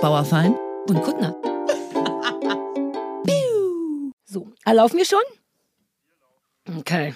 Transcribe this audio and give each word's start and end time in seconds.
Bauerfein 0.00 0.56
und 0.88 1.02
Kuttner. 1.02 1.36
so, 4.24 4.50
erlaufen 4.64 4.96
wir 4.96 5.04
schon? 5.04 5.20
Okay. 6.78 7.14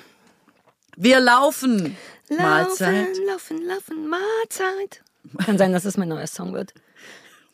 Wir 0.97 1.19
laufen. 1.21 1.97
Laufen, 2.29 2.43
Mahlzeit. 2.43 3.17
laufen, 3.27 3.63
laufen, 3.67 4.07
Mahlzeit. 4.09 5.03
Kann 5.45 5.57
sein, 5.57 5.73
dass 5.73 5.87
es 5.87 5.97
mein 5.97 6.09
neuer 6.09 6.27
Song 6.27 6.53
wird. 6.53 6.75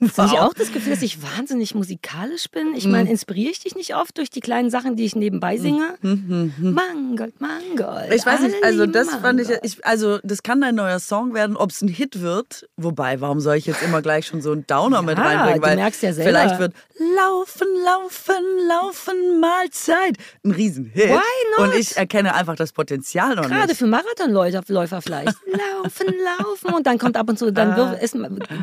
Hast 0.01 0.19
du 0.19 0.23
nicht 0.23 0.39
auch 0.39 0.55
das 0.55 0.73
Gefühl, 0.73 0.95
dass 0.95 1.03
ich 1.03 1.23
wahnsinnig 1.23 1.75
musikalisch 1.75 2.51
bin? 2.51 2.75
Ich 2.75 2.87
meine, 2.87 3.11
inspiriere 3.11 3.51
ich 3.51 3.61
dich 3.61 3.75
nicht 3.75 3.95
oft 3.97 4.17
durch 4.17 4.31
die 4.31 4.41
kleinen 4.41 4.71
Sachen, 4.71 4.97
die 4.97 5.05
ich 5.05 5.15
nebenbei 5.15 5.57
singe? 5.59 5.95
Mangold, 6.03 7.41
Mangold. 7.41 8.13
Ich 8.15 8.25
weiß 8.25 8.41
nicht, 8.41 8.57
also 8.63 8.87
das 8.87 9.09
fand 9.17 9.41
ich, 9.41 9.49
ich, 9.63 9.85
also 9.85 10.19
das 10.23 10.43
kann 10.43 10.61
dein 10.61 10.75
neuer 10.75 10.99
Song 11.01 11.35
werden, 11.35 11.57
ob 11.57 11.71
es 11.71 11.83
ein 11.83 11.89
Hit 11.89 12.21
wird. 12.21 12.69
Wobei, 12.77 13.21
warum 13.21 13.41
soll 13.41 13.57
ich 13.57 13.67
jetzt 13.67 13.83
immer 13.83 14.03
gleich 14.03 14.27
schon 14.27 14.41
so 14.43 14.53
einen 14.53 14.67
Downer 14.67 15.03
mit 15.03 15.19
Ja, 15.19 15.25
reinbringen? 15.25 15.61
du 15.63 15.67
Weil 15.69 15.77
merkst 15.77 16.03
ja 16.03 16.13
selber. 16.13 16.31
Vielleicht 16.31 16.59
wird 16.59 16.75
Laufen, 17.17 17.67
Laufen, 17.85 18.45
Laufen, 18.69 19.41
Mahlzeit 19.41 20.17
ein 20.45 20.51
Riesenhit. 20.53 21.11
Why 21.11 21.19
not? 21.59 21.69
Und 21.69 21.75
ich 21.79 21.97
erkenne 21.97 22.35
einfach 22.35 22.57
das 22.57 22.73
Potenzial 22.73 23.35
noch 23.37 23.49
Gerade 23.49 23.69
nicht. 23.69 23.79
für 23.79 23.87
Marathonläufer 23.87 24.63
Läufer 24.69 25.03
vielleicht. 25.03 25.37
laufen, 25.83 26.07
laufen. 26.39 26.75
Und 26.75 26.87
dann 26.87 26.99
kommt 26.99 27.17
ab 27.17 27.29
und 27.29 27.39
zu, 27.39 27.47
Ah. 27.47 27.51
dann 27.51 27.77
wirf, 27.77 28.01
ist, 28.03 28.15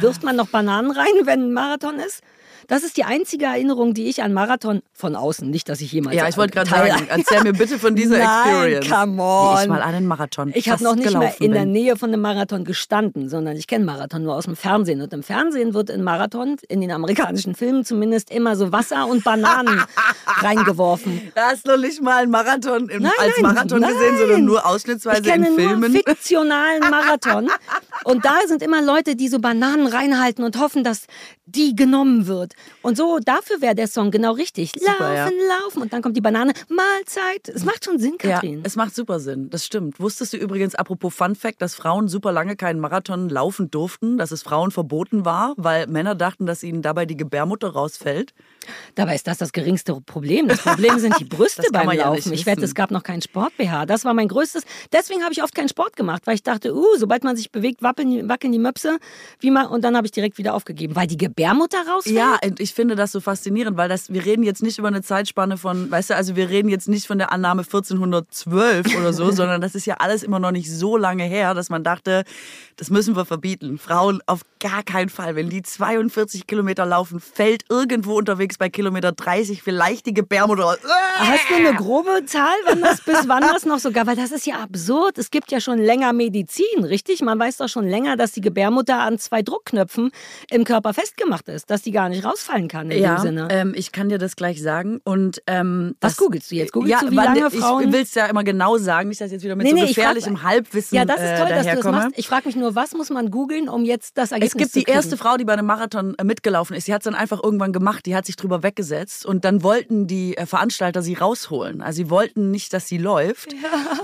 wirft 0.02 0.23
man 0.23 0.35
noch 0.35 0.47
Bananen 0.47 0.91
rein, 0.91 1.05
wenn 1.27 1.49
ein 1.49 1.54
Marathon 1.54 1.99
ist. 1.99 2.23
Das 2.67 2.84
ist 2.84 2.98
die 2.98 3.05
einzige 3.05 3.45
Erinnerung, 3.45 3.94
die 3.94 4.07
ich 4.09 4.21
an 4.23 4.34
Marathon 4.34 4.81
von 4.91 5.16
außen, 5.16 5.49
nicht, 5.49 5.70
dass 5.70 5.80
ich 5.80 5.91
jemals. 5.94 6.16
Ja, 6.17 6.27
ich 6.27 6.35
wollte 6.35 6.53
gerade 6.53 6.70
sagen, 6.70 7.05
erzähl 7.09 7.41
mir 7.44 7.53
bitte 7.53 7.80
von 7.80 7.95
dieser 7.95 8.17
Nein, 8.17 8.27
Experience. 8.75 8.89
come 8.89 9.17
Wie 9.17 9.21
on. 9.21 9.62
ich 9.63 9.67
mal 9.70 9.81
einen 9.81 10.05
Marathon 10.08 10.52
Ich 10.53 10.70
habe 10.70 10.84
noch 10.84 10.95
nicht 10.95 11.13
mal 11.13 11.34
in 11.39 11.53
der 11.53 11.61
bin. 11.61 11.72
Nähe 11.72 11.95
von 11.95 12.09
einem 12.11 12.22
Marathon 12.22 12.66
gestanden, 12.66 13.30
sondern 13.30 13.55
ich 13.55 13.67
kenne 13.67 13.85
Marathon 13.85 14.23
nur 14.23 14.35
aus 14.35 14.45
dem 14.45 14.55
Fernsehen. 14.58 15.02
Und 15.02 15.13
im 15.13 15.23
Fernsehen 15.23 15.73
wird 15.73 15.89
in 15.89 16.03
Marathon, 16.03 16.58
in 16.67 16.81
den 16.81 16.91
amerikanischen 16.91 17.55
Filmen 17.55 17.85
zumindest, 17.85 18.31
immer 18.31 18.55
so 18.58 18.72
Wasser 18.73 19.08
und 19.08 19.23
Bananen 19.23 19.84
reingeworfen. 20.41 21.22
Du 21.34 21.41
hast 21.41 21.66
noch 21.67 21.78
nicht 21.78 22.02
mal 22.02 22.23
einen 22.23 22.31
Marathon 22.31 22.89
im, 22.89 23.03
Nein, 23.03 23.11
als 23.17 23.34
nein, 23.41 23.53
Marathon 23.53 23.80
nein. 23.80 23.94
gesehen, 23.94 24.17
sondern 24.17 24.45
nur 24.45 24.66
ausschnittsweise 24.66 25.22
Ich 25.22 25.28
kenne 25.28 25.47
in 25.47 25.56
nur 25.56 25.69
Filmen. 25.69 25.91
fiktionalen 25.94 26.81
Marathon. 26.89 27.50
Und 28.03 28.25
da 28.25 28.39
sind 28.47 28.61
immer 28.61 28.81
Leute, 28.81 29.16
die 29.16 29.28
so 29.30 29.39
Bananen 29.39 29.88
reinhalten 29.88 30.44
und 30.44 30.59
hoffen, 30.59 30.84
dass 30.84 31.06
die 31.45 31.75
genommen 31.75 32.28
wird. 32.28 32.53
Und 32.81 32.97
so, 32.97 33.19
dafür 33.23 33.61
wäre 33.61 33.75
der 33.75 33.88
Song 33.88 34.11
genau 34.11 34.31
richtig. 34.33 34.72
Super, 34.77 35.13
ja. 35.13 35.23
laufen, 35.25 35.38
laufen. 35.63 35.81
Und 35.81 35.94
dann 35.94 36.02
kommt 36.02 36.16
die 36.17 36.22
Banane. 36.22 36.53
Mahlzeit. 36.69 37.50
Es 37.50 37.63
macht 37.66 37.86
schon 37.86 38.00
Sinn, 38.00 38.17
Ja, 38.23 38.36
Katrin. 38.36 38.61
es 38.63 38.75
macht 38.75 38.95
super 38.95 39.19
Sinn, 39.19 39.50
das 39.50 39.66
stimmt. 39.66 40.00
Wusstest 40.00 40.33
du 40.33 40.38
übrigens, 40.38 40.75
apropos 40.75 41.13
Fun 41.13 41.35
Fact, 41.35 41.61
dass 41.61 41.75
Frauen 41.75 42.08
super 42.08 42.31
lange 42.31 42.55
keinen 42.55 42.80
Marathon 42.80 43.30
laufen 43.30 43.69
durften, 43.72 44.17
dass 44.17 44.31
es 44.31 44.44
Frauen 44.44 44.72
verboten 44.72 45.25
war, 45.25 45.53
weil 45.58 45.88
Männer 45.88 46.16
dachten, 46.16 46.45
dass 46.45 46.63
ihnen 46.63 46.81
dabei 46.81 47.05
die 47.05 47.17
Gebärmutter 47.17 47.69
rausfällt? 47.69 48.33
Dabei 48.95 49.16
ist 49.16 49.28
das 49.28 49.38
das 49.38 49.53
geringste 49.53 50.00
Problem. 50.02 50.47
Das 50.47 50.59
Problem 50.61 51.00
sind 51.00 51.19
die 51.19 51.25
Brüste 51.38 51.63
beim 51.72 51.89
ja 51.91 52.05
Laufen. 52.09 52.30
nicht 52.31 52.41
ich 52.41 52.45
wette, 52.45 52.63
es 52.66 52.75
gab 52.75 52.91
noch 52.91 53.03
keinen 53.03 53.22
Sport-BH. 53.22 53.85
Das 53.85 54.03
war 54.05 54.13
mein 54.13 54.28
größtes. 54.28 54.63
Deswegen 54.91 55.23
habe 55.23 55.31
ich 55.33 55.41
oft 55.44 55.55
keinen 55.55 55.69
Sport 55.69 55.95
gemacht, 55.95 56.23
weil 56.25 56.35
ich 56.35 56.44
dachte, 56.44 56.75
uh, 56.75 56.85
sobald 56.97 57.23
man 57.23 57.35
sich 57.38 57.52
bewegt, 57.52 57.81
wackeln, 57.81 58.09
die- 58.09 58.28
wackeln 58.30 58.52
die 58.52 58.59
Möpse. 58.59 58.97
Wie 59.39 59.52
man, 59.52 59.67
und 59.67 59.83
dann 59.83 59.95
habe 59.95 60.05
ich 60.05 60.11
direkt 60.11 60.38
wieder 60.38 60.53
aufgegeben, 60.53 60.95
weil 60.95 61.08
die 61.08 61.17
Gebärmutter 61.17 61.78
rausfällt. 61.88 62.16
Ja, 62.16 62.38
ich 62.58 62.73
finde 62.73 62.95
das 62.95 63.12
so 63.12 63.20
faszinierend, 63.20 63.78
weil 63.78 63.90
das, 63.90 64.12
wir 64.12 64.26
reden 64.26 64.44
jetzt 64.44 64.64
nicht 64.64 64.78
über 64.78 64.88
eine 64.88 65.02
Zeitspanne 65.02 65.58
von, 65.58 65.90
weißt 65.90 66.12
du, 66.12 66.16
also 66.16 66.36
wir 66.36 66.50
reden 66.50 66.70
jetzt 66.70 66.88
nicht 66.88 67.08
von 67.08 67.17
der 67.17 67.31
Annahme 67.31 67.64
1412 67.64 68.98
oder 68.98 69.14
so, 69.14 69.31
sondern 69.31 69.62
das 69.62 69.76
ist 69.76 69.86
ja 69.86 69.95
alles 70.00 70.23
immer 70.23 70.40
noch 70.40 70.52
nicht 70.52 70.72
so 70.72 70.98
lange 70.98 71.23
her, 71.23 71.53
dass 71.53 71.70
man 71.70 71.84
dachte, 71.84 72.23
das 72.78 72.90
müssen 72.90 73.16
wir 73.16 73.25
verbieten. 73.25 73.78
Frauen 73.78 74.22
auf 74.28 74.42
gar 74.59 74.84
keinen 74.84 75.09
Fall. 75.09 75.36
Wenn 75.36 75.50
die 75.50 75.64
42 75.64 76.48
Kilometer 76.48 76.86
laufen, 76.86 77.20
fällt 77.20 77.64
irgendwo 77.70 78.18
unterwegs 78.18 78.58
bei 78.58 78.70
Kilometer 78.70 79.12
30 79.12 79.64
vielleicht 79.64 80.06
die 80.06 80.14
Gebärmutter 80.14 80.64
raus. 80.64 80.78
Hast 81.16 81.50
du 81.50 81.56
eine 81.56 81.73
grobe 81.73 82.25
Zahl, 82.25 82.56
wann 82.66 82.81
das, 82.81 83.02
bis 83.02 83.28
wann 83.28 83.41
das 83.41 83.66
noch 83.66 83.80
sogar? 83.80 84.06
Weil 84.06 84.16
das 84.16 84.31
ist 84.31 84.46
ja 84.46 84.56
absurd. 84.56 85.18
Es 85.18 85.31
gibt 85.31 85.52
ja 85.52 85.59
schon 85.59 85.80
länger 85.80 86.13
Medizin, 86.13 86.84
richtig? 86.84 87.22
Man 87.22 87.40
weiß 87.40 87.57
doch 87.57 87.68
schon 87.68 87.88
länger, 87.88 88.16
dass 88.16 88.31
die 88.31 88.41
Gebärmutter 88.41 89.00
an 89.00 89.18
zwei 89.18 89.41
Druckknöpfen 89.41 90.12
im 90.52 90.63
Körper 90.63 90.94
festgemacht 90.94 91.47
ist, 91.47 91.69
dass 91.69 91.81
die 91.81 91.91
gar 91.91 92.09
nicht 92.09 92.24
rausfallen 92.38 92.68
kann 92.68 92.92
in 92.92 93.02
Ja, 93.02 93.16
dem 93.16 93.22
Sinne. 93.22 93.48
ähm, 93.52 93.74
ich 93.75 93.92
kann 93.92 94.09
dir 94.09 94.18
das 94.18 94.36
gleich 94.36 94.62
sagen. 94.62 95.00
Und, 95.03 95.42
ähm, 95.48 95.96
Was 96.02 96.14
das, 96.14 96.18
googelst 96.18 96.52
du 96.52 96.56
jetzt? 96.56 96.72
Googelst 96.72 96.92
ja, 96.92 97.06
du, 97.08 97.12
wie 97.12 97.16
lange 97.16 97.50
Frauen- 97.52 97.84
Ich 97.88 97.92
will 97.94 98.02
es 98.02 98.14
ja 98.14 98.25
immer 98.28 98.44
genau 98.44 98.78
sagen, 98.78 99.09
nicht, 99.09 99.22
dass 99.22 99.31
jetzt 99.31 99.44
wieder 99.44 99.56
mit 99.56 99.66
Nee, 99.66 99.72
so 99.72 99.75
nee, 99.75 99.84
ich 99.84 99.88
frag- 99.96 99.96
gefährlichem 100.16 100.44
Halbwissen 100.44 100.96
ja, 100.96 101.06
das 101.06 101.16
ist 101.22 101.38
toll, 101.38 101.48
äh, 101.48 101.56
dass 101.56 101.68
du 101.68 101.75
das 101.75 101.86
machst. 101.86 102.09
Ich 102.18 102.28
frage 102.28 102.48
mich 102.48 102.56
nur, 102.56 102.75
was 102.75 102.94
muss 102.94 103.09
man 103.09 103.31
googeln, 103.31 103.70
um 103.70 103.84
jetzt 103.86 104.18
das 104.18 104.31
Ergebnis 104.31 104.53
Es 104.53 104.58
gibt 104.58 104.72
zu 104.72 104.80
die 104.80 104.86
erste 104.92 105.18
Frau, 105.18 105.38
die 105.38 105.46
bei 105.46 105.53
einem 105.53 105.66
Marathon 105.66 106.16
äh, 106.18 106.24
mitgelaufen 106.24 106.75
ist. 106.75 106.88
Die 106.88 106.94
hat 106.94 107.02
es 107.02 107.06
dann 107.06 107.16
einfach 107.16 107.44
irgendwann 107.44 107.74
gemacht. 107.74 108.06
Die 108.06 108.16
hat 108.16 108.25
sich 108.25 108.36
drüber 108.36 108.64
weggesetzt 108.64 109.25
und 109.25 109.46
dann 109.46 109.64
wollten 109.64 110.08
die 110.08 110.38
äh, 110.38 110.46
Veranstalter 110.46 111.02
sie 111.02 111.14
rausholen. 111.16 111.81
Also 111.81 111.98
sie 111.98 112.09
wollten 112.09 112.52
nicht, 112.52 112.74
dass 112.74 112.88
sie 112.88 112.98
läuft. 112.98 113.50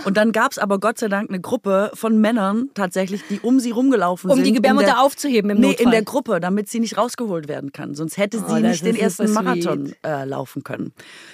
Und 0.05 0.17
dann 0.17 0.31
gab 0.31 0.51
es 0.51 0.57
aber 0.59 0.79
Gott 0.79 0.97
sei 0.99 1.07
Dank 1.07 1.29
eine 1.29 1.39
Gruppe 1.39 1.91
von 1.93 2.19
Männern 2.19 2.69
tatsächlich, 2.73 3.21
die 3.29 3.39
um 3.39 3.59
sie 3.59 3.71
rumgelaufen 3.71 4.29
Um 4.29 4.35
sind. 4.35 4.43
die 4.45 4.49
in 4.49 4.55
Gebärmutter 4.55 4.85
der, 4.87 5.01
aufzuheben 5.01 5.49
im 5.51 5.59
Nee, 5.59 5.67
Notfall. 5.67 5.85
in 5.85 5.91
der 5.91 6.01
Gruppe, 6.03 6.39
damit 6.39 6.69
sie 6.69 6.79
nicht 6.79 6.97
rausgeholt 6.97 7.47
werden 7.47 7.71
kann. 7.71 7.95
Sonst 7.95 8.17
hätte 8.23 8.39
sie 8.39 8.45
Oh, 8.53 8.59
nicht 8.59 8.85
den 8.85 8.95
ersten 8.95 9.31
Marathon 9.31 9.93
äh, 10.03 10.25
laufen 10.25 10.63
können. 10.63 10.93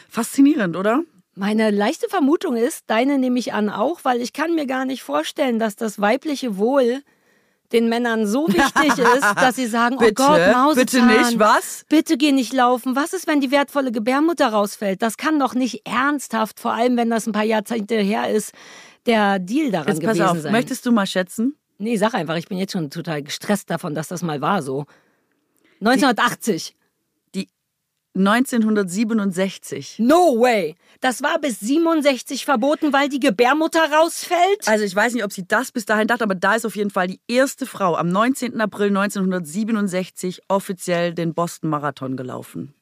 Faszinierend, 0.09 0.75
oder? 0.75 1.03
Meine 1.35 1.71
leichte 1.71 2.09
Vermutung 2.09 2.57
ist, 2.57 2.83
deine 2.87 3.17
nehme 3.17 3.39
ich 3.39 3.53
an 3.53 3.69
auch, 3.69 3.99
weil 4.03 4.21
ich 4.21 4.33
kann 4.33 4.55
mir 4.55 4.65
gar 4.65 4.83
nicht 4.85 5.03
vorstellen, 5.03 5.57
dass 5.57 5.75
das 5.77 6.01
weibliche 6.01 6.57
Wohl 6.57 7.01
den 7.71 7.87
Männern 7.87 8.25
so 8.27 8.47
wichtig 8.49 8.97
ist, 8.97 9.23
dass 9.35 9.55
sie 9.55 9.67
sagen, 9.67 9.95
oh 9.97 9.99
Bitte, 9.99 10.15
Gott, 10.15 10.39
Mausezahn, 10.53 11.07
bitte 11.07 11.21
nicht, 11.29 11.39
was? 11.39 11.85
Bitte 11.87 12.17
geh 12.17 12.31
nicht 12.31 12.51
laufen. 12.51 12.95
Was 12.95 13.13
ist, 13.13 13.27
wenn 13.27 13.39
die 13.41 13.51
wertvolle 13.51 13.91
Gebärmutter 13.91 14.47
rausfällt? 14.47 15.01
Das 15.01 15.17
kann 15.17 15.39
doch 15.39 15.53
nicht 15.53 15.87
ernsthaft, 15.87 16.59
vor 16.59 16.73
allem 16.73 16.97
wenn 16.97 17.09
das 17.09 17.27
ein 17.27 17.31
paar 17.31 17.43
Jahrzehnte 17.43 17.95
her 17.95 18.29
ist, 18.29 18.53
der 19.05 19.39
Deal 19.39 19.71
daran 19.71 19.87
Jetzt 19.95 20.03
pass 20.03 20.17
gewesen 20.17 20.29
auf, 20.29 20.39
sein. 20.39 20.51
möchtest 20.51 20.85
du 20.85 20.91
mal 20.91 21.05
schätzen? 21.07 21.55
Nee, 21.77 21.95
sag 21.95 22.13
einfach, 22.15 22.35
ich 22.35 22.47
bin 22.49 22.57
jetzt 22.57 22.73
schon 22.73 22.89
total 22.89 23.23
gestresst 23.23 23.69
davon, 23.69 23.95
dass 23.95 24.09
das 24.09 24.23
mal 24.23 24.41
war 24.41 24.61
so. 24.61 24.85
1980. 25.79 26.75
Die 28.15 28.19
1967. 28.19 29.99
No 29.99 30.39
way. 30.39 30.75
Das 30.99 31.21
war 31.21 31.39
bis 31.39 31.59
67 31.59 32.43
verboten, 32.43 32.91
weil 32.91 33.07
die 33.07 33.19
Gebärmutter 33.19 33.91
rausfällt. 33.91 34.67
Also 34.67 34.83
ich 34.83 34.95
weiß 34.95 35.13
nicht, 35.13 35.23
ob 35.23 35.31
sie 35.31 35.47
das 35.47 35.71
bis 35.71 35.85
dahin 35.85 36.07
dachte, 36.07 36.23
aber 36.23 36.35
da 36.35 36.55
ist 36.55 36.65
auf 36.65 36.75
jeden 36.75 36.89
Fall 36.89 37.07
die 37.07 37.21
erste 37.27 37.65
Frau 37.65 37.95
am 37.95 38.09
19. 38.09 38.59
April 38.59 38.87
1967 38.87 40.41
offiziell 40.47 41.13
den 41.13 41.33
Boston 41.33 41.69
Marathon 41.69 42.17
gelaufen. 42.17 42.73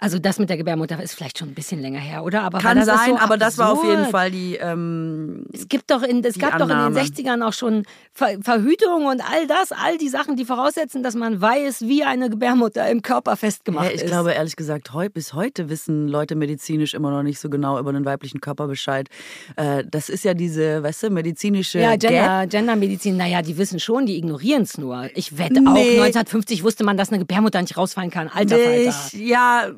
Also 0.00 0.18
das 0.20 0.38
mit 0.38 0.48
der 0.48 0.56
Gebärmutter 0.56 1.02
ist 1.02 1.14
vielleicht 1.14 1.38
schon 1.38 1.48
ein 1.48 1.54
bisschen 1.54 1.80
länger 1.80 1.98
her, 1.98 2.22
oder? 2.22 2.42
Aber 2.42 2.58
Kann 2.58 2.84
sein, 2.84 3.10
so 3.10 3.18
aber 3.18 3.36
das 3.36 3.58
war 3.58 3.72
auf 3.72 3.82
jeden 3.82 3.96
absurd. 3.96 4.10
Fall 4.12 4.30
die. 4.30 4.54
Ähm, 4.56 5.44
Es 5.52 5.68
gibt 5.68 5.90
doch 5.90 6.02
in, 6.02 6.24
es 6.24 6.38
gab 6.38 6.52
doch 6.58 6.66
in 6.66 6.72
Annahme. 6.72 6.94
den 7.02 7.04
60ern 7.04 7.44
auch 7.44 7.52
schon 7.52 7.84
Ver 8.12 8.36
Verhütung 8.42 9.06
und 9.06 9.20
all 9.20 9.46
das, 9.48 9.72
all 9.72 9.98
die 9.98 10.08
Sachen, 10.08 10.36
die 10.36 10.44
voraussetzen, 10.44 11.02
dass 11.02 11.14
man 11.16 11.40
weiß, 11.40 11.82
wie 11.82 12.04
eine 12.04 12.30
Gebärmutter 12.30 12.88
im 12.88 13.02
Körper 13.02 13.36
festgemacht 13.36 13.86
ja, 13.86 13.90
ich 13.90 14.02
ist. 14.02 14.06
glaube 14.06 14.32
ehrlich 14.32 14.54
gesagt, 14.56 14.92
heu, 14.92 15.08
bis 15.08 15.34
heute 15.34 15.68
wissen 15.68 16.06
Leute 16.08 16.34
medizinisch 16.36 16.94
immer 16.94 17.10
noch 17.10 17.22
nicht 17.24 17.40
so 17.40 17.50
genau 17.50 17.78
über 17.78 17.92
den 17.92 18.04
weiblichen 18.04 18.40
Körper 18.40 18.68
Bescheid. 18.68 19.08
Äh, 19.56 19.84
das 19.90 20.08
ist 20.08 20.24
ja 20.24 20.34
diese, 20.34 20.82
weißt 20.82 21.04
du, 21.04 21.10
medizinische 21.10 21.80
ja. 21.80 21.96
Gender, 21.96 22.46
Gendermedizin, 22.46 23.16
naja, 23.16 23.42
die 23.42 23.58
wissen 23.58 23.80
schon, 23.80 24.06
die 24.06 24.16
ignorieren 24.16 24.62
es 24.62 24.78
nur. 24.78 25.08
Ich 25.14 25.38
wette 25.38 25.60
auch, 25.66 25.74
Nee. 25.74 25.98
1950 26.00 26.62
wusste 26.62 26.84
man, 26.84 26.96
dass 26.96 27.08
eine 27.08 27.18
Gebärmutter 27.18 27.60
nicht 27.60 27.76
rausfallen 27.76 28.10
kann. 28.10 28.28
Alter 28.28 28.58
Ich, 28.58 28.92
Falter. 28.94 29.16
ja, 29.24 29.68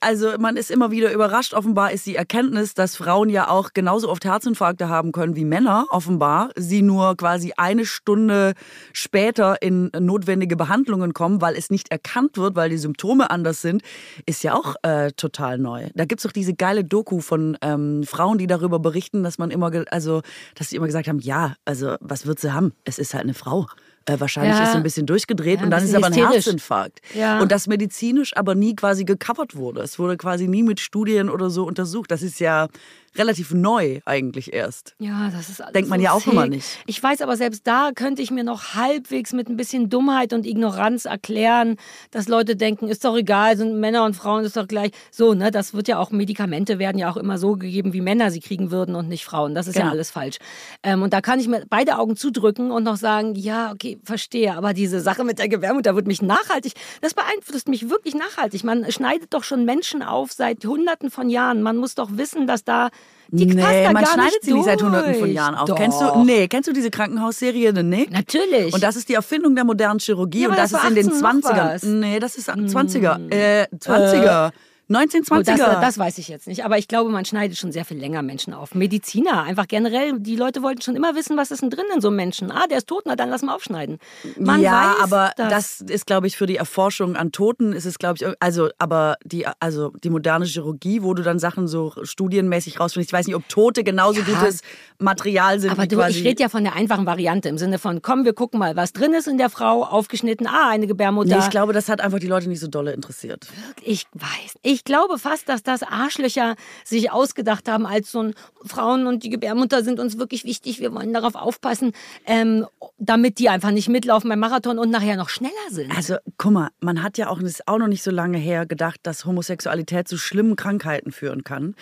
also 0.00 0.38
man 0.38 0.56
ist 0.56 0.70
immer 0.70 0.90
wieder 0.90 1.12
überrascht. 1.12 1.54
Offenbar 1.54 1.92
ist 1.92 2.06
die 2.06 2.16
Erkenntnis, 2.16 2.74
dass 2.74 2.96
Frauen 2.96 3.28
ja 3.28 3.48
auch 3.48 3.70
genauso 3.74 4.08
oft 4.08 4.24
Herzinfarkte 4.24 4.88
haben 4.88 5.12
können 5.12 5.36
wie 5.36 5.44
Männer, 5.44 5.86
offenbar. 5.90 6.50
Sie 6.56 6.82
nur 6.82 7.16
quasi 7.16 7.52
eine 7.56 7.86
Stunde 7.86 8.54
später 8.92 9.62
in 9.62 9.90
notwendige 9.98 10.56
Behandlungen 10.56 11.12
kommen, 11.12 11.40
weil 11.40 11.56
es 11.56 11.70
nicht 11.70 11.90
erkannt 11.90 12.36
wird, 12.36 12.56
weil 12.56 12.70
die 12.70 12.78
Symptome 12.78 13.30
anders 13.30 13.62
sind, 13.62 13.82
ist 14.26 14.42
ja 14.42 14.54
auch 14.54 14.76
äh, 14.82 15.12
total 15.12 15.58
neu. 15.58 15.88
Da 15.94 16.04
gibt's 16.04 16.24
doch 16.24 16.32
diese 16.32 16.54
geile 16.54 16.84
Doku 16.84 17.20
von 17.20 17.56
ähm, 17.62 18.04
Frauen, 18.04 18.38
die 18.38 18.46
darüber 18.46 18.78
berichten, 18.78 19.22
dass 19.22 19.38
man 19.38 19.50
immer, 19.50 19.70
also, 19.90 20.22
dass 20.54 20.70
sie 20.70 20.76
immer 20.76 20.86
gesagt 20.86 21.08
haben, 21.08 21.20
ja, 21.20 21.54
also 21.64 21.96
was 22.00 22.26
wird 22.26 22.40
sie 22.40 22.52
haben? 22.52 22.72
Es 22.84 22.98
ist 22.98 23.14
halt 23.14 23.24
eine 23.24 23.34
Frau. 23.34 23.66
Äh, 24.06 24.18
wahrscheinlich 24.18 24.54
Ja. 24.56 24.64
ist 24.64 24.72
sie 24.72 24.76
ein 24.78 24.82
bisschen 24.82 25.06
durchgedreht 25.06 25.58
Ja, 25.60 25.64
und 25.64 25.70
dann 25.70 25.84
ist 25.84 25.94
aber 25.94 26.06
ein. 26.06 26.12
Herzinfarkt. 26.12 27.00
Ja. 27.14 27.40
Und 27.40 27.52
das 27.52 27.66
medizinisch 27.66 28.36
aber 28.36 28.54
nie 28.54 28.74
quasi 28.74 29.04
gecovert 29.04 29.54
wurde. 29.56 29.80
Es 29.82 29.98
wurde 29.98 30.16
quasi 30.16 30.48
nie 30.48 30.62
mit 30.62 30.80
Studien 30.80 31.28
oder 31.30 31.50
so 31.50 31.64
untersucht. 31.64 32.10
Das 32.10 32.22
ist 32.22 32.40
ja 32.40 32.68
relativ 33.16 33.52
neu 33.52 34.00
eigentlich 34.04 34.52
erst. 34.52 34.94
Ja, 34.98 35.30
das 35.30 35.48
ist 35.48 35.60
alles 35.60 35.72
Denkt 35.72 35.90
man 35.90 36.00
so 36.00 36.04
ja 36.04 36.12
auch 36.12 36.22
zäh. 36.22 36.30
immer 36.30 36.46
nicht. 36.46 36.66
Ich 36.86 37.02
weiß 37.02 37.20
aber 37.22 37.36
selbst 37.36 37.66
da 37.66 37.90
könnte 37.94 38.22
ich 38.22 38.30
mir 38.30 38.44
noch 38.44 38.74
halbwegs 38.74 39.32
mit 39.32 39.48
ein 39.48 39.56
bisschen 39.56 39.90
Dummheit 39.90 40.32
und 40.32 40.46
Ignoranz 40.46 41.04
erklären, 41.04 41.76
dass 42.10 42.28
Leute 42.28 42.56
denken, 42.56 42.88
ist 42.88 43.04
doch 43.04 43.16
egal, 43.16 43.56
sind 43.56 43.78
Männer 43.80 44.04
und 44.04 44.14
Frauen 44.14 44.44
ist 44.44 44.56
doch 44.56 44.66
gleich. 44.68 44.92
So, 45.10 45.34
ne, 45.34 45.50
das 45.50 45.74
wird 45.74 45.88
ja 45.88 45.98
auch 45.98 46.10
Medikamente 46.10 46.78
werden 46.78 46.98
ja 46.98 47.10
auch 47.10 47.16
immer 47.16 47.38
so 47.38 47.56
gegeben, 47.56 47.92
wie 47.92 48.00
Männer 48.00 48.30
sie 48.30 48.40
kriegen 48.40 48.70
würden 48.70 48.94
und 48.94 49.08
nicht 49.08 49.24
Frauen. 49.24 49.54
Das 49.54 49.66
ist 49.66 49.74
ja 49.76 49.82
Genau. 49.82 49.92
alles 49.92 50.10
falsch. 50.10 50.38
Ähm, 50.82 51.02
und 51.02 51.12
da 51.12 51.20
kann 51.20 51.40
ich 51.40 51.48
mir 51.48 51.64
beide 51.68 51.98
Augen 51.98 52.16
zudrücken 52.16 52.70
und 52.70 52.84
noch 52.84 52.96
sagen, 52.96 53.34
ja, 53.34 53.72
okay, 53.72 53.98
verstehe, 54.04 54.54
aber 54.56 54.72
diese 54.74 55.00
Sache 55.00 55.24
mit 55.24 55.38
der 55.38 55.48
Gebärmutter 55.48 55.94
wird 55.96 56.06
mich 56.06 56.22
nachhaltig, 56.22 56.74
das 57.00 57.14
beeinflusst 57.14 57.68
mich 57.68 57.90
wirklich 57.90 58.14
nachhaltig. 58.14 58.64
Man 58.64 58.90
schneidet 58.90 59.34
doch 59.34 59.44
schon 59.44 59.64
Menschen 59.64 60.02
auf 60.02 60.32
seit 60.32 60.64
hunderten 60.64 61.10
von 61.10 61.28
Jahren. 61.28 61.62
Man 61.62 61.76
muss 61.76 61.94
doch 61.94 62.10
wissen, 62.16 62.46
dass 62.46 62.64
da 62.64 62.90
die 63.34 63.46
passt 63.46 63.56
nee, 63.70 63.84
da 63.84 63.92
man 63.92 64.04
gar 64.04 64.12
schneidet 64.12 64.32
nicht 64.34 64.44
sie 64.44 64.52
nicht 64.52 64.64
seit 64.64 64.82
hunderten 64.82 65.14
von 65.14 65.32
Jahren 65.32 65.54
auf. 65.54 65.66
Doch. 65.66 65.76
Kennst 65.76 66.00
du, 66.00 66.22
nee, 66.24 66.48
kennst 66.48 66.68
du 66.68 66.72
diese 66.72 66.90
Krankenhausserie 66.90 67.74
The 67.74 67.82
Nick? 67.82 68.10
Natürlich. 68.12 68.74
Und 68.74 68.82
das 68.82 68.94
ist 68.96 69.08
die 69.08 69.14
Erfindung 69.14 69.54
der 69.54 69.64
modernen 69.64 69.98
Chirurgie 69.98 70.42
Ja, 70.42 70.48
und 70.50 70.58
das, 70.58 70.72
das 70.72 70.82
ist 70.82 70.88
in 70.90 70.94
den 70.96 71.08
18 71.08 71.22
noch 71.22 71.40
20ern. 71.50 71.74
was. 71.74 71.82
Hm. 71.82 72.00
Nee, 72.00 72.18
das 72.18 72.36
ist 72.36 72.50
20er. 72.50 73.30
Äh, 73.30 73.66
20er. 73.74 74.50
1920er. 74.90 75.38
Oh, 75.38 75.42
das, 75.42 75.80
das 75.80 75.98
weiß 75.98 76.18
ich 76.18 76.28
jetzt 76.28 76.46
nicht. 76.46 76.64
Aber 76.64 76.76
ich 76.76 76.88
glaube, 76.88 77.10
man 77.10 77.24
schneidet 77.24 77.56
schon 77.56 77.72
sehr 77.72 77.84
viel 77.84 77.98
länger 77.98 78.22
Menschen 78.22 78.52
auf. 78.52 78.74
Mediziner, 78.74 79.42
einfach 79.44 79.66
generell. 79.68 80.18
Die 80.18 80.36
Leute 80.36 80.62
wollten 80.62 80.82
schon 80.82 80.96
immer 80.96 81.14
wissen, 81.14 81.36
was 81.36 81.50
ist 81.50 81.62
denn 81.62 81.70
drin 81.70 81.84
in 81.94 82.00
so 82.00 82.08
einem 82.08 82.16
Menschen. 82.16 82.50
Ah, 82.50 82.66
der 82.66 82.78
ist 82.78 82.88
tot, 82.88 83.04
na 83.06 83.16
dann 83.16 83.30
lass 83.30 83.42
mal 83.42 83.54
aufschneiden. 83.54 83.98
Man 84.38 84.60
ja, 84.60 84.96
aber 85.00 85.32
das. 85.36 85.78
das 85.78 85.80
ist, 85.90 86.06
glaube 86.06 86.26
ich, 86.26 86.36
für 86.36 86.46
die 86.46 86.56
Erforschung 86.56 87.16
an 87.16 87.32
Toten 87.32 87.72
ist 87.72 87.86
es, 87.86 87.98
glaube 87.98 88.16
ich, 88.20 88.36
also, 88.40 88.70
aber 88.78 89.16
die, 89.24 89.46
also 89.60 89.92
die 90.02 90.10
moderne 90.10 90.44
Chirurgie, 90.44 91.02
wo 91.02 91.14
du 91.14 91.22
dann 91.22 91.38
Sachen 91.38 91.68
so 91.68 91.92
studienmäßig 92.02 92.78
rausfindest. 92.80 93.10
Ich 93.10 93.12
weiß 93.18 93.26
nicht, 93.26 93.36
ob 93.36 93.48
Tote 93.48 93.84
genauso 93.84 94.20
Ja. 94.20 94.26
gutes 94.26 94.60
Material 94.98 95.58
sind 95.60 95.70
aber 95.70 95.84
wie 95.84 95.88
du, 95.88 95.96
quasi. 95.96 96.18
ich 96.18 96.24
rede 96.24 96.42
ja 96.42 96.48
von 96.48 96.64
der 96.64 96.74
einfachen 96.74 97.06
Variante 97.06 97.48
im 97.48 97.58
Sinne 97.58 97.78
von, 97.78 98.02
komm, 98.02 98.24
wir 98.24 98.32
gucken 98.32 98.58
mal, 98.58 98.76
was 98.76 98.92
drin 98.92 99.14
ist 99.14 99.26
in 99.28 99.38
der 99.38 99.50
Frau, 99.50 99.84
aufgeschnitten, 99.84 100.46
ah, 100.46 100.68
eine 100.70 100.86
Gebärmutter. 100.86 101.36
nee, 101.36 101.42
ich 101.42 101.50
glaube, 101.50 101.72
das 101.72 101.88
hat 101.88 102.00
einfach 102.00 102.18
die 102.18 102.26
Leute 102.26 102.48
nicht 102.48 102.60
so 102.60 102.68
dolle 102.68 102.92
interessiert. 102.92 103.46
Ich 103.82 104.06
weiß. 104.12 104.54
Ich 104.62 104.71
glaube 104.84 105.18
fast, 105.18 105.48
dass 105.48 105.62
das 105.62 105.82
Arschlöcher 105.82 106.56
sich 106.84 107.10
ausgedacht 107.10 107.68
haben, 107.68 107.86
als 107.86 108.10
so 108.10 108.22
ein 108.22 108.34
Frauen 108.64 109.06
und 109.06 109.22
die 109.22 109.30
Gebärmutter 109.30 109.84
sind 109.84 110.00
uns 110.00 110.18
wirklich 110.18 110.44
wichtig, 110.44 110.80
wir 110.80 110.94
wollen 110.94 111.12
darauf 111.12 111.34
aufpassen, 111.34 111.92
ähm, 112.26 112.66
damit 112.98 113.38
die 113.38 113.48
einfach 113.48 113.70
nicht 113.70 113.88
mitlaufen 113.88 114.30
beim 114.30 114.38
Marathon 114.38 114.78
und 114.78 114.90
nachher 114.90 115.16
noch 115.16 115.28
schneller 115.28 115.52
sind. 115.70 115.94
Also, 115.94 116.16
guck 116.38 116.52
mal, 116.52 116.70
man 116.80 117.02
hat 117.02 117.18
ja 117.18 117.28
auch, 117.28 117.40
das 117.40 117.50
ist 117.50 117.68
auch 117.68 117.78
noch 117.78 117.88
nicht 117.88 118.02
so 118.02 118.10
lange 118.10 118.38
her, 118.38 118.66
gedacht, 118.66 119.00
dass 119.02 119.24
Homosexualität 119.24 120.08
zu 120.08 120.16
schlimmen 120.16 120.56
Krankheiten 120.56 121.12
führen 121.12 121.44
kann. 121.44 121.74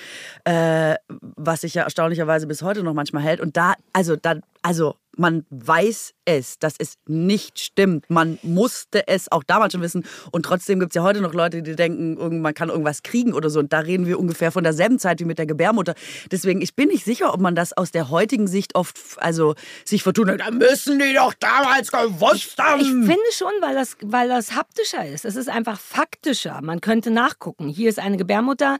Äh, 0.45 0.97
was 1.09 1.63
sich 1.63 1.75
ja 1.75 1.85
erstaunlicherweise 1.85 2.47
bis 2.47 2.63
heute 2.63 2.83
noch 2.83 2.95
manchmal 2.95 3.23
hält. 3.23 3.41
Und 3.41 3.57
da, 3.57 3.75
also, 3.93 4.17
da, 4.17 4.37
also, 4.63 4.97
man 5.17 5.45
weiß 5.51 6.15
es, 6.39 6.59
dass 6.59 6.75
es 6.79 6.95
nicht 7.07 7.59
stimmt. 7.61 8.09
Man 8.09 8.39
musste 8.43 9.07
es 9.09 9.31
auch 9.31 9.43
damals 9.45 9.73
schon 9.73 9.83
wissen. 9.83 10.05
Und 10.33 10.45
trotzdem 10.45 10.81
gibt 10.81 10.93
es 10.93 10.97
ja 10.97 11.03
heute 11.03 11.21
noch 11.21 11.35
Leute, 11.35 11.63
die 11.63 11.77
denken, 11.77 12.41
man 12.41 12.55
kann 12.55 12.69
irgendwas 12.69 13.03
kriegen 13.03 13.33
oder 13.33 13.51
so. 13.51 13.59
Und 13.61 13.73
da 13.73 13.81
reden 13.81 14.07
wir 14.07 14.19
ungefähr 14.19 14.53
von 14.53 14.65
derselben 14.65 14.99
Zeit 14.99 15.21
wie 15.21 15.25
mit 15.25 15.39
der 15.39 15.47
Gebärmutter. 15.47 15.95
Deswegen, 16.31 16.61
ich 16.63 16.75
bin 16.75 16.89
nicht 16.89 17.05
sicher, 17.05 17.35
ob 17.35 17.41
man 17.41 17.55
das 17.55 17.73
aus 17.73 17.91
der 17.91 18.11
heutigen 18.11 18.47
Sicht 18.47 18.75
oft, 18.75 18.97
also 19.19 19.55
sich 19.85 20.03
vertun 20.03 20.31
hat. 20.31 20.41
Da 20.41 20.51
müssen 20.51 20.99
die 20.99 21.15
doch 21.15 21.35
damals 21.35 21.91
gewusst 21.91 22.57
haben. 22.59 22.81
Ich 22.81 22.87
finde 22.89 23.19
schon, 23.33 23.53
weil 23.61 23.75
das, 23.75 23.97
weil 24.03 24.29
das 24.29 24.55
haptischer 24.55 25.07
ist. 25.07 25.25
Es 25.25 25.37
ist 25.37 25.49
einfach 25.49 25.79
faktischer. 25.79 26.61
Man 26.63 26.81
könnte 26.81 27.11
nachgucken. 27.11 27.69
Hier 27.69 27.89
ist 27.89 27.99
eine 27.99 28.17
Gebärmutter, 28.17 28.79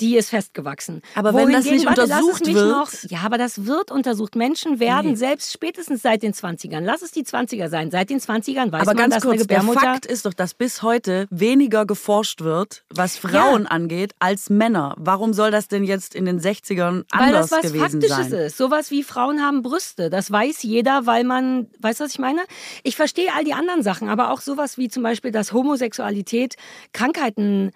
die 0.00 0.16
ist 0.16 0.30
festgewachsen. 0.30 1.02
Aber 1.14 1.34
wenn 1.34 1.52
das 1.52 1.64
Wohingegen- 1.64 1.74
nicht 1.76 1.86
warte, 1.86 2.02
untersucht 2.02 2.46
wird- 2.46 2.56
Noch, 2.70 2.92
ja, 3.08 3.18
aber 3.24 3.38
das 3.38 3.66
wird 3.66 3.90
untersucht. 3.90 4.36
Menschen 4.36 4.80
werden 4.80 5.16
selbst 5.16 5.52
spätestens 5.52 6.02
seit 6.02 6.22
den 6.22 6.32
20ern, 6.32 6.80
lass 6.90 7.02
es 7.02 7.12
die 7.12 7.24
20er 7.24 7.68
sein, 7.68 7.90
seit 7.90 8.10
den 8.10 8.18
20ern 8.18 8.72
weiß 8.72 8.82
Aber 8.82 8.94
man, 8.94 8.96
ganz 8.96 9.14
dass 9.14 9.22
kurz, 9.22 9.34
eine 9.34 9.46
der. 9.46 9.62
Fakt 9.62 10.06
ist 10.06 10.26
doch, 10.26 10.34
dass 10.34 10.54
bis 10.54 10.82
heute 10.82 11.26
weniger 11.30 11.86
geforscht 11.86 12.40
wird, 12.40 12.84
was 12.90 13.16
Frauen 13.16 13.66
angeht, 13.66 14.12
als 14.18 14.50
Männer. 14.50 14.94
Warum 14.98 15.32
soll 15.32 15.50
das 15.50 15.68
denn 15.68 15.84
jetzt 15.84 16.14
in 16.14 16.24
den 16.24 16.40
60ern 16.40 17.04
Weil 17.10 17.28
anders 17.28 17.50
das 17.50 17.58
was 17.58 17.72
gewesen 17.72 18.00
Faktisches 18.00 18.30
sein? 18.30 18.32
ist. 18.32 18.56
Sowas 18.56 18.90
wie 18.90 19.02
Frauen 19.04 19.40
haben 19.40 19.62
Brüste. 19.62 20.10
Das 20.10 20.30
weiß 20.30 20.62
jeder, 20.62 21.06
weil 21.06 21.24
man, 21.24 21.68
weißt 21.78 22.00
du, 22.00 22.04
was 22.04 22.12
ich 22.12 22.18
meine? 22.18 22.40
Ich 22.82 22.96
verstehe 22.96 23.30
all 23.36 23.44
die 23.44 23.54
anderen 23.54 23.82
Sachen, 23.82 24.08
aber 24.08 24.30
auch 24.32 24.40
sowas 24.40 24.76
wie 24.76 24.88
zum 24.88 25.02
Beispiel, 25.02 25.30
dass 25.30 25.52
Homosexualität 25.52 26.56
Krankheiten 26.92 27.70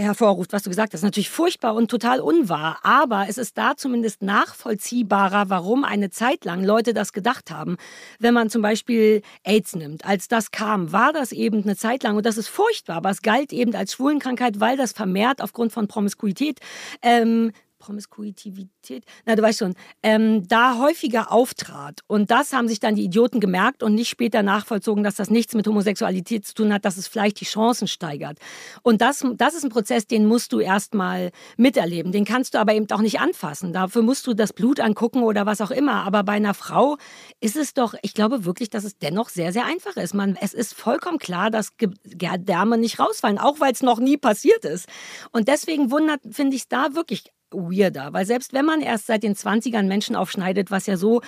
hervorruft, 0.00 0.52
was 0.52 0.62
du 0.62 0.70
gesagt 0.70 0.94
hast, 0.94 1.02
natürlich 1.02 1.30
furchtbar 1.30 1.74
und 1.74 1.90
total 1.90 2.20
unwahr. 2.20 2.78
Aber 2.82 3.26
es 3.28 3.38
ist 3.38 3.58
da 3.58 3.76
zumindest 3.76 4.22
nachvollziehbarer, 4.22 5.50
warum 5.50 5.84
eine 5.84 6.10
Zeit 6.10 6.44
lang 6.44 6.64
Leute 6.64 6.94
das 6.94 7.12
gedacht 7.12 7.50
haben. 7.50 7.76
Wenn 8.18 8.34
man 8.34 8.50
zum 8.50 8.62
Beispiel 8.62 9.22
AIDS 9.44 9.76
nimmt, 9.76 10.04
als 10.04 10.28
das 10.28 10.50
kam, 10.50 10.92
war 10.92 11.12
das 11.12 11.32
eben 11.32 11.62
eine 11.62 11.76
Zeit 11.76 12.02
lang, 12.02 12.16
und 12.16 12.26
das 12.26 12.38
ist 12.38 12.48
furchtbar, 12.48 12.96
aber 12.96 13.10
es 13.10 13.22
galt 13.22 13.52
eben 13.52 13.74
als 13.74 13.92
Schwulenkrankheit, 13.92 14.60
weil 14.60 14.76
das 14.76 14.92
vermehrt 14.92 15.42
aufgrund 15.42 15.72
von 15.72 15.88
Promiskuität 15.88 16.60
ähm, 17.02 17.52
Promiskuitivität, 17.82 19.04
na 19.26 19.34
du 19.34 19.42
weißt 19.42 19.58
schon, 19.58 19.74
ähm, 20.04 20.46
da 20.46 20.78
häufiger 20.78 21.32
auftrat. 21.32 22.00
Und 22.06 22.30
das 22.30 22.52
haben 22.52 22.68
sich 22.68 22.78
dann 22.78 22.94
die 22.94 23.02
Idioten 23.02 23.40
gemerkt 23.40 23.82
und 23.82 23.94
nicht 23.94 24.08
später 24.08 24.42
nachvollzogen, 24.42 25.02
dass 25.02 25.16
das 25.16 25.30
nichts 25.30 25.54
mit 25.54 25.66
Homosexualität 25.66 26.46
zu 26.46 26.54
tun 26.54 26.72
hat, 26.72 26.84
dass 26.84 26.96
es 26.96 27.08
vielleicht 27.08 27.40
die 27.40 27.44
Chancen 27.44 27.88
steigert. 27.88 28.38
Und 28.82 29.00
das, 29.00 29.24
das 29.34 29.54
ist 29.54 29.64
ein 29.64 29.70
Prozess, 29.70 30.06
den 30.06 30.26
musst 30.26 30.52
du 30.52 30.60
erstmal 30.60 31.32
miterleben. 31.56 32.12
Den 32.12 32.24
kannst 32.24 32.54
du 32.54 32.58
aber 32.58 32.72
eben 32.72 32.88
auch 32.92 33.00
nicht 33.00 33.20
anfassen. 33.20 33.72
Dafür 33.72 34.02
musst 34.02 34.26
du 34.28 34.34
das 34.34 34.52
Blut 34.52 34.78
angucken 34.78 35.24
oder 35.24 35.44
was 35.44 35.60
auch 35.60 35.72
immer. 35.72 36.04
Aber 36.04 36.22
bei 36.22 36.34
einer 36.34 36.54
Frau 36.54 36.98
ist 37.40 37.56
es 37.56 37.74
doch, 37.74 37.94
ich 38.02 38.14
glaube 38.14 38.44
wirklich, 38.44 38.70
dass 38.70 38.84
es 38.84 38.96
dennoch 38.96 39.28
sehr, 39.28 39.52
sehr 39.52 39.66
einfach 39.66 39.96
ist. 39.96 40.14
Man, 40.14 40.36
es 40.40 40.54
ist 40.54 40.74
vollkommen 40.74 41.18
klar, 41.18 41.50
dass 41.50 41.76
Gedärme 41.76 42.78
nicht 42.78 43.00
rausfallen, 43.00 43.38
auch 43.38 43.58
weil 43.58 43.72
es 43.72 43.82
noch 43.82 43.98
nie 43.98 44.16
passiert 44.16 44.64
ist. 44.64 44.88
Und 45.32 45.48
deswegen 45.48 45.90
wundert, 45.90 46.20
finde 46.30 46.54
ich 46.54 46.62
es 46.62 46.68
da 46.68 46.94
wirklich 46.94 47.32
weirder, 47.52 48.12
weil 48.12 48.26
selbst 48.26 48.52
wenn 48.52 48.64
man 48.64 48.80
erst 48.80 49.06
seit 49.06 49.22
den 49.22 49.34
20ern 49.34 49.84
Menschen 49.84 50.16
aufschneidet, 50.16 50.70
was 50.70 50.86
ja 50.86 50.96
so 50.96 51.20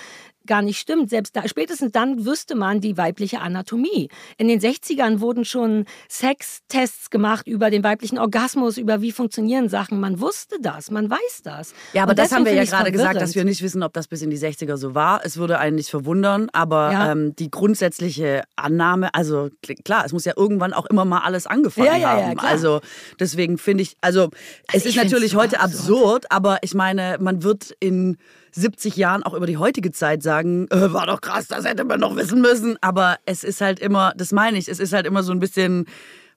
gar 0.47 0.61
nicht 0.61 0.79
stimmt, 0.79 1.09
selbst 1.09 1.35
da, 1.35 1.47
spätestens 1.47 1.91
dann 1.91 2.25
wüsste 2.25 2.55
man 2.55 2.81
die 2.81 2.97
weibliche 2.97 3.39
Anatomie. 3.41 4.09
In 4.37 4.47
den 4.47 4.59
60ern 4.59 5.19
wurden 5.19 5.45
schon 5.45 5.85
Sextests 6.09 7.09
gemacht 7.09 7.47
über 7.47 7.69
den 7.69 7.83
weiblichen 7.83 8.17
Orgasmus, 8.19 8.77
über 8.77 9.01
wie 9.01 9.11
funktionieren 9.11 9.69
Sachen. 9.69 9.99
Man 9.99 10.19
wusste 10.19 10.57
das, 10.61 10.91
man 10.91 11.09
weiß 11.09 11.41
das. 11.43 11.73
Ja, 11.93 12.03
aber 12.03 12.13
das 12.15 12.31
haben 12.31 12.45
wir 12.45 12.53
ja 12.53 12.63
gerade 12.65 12.91
gesagt, 12.91 13.21
dass 13.21 13.35
wir 13.35 13.45
nicht 13.45 13.61
wissen, 13.61 13.83
ob 13.83 13.93
das 13.93 14.07
bis 14.07 14.21
in 14.21 14.29
die 14.29 14.37
60er 14.37 14.77
so 14.77 14.95
war. 14.95 15.21
Es 15.23 15.37
würde 15.37 15.59
einen 15.59 15.75
nicht 15.75 15.89
verwundern, 15.89 16.49
aber 16.53 16.91
Ja. 16.91 17.11
ähm, 17.11 17.35
die 17.35 17.49
grundsätzliche 17.49 18.43
Annahme, 18.55 19.13
also 19.13 19.49
kl- 19.65 19.81
klar, 19.83 20.03
es 20.05 20.13
muss 20.13 20.25
ja 20.25 20.33
irgendwann 20.35 20.73
auch 20.73 20.85
immer 20.85 21.05
mal 21.05 21.19
alles 21.19 21.47
angefangen 21.47 21.87
Ja, 21.87 21.95
ja, 21.97 22.19
ja, 22.19 22.25
haben. 22.27 22.39
Also 22.39 22.81
deswegen 23.19 23.57
finde 23.57 23.83
ich, 23.83 23.95
also, 24.01 24.29
es 24.73 24.85
ich 24.85 24.95
ist 24.95 25.03
natürlich 25.03 25.35
heute 25.35 25.59
absurd, 25.61 26.25
aber 26.31 26.59
ich 26.61 26.73
meine, 26.73 27.17
man 27.19 27.43
wird 27.43 27.75
in 27.79 28.17
70 28.51 28.95
Jahren 28.95 29.21
auch 29.23 29.33
über 29.33 29.47
die 29.47 29.57
heutige 29.57 29.91
Zeit 29.91 30.23
sagen, 30.23 30.34
äh, 30.43 30.93
war 30.93 31.07
doch 31.07 31.21
krass, 31.21 31.47
das 31.47 31.65
hätte 31.65 31.83
man 31.83 31.99
noch 31.99 32.15
wissen 32.15 32.41
müssen. 32.41 32.77
Aber 32.81 33.17
es 33.25 33.43
ist 33.43 33.61
halt 33.61 33.79
immer, 33.79 34.13
das 34.15 34.31
meine 34.31 34.57
ich, 34.57 34.67
es 34.67 34.79
ist 34.79 34.93
halt 34.93 35.05
immer 35.05 35.23
so 35.23 35.31
ein 35.31 35.39
bisschen, 35.39 35.85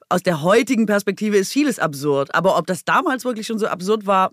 aus 0.08 0.22
der 0.22 0.42
heutigen 0.42 0.87
Perspektive 0.87 1.37
ist 1.37 1.52
vieles 1.52 1.78
absurd. 1.78 2.34
Aber 2.34 2.56
ob 2.58 2.66
das 2.66 2.84
damals 2.84 3.25
wirklich 3.25 3.46
schon 3.46 3.58
so 3.58 3.66
absurd 3.66 4.06
war, 4.06 4.30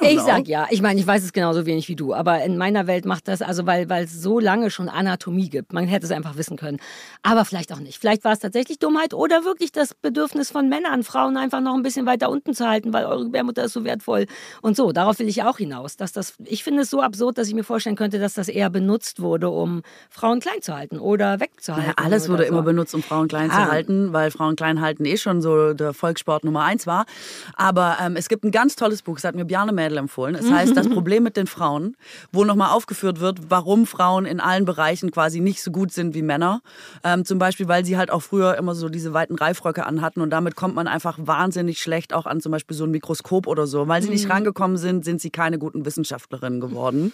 Ich 0.00 0.20
sag 0.20 0.46
ja, 0.48 0.66
ich 0.70 0.82
meine, 0.82 1.00
ich 1.00 1.06
weiß 1.06 1.22
es 1.24 1.32
genauso 1.32 1.66
wenig 1.66 1.88
wie 1.88 1.96
du, 1.96 2.14
aber 2.14 2.42
in 2.42 2.56
meiner 2.56 2.86
Welt 2.86 3.04
macht 3.04 3.28
das, 3.28 3.42
also 3.42 3.66
weil 3.66 3.88
weil 3.88 4.04
es 4.04 4.20
so 4.22 4.38
lange 4.40 4.70
schon 4.70 4.88
Anatomie 4.88 5.48
gibt. 5.48 5.72
Man 5.72 5.86
hätte 5.86 6.06
es 6.06 6.12
einfach 6.12 6.36
wissen 6.36 6.56
können. 6.56 6.78
Aber 7.22 7.44
vielleicht 7.44 7.72
auch 7.72 7.78
nicht. 7.78 7.98
Vielleicht 7.98 8.24
war 8.24 8.32
es 8.32 8.38
tatsächlich 8.38 8.78
Dummheit 8.78 9.14
oder 9.14 9.44
wirklich 9.44 9.72
das 9.72 9.94
Bedürfnis 9.94 10.50
von 10.50 10.68
Männern, 10.68 11.02
Frauen 11.02 11.36
einfach 11.36 11.60
noch 11.60 11.74
ein 11.74 11.82
bisschen 11.82 12.06
weiter 12.06 12.30
unten 12.30 12.54
zu 12.54 12.66
halten, 12.68 12.92
weil 12.92 13.04
eure 13.06 13.24
Gebärmutter 13.24 13.64
ist 13.64 13.72
so 13.72 13.84
wertvoll. 13.84 14.26
Und 14.62 14.76
so, 14.76 14.92
darauf 14.92 15.18
will 15.18 15.28
ich 15.28 15.42
auch 15.42 15.58
hinaus. 15.58 15.96
Dass 15.96 16.12
das, 16.12 16.34
ich 16.44 16.64
finde 16.64 16.82
es 16.82 16.90
so 16.90 17.00
absurd, 17.02 17.38
dass 17.38 17.48
ich 17.48 17.54
mir 17.54 17.64
vorstellen 17.64 17.96
könnte, 17.96 18.18
dass 18.18 18.34
das 18.34 18.48
eher 18.48 18.70
benutzt 18.70 19.20
wurde, 19.20 19.50
um 19.50 19.82
Frauen 20.10 20.40
klein 20.40 20.62
zu 20.62 20.76
halten 20.76 20.98
oder 20.98 21.40
wegzuhalten. 21.40 21.92
Ja, 21.96 22.04
alles 22.04 22.28
wurde 22.28 22.44
so. 22.44 22.48
immer 22.50 22.62
benutzt, 22.62 22.94
um 22.94 23.02
Frauen 23.02 23.28
klein 23.28 23.50
Ja. 23.50 23.66
zu 23.66 23.70
halten, 23.70 24.12
weil 24.12 24.30
Frauen 24.30 24.56
klein 24.56 24.80
halten 24.80 25.04
eh 25.04 25.16
schon 25.16 25.42
so 25.42 25.74
der 25.74 25.92
Volkssport 25.92 26.44
Nummer 26.44 26.64
eins 26.64 26.86
war. 26.86 27.06
Aber 27.54 27.98
ähm, 28.02 28.16
es 28.16 28.28
gibt 28.28 28.44
ein 28.44 28.50
ganz 28.50 28.76
tolles 28.76 29.02
Buch, 29.02 29.16
das 29.16 29.24
hat 29.24 29.34
mir 29.34 29.44
Bjarne 29.44 29.72
Mädel 29.76 29.98
empfohlen. 29.98 30.34
Es 30.34 30.50
heißt 30.50 30.76
Das 30.76 30.88
Problem 30.96 31.22
mit 31.22 31.36
den 31.36 31.46
Frauen, 31.46 31.96
wo 32.32 32.44
nochmal 32.44 32.70
aufgeführt 32.70 33.20
wird, 33.20 33.50
warum 33.50 33.86
Frauen 33.86 34.26
in 34.26 34.40
allen 34.40 34.64
Bereichen 34.64 35.10
quasi 35.12 35.40
nicht 35.40 35.62
so 35.62 35.70
gut 35.70 35.92
sind 35.92 36.14
wie 36.14 36.22
Männer. 36.22 36.62
Ähm, 37.04 37.24
zum 37.24 37.38
Beispiel, 37.38 37.68
weil 37.68 37.84
sie 37.84 37.96
halt 37.96 38.10
auch 38.10 38.22
früher 38.22 38.56
immer 38.56 38.74
so 38.74 38.88
diese 38.88 39.12
weiten 39.12 39.36
Reifröcke 39.36 39.86
anhatten 39.86 40.20
und 40.20 40.30
damit 40.30 40.56
kommt 40.56 40.74
man 40.74 40.88
einfach 40.88 41.18
wahnsinnig 41.20 41.80
schlecht 41.80 42.12
auch 42.12 42.26
an 42.26 42.40
zum 42.40 42.52
Beispiel 42.52 42.76
so 42.76 42.84
ein 42.84 42.90
Mikroskop 42.90 43.46
oder 43.46 43.66
so. 43.66 43.86
Weil 43.86 44.02
sie 44.02 44.08
nicht 44.08 44.28
rangekommen 44.28 44.76
sind, 44.76 45.04
sind 45.04 45.20
sie 45.20 45.30
keine 45.30 45.58
guten 45.58 45.84
Wissenschaftlerinnen 45.84 46.60
geworden. 46.60 47.12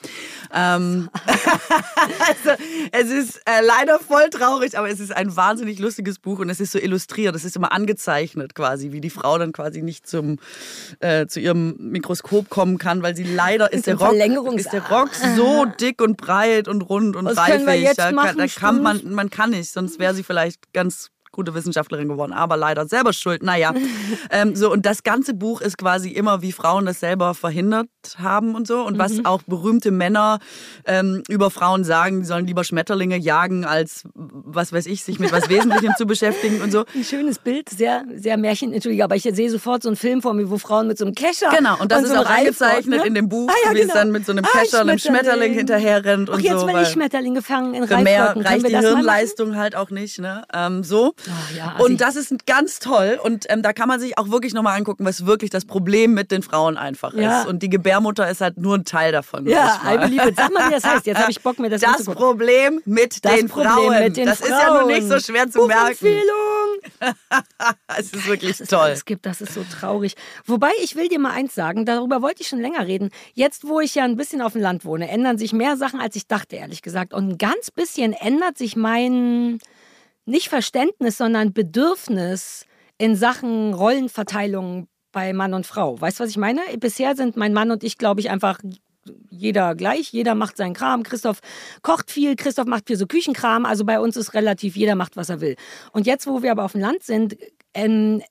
ähm, 0.55 1.11
also, 1.27 2.63
es 2.93 3.11
ist 3.11 3.37
äh, 3.47 3.65
leider 3.65 3.99
voll 3.99 4.31
traurig, 4.31 4.79
aber 4.79 4.89
es 4.89 5.01
ist 5.01 5.15
ein 5.15 5.35
wahnsinnig 5.37 5.79
lustiges 5.79 6.19
Buch 6.19 6.39
und 6.39 6.49
es 6.49 6.61
ist 6.61 6.73
so 6.73 6.79
illustriert. 6.79 7.35
Es 7.35 7.45
ist 7.45 7.57
immer 7.57 7.73
angezeichnet 7.73 8.55
quasi, 8.55 8.93
wie 8.93 9.01
die 9.01 9.11
Frau 9.11 9.39
dann 9.39 9.53
quasi 9.53 9.83
nicht 9.83 10.07
zum, 10.07 10.39
äh, 11.01 11.27
zu 11.27 11.41
ihrem 11.41 11.75
Mikroskop 11.79 12.49
kommen 12.53 12.77
kann, 12.77 13.03
weil 13.03 13.17
sie 13.17 13.23
leider 13.23 13.73
ist 13.73 13.87
der, 13.87 13.95
Rock, 13.95 14.13
ist 14.13 14.75
der 14.75 14.87
Rock 14.91 15.09
so 15.15 15.65
dick 15.65 16.03
und 16.03 16.19
breit 16.19 16.69
und 16.69 16.83
rund 16.83 17.17
und 17.17 17.25
Was 17.25 17.39
reifig. 17.39 17.55
können 17.55 17.67
wir 17.67 17.81
jetzt 17.81 17.99
da, 17.99 18.13
machen, 18.13 18.37
da 18.37 18.47
kann 18.47 18.83
man, 18.83 19.11
man 19.11 19.31
kann 19.31 19.51
nicht, 19.51 19.73
sonst 19.73 19.99
wäre 19.99 20.13
sie 20.13 20.23
vielleicht 20.23 20.71
ganz 20.75 21.12
gute 21.33 21.55
Wissenschaftlerin 21.55 22.09
geworden, 22.09 22.33
aber 22.33 22.57
leider 22.57 22.87
selber 22.87 23.13
schuld. 23.13 23.43
Naja, 23.43 23.75
ähm, 24.31 24.55
so 24.55 24.71
und 24.71 24.87
das 24.87 25.03
ganze 25.03 25.35
Buch 25.35 25.61
ist 25.61 25.79
quasi 25.79 26.11
immer, 26.11 26.43
wie 26.43 26.53
Frauen 26.53 26.87
das 26.87 27.01
selber 27.01 27.35
verhindert 27.35 27.89
haben 28.19 28.55
und 28.55 28.67
so 28.67 28.83
und 28.83 28.99
was 28.99 29.13
Mhm. 29.15 29.27
auch 29.27 29.43
berühmte 29.43 29.91
Männer 29.91 30.39
ähm, 30.87 31.23
über 31.29 31.51
Frauen 31.51 31.85
sagen, 31.85 32.21
die 32.21 32.27
sollen 32.27 32.47
lieber 32.47 32.65
Schmetterlinge 32.65 33.17
jagen, 33.17 33.65
als 33.65 34.05
was 34.15 34.73
weiß 34.73 34.87
ich, 34.87 35.05
sich 35.05 35.19
mit 35.19 35.33
was 35.33 35.49
Wesentlichem 35.49 35.93
zu 35.97 36.07
beschäftigen 36.07 36.61
und 36.61 36.71
so. 36.71 36.85
Ein 36.95 37.05
schönes 37.05 37.39
Bild, 37.39 37.69
sehr, 37.69 38.05
sehr 38.15 38.37
Märchen. 38.37 38.73
Entschuldige, 38.73 39.05
aber 39.05 39.17
ich 39.17 39.23
sehe 39.23 39.51
sofort 39.51 39.83
so 39.83 39.89
einen 39.89 39.97
Film 39.97 40.23
vor 40.23 40.35
mir, 40.35 40.51
wo 40.51 40.59
Frauen 40.59 40.87
mit 40.87 40.99
so 40.99 41.05
einem 41.05 41.15
Kescher. 41.15 41.51
Genau, 41.57 41.79
und 41.81 41.91
das 41.93 42.01
so 42.01 42.07
ist 42.07 42.13
einem 42.13 42.25
auch 42.27 42.31
eingezeichnet 42.31 43.01
ne? 43.01 43.07
in 43.07 43.15
dem 43.15 43.29
Buch, 43.29 43.49
Ah, 43.51 43.69
ja, 43.69 43.75
wie 43.75 43.79
es 43.81 43.83
genau. 43.89 43.95
dann 43.95 44.11
mit 44.13 44.27
so 44.27 44.33
einem 44.33 44.45
Ah, 44.45 44.49
Kescher, 44.59 44.81
einem 44.81 44.99
Schmetterling 44.99 45.53
hinterher 45.55 46.05
rennt 46.05 46.29
und 46.29 46.37
Ach, 46.37 46.41
jetzt 46.41 46.61
so. 46.61 46.67
will 46.67 46.75
weil 46.75 46.83
ich 46.83 46.89
Schmetterlinge 46.91 47.43
fangen 47.43 47.75
in 47.75 47.87
für 47.87 47.99
mehr 47.99 48.35
reicht 48.37 48.69
die? 48.69 48.77
Hirnleistung 48.77 49.57
halt 49.57 49.77
auch 49.77 49.91
nicht, 49.91 50.19
ne? 50.19 50.45
Ähm, 50.53 50.83
so. 50.85 51.15
Ah, 51.29 51.55
ja, 51.57 51.75
assi. 51.75 51.83
und 51.85 52.01
das 52.01 52.17
ist 52.17 52.47
ganz 52.47 52.79
toll 52.79 53.19
und 53.23 53.47
ähm, 53.49 53.63
da 53.63 53.73
kann 53.73 53.89
man 53.89 54.01
sich 54.01 54.19
auch 54.19 54.31
wirklich 54.31 54.55
nochmal 54.55 54.77
angucken, 54.79 55.05
was 55.05 55.25
wirklich 55.27 55.51
das 55.51 55.65
Problem 55.65 56.15
mit 56.15 56.31
den 56.31 56.43
Frauen 56.43 56.77
einfach 56.77 57.15
Ja. 57.15 57.43
ist. 57.43 57.47
Und 57.49 57.63
die 57.63 57.69
Gebärmutter 57.71 58.29
ist 58.29 58.41
halt 58.41 58.57
nur 58.59 58.77
ein 58.77 58.85
Teil 58.85 59.13
davon. 59.13 59.47
Ja. 59.47 59.81
I 59.87 59.99
believe 59.99 60.29
it. 60.29 60.37
Sag 60.37 60.53
mal, 60.53 60.69
wie 60.69 60.73
das 60.75 60.85
heißt. 60.85 61.07
Jetzt 61.07 61.19
habe 61.21 61.31
ich 61.31 61.41
Bock, 61.43 61.59
mir 61.59 61.71
das, 61.71 61.81
Das. 61.83 62.05
Problem 62.05 62.81
mit 62.85 63.25
Das 63.25 63.35
den 63.37 63.49
Problem 63.49 63.73
Frauen. 63.73 63.99
mit 64.05 64.17
den 64.17 64.27
das 64.27 64.39
Frauen. 64.41 64.51
ist 64.53 64.61
ja 64.63 64.81
nun 64.81 64.87
nicht 64.89 65.09
so 65.09 65.19
schwer 65.21 65.51
zu 65.51 65.67
merken. 65.67 65.97
Buchempfehlung. 66.01 66.23
Es 67.99 68.13
ist 68.13 68.27
wirklich 68.27 68.53
dass 68.53 68.61
es 68.61 68.69
toll. 68.69 68.79
alles 68.81 69.05
gibt, 69.05 69.27
das 69.27 69.41
ist 69.41 69.55
so 69.55 69.65
traurig. 69.65 70.15
Wobei, 70.47 70.71
ich 70.83 70.97
will 70.97 71.09
dir 71.09 71.19
mal 71.19 71.31
eins 71.33 71.55
sagen, 71.55 71.85
darüber 71.87 72.23
wollte 72.23 72.43
ich 72.43 72.49
schon 72.49 72.61
länger 72.61 72.87
reden. 72.87 73.11
Jetzt, 73.35 73.67
wo 73.69 73.81
ich 73.81 73.95
ja 73.95 74.05
ein 74.05 74.17
bisschen 74.17 74.41
auf 74.43 74.53
dem 74.53 74.63
Land 74.63 74.85
wohne, 74.85 75.09
ändern 75.09 75.39
sich 75.39 75.53
mehr 75.53 75.77
Sachen, 75.77 76.01
als 76.01 76.17
ich 76.17 76.27
dachte, 76.27 76.57
ehrlich 76.57 76.83
gesagt. 76.83 77.15
Und 77.15 77.29
ein 77.29 77.39
ganz 77.39 77.71
bisschen 77.71 78.13
ändert 78.13 78.59
sich 78.59 78.75
mein, 78.77 79.59
nicht 80.25 80.49
Verständnis, 80.49 81.19
sondern 81.19 81.53
Bedürfnis 81.53 82.67
in 82.99 83.17
Sachen 83.17 83.75
Rollenverteilung 83.75 84.89
bei 85.13 85.33
Mann 85.33 85.55
und 85.55 85.67
Frau. 85.67 86.01
Weißt 86.01 86.19
du, 86.21 86.25
was 86.25 86.31
ich 86.31 86.37
meine? 86.37 86.61
Bisher 86.79 87.17
sind 87.17 87.37
mein 87.37 87.53
Mann 87.53 87.71
und 87.71 87.85
ich, 87.85 87.99
glaube 87.99 88.21
ich, 88.21 88.31
einfach 88.31 88.59
jeder 89.31 89.75
gleich, 89.75 90.13
jeder 90.13 90.35
macht 90.35 90.57
seinen 90.57 90.75
Kram. 90.75 91.03
Christoph 91.03 91.41
kocht 91.83 92.11
viel, 92.11 92.37
Christoph 92.37 92.67
macht 92.67 92.87
viel 92.87 92.97
so 92.97 93.07
Küchenkram. 93.07 93.67
Also 93.67 93.85
bei 93.85 94.01
uns 94.01 94.17
ist 94.17 94.35
relativ, 94.35 94.77
jeder 94.77 94.95
macht, 94.95 95.17
was 95.17 95.29
er 95.29 95.41
will. 95.41 95.57
Und 95.93 96.07
jetzt, 96.07 96.27
wo 96.27 96.43
wir 96.43 96.53
aber 96.53 96.65
auf 96.65 96.73
dem 96.73 96.81
Land 96.81 97.03
sind, 97.03 97.37
ähm, 97.75 98.23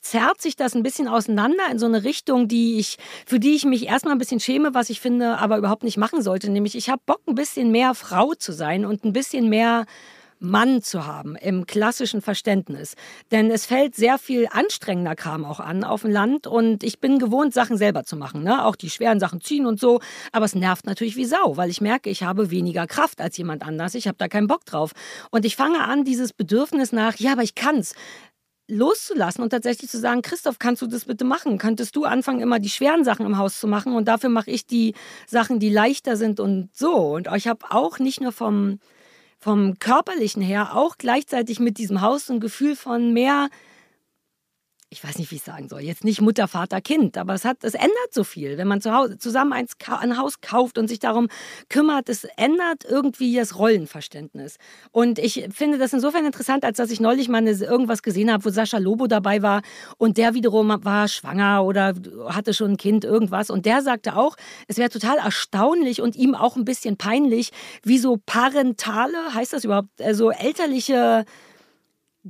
zerrt 0.00 0.40
sich 0.40 0.56
das 0.56 0.74
ein 0.74 0.82
bisschen 0.82 1.08
auseinander 1.08 1.64
in 1.70 1.78
so 1.78 1.86
eine 1.86 2.04
Richtung, 2.04 2.48
die 2.48 2.78
ich, 2.78 2.98
für 3.26 3.40
die 3.40 3.54
ich 3.54 3.64
mich 3.64 3.86
erstmal 3.86 4.14
ein 4.14 4.18
bisschen 4.18 4.40
schäme, 4.40 4.74
was 4.74 4.90
ich 4.90 5.00
finde, 5.00 5.38
aber 5.38 5.58
überhaupt 5.58 5.82
nicht 5.82 5.96
machen 5.96 6.22
sollte. 6.22 6.50
Nämlich, 6.50 6.76
ich 6.76 6.88
habe 6.88 7.02
Bock, 7.04 7.20
ein 7.26 7.34
bisschen 7.34 7.70
mehr 7.70 7.94
Frau 7.94 8.34
zu 8.34 8.52
sein 8.52 8.84
und 8.84 9.04
ein 9.04 9.12
bisschen 9.12 9.48
mehr 9.48 9.86
Mann 10.40 10.82
zu 10.82 11.06
haben 11.06 11.36
im 11.36 11.66
klassischen 11.66 12.22
Verständnis. 12.22 12.94
Denn 13.30 13.50
es 13.50 13.66
fällt 13.66 13.94
sehr 13.94 14.18
viel 14.18 14.48
anstrengender 14.50 15.16
Kram 15.16 15.44
auch 15.44 15.60
an 15.60 15.84
auf 15.84 16.02
dem 16.02 16.10
Land 16.10 16.46
und 16.46 16.82
ich 16.82 17.00
bin 17.00 17.18
gewohnt, 17.18 17.54
Sachen 17.54 17.76
selber 17.76 18.04
zu 18.04 18.16
machen. 18.16 18.42
Ne? 18.42 18.64
Auch 18.64 18.76
die 18.76 18.90
schweren 18.90 19.20
Sachen 19.20 19.40
ziehen 19.40 19.66
und 19.66 19.80
so. 19.80 20.00
Aber 20.32 20.44
es 20.44 20.54
nervt 20.54 20.86
natürlich 20.86 21.16
wie 21.16 21.24
Sau, 21.24 21.56
weil 21.56 21.70
ich 21.70 21.80
merke, 21.80 22.10
ich 22.10 22.22
habe 22.22 22.50
weniger 22.50 22.86
Kraft 22.86 23.20
als 23.20 23.36
jemand 23.36 23.62
anders. 23.62 23.94
Ich 23.94 24.06
habe 24.06 24.18
da 24.18 24.28
keinen 24.28 24.46
Bock 24.46 24.64
drauf. 24.64 24.92
Und 25.30 25.44
ich 25.44 25.56
fange 25.56 25.80
an, 25.80 26.04
dieses 26.04 26.32
Bedürfnis 26.32 26.92
nach, 26.92 27.16
ja, 27.16 27.32
aber 27.32 27.42
ich 27.42 27.54
kann's 27.54 27.94
loszulassen 28.68 29.42
und 29.42 29.50
tatsächlich 29.50 29.90
zu 29.90 29.98
sagen, 29.98 30.22
Christoph, 30.22 30.58
kannst 30.58 30.82
du 30.82 30.86
das 30.86 31.06
bitte 31.06 31.24
machen? 31.24 31.58
Könntest 31.58 31.96
du 31.96 32.04
anfangen, 32.04 32.40
immer 32.40 32.58
die 32.58 32.68
schweren 32.68 33.02
Sachen 33.02 33.24
im 33.24 33.38
Haus 33.38 33.58
zu 33.58 33.66
machen 33.66 33.94
und 33.94 34.06
dafür 34.06 34.28
mache 34.28 34.50
ich 34.50 34.66
die 34.66 34.94
Sachen, 35.26 35.58
die 35.58 35.70
leichter 35.70 36.16
sind 36.16 36.38
und 36.38 36.68
so. 36.74 37.14
Und 37.14 37.28
ich 37.34 37.48
habe 37.48 37.64
auch 37.70 37.98
nicht 37.98 38.20
nur 38.20 38.32
vom, 38.32 38.78
vom 39.38 39.78
körperlichen 39.78 40.42
her, 40.42 40.76
auch 40.76 40.96
gleichzeitig 40.98 41.60
mit 41.60 41.78
diesem 41.78 42.00
Haus 42.00 42.30
ein 42.30 42.40
Gefühl 42.40 42.76
von 42.76 43.12
mehr, 43.12 43.48
ich 44.90 45.04
weiß 45.04 45.18
nicht, 45.18 45.30
wie 45.30 45.36
ich 45.36 45.42
sagen 45.42 45.68
soll, 45.68 45.82
jetzt 45.82 46.02
nicht 46.02 46.22
Mutter, 46.22 46.48
Vater, 46.48 46.80
Kind, 46.80 47.18
aber 47.18 47.34
es 47.34 47.44
hat, 47.44 47.62
es 47.62 47.74
ändert 47.74 48.12
so 48.12 48.24
viel, 48.24 48.56
wenn 48.56 48.66
man 48.66 48.80
zu 48.80 48.94
Hause 48.94 49.18
zusammen 49.18 49.52
eins, 49.52 49.72
ein 49.86 50.16
Haus 50.16 50.40
kauft 50.40 50.78
und 50.78 50.88
sich 50.88 50.98
darum 50.98 51.28
kümmert, 51.68 52.08
es 52.08 52.24
ändert 52.36 52.86
irgendwie 52.88 53.36
das 53.36 53.58
Rollenverständnis. 53.58 54.56
Und 54.90 55.18
ich 55.18 55.46
finde 55.52 55.76
das 55.76 55.92
insofern 55.92 56.24
interessant, 56.24 56.64
als 56.64 56.78
dass 56.78 56.90
ich 56.90 57.00
neulich 57.00 57.28
mal 57.28 57.38
eine, 57.38 57.50
irgendwas 57.50 58.02
gesehen 58.02 58.32
habe, 58.32 58.46
wo 58.46 58.48
Sascha 58.48 58.78
Lobo 58.78 59.06
dabei 59.06 59.42
war 59.42 59.60
und 59.98 60.16
der 60.16 60.32
wiederum 60.32 60.72
war 60.82 61.08
schwanger 61.08 61.64
oder 61.64 61.92
hatte 62.28 62.54
schon 62.54 62.72
ein 62.72 62.76
Kind, 62.78 63.04
irgendwas. 63.04 63.50
Und 63.50 63.66
der 63.66 63.82
sagte 63.82 64.16
auch, 64.16 64.36
es 64.68 64.78
wäre 64.78 64.88
total 64.88 65.18
erstaunlich 65.18 66.00
und 66.00 66.16
ihm 66.16 66.34
auch 66.34 66.56
ein 66.56 66.64
bisschen 66.64 66.96
peinlich, 66.96 67.50
wie 67.82 67.98
so 67.98 68.18
parentale, 68.24 69.34
heißt 69.34 69.52
das 69.52 69.64
überhaupt, 69.64 70.00
also 70.00 70.30
elterliche 70.30 71.26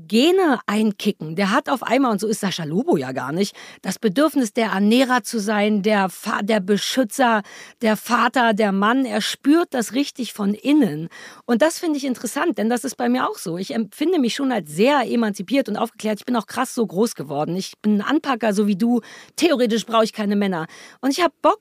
Gene 0.06 0.60
einkicken. 0.66 1.36
Der 1.36 1.50
hat 1.50 1.68
auf 1.68 1.82
einmal, 1.82 2.12
und 2.12 2.20
so 2.20 2.28
ist 2.28 2.40
Sascha 2.40 2.64
Lobo 2.64 2.96
ja 2.96 3.12
gar 3.12 3.32
nicht, 3.32 3.56
das 3.82 3.98
Bedürfnis, 3.98 4.52
der 4.52 4.72
Ernährer 4.72 5.22
zu 5.22 5.40
sein, 5.40 5.82
der, 5.82 6.08
Fa 6.08 6.42
der 6.42 6.60
Beschützer, 6.60 7.42
der 7.82 7.96
Vater, 7.96 8.54
der 8.54 8.72
Mann. 8.72 9.04
Er 9.04 9.20
spürt 9.20 9.74
das 9.74 9.94
richtig 9.94 10.32
von 10.32 10.54
innen. 10.54 11.08
Und 11.46 11.62
das 11.62 11.78
finde 11.78 11.98
ich 11.98 12.04
interessant, 12.04 12.58
denn 12.58 12.68
das 12.68 12.84
ist 12.84 12.96
bei 12.96 13.08
mir 13.08 13.28
auch 13.28 13.38
so. 13.38 13.58
Ich 13.58 13.74
empfinde 13.74 14.18
mich 14.18 14.34
schon 14.34 14.52
als 14.52 14.70
sehr 14.70 15.02
emanzipiert 15.10 15.68
und 15.68 15.76
aufgeklärt. 15.76 16.20
Ich 16.20 16.26
bin 16.26 16.36
auch 16.36 16.46
krass 16.46 16.74
so 16.74 16.86
groß 16.86 17.14
geworden. 17.14 17.56
Ich 17.56 17.78
bin 17.80 18.00
ein 18.00 18.02
Anpacker, 18.02 18.52
so 18.52 18.66
wie 18.66 18.76
du. 18.76 19.00
Theoretisch 19.36 19.86
brauche 19.86 20.04
ich 20.04 20.12
keine 20.12 20.36
Männer. 20.36 20.66
Und 21.00 21.10
ich 21.10 21.22
habe 21.22 21.34
Bock, 21.42 21.60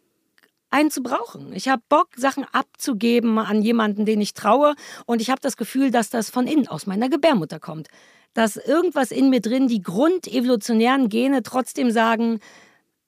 einen 0.70 0.92
zu 0.92 1.02
brauchen. 1.02 1.54
Ich 1.54 1.70
habe 1.70 1.82
Bock, 1.88 2.10
Sachen 2.16 2.46
abzugeben 2.52 3.38
an 3.40 3.62
jemanden, 3.62 4.06
den 4.06 4.22
ich 4.22 4.34
traue. 4.34 4.76
Und 5.06 5.22
ich 5.22 5.30
habe 5.30 5.42
das 5.42 5.58
Gefühl, 5.58 5.92
dass 5.92 6.10
das 6.10 6.30
von 6.30 6.48
innen, 6.48 6.68
aus 6.68 6.86
meiner 6.86 7.10
Gebärmutter 7.10 7.60
kommt. 7.60 7.88
Dass 8.38 8.56
irgendwas 8.56 9.10
in 9.10 9.32
mir 9.32 9.42
drin, 9.42 9.68
die 9.68 9.82
grundevolutionären 9.82 11.10
Gene 11.10 11.42
trotzdem 11.42 11.90
sagen, 11.90 12.40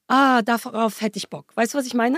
ah, 0.08 0.42
darauf 0.42 1.02
hätte 1.02 1.18
ich 1.18 1.30
Bock. 1.30 1.56
Weißt 1.56 1.76
du, 1.76 1.78
was 1.78 1.86
ich 1.86 1.94
meine? 1.94 2.18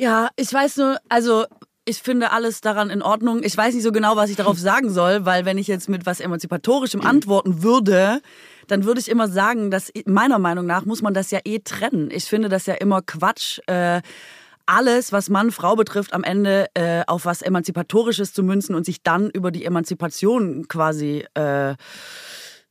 Ja, 0.00 0.28
ich 0.36 0.52
weiß 0.52 0.76
nur, 0.76 0.98
also 1.08 1.44
ich 1.84 2.00
finde 2.00 2.30
alles 2.30 2.60
daran 2.60 2.88
in 2.88 3.02
Ordnung. 3.02 3.42
Ich 3.42 3.56
weiß 3.56 3.74
nicht 3.74 3.82
so 3.82 3.90
genau, 3.90 4.14
was 4.14 4.30
ich 4.30 4.36
darauf 4.36 4.56
sagen 4.70 4.90
soll, 4.90 5.26
weil 5.26 5.44
wenn 5.44 5.58
ich 5.58 5.66
jetzt 5.66 5.88
mit 5.88 6.06
was 6.06 6.20
Emanzipatorischem 6.20 7.00
antworten 7.00 7.64
würde, 7.64 8.22
dann 8.68 8.84
würde 8.84 9.00
ich 9.00 9.08
immer 9.08 9.26
sagen, 9.26 9.72
dass 9.72 9.90
meiner 10.06 10.38
Meinung 10.38 10.66
nach 10.66 10.84
muss 10.84 11.02
man 11.02 11.14
das 11.14 11.32
ja 11.32 11.40
eh 11.44 11.58
trennen. 11.58 12.12
Ich 12.12 12.26
finde 12.26 12.48
das 12.48 12.66
ja 12.66 12.74
immer 12.74 13.02
Quatsch. 13.02 13.58
Äh, 13.66 14.02
alles, 14.66 15.10
was 15.10 15.30
Mann, 15.30 15.50
Frau 15.50 15.74
betrifft, 15.74 16.12
am 16.12 16.22
Ende 16.22 16.66
äh, 16.74 17.02
auf 17.08 17.24
was 17.24 17.42
Emanzipatorisches 17.42 18.32
zu 18.32 18.44
münzen 18.44 18.76
und 18.76 18.86
sich 18.86 19.02
dann 19.02 19.30
über 19.30 19.50
die 19.50 19.64
Emanzipation 19.64 20.68
quasi 20.68 21.24
äh, 21.34 21.74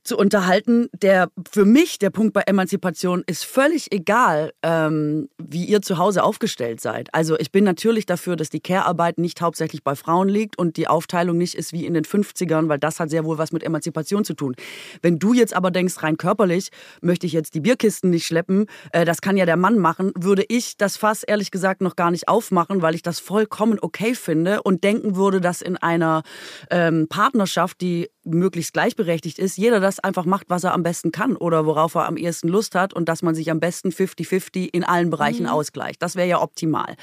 zu 0.08 0.16
unterhalten. 0.16 0.88
Der 0.92 1.30
für 1.50 1.64
mich 1.64 1.98
der 1.98 2.10
Punkt 2.10 2.32
bei 2.32 2.40
Emanzipation 2.40 3.22
ist 3.26 3.44
völlig 3.44 3.92
egal, 3.92 4.52
ähm, 4.62 5.28
wie 5.38 5.64
ihr 5.66 5.82
zu 5.82 5.98
Hause 5.98 6.24
aufgestellt 6.24 6.80
seid. 6.80 7.14
Also 7.14 7.38
ich 7.38 7.52
bin 7.52 7.64
natürlich 7.64 8.06
dafür, 8.06 8.34
dass 8.34 8.50
die 8.50 8.60
Care-Arbeit 8.60 9.18
nicht 9.18 9.40
hauptsächlich 9.40 9.84
bei 9.84 9.94
Frauen 9.94 10.28
liegt 10.28 10.58
und 10.58 10.76
die 10.76 10.88
Aufteilung 10.88 11.36
nicht 11.36 11.54
ist 11.54 11.72
wie 11.72 11.86
in 11.86 11.94
den 11.94 12.04
50ern, 12.04 12.68
weil 12.68 12.78
das 12.78 12.98
hat 12.98 13.10
sehr 13.10 13.24
wohl 13.24 13.38
was 13.38 13.52
mit 13.52 13.62
Emanzipation 13.62 14.24
zu 14.24 14.34
tun. 14.34 14.56
Wenn 15.02 15.18
du 15.18 15.34
jetzt 15.34 15.54
aber 15.54 15.70
denkst, 15.70 16.02
rein 16.02 16.16
körperlich 16.16 16.70
möchte 17.02 17.26
ich 17.26 17.32
jetzt 17.32 17.54
die 17.54 17.60
Bierkisten 17.60 18.10
nicht 18.10 18.26
schleppen, 18.26 18.66
äh, 18.92 19.04
das 19.04 19.20
kann 19.20 19.36
ja 19.36 19.46
der 19.46 19.56
Mann 19.56 19.78
machen, 19.78 20.12
würde 20.16 20.44
ich 20.48 20.76
das 20.78 20.96
Fass 20.96 21.22
ehrlich 21.22 21.50
gesagt 21.50 21.82
noch 21.82 21.96
gar 21.96 22.10
nicht 22.10 22.28
aufmachen, 22.28 22.80
weil 22.80 22.94
ich 22.94 23.02
das 23.02 23.20
vollkommen 23.20 23.78
okay 23.80 24.14
finde 24.14 24.62
und 24.62 24.82
denken 24.84 25.16
würde, 25.16 25.40
dass 25.40 25.60
in 25.60 25.76
einer 25.76 26.22
ähm, 26.70 27.06
Partnerschaft, 27.08 27.82
die 27.82 28.08
möglichst 28.28 28.72
gleichberechtigt 28.72 29.38
ist, 29.38 29.56
jeder 29.56 29.80
das 29.80 30.00
einfach 30.00 30.24
macht, 30.24 30.46
was 30.48 30.64
er 30.64 30.74
am 30.74 30.82
besten 30.82 31.12
kann 31.12 31.36
oder 31.36 31.66
worauf 31.66 31.94
er 31.94 32.06
am 32.06 32.16
ehesten 32.16 32.48
Lust 32.48 32.74
hat 32.74 32.94
und 32.94 33.08
dass 33.08 33.22
man 33.22 33.34
sich 33.34 33.50
am 33.50 33.60
besten 33.60 33.90
50-50 33.90 34.68
in 34.72 34.84
allen 34.84 35.10
Bereichen 35.10 35.46
ausgleicht. 35.46 36.02
Das 36.02 36.16
wäre 36.16 36.28
ja 36.28 36.40
optimal. 36.40 36.96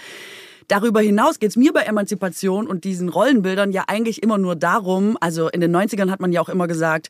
Darüber 0.68 1.00
hinaus 1.00 1.40
geht 1.40 1.52
es 1.52 1.56
mir 1.56 1.74
bei 1.74 1.82
Emanzipation 1.82 2.66
und 2.66 2.86
diesen 2.86 3.10
Rollenbildern 3.10 3.72
ja 3.72 3.84
eigentlich 3.88 4.24
immer 4.24 4.40
nur 4.40 4.56
darum, 4.56 5.16
also 5.22 5.48
in 5.50 5.62
den 5.62 5.76
90ern 5.76 6.10
hat 6.10 6.20
man 6.20 6.32
ja 6.32 6.42
auch 6.42 6.50
immer 6.50 6.68
gesagt, 6.68 7.10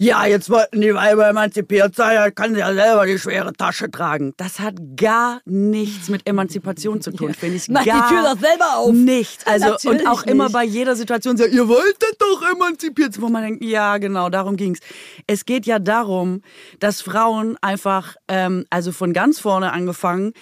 ja, 0.00 0.24
jetzt 0.24 0.48
wollten 0.48 0.80
die 0.80 0.94
Weiber 0.94 1.28
emanzipiert 1.28 1.94
sein, 1.94 2.16
dann 2.16 2.34
kann 2.34 2.54
sie 2.54 2.60
ja 2.60 2.72
selber 2.72 3.04
die 3.04 3.18
schwere 3.18 3.52
Tasche 3.52 3.90
tragen. 3.90 4.32
Das 4.38 4.58
hat 4.58 4.76
gar 4.96 5.42
nichts 5.44 6.08
mit 6.08 6.26
Emanzipation 6.26 7.02
zu 7.02 7.10
tun, 7.10 7.34
finde 7.34 7.56
ich. 7.56 7.68
Mach 7.68 7.82
die 7.82 7.90
gar 7.90 8.08
Tür 8.08 8.22
doch 8.22 8.40
selber 8.40 8.78
auf. 8.78 8.92
Nichts. 8.94 9.46
Also, 9.46 9.66
und 9.66 9.72
Natürlich 9.84 10.08
auch 10.08 10.22
immer 10.22 10.44
nicht. 10.44 10.54
bei 10.54 10.64
jeder 10.64 10.96
Situation 10.96 11.36
sagen, 11.36 11.52
ihr 11.52 11.68
wolltet 11.68 12.16
doch 12.18 12.42
emanzipiert, 12.50 13.20
wo 13.20 13.28
man 13.28 13.42
denkt, 13.42 13.62
ja, 13.62 13.98
genau, 13.98 14.30
darum 14.30 14.56
ging's. 14.56 14.78
Es 15.26 15.44
geht 15.44 15.66
ja 15.66 15.78
darum, 15.78 16.40
dass 16.78 17.02
Frauen 17.02 17.58
einfach, 17.60 18.16
ähm, 18.28 18.64
also 18.70 18.92
von 18.92 19.12
ganz 19.12 19.38
vorne 19.38 19.70
angefangen, 19.70 20.32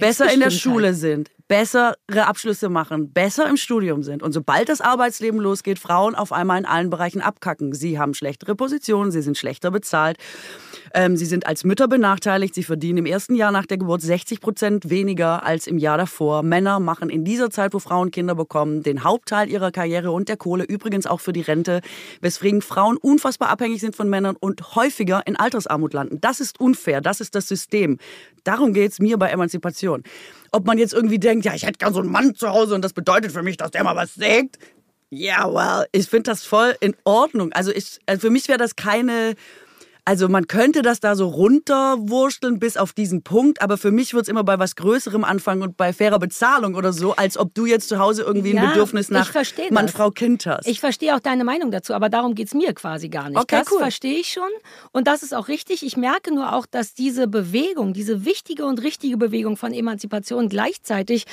besser 0.00 0.32
in 0.32 0.40
der 0.40 0.50
Schule 0.50 0.92
sind, 0.92 1.30
bessere 1.48 1.96
Abschlüsse 2.14 2.68
machen, 2.68 3.12
besser 3.12 3.48
im 3.48 3.56
Studium 3.56 4.02
sind. 4.02 4.22
Und 4.22 4.32
sobald 4.32 4.68
das 4.68 4.80
Arbeitsleben 4.80 5.40
losgeht, 5.40 5.78
Frauen 5.78 6.14
auf 6.14 6.32
einmal 6.32 6.58
in 6.58 6.66
allen 6.66 6.90
Bereichen 6.90 7.20
abkacken. 7.20 7.72
Sie 7.72 7.98
haben 7.98 8.14
schlechtere 8.14 8.54
Positionen, 8.54 9.10
sie 9.10 9.22
sind 9.22 9.36
schlechter 9.36 9.70
bezahlt. 9.70 10.18
Ähm, 10.92 11.16
sie 11.16 11.26
sind 11.26 11.46
als 11.46 11.64
Mütter 11.64 11.88
benachteiligt. 11.88 12.54
Sie 12.54 12.62
verdienen 12.62 12.98
im 12.98 13.06
ersten 13.06 13.34
Jahr 13.34 13.52
nach 13.52 13.66
der 13.66 13.78
Geburt 13.78 14.02
60 14.02 14.40
Prozent 14.40 14.90
weniger 14.90 15.44
als 15.44 15.66
im 15.66 15.78
Jahr 15.78 15.96
davor. 15.96 16.42
Männer 16.42 16.80
machen 16.80 17.10
in 17.10 17.24
dieser 17.24 17.50
Zeit, 17.50 17.72
wo 17.72 17.78
Frauen 17.78 18.10
Kinder 18.10 18.34
bekommen, 18.34 18.82
den 18.82 19.04
Hauptteil 19.04 19.48
ihrer 19.48 19.70
Karriere 19.70 20.10
und 20.10 20.28
der 20.28 20.36
Kohle, 20.36 20.64
übrigens 20.64 21.06
auch 21.06 21.20
für 21.20 21.32
die 21.32 21.40
Rente, 21.40 21.80
weswegen 22.20 22.62
Frauen 22.62 22.96
unfassbar 22.96 23.48
abhängig 23.48 23.80
sind 23.80 23.96
von 23.96 24.10
Männern 24.10 24.36
und 24.38 24.74
häufiger 24.74 25.22
in 25.26 25.36
Altersarmut 25.36 25.94
landen. 25.94 26.20
Das 26.20 26.40
ist 26.40 26.60
unfair, 26.60 27.00
das 27.00 27.20
ist 27.20 27.34
das 27.34 27.48
System. 27.48 27.98
Darum 28.44 28.74
geht's 28.74 28.98
mir 28.98 29.16
bei 29.16 29.30
Emanzipation. 29.30 30.02
Ob 30.52 30.66
man 30.66 30.78
jetzt 30.78 30.92
irgendwie 30.92 31.18
denkt, 31.18 31.44
ja, 31.44 31.54
ich 31.54 31.64
hätte 31.64 31.78
gern 31.78 31.94
so 31.94 32.00
einen 32.00 32.12
Mann 32.12 32.34
zu 32.34 32.50
Hause 32.50 32.74
und 32.74 32.82
das 32.82 32.92
bedeutet 32.92 33.32
für 33.32 33.42
mich, 33.42 33.56
dass 33.56 33.70
der 33.70 33.84
mal 33.84 33.96
was 33.96 34.14
sägt. 34.14 34.58
Ja, 35.10 35.52
well, 35.52 35.86
ich 35.92 36.08
finde 36.08 36.30
das 36.30 36.44
voll 36.44 36.74
in 36.80 36.96
Ordnung. 37.04 37.52
Also 37.52 37.70
ich, 37.70 37.98
also 38.06 38.22
für 38.22 38.30
mich 38.30 38.48
wäre 38.48 38.58
das 38.58 38.74
keine 38.74 39.34
also 40.06 40.28
man 40.28 40.46
könnte 40.46 40.82
das 40.82 41.00
da 41.00 41.16
so 41.16 41.28
runterwursteln 41.28 42.58
bis 42.58 42.76
auf 42.76 42.92
diesen 42.92 43.22
Punkt, 43.22 43.62
aber 43.62 43.78
für 43.78 43.90
mich 43.90 44.12
wird 44.12 44.24
es 44.24 44.28
immer 44.28 44.44
bei 44.44 44.58
was 44.58 44.76
Größerem 44.76 45.24
anfangen 45.24 45.62
und 45.62 45.76
bei 45.78 45.92
fairer 45.94 46.18
Bezahlung 46.18 46.74
oder 46.74 46.92
so, 46.92 47.16
als 47.16 47.38
ob 47.38 47.54
du 47.54 47.64
jetzt 47.64 47.88
zu 47.88 47.98
Hause 47.98 48.22
irgendwie 48.22 48.50
ein 48.50 48.62
Ja, 48.62 48.70
Bedürfnis 48.70 49.06
ich 49.06 49.12
nach 49.12 49.32
Mann, 49.70 49.86
das. 49.86 49.94
Frau, 49.94 50.10
Kind 50.10 50.44
hast. 50.46 50.66
Ich 50.66 50.80
verstehe 50.80 51.14
auch 51.16 51.20
deine 51.20 51.44
Meinung 51.44 51.70
dazu, 51.70 51.94
aber 51.94 52.10
darum 52.10 52.34
geht's 52.34 52.52
mir 52.52 52.74
quasi 52.74 53.08
gar 53.08 53.30
nicht. 53.30 53.38
Okay, 53.38 53.58
das 53.58 53.72
cool. 53.72 53.78
verstehe 53.78 54.18
ich 54.18 54.30
schon 54.32 54.50
und 54.92 55.06
das 55.06 55.22
ist 55.22 55.34
auch 55.34 55.48
richtig. 55.48 55.82
Ich 55.84 55.96
merke 55.96 56.34
nur 56.34 56.52
auch, 56.52 56.66
dass 56.66 56.92
diese 56.92 57.26
Bewegung, 57.26 57.94
diese 57.94 58.26
wichtige 58.26 58.66
und 58.66 58.82
richtige 58.82 59.16
Bewegung 59.16 59.56
von 59.56 59.72
Emanzipation 59.72 60.48
gleichzeitig 60.50 61.24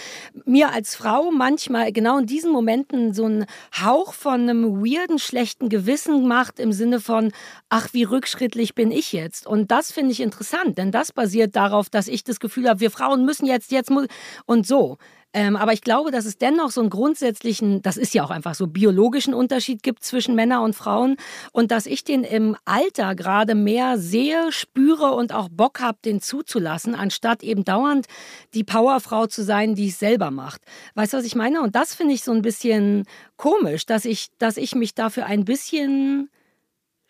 mir 0.45 0.71
als 0.71 0.95
Frau 0.95 1.29
manchmal 1.31 1.91
genau 1.91 2.19
in 2.19 2.25
diesen 2.25 2.51
Momenten 2.51 3.13
so 3.13 3.25
einen 3.25 3.45
Hauch 3.83 4.13
von 4.13 4.41
einem 4.41 4.81
weirden, 4.81 5.19
schlechten 5.19 5.67
Gewissen 5.67 6.27
macht 6.27 6.59
im 6.59 6.71
Sinne 6.71 7.01
von, 7.01 7.33
ach, 7.69 7.89
wie 7.91 8.03
rückschrittlich 8.03 8.60
bin 8.75 8.91
ich 8.91 9.11
jetzt? 9.13 9.47
Und 9.47 9.71
das 9.71 9.91
finde 9.91 10.11
ich 10.11 10.21
interessant, 10.21 10.77
denn 10.77 10.91
das 10.91 11.11
basiert 11.11 11.55
darauf, 11.55 11.89
dass 11.89 12.07
ich 12.07 12.23
das 12.23 12.39
Gefühl 12.39 12.69
habe, 12.69 12.79
wir 12.79 12.91
Frauen 12.91 13.25
müssen 13.25 13.45
jetzt, 13.45 13.71
jetzt 13.71 13.89
muss 13.89 14.07
und 14.45 14.65
so. 14.65 14.97
Ähm, 15.33 15.55
aber 15.55 15.71
ich 15.71 15.81
glaube, 15.81 16.11
dass 16.11 16.25
es 16.25 16.37
dennoch 16.37 16.71
so 16.71 16.81
einen 16.81 16.89
grundsätzlichen, 16.89 17.81
das 17.81 17.95
ist 17.95 18.13
ja 18.13 18.23
auch 18.23 18.31
einfach 18.31 18.53
so, 18.53 18.67
biologischen 18.67 19.33
Unterschied 19.33 19.81
gibt 19.81 20.03
zwischen 20.03 20.35
Männern 20.35 20.63
und 20.63 20.75
Frauen 20.75 21.15
und 21.53 21.71
dass 21.71 21.85
ich 21.85 22.03
den 22.03 22.23
im 22.23 22.57
Alter 22.65 23.15
gerade 23.15 23.55
mehr 23.55 23.97
sehe, 23.97 24.51
spüre 24.51 25.13
und 25.13 25.33
auch 25.33 25.47
Bock 25.49 25.79
habe, 25.79 25.99
den 26.03 26.21
zuzulassen, 26.21 26.95
anstatt 26.95 27.43
eben 27.43 27.63
dauernd 27.63 28.07
die 28.53 28.65
Powerfrau 28.65 29.27
zu 29.27 29.43
sein, 29.43 29.73
die 29.75 29.87
es 29.87 29.99
selber 29.99 30.31
macht. 30.31 30.61
Weißt 30.95 31.13
du, 31.13 31.17
was 31.17 31.25
ich 31.25 31.35
meine? 31.35 31.61
Und 31.61 31.75
das 31.75 31.95
finde 31.95 32.13
ich 32.13 32.23
so 32.23 32.33
ein 32.33 32.41
bisschen 32.41 33.05
komisch, 33.37 33.85
dass 33.85 34.03
ich, 34.03 34.27
dass 34.37 34.57
ich 34.57 34.75
mich 34.75 34.95
dafür 34.95 35.27
ein 35.27 35.45
bisschen 35.45 36.29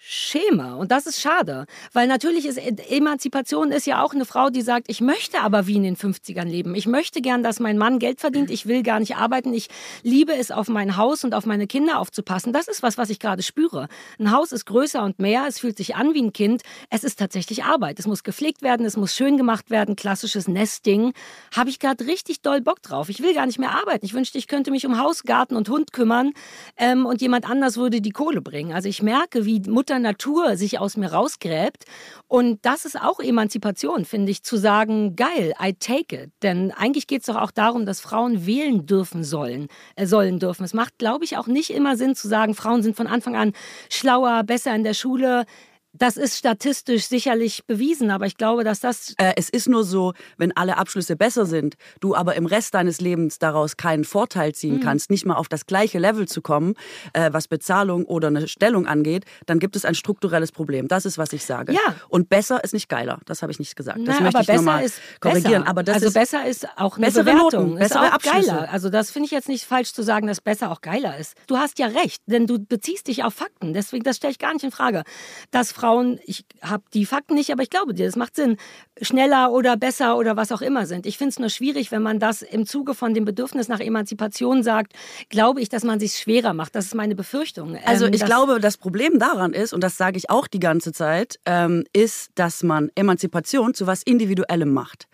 Schema. 0.03 0.73
Und 0.73 0.91
das 0.91 1.05
ist 1.05 1.21
schade. 1.21 1.67
Weil 1.93 2.07
natürlich 2.07 2.47
ist 2.47 2.57
Emanzipation 2.57 3.71
ist 3.71 3.85
ja 3.85 4.01
auch 4.03 4.15
eine 4.15 4.25
Frau, 4.25 4.49
die 4.49 4.63
sagt, 4.63 4.87
ich 4.89 4.99
möchte 4.99 5.41
aber 5.41 5.67
wie 5.67 5.75
in 5.75 5.83
den 5.83 5.95
50ern 5.95 6.45
leben. 6.45 6.73
Ich 6.73 6.87
möchte 6.87 7.21
gern, 7.21 7.43
dass 7.43 7.59
mein 7.59 7.77
Mann 7.77 7.99
Geld 7.99 8.19
verdient. 8.19 8.49
Ich 8.49 8.65
will 8.65 8.81
gar 8.81 8.99
nicht 8.99 9.15
arbeiten. 9.15 9.53
Ich 9.53 9.67
liebe 10.01 10.33
es, 10.33 10.49
auf 10.49 10.69
mein 10.69 10.97
Haus 10.97 11.23
und 11.23 11.35
auf 11.35 11.45
meine 11.45 11.67
Kinder 11.67 11.99
aufzupassen. 11.99 12.51
Das 12.51 12.67
ist 12.67 12.81
was, 12.81 12.97
was 12.97 13.11
ich 13.11 13.19
gerade 13.19 13.43
spüre. 13.43 13.89
Ein 14.17 14.31
Haus 14.31 14.51
ist 14.51 14.65
größer 14.65 15.03
und 15.03 15.19
mehr. 15.19 15.45
Es 15.47 15.59
fühlt 15.59 15.77
sich 15.77 15.95
an 15.95 16.15
wie 16.15 16.23
ein 16.23 16.33
Kind. 16.33 16.63
Es 16.89 17.03
ist 17.03 17.19
tatsächlich 17.19 17.63
Arbeit. 17.63 17.99
Es 17.99 18.07
muss 18.07 18.23
gepflegt 18.23 18.63
werden. 18.63 18.87
Es 18.87 18.97
muss 18.97 19.15
schön 19.15 19.37
gemacht 19.37 19.69
werden. 19.69 19.95
Klassisches 19.95 20.47
Nesting. 20.47 21.13
Habe 21.55 21.69
ich 21.69 21.77
gerade 21.77 22.07
richtig 22.07 22.41
doll 22.41 22.61
Bock 22.61 22.81
drauf. 22.81 23.09
Ich 23.09 23.21
will 23.21 23.35
gar 23.35 23.45
nicht 23.45 23.59
mehr 23.59 23.71
arbeiten. 23.71 24.03
Ich 24.03 24.15
wünschte, 24.15 24.39
ich 24.39 24.47
könnte 24.47 24.71
mich 24.71 24.87
um 24.87 24.97
Haus, 24.97 25.21
Garten 25.23 25.55
und 25.55 25.69
Hund 25.69 25.93
kümmern 25.93 26.31
ähm, 26.77 27.05
und 27.05 27.21
jemand 27.21 27.47
anders 27.47 27.77
würde 27.77 28.01
die 28.01 28.09
Kohle 28.09 28.41
bringen. 28.41 28.73
Also 28.73 28.89
ich 28.89 29.03
merke, 29.03 29.45
wie 29.45 29.59
Mutter 29.59 29.90
Mutter 29.91 29.99
Natur 29.99 30.55
sich 30.55 30.79
aus 30.79 30.95
mir 30.95 31.11
rausgräbt. 31.11 31.83
Und 32.29 32.59
das 32.65 32.85
ist 32.85 32.99
auch 32.99 33.19
Emanzipation, 33.19 34.05
finde 34.05 34.31
ich, 34.31 34.41
zu 34.41 34.55
sagen, 34.55 35.17
geil, 35.17 35.53
I 35.61 35.73
take 35.73 36.15
it. 36.15 36.31
Denn 36.41 36.71
eigentlich 36.71 37.07
geht 37.07 37.21
es 37.21 37.25
doch 37.25 37.35
auch 37.35 37.51
darum, 37.51 37.85
dass 37.85 37.99
Frauen 37.99 38.45
wählen 38.45 38.85
dürfen 38.85 39.25
sollen, 39.25 39.67
äh, 39.97 40.05
sollen 40.05 40.39
dürfen. 40.39 40.63
Es 40.63 40.73
macht, 40.73 40.97
glaube 40.97 41.25
ich, 41.25 41.35
auch 41.37 41.47
nicht 41.47 41.71
immer 41.71 41.97
Sinn 41.97 42.15
zu 42.15 42.29
sagen, 42.29 42.55
Frauen 42.55 42.83
sind 42.83 42.95
von 42.95 43.07
Anfang 43.07 43.35
an 43.35 43.51
schlauer, 43.89 44.43
besser 44.43 44.73
in 44.73 44.83
der 44.83 44.93
Schule. 44.93 45.45
Das 45.93 46.15
ist 46.15 46.37
statistisch 46.37 47.07
sicherlich 47.07 47.65
bewiesen, 47.65 48.11
aber 48.11 48.25
ich 48.25 48.37
glaube, 48.37 48.63
dass 48.63 48.79
das. 48.79 49.13
Äh, 49.17 49.33
es 49.35 49.49
ist 49.49 49.67
nur 49.67 49.83
so, 49.83 50.13
wenn 50.37 50.55
alle 50.55 50.77
Abschlüsse 50.77 51.17
besser 51.17 51.45
sind, 51.45 51.75
du 51.99 52.15
aber 52.15 52.35
im 52.35 52.45
Rest 52.45 52.73
deines 52.73 53.01
Lebens 53.01 53.39
daraus 53.39 53.75
keinen 53.75 54.05
Vorteil 54.05 54.53
ziehen 54.53 54.75
mhm. 54.75 54.81
kannst, 54.81 55.09
nicht 55.09 55.25
mal 55.25 55.35
auf 55.35 55.49
das 55.49 55.65
gleiche 55.65 55.99
Level 55.99 56.27
zu 56.27 56.41
kommen, 56.41 56.75
äh, 57.13 57.33
was 57.33 57.49
Bezahlung 57.49 58.05
oder 58.05 58.29
eine 58.29 58.47
Stellung 58.47 58.87
angeht, 58.87 59.25
dann 59.45 59.59
gibt 59.59 59.75
es 59.75 59.83
ein 59.83 59.95
strukturelles 59.95 60.51
Problem. 60.53 60.87
Das 60.87 61.05
ist, 61.05 61.17
was 61.17 61.33
ich 61.33 61.45
sage. 61.45 61.73
Ja. 61.73 61.95
Und 62.07 62.29
besser 62.29 62.63
ist 62.63 62.73
nicht 62.73 62.87
geiler. 62.87 63.19
Das 63.25 63.41
habe 63.41 63.51
ich 63.51 63.59
nicht 63.59 63.75
gesagt. 63.75 63.99
Das 64.05 64.15
Na, 64.17 64.23
möchte 64.23 64.41
ich 64.41 64.47
nochmal 64.47 64.85
korrigieren. 65.19 65.63
Aber 65.63 65.83
das 65.83 65.95
also 65.95 66.07
ist 66.07 66.13
besser 66.13 66.45
ist 66.45 66.67
auch 66.77 66.97
eine 66.97 67.07
bessere 67.07 67.25
Bewertung. 67.25 67.71
Noten, 67.71 67.79
bessere 67.79 68.05
ist 68.05 68.09
auch 68.09 68.13
Abschlüsse. 68.13 68.47
geiler. 68.47 68.71
Also 68.71 68.89
das 68.89 69.11
finde 69.11 69.25
ich 69.25 69.31
jetzt 69.31 69.49
nicht 69.49 69.65
falsch 69.65 69.91
zu 69.91 70.03
sagen, 70.03 70.27
dass 70.27 70.39
besser 70.39 70.71
auch 70.71 70.81
geiler 70.81 71.17
ist. 71.17 71.35
Du 71.47 71.57
hast 71.57 71.79
ja 71.79 71.87
recht, 71.87 72.21
denn 72.27 72.47
du 72.47 72.59
beziehst 72.59 73.07
dich 73.07 73.23
auf 73.23 73.33
Fakten. 73.33 73.73
Deswegen, 73.73 74.03
das 74.03 74.17
stelle 74.17 74.31
ich 74.31 74.39
gar 74.39 74.53
nicht 74.53 74.63
in 74.63 74.71
Frage. 74.71 75.03
Dass 75.51 75.71
Frauen, 75.81 76.19
ich 76.25 76.45
habe 76.61 76.83
die 76.93 77.07
Fakten 77.07 77.33
nicht, 77.33 77.51
aber 77.51 77.63
ich 77.63 77.71
glaube 77.71 77.95
dir, 77.95 78.05
das 78.05 78.15
macht 78.15 78.35
Sinn, 78.35 78.57
schneller 79.01 79.51
oder 79.51 79.77
besser 79.77 80.15
oder 80.15 80.37
was 80.37 80.51
auch 80.51 80.61
immer 80.61 80.85
sind. 80.85 81.07
Ich 81.07 81.17
finde 81.17 81.29
es 81.29 81.39
nur 81.39 81.49
schwierig, 81.49 81.91
wenn 81.91 82.03
man 82.03 82.19
das 82.19 82.43
im 82.43 82.67
Zuge 82.67 82.93
von 82.93 83.15
dem 83.15 83.25
Bedürfnis 83.25 83.67
nach 83.67 83.79
Emanzipation 83.79 84.61
sagt, 84.61 84.93
glaube 85.29 85.59
ich, 85.59 85.69
dass 85.69 85.83
man 85.83 85.99
sich 85.99 86.13
schwerer 86.13 86.53
macht. 86.53 86.75
Das 86.75 86.85
ist 86.85 86.93
meine 86.93 87.15
Befürchtung. 87.15 87.79
Also 87.83 88.05
ähm, 88.05 88.13
ich 88.13 88.23
glaube, 88.23 88.59
das 88.59 88.77
Problem 88.77 89.17
daran 89.17 89.53
ist, 89.53 89.73
und 89.73 89.83
das 89.83 89.97
sage 89.97 90.19
ich 90.19 90.29
auch 90.29 90.45
die 90.45 90.59
ganze 90.59 90.91
Zeit, 90.91 91.39
ähm, 91.47 91.83
ist, 91.93 92.29
dass 92.35 92.61
man 92.61 92.91
Emanzipation 92.93 93.73
zu 93.73 93.87
was 93.87 94.03
Individuellem 94.03 94.71
macht. 94.71 95.07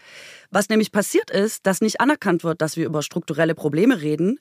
Was 0.52 0.68
nämlich 0.68 0.92
passiert 0.92 1.32
ist, 1.32 1.66
dass 1.66 1.80
nicht 1.80 2.02
anerkannt 2.02 2.44
wird, 2.44 2.62
dass 2.62 2.76
wir 2.76 2.86
über 2.86 3.04
strukturelle 3.04 3.56
Probleme 3.56 4.02
reden 4.02 4.38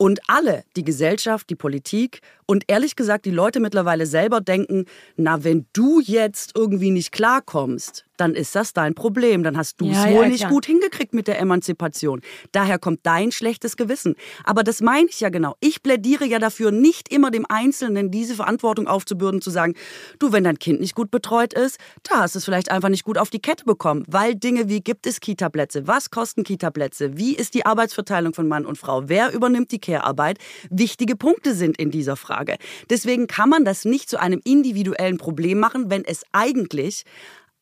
und 0.00 0.18
alle, 0.28 0.64
die 0.76 0.82
Gesellschaft, 0.82 1.50
die 1.50 1.54
Politik 1.54 2.22
und 2.46 2.64
ehrlich 2.68 2.96
gesagt 2.96 3.26
die 3.26 3.30
Leute 3.30 3.60
mittlerweile 3.60 4.06
selber 4.06 4.40
denken, 4.40 4.86
na, 5.16 5.44
wenn 5.44 5.66
du 5.74 6.00
jetzt 6.00 6.52
irgendwie 6.56 6.90
nicht 6.90 7.12
klarkommst, 7.12 8.06
dann 8.20 8.34
ist 8.34 8.54
das 8.54 8.72
dein 8.72 8.94
Problem. 8.94 9.42
Dann 9.42 9.56
hast 9.56 9.80
du 9.80 9.90
es 9.90 9.96
ja, 9.96 10.10
wohl 10.10 10.24
ja, 10.24 10.28
nicht 10.28 10.48
gut 10.48 10.66
hingekriegt 10.66 11.14
mit 11.14 11.26
der 11.26 11.38
Emanzipation. 11.38 12.20
Daher 12.52 12.78
kommt 12.78 13.00
dein 13.04 13.32
schlechtes 13.32 13.76
Gewissen. 13.76 14.14
Aber 14.44 14.62
das 14.62 14.80
meine 14.80 15.08
ich 15.08 15.20
ja 15.20 15.30
genau. 15.30 15.56
Ich 15.60 15.82
plädiere 15.82 16.26
ja 16.26 16.38
dafür, 16.38 16.70
nicht 16.70 17.12
immer 17.12 17.30
dem 17.30 17.46
Einzelnen 17.48 18.10
diese 18.10 18.34
Verantwortung 18.34 18.86
aufzubürden, 18.86 19.40
zu 19.40 19.50
sagen, 19.50 19.74
du, 20.18 20.32
wenn 20.32 20.44
dein 20.44 20.58
Kind 20.58 20.80
nicht 20.80 20.94
gut 20.94 21.10
betreut 21.10 21.54
ist, 21.54 21.78
da 22.02 22.20
hast 22.20 22.34
du 22.34 22.38
es 22.38 22.44
vielleicht 22.44 22.70
einfach 22.70 22.88
nicht 22.88 23.04
gut 23.04 23.18
auf 23.18 23.30
die 23.30 23.40
Kette 23.40 23.64
bekommen. 23.64 24.04
Weil 24.06 24.34
Dinge 24.34 24.68
wie, 24.68 24.80
gibt 24.80 25.06
es 25.06 25.20
Kitaplätze? 25.20 25.86
Was 25.86 26.10
kosten 26.10 26.44
Kitaplätze? 26.44 27.16
Wie 27.16 27.34
ist 27.34 27.54
die 27.54 27.64
Arbeitsverteilung 27.64 28.34
von 28.34 28.48
Mann 28.48 28.66
und 28.66 28.76
Frau? 28.76 29.08
Wer 29.08 29.32
übernimmt 29.32 29.72
die 29.72 29.80
Care-Arbeit? 29.80 30.38
Wichtige 30.68 31.16
Punkte 31.16 31.54
sind 31.54 31.78
in 31.78 31.90
dieser 31.90 32.16
Frage. 32.16 32.56
Deswegen 32.90 33.26
kann 33.26 33.48
man 33.48 33.64
das 33.64 33.84
nicht 33.84 34.10
zu 34.10 34.20
einem 34.20 34.40
individuellen 34.44 35.18
Problem 35.18 35.58
machen, 35.58 35.90
wenn 35.90 36.04
es 36.04 36.24
eigentlich 36.32 37.04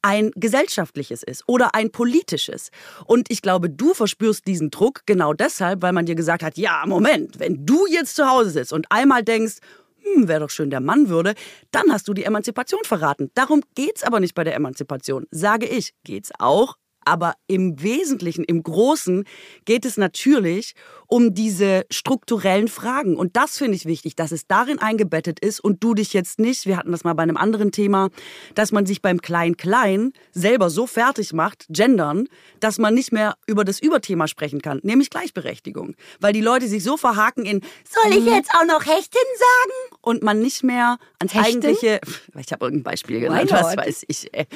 ein 0.03 0.31
gesellschaftliches 0.37 1.23
ist 1.23 1.45
oder 1.47 1.75
ein 1.75 1.91
politisches. 1.91 2.71
Und 3.05 3.31
ich 3.31 3.43
glaube, 3.43 3.71
du 3.71 3.95
verspürst 3.95 4.47
diesen 4.47 4.71
Druck 4.71 5.03
genau 5.07 5.33
deshalb, 5.33 5.83
weil 5.83 5.93
man 5.93 6.07
dir 6.07 6.15
gesagt 6.15 6.43
hat, 6.43 6.57
ja, 6.57 6.85
Moment, 6.87 7.39
wenn 7.39 7.67
du 7.67 7.87
jetzt 7.87 8.17
zu 8.17 8.29
Hause 8.29 8.51
sitzt 8.51 8.73
und 8.73 8.91
einmal 8.91 9.23
denkst, 9.23 9.57
hm, 10.03 10.29
wäre 10.29 10.41
doch 10.41 10.51
schön, 10.51 10.71
der 10.71 10.81
Mann 10.81 11.09
würde, 11.09 11.35
dann 11.71 11.93
hast 11.93 12.09
du 12.09 12.15
die 12.15 12.25
Emanzipation 12.25 12.81
verraten. 12.85 13.31
Darum 13.35 13.63
geht's 13.75 14.03
aber 14.03 14.21
nicht 14.21 14.35
bei 14.35 14.45
der 14.45 14.55
Emanzipation, 14.55 15.27
sage 15.31 15.67
ich. 15.67 15.93
Geht's 16.05 16.31
auch, 16.39 16.77
aber 17.05 17.35
im 17.47 17.83
Wesentlichen, 17.83 18.45
im 18.45 18.63
Großen 18.63 19.25
geht 19.65 19.85
es 19.85 19.97
natürlich 19.97 20.75
um 20.98 20.98
diese 21.35 21.87
strukturellen 21.91 22.69
Fragen. 22.69 23.17
Und 23.17 23.37
das 23.37 23.57
finde 23.57 23.77
ich 23.77 23.87
wichtig, 23.87 24.15
dass 24.15 24.31
es 24.31 24.47
darin 24.47 24.79
eingebettet 24.79 25.41
ist 25.41 25.59
und 25.59 25.83
du 25.83 25.95
dich 25.95 26.13
jetzt 26.13 26.39
nicht, 26.39 26.67
wir 26.67 26.77
hatten 26.77 26.93
das 26.93 27.03
mal 27.03 27.15
bei 27.15 27.23
einem 27.23 27.39
anderen 27.39 27.73
Thema, 27.73 28.11
dass 28.55 28.73
man 28.73 28.85
sich 28.85 29.01
beim 29.01 29.23
Klein-Klein 29.23 30.13
selber 30.33 30.69
so 30.69 30.87
fertig 30.87 31.33
macht, 31.33 31.67
gendern, 31.71 32.29
dass 32.61 32.79
man 32.79 32.93
nicht 32.93 33.11
mehr 33.11 33.37
über 33.47 33.65
das 33.65 33.81
Überthema 33.81 34.29
sprechen 34.29 34.61
kann, 34.61 34.81
nämlich 34.83 35.09
Gleichberechtigung. 35.09 35.95
Weil 36.21 36.35
die 36.35 36.43
Leute 36.43 36.69
sich 36.69 36.85
so 36.85 36.99
verhaken 36.99 37.47
in, 37.47 37.63
soll 37.89 38.13
ich 38.13 38.25
mhm. 38.25 38.35
jetzt 38.35 38.51
auch 38.55 38.67
noch 38.67 38.85
Hechtin 38.85 39.21
sagen? 39.39 39.99
Und 40.03 40.23
man 40.23 40.41
nicht 40.41 40.63
mehr 40.63 40.99
ans 41.19 41.35
Hechtin? 41.35 41.65
eigentliche, 41.65 42.01
ich 42.39 42.53
habe 42.53 42.67
irgendein 42.67 42.85
Beispiel 42.85 43.21
genannt, 43.21 43.51
was 43.51 43.77
weiß 43.77 44.05
ich, 44.09 44.29
ey. 44.33 44.47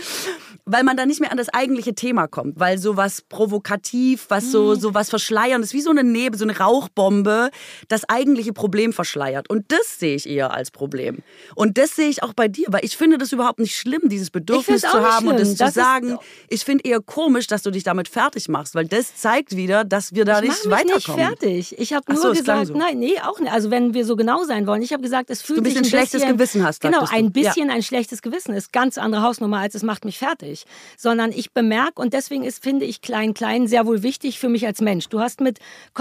weil 0.67 0.85
man 0.85 0.97
da 0.97 1.07
nicht 1.07 1.21
mehr 1.21 1.31
an 1.31 1.39
das 1.39 1.49
eigentliche 1.49 1.95
Thema 1.95 2.27
kommt, 2.27 2.61
weil 2.61 2.79
sowas 2.79 3.23
provokativ, 3.23 4.27
was 4.29 4.51
so, 4.51 4.75
mhm. 4.75 4.81
so 4.81 4.95
was 4.95 5.09
verschleierndes, 5.09 5.73
wie 5.73 5.81
so 5.81 5.91
eine 5.91 6.05
Nebel, 6.05 6.42
so 6.43 6.49
eine 6.49 6.59
Rauchbombe 6.59 7.51
das 7.89 8.09
eigentliche 8.09 8.53
Problem 8.53 8.93
verschleiert. 8.93 9.49
Und 9.49 9.71
das 9.73 9.99
sehe 9.99 10.17
ich 10.17 10.29
eher 10.29 10.53
als 10.53 10.71
Problem. 10.71 11.19
Und 11.55 11.79
das 11.79 11.97
sehe 11.97 12.09
ich 12.09 12.23
auch 12.23 12.35
bei 12.35 12.49
dir, 12.49 12.67
weil 12.69 12.85
ich 12.85 12.97
finde 12.97 13.19
das 13.19 13.33
überhaupt 13.33 13.59
nicht 13.59 13.77
schlimm, 13.77 14.09
dieses 14.09 14.31
Bedürfnis 14.31 14.83
zu 14.83 15.01
haben 15.03 15.29
und 15.29 15.39
das, 15.39 15.55
das 15.55 15.75
zu 15.75 15.81
sagen. 15.81 16.19
Ich 16.49 16.65
finde 16.65 16.85
eher 16.85 17.01
komisch, 17.01 17.47
dass 17.47 17.63
du 17.63 17.71
dich 17.71 17.85
damit 17.85 18.09
fertig 18.09 18.49
machst, 18.49 18.75
weil 18.75 18.87
das 18.87 19.17
zeigt 19.17 19.57
wieder, 19.57 19.85
dass 19.85 20.15
wir 20.15 20.25
da 20.25 20.43
ich 20.43 20.49
nicht 20.49 20.71
weiterkommen. 20.71 20.99
Ich 20.99 21.09
nicht 21.09 21.17
fertig. 21.17 21.79
Ich 21.79 21.93
habe 21.93 22.13
nur 22.13 22.23
so, 22.23 22.33
gesagt, 22.33 22.67
so. 22.69 22.75
nein, 22.75 22.99
nee, 22.99 23.19
auch 23.21 23.39
nicht. 23.39 23.53
Also 23.53 23.71
wenn 23.71 23.95
wir 23.95 24.05
so 24.05 24.17
genau 24.17 24.45
sein 24.45 24.67
wollen, 24.67 24.83
ich 24.83 24.93
habe 24.93 25.03
gesagt, 25.03 25.31
es 25.31 25.43
fühlt 25.43 25.61
du 25.61 25.65
sich 25.65 25.77
ein, 25.77 25.85
ein 25.85 25.89
schlechtes 25.89 26.21
bisschen, 26.21 26.37
Gewissen 26.37 26.65
hast. 26.65 26.81
Genau, 26.81 27.07
ein 27.11 27.33
bisschen 27.33 27.69
ja. 27.69 27.75
ein 27.75 27.83
schlechtes 27.83 28.23
Gewissen 28.23 28.55
ist 28.55 28.73
ganz 28.73 28.99
andere 28.99 29.23
Hausnummer 29.23 29.59
als 29.59 29.75
es 29.75 29.83
macht 29.83 30.05
mich 30.05 30.19
fertig, 30.19 30.65
sondern 30.97 31.31
ich 31.33 31.53
bemerke 31.53 32.01
und 32.03 32.13
deswegen 32.13 32.45
ist 32.45 32.63
finde 32.63 32.85
ich 32.85 33.01
klein 33.01 33.35
klein 33.35 33.67
sehr 33.67 33.87
wohl 33.87 34.03
wichtig 34.03 34.39
für 34.39 34.49
mich 34.49 34.67
als 34.67 34.81
Mensch. 34.81 35.09
Du 35.09 35.21
hast 35.21 35.41
mit 35.41 35.59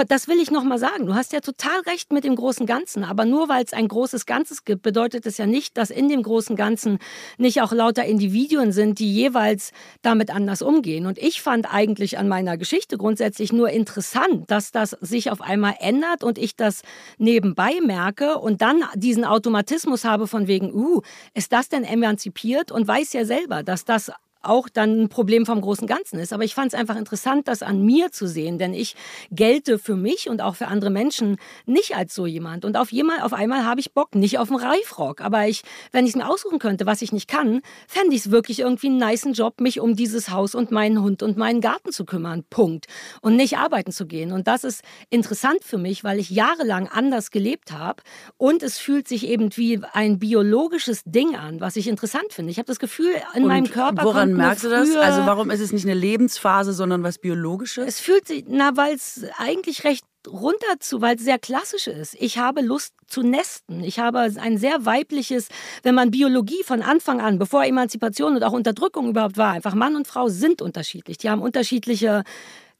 das 0.08 0.27
will 0.32 0.39
ich 0.39 0.50
noch 0.50 0.63
mal 0.63 0.80
sagen. 0.80 1.08
Du 1.08 1.13
hast 1.13 1.34
ja 1.34 1.41
total 1.41 1.82
recht 1.82 2.13
mit 2.13 2.24
dem 2.24 2.38
großen 2.38 2.65
Ganzen, 2.65 3.04
aber 3.04 3.26
nur 3.26 3.50
weil 3.50 3.65
es 3.65 3.74
ein 3.74 3.89
großes 3.89 4.26
Ganzes 4.26 4.63
gibt, 4.63 4.82
bedeutet 4.82 5.26
es 5.26 5.38
ja 5.38 5.46
nicht, 5.46 5.78
dass 5.78 5.89
in 5.89 6.08
dem 6.08 6.24
großen 6.24 6.56
Ganzen 6.56 7.00
nicht 7.38 7.62
auch 7.62 7.74
lauter 7.74 8.06
Individuen 8.06 8.72
sind, 8.72 9.00
die 9.00 9.13
jeweils 9.13 9.74
damit 10.02 10.34
anders 10.34 10.62
umgehen. 10.62 11.06
Und 11.06 11.17
ich 11.17 11.41
fand 11.41 11.72
eigentlich 11.72 12.17
an 12.17 12.30
meiner 12.30 12.58
Geschichte 12.58 12.98
grundsätzlich 12.98 13.52
nur 13.52 13.72
interessant, 13.72 14.50
dass 14.50 14.72
das 14.72 14.91
sich 15.02 15.32
auf 15.32 15.41
einmal 15.41 15.76
ändert 15.80 16.24
und 16.24 16.38
ich 16.38 16.56
das 16.56 16.84
nebenbei 17.17 17.82
merke 17.86 18.38
und 18.38 18.62
dann 18.62 18.86
diesen 18.96 19.26
Automatismus 19.26 20.06
habe 20.06 20.28
von 20.28 20.48
wegen, 20.48 20.74
uh, 20.74 21.02
ist 21.34 21.52
das 21.52 21.67
denn 21.67 21.84
emanzipiert 21.84 22.72
und 22.72 22.88
weiß 22.88 23.12
ja 23.12 23.26
selber, 23.26 23.63
dass 23.63 23.84
das 23.84 24.13
auch 24.41 24.69
dann 24.69 25.04
ein 25.04 25.10
Problem 25.10 25.45
vom 25.45 25.62
großen 25.62 25.88
Ganzen 25.88 26.19
ist. 26.19 26.34
Aber 26.34 26.43
ich 26.43 26.56
fand 26.56 26.73
es 26.73 26.80
einfach 26.80 26.95
interessant, 26.95 27.47
das 27.47 27.62
an 27.62 27.84
mir 27.84 28.12
zu 28.12 28.27
sehen, 28.27 28.58
denn 28.58 28.73
ich 28.73 28.95
gelte 29.32 29.80
für 29.80 29.95
mich 29.95 30.30
und 30.30 30.41
auch 30.41 30.56
für 30.56 30.67
andere 30.67 30.89
Menschen 30.89 31.38
nicht 31.65 31.95
als 31.95 32.15
so 32.15 32.25
jemand. 32.25 32.65
Und 32.65 32.77
auf, 32.77 32.91
jemand, 32.91 33.23
auf 33.23 33.34
einmal 33.34 33.65
habe 33.65 33.80
ich 33.80 33.93
Bock, 33.93 34.15
nicht 34.15 34.39
auf 34.39 34.49
einen 34.49 34.60
Reifrock. 34.60 35.21
Aber 35.21 35.47
ich, 35.47 35.63
wenn 35.91 36.06
ich 36.06 36.12
es 36.12 36.15
mir 36.15 36.30
aussuchen 36.30 36.60
könnte, 36.60 36.86
was 36.86 37.01
ich 37.01 37.12
nicht 37.12 37.27
kann, 37.27 37.62
fände 37.88 38.15
ich 38.15 38.25
es 38.25 38.32
wirklich 38.32 38.60
irgendwie 38.60 38.88
einen 38.88 38.97
niceen 38.97 39.34
Job, 39.34 39.62
mich 39.62 39.80
um 39.80 39.95
dieses 39.95 40.30
Haus 40.30 40.56
und 40.56 40.71
meinen 40.71 41.01
Hund 41.01 41.23
und 41.23 41.38
meinen 41.38 41.62
Garten 41.62 41.91
zu 41.91 42.06
kümmern. 42.06 42.43
Punkt. 42.49 42.88
Und 43.21 43.36
nicht 43.36 43.58
arbeiten 43.58 43.91
zu 43.91 44.06
gehen. 44.06 44.32
Und 44.32 44.47
das 44.47 44.63
ist 44.63 44.84
interessant 45.10 45.63
für 45.63 45.77
mich, 45.77 46.04
weil 46.04 46.19
ich 46.19 46.30
jahrelang 46.30 46.88
anders 46.88 47.32
gelebt 47.32 47.71
habe. 47.71 48.04
Und 48.38 48.63
es 48.63 48.77
fühlt 48.77 49.08
sich 49.08 49.27
eben 49.27 49.56
wie 49.58 49.82
ein 49.93 50.19
biologisches 50.19 51.04
Ding 51.06 51.36
an, 51.36 51.60
was 51.60 51.75
ich 51.75 51.88
interessant 51.88 52.34
finde. 52.34 52.51
Ich 52.51 52.58
habe 52.58 52.67
das 52.67 52.80
Gefühl, 52.80 53.12
in 53.34 53.43
und 53.43 53.49
meinem 53.49 53.69
Körper 53.69 54.04
woran 54.04 54.31
Woran 54.36 54.48
merkst 54.48 54.63
du 54.63 54.70
das? 54.70 54.96
Also 54.96 55.26
warum 55.26 55.50
ist 55.50 55.60
es 55.60 55.72
nicht 55.72 55.86
eine 55.86 55.94
Lebensphase, 55.94 56.74
sondern 56.74 57.04
was 57.04 57.17
Biologisches? 57.17 57.88
Es 57.88 58.00
fühlt 58.00 58.28
sich, 58.28 58.46
na, 58.48 58.76
weil 58.78 58.96
es 58.96 59.26
eigentlich 59.38 59.84
recht 59.84 60.06
runter 60.28 60.80
zu, 60.80 61.02
weil 61.02 61.15
es 61.15 61.24
sehr 61.24 61.39
klassisch 61.39 61.88
ist. 61.88 62.15
Ich 62.20 62.38
habe 62.38 62.62
Lust 62.62 62.94
zu 63.08 63.24
nesten. 63.24 63.84
Ich 63.84 64.00
habe 64.00 64.20
ein 64.20 64.58
sehr 64.58 64.86
weibliches, 64.86 65.48
wenn 65.84 65.96
man 65.96 66.12
Biologie 66.12 66.63
von 66.63 66.82
Anfang 66.82 67.22
an, 67.22 67.39
bevor 67.39 67.65
Emanzipation 67.65 68.36
und 68.36 68.44
auch 68.44 68.54
Unterdrückung 68.54 69.10
überhaupt 69.10 69.38
war, 69.38 69.52
einfach 69.52 69.74
Mann 69.74 69.96
und 69.96 70.08
Frau 70.08 70.30
sind 70.30 70.62
unterschiedlich. 70.62 71.17
Die 71.17 71.30
haben 71.30 71.41
unterschiedliche 71.41 72.24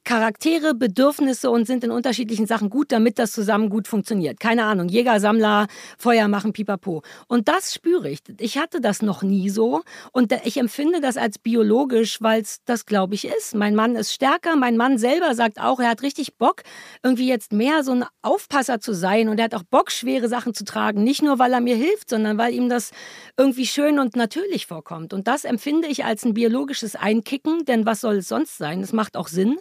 Charaktere, 0.04 0.74
Bedürfnisse 0.74 1.50
und 1.50 1.66
sind 1.68 1.84
in 1.84 1.92
unterschiedlichen 1.92 2.48
Sachen 2.48 2.70
gut, 2.70 2.92
damit 2.92 3.20
das 3.20 3.32
zusammen 3.32 3.70
gut 3.70 3.88
funktioniert. 3.88 4.40
Keine 4.40 4.64
Ahnung, 4.64 4.90
Jäger, 4.90 5.20
Sammler, 5.20 5.68
Feuer 5.98 6.28
machen, 6.28 6.54
pipapo. 6.54 7.04
Und 7.28 7.48
das 7.48 7.74
spüre 7.74 8.10
ich. 8.10 8.20
Ich 8.40 8.58
hatte 8.58 8.82
das 8.82 9.02
noch 9.02 9.22
nie 9.22 9.50
so 9.50 9.82
und 10.12 10.34
ich 10.44 10.58
empfinde 10.58 11.02
das 11.02 11.18
als 11.18 11.38
biologisch, 11.38 12.22
weil 12.22 12.42
es 12.42 12.60
das, 12.66 12.86
glaube 12.86 13.14
ich, 13.14 13.26
ist. 13.26 13.54
Mein 13.54 13.76
Mann 13.76 13.96
ist 13.96 14.12
stärker. 14.12 14.56
Mein 14.56 14.76
Mann 14.76 14.98
selber 14.98 15.36
sagt 15.36 15.60
auch, 15.60 15.80
er 15.80 15.90
hat 15.90 16.02
richtig 16.02 16.36
Bock, 16.36 16.64
irgendwie 17.04 17.28
jetzt 17.28 17.54
mehr 17.54 17.84
so 17.84 17.92
ein 17.92 18.06
Aufpasser 18.24 18.80
zu 18.80 18.94
sein 18.94 19.30
und 19.30 19.38
er 19.38 19.46
hat 19.46 19.56
auch 19.56 19.64
Bock, 19.64 19.92
schwere 19.92 20.28
Sachen 20.28 20.54
zu 20.54 20.66
tragen. 20.66 21.04
Nicht 21.04 21.22
nur, 21.22 21.38
weil 21.38 21.54
er 21.54 21.62
mir 21.62 21.76
hilft, 21.76 22.10
sondern 22.10 22.38
weil 22.38 22.54
ihm 22.54 22.70
das 22.70 22.92
irgendwie 23.38 23.68
schön 23.68 24.00
und 24.00 24.16
natürlich 24.16 24.66
vorkommt. 24.66 25.14
Und 25.14 25.28
das 25.28 25.46
empfinde 25.46 25.88
ich 25.88 26.06
als 26.06 26.26
ein 26.26 26.34
biologisches 26.34 26.96
Einkicken, 26.96 27.66
denn 27.66 27.86
was 27.86 28.02
soll 28.02 28.18
es 28.18 28.28
sonst 28.28 28.58
sein? 28.58 28.82
Das 28.82 28.94
macht 28.94 29.16
auch 29.16 29.28
Sinn. 29.28 29.60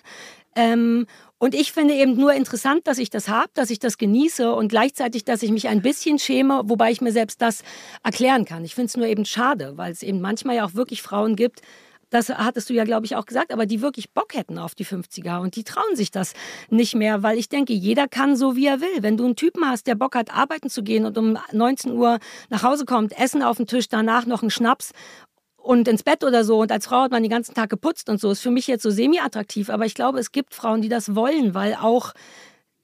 Ähm, 0.56 1.06
und 1.38 1.54
ich 1.54 1.72
finde 1.72 1.94
eben 1.94 2.16
nur 2.16 2.34
interessant, 2.34 2.86
dass 2.86 2.98
ich 2.98 3.08
das 3.08 3.28
habe, 3.28 3.50
dass 3.54 3.70
ich 3.70 3.78
das 3.78 3.96
genieße 3.96 4.52
und 4.52 4.68
gleichzeitig, 4.68 5.24
dass 5.24 5.42
ich 5.42 5.50
mich 5.50 5.68
ein 5.68 5.80
bisschen 5.80 6.18
schäme, 6.18 6.62
wobei 6.64 6.90
ich 6.90 7.00
mir 7.00 7.12
selbst 7.12 7.40
das 7.40 7.62
erklären 8.02 8.44
kann. 8.44 8.64
Ich 8.64 8.74
finde 8.74 8.86
es 8.86 8.96
nur 8.96 9.06
eben 9.06 9.24
schade, 9.24 9.72
weil 9.76 9.92
es 9.92 10.02
eben 10.02 10.20
manchmal 10.20 10.56
ja 10.56 10.66
auch 10.66 10.74
wirklich 10.74 11.02
Frauen 11.02 11.36
gibt, 11.36 11.62
das 12.10 12.28
hattest 12.28 12.68
du 12.68 12.74
ja, 12.74 12.84
glaube 12.84 13.06
ich, 13.06 13.16
auch 13.16 13.24
gesagt, 13.24 13.52
aber 13.52 13.66
die 13.66 13.80
wirklich 13.80 14.10
Bock 14.10 14.34
hätten 14.34 14.58
auf 14.58 14.74
die 14.74 14.84
50er 14.84 15.40
und 15.40 15.54
die 15.56 15.64
trauen 15.64 15.94
sich 15.94 16.10
das 16.10 16.34
nicht 16.68 16.94
mehr, 16.94 17.22
weil 17.22 17.38
ich 17.38 17.48
denke, 17.48 17.72
jeder 17.72 18.08
kann 18.08 18.36
so, 18.36 18.56
wie 18.56 18.66
er 18.66 18.80
will. 18.80 19.02
Wenn 19.02 19.16
du 19.16 19.24
einen 19.24 19.36
Typen 19.36 19.64
hast, 19.64 19.86
der 19.86 19.94
Bock 19.94 20.16
hat, 20.16 20.34
arbeiten 20.34 20.68
zu 20.68 20.82
gehen 20.82 21.06
und 21.06 21.16
um 21.16 21.38
19 21.52 21.92
Uhr 21.92 22.18
nach 22.48 22.64
Hause 22.64 22.84
kommt, 22.84 23.16
Essen 23.18 23.42
auf 23.42 23.56
den 23.56 23.66
Tisch, 23.66 23.88
danach 23.88 24.26
noch 24.26 24.42
einen 24.42 24.50
Schnaps 24.50 24.90
und 25.62 25.88
ins 25.88 26.02
Bett 26.02 26.24
oder 26.24 26.44
so. 26.44 26.60
Und 26.60 26.72
als 26.72 26.86
Frau 26.86 27.02
hat 27.02 27.10
man 27.10 27.22
den 27.22 27.30
ganzen 27.30 27.54
Tag 27.54 27.70
geputzt 27.70 28.08
und 28.08 28.20
so. 28.20 28.30
Ist 28.30 28.40
für 28.40 28.50
mich 28.50 28.66
jetzt 28.66 28.82
so 28.82 28.90
semi-attraktiv. 28.90 29.70
Aber 29.70 29.86
ich 29.86 29.94
glaube, 29.94 30.18
es 30.18 30.32
gibt 30.32 30.54
Frauen, 30.54 30.82
die 30.82 30.88
das 30.88 31.14
wollen, 31.14 31.54
weil 31.54 31.74
auch 31.74 32.12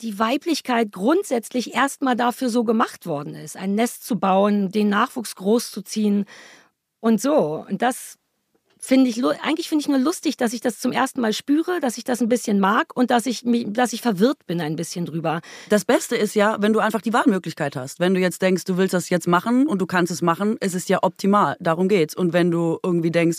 die 0.02 0.18
Weiblichkeit 0.18 0.92
grundsätzlich 0.92 1.74
erstmal 1.74 2.16
dafür 2.16 2.50
so 2.50 2.64
gemacht 2.64 3.06
worden 3.06 3.34
ist. 3.34 3.56
Ein 3.56 3.74
Nest 3.74 4.04
zu 4.04 4.18
bauen, 4.18 4.70
den 4.70 4.88
Nachwuchs 4.88 5.34
großzuziehen 5.36 6.26
und 7.00 7.20
so. 7.20 7.64
Und 7.68 7.82
das 7.82 8.18
finde 8.86 9.10
ich, 9.10 9.24
eigentlich 9.42 9.68
finde 9.68 9.82
ich 9.82 9.88
nur 9.88 9.98
lustig, 9.98 10.36
dass 10.36 10.52
ich 10.52 10.60
das 10.60 10.78
zum 10.78 10.92
ersten 10.92 11.20
Mal 11.20 11.32
spüre, 11.32 11.80
dass 11.80 11.98
ich 11.98 12.04
das 12.04 12.22
ein 12.22 12.28
bisschen 12.28 12.60
mag 12.60 12.96
und 12.96 13.10
dass 13.10 13.26
ich, 13.26 13.42
dass 13.66 13.92
ich 13.92 14.00
verwirrt 14.00 14.46
bin 14.46 14.60
ein 14.60 14.76
bisschen 14.76 15.06
drüber. 15.06 15.40
Das 15.68 15.84
Beste 15.84 16.14
ist 16.14 16.36
ja, 16.36 16.56
wenn 16.60 16.72
du 16.72 16.78
einfach 16.78 17.00
die 17.00 17.12
Wahlmöglichkeit 17.12 17.74
hast. 17.74 17.98
Wenn 17.98 18.14
du 18.14 18.20
jetzt 18.20 18.42
denkst, 18.42 18.62
du 18.64 18.76
willst 18.76 18.94
das 18.94 19.10
jetzt 19.10 19.26
machen 19.26 19.66
und 19.66 19.80
du 19.80 19.86
kannst 19.86 20.12
es 20.12 20.22
machen, 20.22 20.56
ist 20.60 20.74
es 20.76 20.86
ja 20.86 21.02
optimal. 21.02 21.56
Darum 21.58 21.88
geht's. 21.88 22.14
Und 22.14 22.32
wenn 22.32 22.52
du 22.52 22.78
irgendwie 22.80 23.10
denkst, 23.10 23.38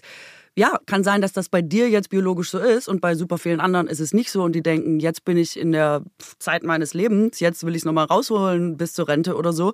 ja, 0.57 0.79
kann 0.87 1.03
sein, 1.03 1.21
dass 1.21 1.33
das 1.33 1.49
bei 1.49 1.61
dir 1.61 1.87
jetzt 1.87 2.09
biologisch 2.09 2.49
so 2.49 2.57
ist 2.57 2.87
und 2.87 2.99
bei 2.99 3.13
super 3.13 3.37
vielen 3.37 3.59
anderen 3.59 3.85
ist 3.85 3.99
es 3.99 4.11
nicht 4.11 4.31
so 4.31 4.41
und 4.41 4.53
die 4.53 4.63
denken, 4.63 4.99
jetzt 4.99 5.23
bin 5.23 5.37
ich 5.37 5.55
in 5.55 5.71
der 5.71 6.01
Zeit 6.39 6.63
meines 6.63 6.95
Lebens, 6.95 7.39
jetzt 7.39 7.63
will 7.63 7.75
ich 7.75 7.81
es 7.81 7.85
nochmal 7.85 8.05
rausholen 8.05 8.75
bis 8.75 8.93
zur 8.93 9.07
Rente 9.07 9.35
oder 9.35 9.53
so, 9.53 9.73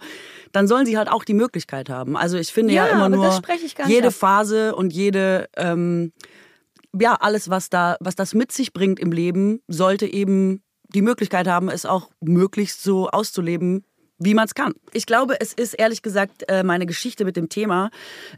dann 0.51 0.67
sollen 0.67 0.85
sie 0.85 0.97
halt 0.97 1.09
auch 1.09 1.23
die 1.23 1.35
Möglichkeit 1.35 1.89
haben. 1.89 2.17
Also 2.17 2.37
ich 2.37 2.51
finde 2.51 2.73
ja, 2.73 2.85
ja 2.85 2.91
immer 2.91 3.07
nur 3.07 3.39
jede 3.87 4.09
ab. 4.09 4.13
Phase 4.13 4.75
und 4.75 4.91
jede, 4.91 5.47
ähm, 5.55 6.11
ja, 6.99 7.15
alles, 7.15 7.49
was 7.49 7.69
da, 7.69 7.95
was 8.01 8.15
das 8.15 8.33
mit 8.33 8.51
sich 8.51 8.73
bringt 8.73 8.99
im 8.99 9.13
Leben, 9.13 9.61
sollte 9.69 10.05
eben 10.05 10.63
die 10.89 11.01
Möglichkeit 11.01 11.47
haben, 11.47 11.69
es 11.69 11.85
auch 11.85 12.09
möglichst 12.19 12.83
so 12.83 13.07
auszuleben, 13.07 13.85
wie 14.23 14.33
man 14.33 14.45
es 14.45 14.55
kann. 14.55 14.73
Ich 14.93 15.05
glaube, 15.05 15.39
es 15.39 15.53
ist 15.53 15.73
ehrlich 15.73 16.01
gesagt 16.01 16.43
äh, 16.47 16.63
meine 16.63 16.85
Geschichte 16.85 17.25
mit 17.25 17.35
dem 17.35 17.49
Thema. 17.49 17.85
Mhm. 17.85 17.89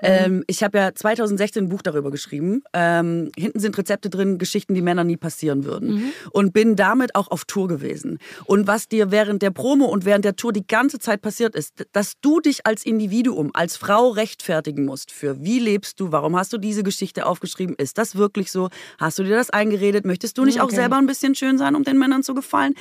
Ähm, 0.02 0.44
ich 0.48 0.64
habe 0.64 0.78
ja 0.78 0.96
2016 0.96 1.66
ein 1.66 1.70
Buch 1.70 1.82
darüber 1.82 2.12
geschrieben. 2.12 2.64
Ähm, 2.74 3.32
hinten 3.38 3.60
sind 3.60 3.78
Rezepte 3.78 4.10
drin, 4.10 4.38
Geschichten, 4.38 4.74
die 4.74 4.82
Männer 4.82 5.04
nie 5.04 5.18
passieren 5.18 5.66
würden. 5.66 5.96
Mhm. 5.96 6.14
Und 6.32 6.54
bin 6.54 6.76
damit 6.76 7.16
auch 7.16 7.30
auf 7.30 7.46
Tour 7.46 7.68
gewesen. 7.68 8.20
Und 8.46 8.68
was 8.68 8.88
dir 8.88 9.12
während 9.12 9.42
der 9.42 9.52
Promo 9.52 9.86
und 9.86 10.06
während 10.06 10.26
der 10.26 10.36
Tour 10.36 10.54
die 10.54 10.66
ganze 10.66 11.00
Zeit 11.00 11.22
passiert 11.22 11.56
ist, 11.56 11.86
dass 11.92 12.14
du 12.22 12.40
dich 12.40 12.66
als 12.66 12.86
Individuum, 12.86 13.52
als 13.54 13.78
Frau 13.78 14.10
rechtfertigen 14.10 14.86
musst 14.86 15.12
für 15.12 15.44
wie 15.44 15.60
lebst 15.60 16.00
du, 16.00 16.12
warum 16.12 16.36
hast 16.36 16.54
du 16.54 16.58
diese 16.58 16.84
Geschichte 16.84 17.26
aufgeschrieben, 17.26 17.76
ist 17.78 17.98
das 17.98 18.16
wirklich 18.16 18.52
so, 18.52 18.70
hast 18.98 19.20
du 19.20 19.24
dir 19.24 19.36
das 19.36 19.50
eingeredet, 19.50 20.06
möchtest 20.06 20.38
du 20.38 20.46
nicht 20.46 20.62
okay. 20.62 20.66
auch 20.66 20.76
selber 20.76 20.98
ein 20.98 21.06
bisschen 21.06 21.36
schön 21.36 21.58
sein, 21.58 21.76
um 21.76 21.84
den 21.84 21.98
Männern 21.98 22.24
zu 22.24 22.34
gefallen? 22.34 22.74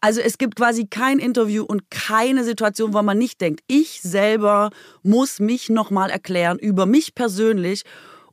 Also 0.00 0.20
es 0.20 0.38
gibt 0.38 0.56
quasi 0.56 0.86
kein 0.86 1.18
Interview 1.18 1.64
und 1.64 1.90
keine 1.90 2.44
Situation, 2.46 2.94
wo 2.94 3.02
man 3.02 3.18
nicht 3.18 3.40
denkt, 3.40 3.62
ich 3.66 4.00
selber 4.00 4.70
muss 5.02 5.40
mich 5.40 5.68
nochmal 5.68 6.10
erklären 6.10 6.58
über 6.58 6.86
mich 6.86 7.14
persönlich, 7.14 7.82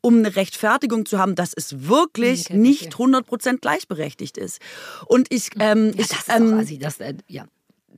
um 0.02 0.18
eine 0.18 0.36
Rechtfertigung 0.36 1.06
zu 1.06 1.18
haben, 1.18 1.36
dass 1.36 1.54
es 1.56 1.88
wirklich 1.88 2.46
okay, 2.46 2.58
nicht 2.58 2.94
100% 2.94 3.60
gleichberechtigt 3.60 4.38
ist. 4.38 4.60
Und 5.06 5.34
ich, 5.34 5.50
ähm, 5.60 5.94
ja, 5.96 6.00
ich, 6.00 6.08
das 6.08 6.20
ist 6.20 6.30
ähm, 6.30 6.54
also 6.58 6.78
das, 6.78 7.00
äh, 7.00 7.16
ja 7.28 7.46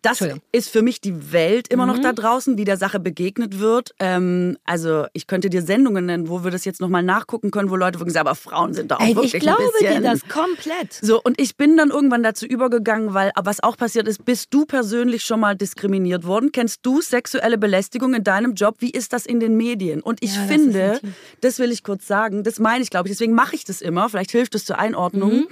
das 0.06 0.24
ist 0.52 0.70
für 0.70 0.82
mich 0.82 1.02
die 1.02 1.32
Welt 1.32 1.68
immer 1.70 1.86
noch 1.86 1.98
mhm. 1.98 2.04
da 2.04 2.14
draußen, 2.14 2.58
wie 2.58 2.64
der 2.64 2.78
Sache 2.78 3.00
begegnet 3.00 3.60
wird. 3.60 3.96
Ähm, 4.00 4.58
also 4.64 5.06
ich 5.14 5.28
könnte 5.28 5.50
dir 5.50 5.62
Sendungen 5.62 6.06
nennen, 6.06 6.30
wo 6.30 6.44
wir 6.44 6.52
das 6.52 6.64
jetzt 6.66 6.80
nochmal 6.80 7.04
nachgucken 7.04 7.52
können, 7.52 7.70
wo 7.70 7.76
Leute 7.76 8.00
wirklich 8.00 8.14
sagen, 8.14 8.28
aber 8.28 8.36
Frauen 8.36 8.74
sind 8.74 8.92
da 8.92 8.98
auch 8.98 9.02
Ey, 9.02 9.16
wirklich 9.16 9.34
Ich 9.34 9.40
glaube 9.40 9.64
dir 9.80 10.02
das 10.02 10.28
komplett. 10.28 10.94
So, 11.02 11.22
und 11.24 11.40
ich 11.42 11.58
bin 11.58 11.76
dann 11.78 11.90
irgendwann 11.90 12.24
dazu 12.24 12.46
übergegangen, 12.46 13.14
weil 13.14 13.32
was 13.36 13.64
auch 13.64 13.78
passiert 13.78 14.08
ist, 14.08 14.26
bist 14.26 14.54
du 14.54 14.66
persönlich 14.66 15.24
schon 15.24 15.40
mal 15.40 15.56
diskriminiert 15.56 16.26
worden? 16.26 16.52
Kennst 16.52 16.86
du 16.86 17.02
sexuelle 17.02 17.58
Belästigung 17.58 18.14
in 18.14 18.24
deinem 18.24 18.54
Job? 18.54 18.76
Wie 18.80 18.92
ist 18.92 19.14
das 19.14 19.26
in 19.26 19.40
den 19.40 19.58
Medien? 19.58 20.02
Und 20.02 20.22
ich 20.22 20.36
ja, 20.36 20.44
finde, 20.44 21.00
das, 21.02 21.12
das, 21.42 21.60
will 21.60 21.72
ich 21.72 21.84
kurz 21.84 22.06
sagen, 22.06 22.44
das 22.44 22.60
meine 22.60 22.84
ich, 22.84 22.90
glaube 22.90 23.08
ich, 23.08 23.14
deswegen 23.14 23.34
mache 23.34 23.56
ich 23.56 23.64
das 23.64 23.82
immer, 23.82 24.10
vielleicht 24.10 24.32
hilft 24.32 24.56
es 24.56 24.66
zur 24.66 24.78
Einordnung, 24.78 25.32
mhm. 25.32 25.48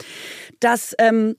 dass... 0.59 0.93
Ähm, 0.99 1.35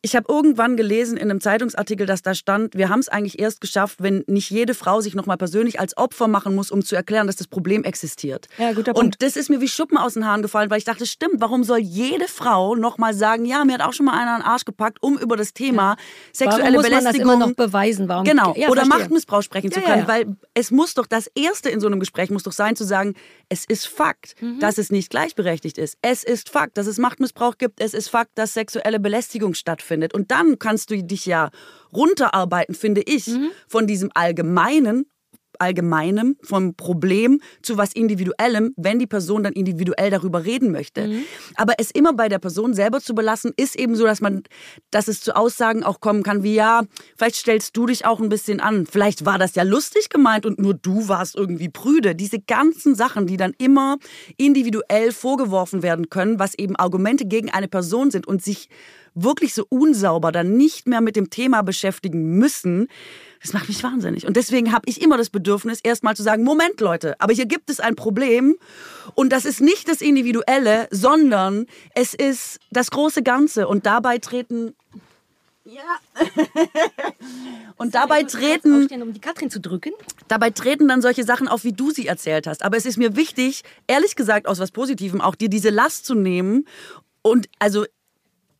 ich 0.00 0.14
habe 0.14 0.26
irgendwann 0.28 0.76
gelesen 0.76 1.16
in 1.16 1.28
einem 1.28 1.40
Zeitungsartikel, 1.40 2.06
dass 2.06 2.22
da 2.22 2.32
stand, 2.32 2.76
wir 2.76 2.88
haben 2.88 3.00
es 3.00 3.08
eigentlich 3.08 3.40
erst 3.40 3.60
geschafft, 3.60 3.96
wenn 4.00 4.22
nicht 4.28 4.48
jede 4.48 4.74
Frau 4.74 5.00
sich 5.00 5.16
nochmal 5.16 5.36
persönlich 5.36 5.80
als 5.80 5.96
Opfer 5.96 6.28
machen 6.28 6.54
muss, 6.54 6.70
um 6.70 6.84
zu 6.84 6.94
erklären, 6.94 7.26
dass 7.26 7.34
das 7.34 7.48
Problem 7.48 7.82
existiert. 7.82 8.46
Ja, 8.58 8.72
guter 8.72 8.92
Punkt. 8.92 9.16
Und 9.16 9.22
das 9.22 9.36
ist 9.36 9.50
mir 9.50 9.60
wie 9.60 9.66
Schuppen 9.66 9.98
aus 9.98 10.14
den 10.14 10.24
Haaren 10.24 10.42
gefallen, 10.42 10.70
weil 10.70 10.78
ich 10.78 10.84
dachte, 10.84 11.04
stimmt, 11.04 11.40
warum 11.40 11.64
soll 11.64 11.78
jede 11.78 12.28
Frau 12.28 12.76
nochmal 12.76 13.12
sagen, 13.12 13.44
ja, 13.44 13.64
mir 13.64 13.74
hat 13.74 13.82
auch 13.82 13.92
schon 13.92 14.06
mal 14.06 14.16
einer 14.16 14.34
einen 14.34 14.44
Arsch 14.44 14.64
gepackt, 14.64 14.98
um 15.00 15.18
über 15.18 15.36
das 15.36 15.52
Thema 15.52 15.90
ja. 15.90 15.96
sexuelle 16.32 16.62
warum 16.62 16.74
muss 16.74 16.84
Belästigung... 16.84 17.26
Man 17.26 17.40
das 17.40 17.48
immer 17.48 17.48
noch 17.48 17.56
beweisen? 17.56 18.08
Warum? 18.08 18.24
Genau, 18.24 18.54
ja, 18.56 18.68
oder 18.68 18.82
verstehe. 18.82 19.00
Machtmissbrauch 19.00 19.42
sprechen 19.42 19.70
ja, 19.72 19.78
zu 19.78 19.80
können, 19.80 20.06
weil 20.06 20.36
es 20.54 20.70
muss 20.70 20.94
doch, 20.94 21.08
das 21.08 21.28
Erste 21.34 21.70
in 21.70 21.80
so 21.80 21.88
einem 21.88 21.98
Gespräch 21.98 22.30
muss 22.30 22.44
doch 22.44 22.52
sein, 22.52 22.76
zu 22.76 22.84
sagen, 22.84 23.14
es 23.48 23.64
ist 23.64 23.88
Fakt, 23.88 24.40
mhm. 24.40 24.60
dass 24.60 24.78
es 24.78 24.90
nicht 24.92 25.10
gleichberechtigt 25.10 25.76
ist. 25.76 25.98
Es 26.02 26.22
ist 26.22 26.50
Fakt, 26.50 26.78
dass 26.78 26.86
es 26.86 26.98
Machtmissbrauch 26.98 27.58
gibt. 27.58 27.80
Es 27.80 27.94
ist 27.94 28.08
Fakt, 28.08 28.30
dass 28.36 28.54
sexuelle 28.54 29.00
Belästigung 29.00 29.54
stattfindet. 29.54 29.87
Und 30.14 30.30
dann 30.30 30.58
kann 30.58 30.68
kannst 30.68 30.90
du 30.90 31.02
dich 31.02 31.24
ja 31.24 31.50
runterarbeiten, 31.94 32.74
finde 32.74 33.00
ich, 33.00 33.26
mhm. 33.26 33.48
von 33.66 33.86
diesem 33.86 34.10
allgemeinen 34.12 35.06
Allgemeinem, 35.60 36.36
vom 36.40 36.76
Problem 36.76 37.40
zu 37.62 37.76
was 37.76 37.92
Individuellem, 37.92 38.74
wenn 38.76 39.00
die 39.00 39.08
Person 39.08 39.42
dann 39.42 39.54
individuell 39.54 40.08
darüber 40.08 40.44
reden 40.44 40.70
möchte. 40.70 41.08
Mhm. 41.08 41.24
Aber 41.56 41.74
es 41.78 41.90
immer 41.90 42.12
bei 42.12 42.28
der 42.28 42.38
Person 42.38 42.74
selber 42.74 43.00
zu 43.00 43.12
belassen, 43.12 43.52
ist 43.56 43.74
eben 43.74 43.96
so, 43.96 44.04
dass 44.04 44.20
man, 44.20 44.44
dass 44.92 45.08
es 45.08 45.20
zu 45.20 45.34
Aussagen 45.34 45.82
auch 45.82 46.00
kommen 46.00 46.22
kann, 46.22 46.44
wie 46.44 46.54
ja, 46.54 46.82
vielleicht 47.16 47.34
stellst 47.34 47.76
du 47.76 47.86
dich 47.86 48.06
auch 48.06 48.20
ein 48.20 48.28
bisschen 48.28 48.60
an. 48.60 48.86
Vielleicht 48.86 49.24
war 49.24 49.36
das 49.36 49.56
ja 49.56 49.64
lustig 49.64 50.10
gemeint 50.10 50.46
und 50.46 50.60
nur 50.60 50.74
du 50.74 51.08
warst 51.08 51.34
irgendwie 51.34 51.70
prüde. 51.70 52.14
Diese 52.14 52.38
ganzen 52.38 52.94
Sachen, 52.94 53.26
die 53.26 53.36
dann 53.36 53.54
immer 53.58 53.96
individuell 54.36 55.10
vorgeworfen 55.10 55.82
werden 55.82 56.08
können, 56.08 56.38
was 56.38 56.56
eben 56.56 56.76
Argumente 56.76 57.26
gegen 57.26 57.50
eine 57.50 57.66
Person 57.66 58.12
sind 58.12 58.28
und 58.28 58.44
sich 58.44 58.68
wirklich 59.22 59.54
so 59.54 59.64
unsauber 59.68 60.32
dann 60.32 60.56
nicht 60.56 60.86
mehr 60.86 61.00
mit 61.00 61.16
dem 61.16 61.30
Thema 61.30 61.62
beschäftigen 61.62 62.38
müssen, 62.38 62.88
das 63.42 63.52
macht 63.52 63.68
mich 63.68 63.82
wahnsinnig. 63.82 64.26
Und 64.26 64.36
deswegen 64.36 64.72
habe 64.72 64.88
ich 64.88 65.00
immer 65.00 65.16
das 65.16 65.30
Bedürfnis, 65.30 65.80
erstmal 65.80 66.16
zu 66.16 66.22
sagen, 66.22 66.42
Moment 66.42 66.80
Leute, 66.80 67.14
aber 67.20 67.32
hier 67.32 67.46
gibt 67.46 67.70
es 67.70 67.80
ein 67.80 67.94
Problem 67.94 68.56
und 69.14 69.30
das 69.30 69.44
ist 69.44 69.60
nicht 69.60 69.88
das 69.88 70.00
Individuelle, 70.00 70.88
sondern 70.90 71.66
es 71.94 72.14
ist 72.14 72.58
das 72.70 72.90
große 72.90 73.22
Ganze 73.22 73.68
und 73.68 73.86
dabei 73.86 74.18
treten 74.18 74.74
ja. 75.64 75.98
und 77.76 77.94
dabei 77.94 78.22
treten. 78.22 78.82
Aufstehen, 78.82 79.02
um 79.02 79.12
die 79.12 79.20
Katrin 79.20 79.50
zu 79.50 79.60
drücken. 79.60 79.92
Dabei 80.26 80.48
treten 80.48 80.88
dann 80.88 81.02
solche 81.02 81.24
Sachen 81.24 81.46
auf, 81.46 81.62
wie 81.64 81.74
du 81.74 81.90
sie 81.90 82.06
erzählt 82.06 82.46
hast. 82.46 82.62
Aber 82.62 82.78
es 82.78 82.86
ist 82.86 82.96
mir 82.96 83.16
wichtig, 83.16 83.64
ehrlich 83.86 84.16
gesagt, 84.16 84.48
aus 84.48 84.60
was 84.60 84.70
Positivem 84.70 85.20
auch 85.20 85.34
dir 85.34 85.50
diese 85.50 85.68
Last 85.68 86.06
zu 86.06 86.14
nehmen. 86.14 86.66
Und 87.20 87.50
also 87.58 87.84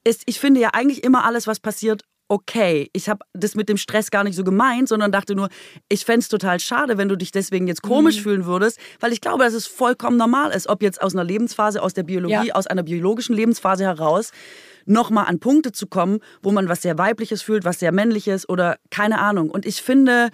ist, 0.08 0.22
ich 0.26 0.40
finde 0.40 0.60
ja 0.60 0.70
eigentlich 0.72 1.04
immer 1.04 1.24
alles, 1.24 1.46
was 1.46 1.60
passiert, 1.60 2.02
okay, 2.28 2.90
ich 2.92 3.08
habe 3.08 3.24
das 3.32 3.54
mit 3.54 3.68
dem 3.68 3.78
Stress 3.78 4.10
gar 4.10 4.22
nicht 4.22 4.36
so 4.36 4.44
gemeint, 4.44 4.88
sondern 4.88 5.10
dachte 5.10 5.34
nur, 5.34 5.48
ich 5.88 6.04
fände 6.04 6.20
es 6.20 6.28
total 6.28 6.60
schade, 6.60 6.98
wenn 6.98 7.08
du 7.08 7.16
dich 7.16 7.32
deswegen 7.32 7.66
jetzt 7.66 7.82
komisch 7.82 8.18
mhm. 8.18 8.22
fühlen 8.22 8.46
würdest, 8.46 8.78
weil 9.00 9.12
ich 9.12 9.20
glaube, 9.20 9.44
dass 9.44 9.54
es 9.54 9.66
vollkommen 9.66 10.18
normal 10.18 10.50
ist, 10.52 10.68
ob 10.68 10.82
jetzt 10.82 11.00
aus 11.00 11.14
einer 11.14 11.24
Lebensphase, 11.24 11.82
aus 11.82 11.94
der 11.94 12.02
Biologie, 12.02 12.48
ja. 12.48 12.54
aus 12.54 12.66
einer 12.66 12.82
biologischen 12.82 13.34
Lebensphase 13.34 13.84
heraus, 13.84 14.32
nochmal 14.84 15.26
an 15.26 15.40
Punkte 15.40 15.72
zu 15.72 15.86
kommen, 15.86 16.20
wo 16.42 16.52
man 16.52 16.68
was 16.68 16.82
sehr 16.82 16.98
Weibliches 16.98 17.42
fühlt, 17.42 17.64
was 17.64 17.78
sehr 17.78 17.92
Männliches 17.92 18.48
oder 18.48 18.78
keine 18.90 19.18
Ahnung. 19.20 19.50
Und 19.50 19.64
ich 19.64 19.82
finde, 19.82 20.30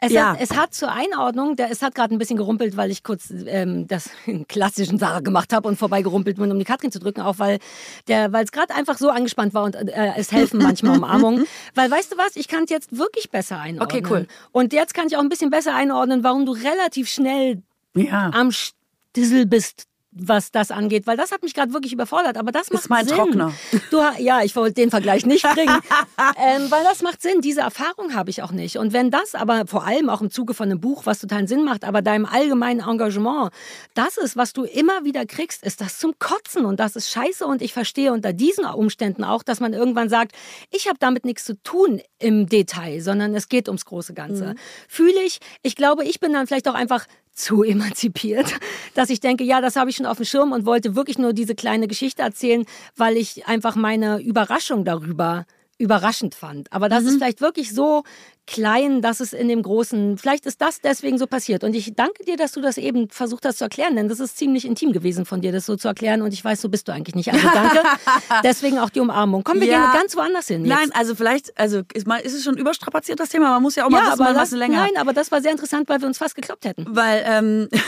es, 0.00 0.12
ja. 0.12 0.32
hat, 0.32 0.40
es 0.40 0.56
hat 0.56 0.74
zur 0.74 0.92
Einordnung, 0.92 1.56
der, 1.56 1.70
es 1.70 1.82
hat 1.82 1.94
gerade 1.94 2.14
ein 2.14 2.18
bisschen 2.18 2.36
gerumpelt, 2.36 2.76
weil 2.76 2.90
ich 2.90 3.02
kurz 3.02 3.32
ähm, 3.46 3.86
das 3.88 4.10
in 4.26 4.46
klassischen 4.46 4.98
Sache 4.98 5.22
gemacht 5.22 5.52
habe 5.52 5.68
und 5.68 5.76
vorbeigerumpelt 5.76 6.36
bin, 6.36 6.50
um 6.52 6.58
die 6.58 6.64
Katrin 6.64 6.92
zu 6.92 7.00
drücken, 7.00 7.20
auch 7.20 7.38
weil 7.38 7.58
es 8.06 8.52
gerade 8.52 8.74
einfach 8.74 8.98
so 8.98 9.10
angespannt 9.10 9.54
war 9.54 9.64
und 9.64 9.74
äh, 9.74 10.12
es 10.16 10.32
helfen 10.32 10.60
manchmal 10.62 10.98
Umarmungen. 10.98 11.46
weil 11.74 11.90
weißt 11.90 12.12
du 12.12 12.18
was, 12.18 12.36
ich 12.36 12.48
kann 12.48 12.64
es 12.64 12.70
jetzt 12.70 12.96
wirklich 12.96 13.30
besser 13.30 13.60
einordnen. 13.60 14.00
Okay, 14.00 14.10
cool. 14.10 14.26
Und 14.52 14.72
jetzt 14.72 14.94
kann 14.94 15.06
ich 15.08 15.16
auch 15.16 15.20
ein 15.22 15.28
bisschen 15.28 15.50
besser 15.50 15.74
einordnen, 15.74 16.22
warum 16.22 16.46
du 16.46 16.52
relativ 16.52 17.08
schnell 17.08 17.62
ja. 17.94 18.30
am 18.32 18.50
Stissel 18.52 19.46
bist 19.46 19.88
was 20.20 20.50
das 20.50 20.70
angeht, 20.70 21.06
weil 21.06 21.16
das 21.16 21.32
hat 21.32 21.42
mich 21.42 21.54
gerade 21.54 21.72
wirklich 21.72 21.92
überfordert. 21.92 22.36
Aber 22.36 22.52
das 22.52 22.70
macht 22.70 22.84
ist 22.84 22.90
mein 22.90 23.06
Sinn. 23.06 23.16
Trockner. 23.16 23.52
Du, 23.90 24.00
ja, 24.18 24.42
ich 24.42 24.54
wollte 24.56 24.74
den 24.74 24.90
Vergleich 24.90 25.24
nicht 25.26 25.42
bringen, 25.42 25.78
ähm, 26.36 26.70
weil 26.70 26.84
das 26.84 27.02
macht 27.02 27.22
Sinn. 27.22 27.40
Diese 27.40 27.60
Erfahrung 27.60 28.14
habe 28.14 28.30
ich 28.30 28.42
auch 28.42 28.52
nicht. 28.52 28.78
Und 28.78 28.92
wenn 28.92 29.10
das 29.10 29.34
aber 29.34 29.66
vor 29.66 29.86
allem 29.86 30.10
auch 30.10 30.20
im 30.20 30.30
Zuge 30.30 30.54
von 30.54 30.70
einem 30.70 30.80
Buch, 30.80 31.06
was 31.06 31.20
totalen 31.20 31.46
Sinn 31.46 31.64
macht, 31.64 31.84
aber 31.84 32.02
deinem 32.02 32.26
allgemeinen 32.26 32.80
Engagement, 32.80 33.50
das 33.94 34.16
ist, 34.16 34.36
was 34.36 34.52
du 34.52 34.64
immer 34.64 35.04
wieder 35.04 35.26
kriegst, 35.26 35.64
ist 35.64 35.80
das 35.80 35.98
zum 35.98 36.18
Kotzen 36.18 36.64
und 36.64 36.80
das 36.80 36.96
ist 36.96 37.10
scheiße. 37.10 37.46
Und 37.46 37.62
ich 37.62 37.72
verstehe 37.72 38.12
unter 38.12 38.32
diesen 38.32 38.64
Umständen 38.64 39.24
auch, 39.24 39.42
dass 39.42 39.60
man 39.60 39.72
irgendwann 39.72 40.08
sagt, 40.08 40.32
ich 40.70 40.88
habe 40.88 40.98
damit 40.98 41.24
nichts 41.24 41.44
zu 41.44 41.60
tun 41.62 42.00
im 42.18 42.48
Detail, 42.48 43.00
sondern 43.00 43.34
es 43.34 43.48
geht 43.48 43.68
ums 43.68 43.84
große 43.84 44.14
Ganze. 44.14 44.46
Mhm. 44.46 44.58
Fühle 44.88 45.22
ich, 45.22 45.40
ich 45.62 45.76
glaube, 45.76 46.04
ich 46.04 46.20
bin 46.20 46.32
dann 46.32 46.46
vielleicht 46.46 46.68
auch 46.68 46.74
einfach 46.74 47.06
zu 47.38 47.62
emanzipiert, 47.62 48.54
dass 48.94 49.10
ich 49.10 49.20
denke, 49.20 49.44
ja, 49.44 49.60
das 49.60 49.76
habe 49.76 49.90
ich 49.90 49.96
schon 49.96 50.06
auf 50.06 50.16
dem 50.16 50.26
Schirm 50.26 50.52
und 50.52 50.66
wollte 50.66 50.96
wirklich 50.96 51.18
nur 51.18 51.32
diese 51.32 51.54
kleine 51.54 51.88
Geschichte 51.88 52.22
erzählen, 52.22 52.64
weil 52.96 53.16
ich 53.16 53.46
einfach 53.46 53.76
meine 53.76 54.20
Überraschung 54.20 54.84
darüber 54.84 55.46
überraschend 55.78 56.34
fand. 56.34 56.72
Aber 56.72 56.88
das 56.88 57.02
mhm. 57.02 57.08
ist 57.08 57.14
vielleicht 57.16 57.40
wirklich 57.40 57.72
so 57.72 58.02
klein, 58.46 59.02
dass 59.02 59.20
es 59.20 59.32
in 59.32 59.48
dem 59.48 59.62
Großen, 59.62 60.18
vielleicht 60.18 60.46
ist 60.46 60.60
das 60.60 60.80
deswegen 60.80 61.18
so 61.18 61.26
passiert. 61.26 61.62
Und 61.64 61.74
ich 61.74 61.94
danke 61.94 62.24
dir, 62.24 62.36
dass 62.36 62.52
du 62.52 62.60
das 62.60 62.78
eben 62.78 63.08
versucht 63.10 63.44
hast 63.44 63.58
zu 63.58 63.64
erklären, 63.64 63.94
denn 63.94 64.08
das 64.08 64.20
ist 64.20 64.36
ziemlich 64.38 64.64
intim 64.64 64.92
gewesen 64.92 65.26
von 65.26 65.40
dir, 65.40 65.52
das 65.52 65.66
so 65.66 65.76
zu 65.76 65.86
erklären. 65.86 66.22
Und 66.22 66.32
ich 66.32 66.44
weiß, 66.44 66.60
so 66.60 66.68
bist 66.68 66.88
du 66.88 66.92
eigentlich 66.92 67.14
nicht. 67.14 67.32
Also 67.32 67.46
danke. 67.52 67.82
deswegen 68.42 68.78
auch 68.78 68.90
die 68.90 69.00
Umarmung. 69.00 69.44
Kommen 69.44 69.60
wir 69.60 69.68
ja. 69.68 69.78
gerne 69.78 69.92
ganz 69.92 70.16
woanders 70.16 70.48
hin. 70.48 70.64
Jetzt. 70.64 70.76
Nein, 70.76 70.90
also 70.94 71.14
vielleicht, 71.14 71.56
also 71.58 71.82
ist, 71.92 72.06
mal, 72.06 72.18
ist 72.18 72.34
es 72.34 72.42
schon 72.42 72.56
überstrapaziert, 72.56 73.20
das 73.20 73.28
Thema. 73.28 73.50
Man 73.50 73.62
muss 73.62 73.76
ja 73.76 73.84
auch 73.84 73.90
mal 73.90 73.98
ja, 73.98 74.12
wissen, 74.12 74.22
aber 74.22 74.34
das, 74.34 74.50
länger. 74.50 74.78
Nein, 74.78 74.96
aber 74.96 75.12
das 75.12 75.30
war 75.30 75.42
sehr 75.42 75.52
interessant, 75.52 75.88
weil 75.88 76.00
wir 76.00 76.08
uns 76.08 76.18
fast 76.18 76.34
gekloppt 76.34 76.64
hätten. 76.64 76.86
Weil, 76.88 77.22
ähm, 77.26 77.68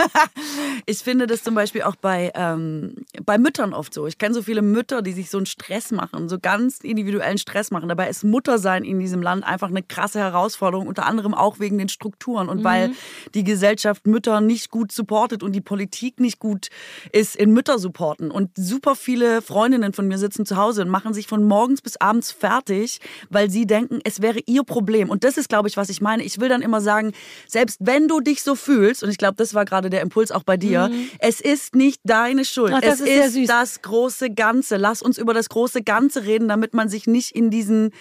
ich 0.86 0.98
finde 0.98 1.26
das 1.26 1.42
zum 1.42 1.54
Beispiel 1.54 1.82
auch 1.82 1.96
bei, 1.96 2.32
ähm, 2.34 2.94
bei 3.24 3.38
Müttern 3.38 3.74
oft 3.74 3.94
so. 3.94 4.06
Ich 4.06 4.18
kenne 4.18 4.34
so 4.34 4.42
viele 4.42 4.62
Mütter, 4.62 5.02
die 5.02 5.12
sich 5.12 5.30
so 5.30 5.38
einen 5.38 5.46
Stress 5.46 5.90
machen, 5.90 6.28
so 6.28 6.38
ganz 6.38 6.80
individuellen 6.80 7.38
Stress 7.38 7.70
machen. 7.70 7.88
Dabei 7.88 8.08
ist 8.08 8.24
Muttersein 8.24 8.84
in 8.84 8.98
diesem 8.98 9.22
Land 9.22 9.44
einfach 9.44 9.68
eine 9.68 9.82
krasse 9.82 10.18
Herausforderung, 10.18 10.86
unter 10.86 11.06
anderem 11.06 11.34
auch 11.34 11.58
wegen 11.58 11.78
den 11.78 11.88
Strukturen 11.88 12.48
und 12.48 12.60
mhm. 12.60 12.64
weil 12.64 12.90
die 13.34 13.44
Gesellschaft 13.44 14.06
Mütter 14.06 14.40
nicht 14.40 14.70
gut 14.70 14.92
supportet 14.92 15.42
und 15.42 15.52
die 15.52 15.60
Politik 15.60 16.20
nicht 16.20 16.38
gut 16.38 16.68
ist 17.12 17.36
in 17.36 17.52
Mütter 17.52 17.78
supporten. 17.78 18.30
Und 18.30 18.50
super 18.56 18.96
viele 18.96 19.42
Freundinnen 19.42 19.92
von 19.92 20.08
mir 20.08 20.18
sitzen 20.18 20.46
zu 20.46 20.56
Hause 20.56 20.82
und 20.82 20.88
machen 20.88 21.14
sich 21.14 21.26
von 21.26 21.44
morgens 21.44 21.82
bis 21.82 21.96
abends 21.96 22.32
fertig, 22.32 23.00
weil 23.28 23.50
sie 23.50 23.66
denken, 23.66 24.00
es 24.04 24.22
wäre 24.22 24.40
ihr 24.46 24.64
Problem. 24.64 25.10
Und 25.10 25.24
das 25.24 25.36
ist, 25.36 25.48
glaube 25.48 25.68
ich, 25.68 25.76
was 25.76 25.88
ich 25.88 26.00
meine. 26.00 26.22
Ich 26.22 26.40
will 26.40 26.48
dann 26.48 26.62
immer 26.62 26.80
sagen, 26.80 27.12
selbst 27.46 27.78
wenn 27.80 28.08
du 28.08 28.20
dich 28.20 28.42
so 28.42 28.54
fühlst, 28.54 29.02
und 29.02 29.10
ich 29.10 29.18
glaube, 29.18 29.34
das 29.36 29.54
war 29.54 29.64
gerade 29.64 29.89
der 29.90 30.00
Impuls 30.00 30.32
auch 30.32 30.42
bei 30.42 30.56
dir. 30.56 30.88
Mhm. 30.88 31.10
Es 31.18 31.40
ist 31.40 31.74
nicht 31.74 32.00
deine 32.04 32.44
Schuld. 32.44 32.72
Ach, 32.74 32.80
es 32.82 33.00
ist, 33.00 33.36
ist 33.36 33.50
das 33.50 33.82
große 33.82 34.30
Ganze. 34.30 34.76
Lass 34.76 35.02
uns 35.02 35.18
über 35.18 35.34
das 35.34 35.48
große 35.48 35.82
Ganze 35.82 36.24
reden, 36.24 36.48
damit 36.48 36.74
man 36.74 36.88
sich 36.88 37.06
nicht 37.06 37.32
in 37.32 37.50
diesen 37.50 37.92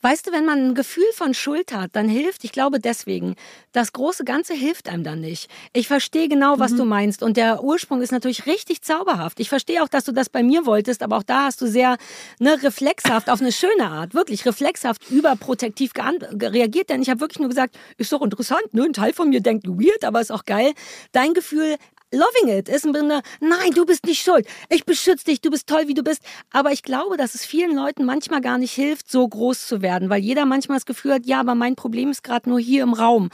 Weißt 0.00 0.26
du, 0.26 0.32
wenn 0.32 0.44
man 0.44 0.68
ein 0.68 0.74
Gefühl 0.74 1.10
von 1.14 1.34
Schuld 1.34 1.72
hat, 1.72 1.90
dann 1.94 2.08
hilft, 2.08 2.44
ich 2.44 2.52
glaube 2.52 2.78
deswegen, 2.78 3.34
das 3.72 3.92
große 3.92 4.24
Ganze 4.24 4.54
hilft 4.54 4.88
einem 4.88 5.02
dann 5.02 5.20
nicht. 5.20 5.50
Ich 5.72 5.88
verstehe 5.88 6.28
genau, 6.28 6.58
was 6.58 6.72
mhm. 6.72 6.76
du 6.76 6.84
meinst 6.84 7.22
und 7.22 7.36
der 7.36 7.64
Ursprung 7.64 8.00
ist 8.00 8.12
natürlich 8.12 8.46
richtig 8.46 8.82
zauberhaft. 8.82 9.40
Ich 9.40 9.48
verstehe 9.48 9.82
auch, 9.82 9.88
dass 9.88 10.04
du 10.04 10.12
das 10.12 10.28
bei 10.28 10.42
mir 10.42 10.66
wolltest, 10.66 11.02
aber 11.02 11.16
auch 11.16 11.22
da 11.22 11.46
hast 11.46 11.60
du 11.60 11.66
sehr 11.66 11.96
ne, 12.38 12.62
reflexhaft, 12.62 13.28
auf 13.28 13.40
eine 13.40 13.52
schöne 13.52 13.86
Art, 13.86 14.14
wirklich 14.14 14.46
reflexhaft, 14.46 15.10
überprotektiv 15.10 15.92
reagiert, 15.96 16.90
denn 16.90 17.02
ich 17.02 17.10
habe 17.10 17.20
wirklich 17.20 17.40
nur 17.40 17.48
gesagt, 17.48 17.76
ist 17.96 18.12
doch 18.12 18.22
interessant, 18.22 18.72
ne? 18.72 18.84
ein 18.84 18.92
Teil 18.92 19.12
von 19.12 19.28
mir 19.28 19.40
denkt 19.40 19.66
weird, 19.66 20.04
aber 20.04 20.20
ist 20.20 20.30
auch 20.30 20.44
geil. 20.44 20.72
Dein 21.12 21.34
Gefühl 21.34 21.76
loving 22.12 22.56
it. 22.56 22.68
Ist 22.68 22.84
im 22.84 22.92
Grunde, 22.92 23.22
nein, 23.40 23.70
du 23.74 23.84
bist 23.84 24.04
nicht 24.06 24.22
schuld. 24.22 24.46
Ich 24.68 24.84
beschütze 24.84 25.26
dich, 25.26 25.40
du 25.40 25.50
bist 25.50 25.66
toll, 25.66 25.88
wie 25.88 25.94
du 25.94 26.02
bist. 26.02 26.22
Aber 26.50 26.72
ich 26.72 26.82
glaube, 26.82 27.16
dass 27.16 27.34
es 27.34 27.44
vielen 27.44 27.74
Leuten 27.74 28.04
manchmal 28.04 28.40
gar 28.40 28.58
nicht 28.58 28.72
hilft, 28.72 29.10
so 29.10 29.26
groß 29.26 29.66
zu 29.66 29.82
werden, 29.82 30.10
weil 30.10 30.20
jeder 30.20 30.46
manchmal 30.46 30.78
das 30.78 30.86
Gefühl 30.86 31.14
hat, 31.14 31.26
ja, 31.26 31.40
aber 31.40 31.54
mein 31.54 31.76
Problem 31.76 32.10
ist 32.10 32.22
gerade 32.22 32.48
nur 32.48 32.60
hier 32.60 32.82
im 32.82 32.92
Raum 32.92 33.30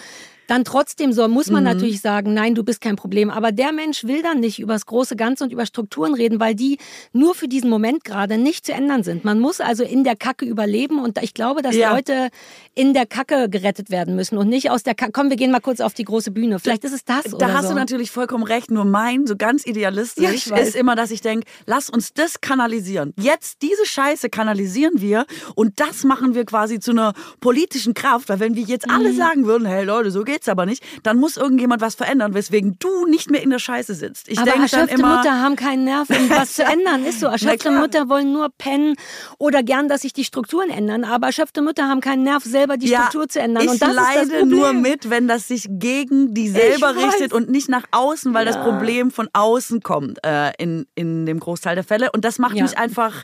dann 0.47 0.65
trotzdem 0.65 1.13
so, 1.13 1.27
muss 1.29 1.51
man 1.51 1.63
mhm. 1.63 1.71
natürlich 1.71 2.01
sagen, 2.01 2.35
nein, 2.35 2.55
du 2.55 2.65
bist 2.65 2.81
kein 2.81 2.97
Problem. 2.97 3.31
Aber 3.31 3.53
der 3.53 3.73
Mensch 3.73 4.05
will 4.05 4.23
dann 4.23 4.41
nicht 4.41 4.59
über 4.59 4.75
das 4.75 4.87
große 4.87 5.17
Ganze 5.17 5.45
und 5.45 5.53
über 5.53 5.67
Strukturen 5.67 6.15
reden, 6.15 6.41
weil 6.41 6.55
die 6.55 6.79
nur 7.13 7.35
für 7.35 7.49
diesen 7.49 7.71
Moment 7.71 8.05
gerade 8.05 8.39
nicht 8.39 8.67
zu 8.67 8.73
ändern 8.73 9.03
sind. 9.03 9.25
Man 9.25 9.41
muss 9.41 9.61
also 9.61 9.85
in 9.85 10.05
der 10.05 10.17
Kacke 10.17 10.45
überleben 10.45 11.03
und 11.03 11.23
ich 11.23 11.35
glaube, 11.35 11.63
dass 11.63 11.75
ja. 11.75 11.93
Leute 11.93 12.29
in 12.75 12.93
der 12.93 13.07
Kacke 13.07 13.49
gerettet 13.49 13.91
werden 13.91 14.17
müssen 14.17 14.37
und 14.37 14.49
nicht 14.49 14.71
aus 14.71 14.83
der 14.83 14.95
Kacke. 14.95 15.13
Komm, 15.13 15.31
wir 15.31 15.37
gehen 15.37 15.51
mal 15.51 15.61
kurz 15.61 15.81
auf 15.81 15.95
die 15.95 16.05
große 16.05 16.31
Bühne. 16.31 16.59
Vielleicht 16.59 16.85
ist 16.85 16.93
es 16.93 17.05
das. 17.05 17.25
Da 17.39 17.53
hast 17.53 17.65
so. 17.65 17.71
du 17.71 17.75
natürlich 17.75 18.11
vollkommen 18.11 18.45
recht. 18.45 18.71
Nur 18.71 18.85
mein, 18.85 19.27
so 19.27 19.37
ganz 19.37 19.67
idealistisch, 19.67 20.47
ja, 20.47 20.57
ist 20.57 20.77
immer, 20.77 20.97
dass 20.97 21.11
ich 21.11 21.21
denke, 21.21 21.47
lass 21.67 21.89
uns 21.91 22.13
das 22.13 22.41
kanalisieren. 22.41 23.13
Jetzt 23.19 23.63
diese 23.63 23.87
Scheiße 23.87 24.29
kanalisieren 24.29 25.01
wir 25.01 25.27
und 25.55 25.81
das 25.81 26.05
machen 26.05 26.35
wir 26.35 26.45
quasi 26.45 26.81
zu 26.81 26.91
einer 26.91 27.13
politischen 27.41 27.95
Kraft, 27.95 28.29
weil 28.29 28.41
wenn 28.41 28.57
wir 28.57 28.65
jetzt 28.65 28.91
alle 28.91 29.13
mhm. 29.13 29.17
sagen 29.17 29.47
würden, 29.47 29.67
hey 29.67 29.85
Leute, 29.85 30.11
so 30.11 30.25
geht's 30.35 30.49
aber 30.49 30.67
nicht, 30.67 30.83
dann 31.05 31.19
muss 31.19 31.37
irgendjemand 31.37 31.81
was 31.81 31.95
verändern, 31.95 32.35
weswegen 32.35 32.77
du 32.81 33.07
nicht 33.07 33.31
mehr 33.31 33.43
in 33.43 33.51
der 33.51 33.61
Scheiße 33.61 33.95
sitzt. 33.95 34.29
Ich 34.29 34.39
aber 34.39 34.53
erschöpfte 34.53 34.97
immer, 34.97 35.19
Mutter 35.19 35.41
haben 35.41 35.55
keinen 35.55 35.85
Nerv, 35.85 36.11
um 36.11 36.17
was 36.31 36.55
zu 36.55 36.65
ändern. 36.65 37.05
Ist 37.05 37.21
so. 37.21 37.27
Erschöpfte 37.27 37.71
Mutter 37.71 38.09
wollen 38.09 38.33
nur 38.33 38.49
pennen 38.59 38.97
oder 39.39 39.63
gern, 39.63 39.89
dass 39.89 40.03
sich 40.03 40.13
die 40.13 40.25
Strukturen 40.25 40.71
ändern. 40.71 41.05
Aber 41.05 41.29
erschöpfte 41.29 41.63
Mütter 41.63 41.89
haben 41.89 42.01
keinen 42.01 42.25
Nerv, 42.25 42.43
selber 42.43 42.77
die 42.77 42.89
ja, 42.89 43.03
Struktur 43.03 43.29
zu 43.29 43.41
ändern. 43.41 43.69
Und 43.69 43.81
das 43.81 43.95
leide 43.95 44.21
ist 44.23 44.33
das 44.33 44.45
nur 44.45 44.73
mit, 44.73 45.09
wenn 45.11 45.29
das 45.29 45.47
sich 45.47 45.67
gegen 45.71 46.35
die 46.35 46.49
selber 46.49 46.97
richtet 46.97 47.33
und 47.33 47.49
nicht 47.49 47.69
nach 47.69 47.85
außen, 47.93 48.35
weil 48.35 48.47
ja. 48.47 48.53
das 48.53 48.63
Problem 48.63 49.13
von 49.13 49.29
außen 49.33 49.83
kommt 49.83 50.19
äh, 50.27 50.51
in, 50.59 50.87
in 50.97 51.27
dem 51.27 51.39
Großteil 51.39 51.77
der 51.77 51.85
Fälle. 51.85 52.11
Und 52.13 52.25
das 52.25 52.39
macht 52.39 52.57
ja. 52.57 52.65
mich 52.65 52.77
einfach 52.77 53.23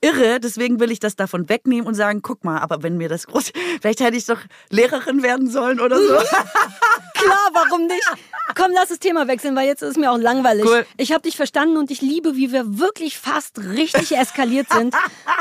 irre. 0.00 0.40
Deswegen 0.40 0.80
will 0.80 0.90
ich 0.90 1.00
das 1.00 1.16
davon 1.16 1.48
wegnehmen 1.48 1.86
und 1.86 1.94
sagen, 1.94 2.22
guck 2.22 2.44
mal, 2.44 2.58
aber 2.58 2.82
wenn 2.82 2.96
mir 2.96 3.08
das 3.08 3.26
groß, 3.26 3.52
vielleicht 3.80 4.00
hätte 4.00 4.16
ich 4.16 4.26
doch 4.26 4.40
Lehrerin 4.70 5.22
werden 5.22 5.48
sollen 5.48 5.80
oder 5.80 5.98
so. 5.98 6.14
Klar, 7.14 7.50
warum 7.52 7.86
nicht? 7.86 8.02
Komm, 8.54 8.72
lass 8.74 8.88
das 8.88 8.98
Thema 8.98 9.28
wechseln, 9.28 9.54
weil 9.54 9.66
jetzt 9.66 9.82
ist 9.82 9.90
es 9.90 9.96
mir 9.96 10.10
auch 10.10 10.18
langweilig. 10.18 10.64
Cool. 10.64 10.86
Ich 10.96 11.12
habe 11.12 11.22
dich 11.22 11.36
verstanden 11.36 11.76
und 11.76 11.90
ich 11.90 12.00
liebe, 12.00 12.34
wie 12.34 12.50
wir 12.50 12.78
wirklich 12.78 13.18
fast 13.18 13.58
richtig 13.58 14.16
eskaliert 14.16 14.68
sind 14.72 14.94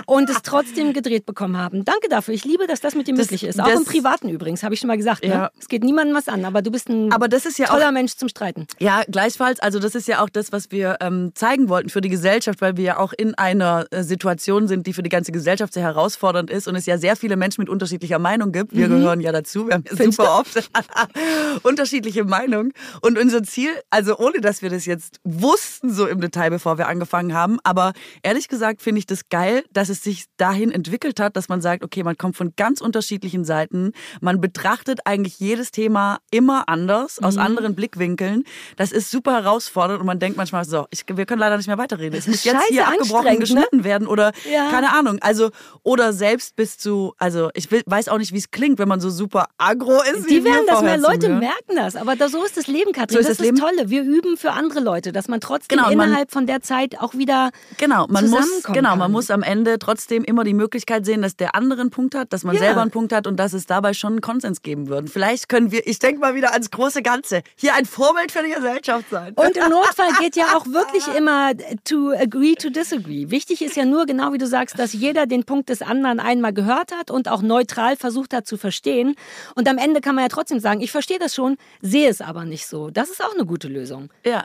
und 0.06 0.30
es 0.30 0.42
trotzdem 0.44 0.94
gedreht 0.94 1.26
bekommen 1.26 1.58
haben. 1.58 1.86
Danke 1.86 2.10
dafür. 2.10 2.34
Ich 2.34 2.46
liebe, 2.46 2.68
dass 2.68 2.82
das 2.82 2.96
mit 2.96 3.08
dir 3.08 3.16
das, 3.16 3.26
möglich 3.26 3.44
ist. 3.44 3.60
Auch 3.60 3.68
im 3.68 3.86
Privaten 3.86 4.30
übrigens, 4.30 4.64
habe 4.64 4.74
ich 4.74 4.80
schon 4.80 4.90
mal 4.90 4.98
gesagt. 4.98 5.24
Ne? 5.24 5.30
Ja. 5.30 5.52
Es 5.60 5.68
geht 5.68 5.84
niemandem 5.84 6.16
was 6.16 6.28
an, 6.28 6.46
aber 6.46 6.62
du 6.62 6.72
bist 6.72 6.90
ein 6.90 7.12
aber 7.12 7.28
das 7.28 7.46
ist 7.46 7.58
ja 7.58 7.68
toller 7.68 7.88
auch, 7.88 7.94
Mensch 7.94 8.16
zum 8.16 8.30
Streiten. 8.30 8.68
Ja, 8.80 9.04
gleichfalls. 9.10 9.60
Also 9.60 9.80
das 9.80 9.96
ist 9.96 10.08
ja 10.08 10.22
auch 10.22 10.30
das, 10.30 10.52
was 10.52 10.72
wir 10.72 10.98
ähm, 11.00 11.32
zeigen 11.34 11.70
wollten 11.70 11.90
für 11.90 12.02
die 12.02 12.10
Gesellschaft, 12.10 12.62
weil 12.62 12.78
wir 12.78 12.84
ja 12.84 12.98
auch 12.98 13.14
in 13.14 13.36
einer 13.36 13.86
äh, 13.92 14.04
Situation 14.04 14.49
sind, 14.68 14.88
die 14.88 14.94
für 14.94 15.04
die 15.04 15.10
ganze 15.10 15.32
Gesellschaft 15.32 15.74
sehr 15.74 15.84
herausfordernd 15.84 16.50
ist 16.50 16.68
und 16.68 16.76
es 16.76 16.86
ja 16.86 16.98
sehr 16.98 17.16
viele 17.16 17.36
Menschen 17.36 17.62
mit 17.62 17.70
unterschiedlicher 17.70 18.20
Meinung 18.20 18.52
gibt. 18.52 18.76
Wir 18.76 18.88
mhm. 18.88 18.98
gehören 19.00 19.22
ja 19.22 19.32
dazu. 19.32 19.68
Wir 19.68 19.76
haben 19.76 19.86
ja 19.90 20.12
super 20.12 20.40
oft 20.40 20.70
unterschiedliche 21.64 22.24
Meinungen. 22.24 22.74
Und 23.02 23.18
unser 23.18 23.44
Ziel 23.44 23.72
also 23.90 24.18
ohne 24.18 24.40
dass 24.42 24.62
wir 24.62 24.70
das 24.70 24.86
jetzt 24.86 25.20
wussten 25.24 25.92
so 25.92 26.08
im 26.08 26.22
Detail, 26.22 26.50
bevor 26.50 26.78
wir 26.78 26.88
angefangen 26.88 27.34
haben, 27.34 27.60
aber 27.64 27.94
ehrlich 28.24 28.48
gesagt 28.48 28.82
finde 28.82 29.00
ich 29.00 29.06
das 29.06 29.30
geil, 29.30 29.64
dass 29.72 29.90
es 29.90 30.04
sich 30.04 30.26
dahin 30.38 30.72
entwickelt 30.72 31.20
hat, 31.20 31.36
dass 31.36 31.50
man 31.50 31.62
sagt, 31.62 31.84
okay, 31.84 32.04
man 32.04 32.18
kommt 32.18 32.36
von 32.36 32.54
ganz 32.56 32.82
unterschiedlichen 32.82 33.46
Seiten, 33.46 33.94
man 34.22 34.42
betrachtet 34.42 35.02
eigentlich 35.06 35.40
jedes 35.40 35.72
Thema 35.72 36.20
immer 36.32 36.68
anders, 36.68 37.22
aus 37.22 37.36
mhm. 37.36 37.42
anderen 37.42 37.76
Blickwinkeln. 37.76 38.44
Das 38.78 38.92
ist 38.92 39.12
super 39.12 39.34
herausfordernd 39.34 40.00
und 40.00 40.06
man 40.06 40.20
denkt 40.20 40.38
manchmal 40.38 40.66
so, 40.66 40.88
ich, 40.92 41.04
wir 41.08 41.26
können 41.26 41.40
leider 41.40 41.58
nicht 41.58 41.68
mehr 41.68 41.78
weiterreden. 41.78 42.18
Es 42.18 42.28
muss 42.28 42.44
jetzt 42.44 42.68
hier 42.70 42.88
abgebrochen, 42.88 43.34
ne? 43.34 43.38
geschnitten 43.38 43.78
ne? 43.78 43.84
werden 43.84 44.08
oder 44.08 44.32
ja. 44.52 44.70
keine 44.70 44.92
Ahnung. 44.94 45.18
Also 45.22 45.50
oder 45.84 46.14
selbst 46.14 46.56
bis 46.56 46.78
zu, 46.78 47.14
also 47.18 47.50
ich 47.54 47.68
weiß 47.72 48.10
auch 48.10 48.18
nicht, 48.18 48.34
wie 48.34 48.38
es 48.38 48.52
klingt, 48.52 48.80
wenn 48.80 48.88
man 48.88 49.00
so 49.02 49.10
super 49.10 49.48
agro 49.58 50.02
ist. 50.14 50.30
Die 50.30 50.44
werden 50.44 50.66
das 50.68 50.82
mehr 50.82 50.98
Leute 50.98 51.30
merken 51.30 51.76
das. 51.76 51.96
Aber 51.96 52.16
da, 52.16 52.30
so 52.30 52.44
ist 52.44 52.58
das 52.58 52.68
Leben, 52.68 52.92
Katrin. 52.92 53.16
So 53.16 53.20
ist 53.20 53.30
das, 53.30 53.38
das 53.38 53.46
ist 53.46 53.52
Leben. 53.54 53.58
das 53.60 53.70
Tolle. 53.78 53.90
Wir 53.90 54.04
üben 54.04 54.38
für 54.38 54.52
andere 54.52 54.80
Leute, 54.80 55.12
dass 55.12 55.28
man 55.28 55.42
trotzdem 55.42 55.78
Genau, 55.78 55.90
und 55.90 55.98
man- 55.98 56.10
innerhalb 56.10 56.32
von 56.32 56.46
der 56.46 56.62
Zeit 56.62 57.00
auch 57.00 57.14
wieder 57.16 57.52
Genau, 57.78 58.06
man 58.08 58.30
muss, 58.30 58.40
zusammenkommen 58.42 58.76
genau, 58.76 58.90
kann. 58.90 59.00
man 59.00 59.12
muss 59.12 59.32
am 59.32 59.44
Ende 59.44 59.80
trotzdem 59.80 60.24
immer 60.24 60.44
die 60.44 60.54
Möglichkeit 60.54 61.06
sehen, 61.06 61.22
dass 61.22 61.36
der 61.36 61.56
andere 61.56 61.82
einen 61.82 61.90
Punkt 61.90 62.16
hat, 62.16 62.34
dass 62.34 62.44
man 62.44 62.56
Ja. 62.56 62.62
selber 62.62 62.82
einen 62.82 62.92
Punkt 62.92 63.14
hat 63.14 63.28
und 63.28 63.38
dass 63.38 63.54
es 63.54 63.66
dabei 63.66 63.94
schon 63.94 64.14
einen 64.14 64.22
Konsens 64.22 64.62
geben 64.62 64.88
würde. 64.90 65.08
Vielleicht 65.08 65.50
können 65.50 65.72
wir, 65.72 65.86
ich 65.88 66.00
denke 66.00 66.20
mal 66.22 66.36
wieder 66.36 66.54
ans 66.54 66.72
große 66.72 67.02
Ganze, 67.02 67.42
hier 67.56 67.76
ein 67.76 67.86
Vorbild 67.86 68.32
für 68.32 68.44
die 68.44 68.52
Gesellschaft 68.52 69.06
sein. 69.10 69.34
Und 69.36 69.58
im 69.58 69.70
Notfall 69.70 70.12
geht 70.20 70.36
ja 70.36 70.56
auch 70.56 70.66
wirklich 70.68 71.08
immer 71.16 71.52
to 71.86 72.12
agree 72.12 72.56
to 72.56 72.70
disagree. 72.70 73.30
Wichtig 73.30 73.62
ist 73.62 73.76
ja 73.76 73.86
nur, 73.86 74.06
genau 74.06 74.29
wie 74.34 74.38
du 74.38 74.48
sagst, 74.48 74.78
dass 74.80 74.94
jeder 74.94 75.26
den 75.28 75.44
Punkt 75.44 75.70
des 75.70 75.82
anderen 75.82 76.20
einmal 76.20 76.54
gehört 76.54 76.92
hat 76.92 77.12
und 77.12 77.28
auch 77.30 77.42
neutral 77.42 77.96
versucht 77.96 78.34
hat 78.34 78.48
zu 78.48 78.58
verstehen. 78.58 79.16
Und 79.56 79.68
am 79.70 79.78
Ende 79.78 80.02
kann 80.02 80.16
man 80.16 80.24
ja 80.26 80.30
trotzdem 80.30 80.60
sagen, 80.60 80.82
ich 80.82 80.92
verstehe 80.92 81.20
das 81.20 81.36
schon, 81.36 81.58
sehe 81.82 82.10
es 82.10 82.22
aber 82.22 82.46
nicht 82.46 82.68
so. 82.68 82.90
Das 82.90 83.10
ist 83.10 83.24
auch 83.24 83.34
eine 83.34 83.46
gute 83.46 83.68
Lösung. 83.68 84.10
ja. 84.26 84.44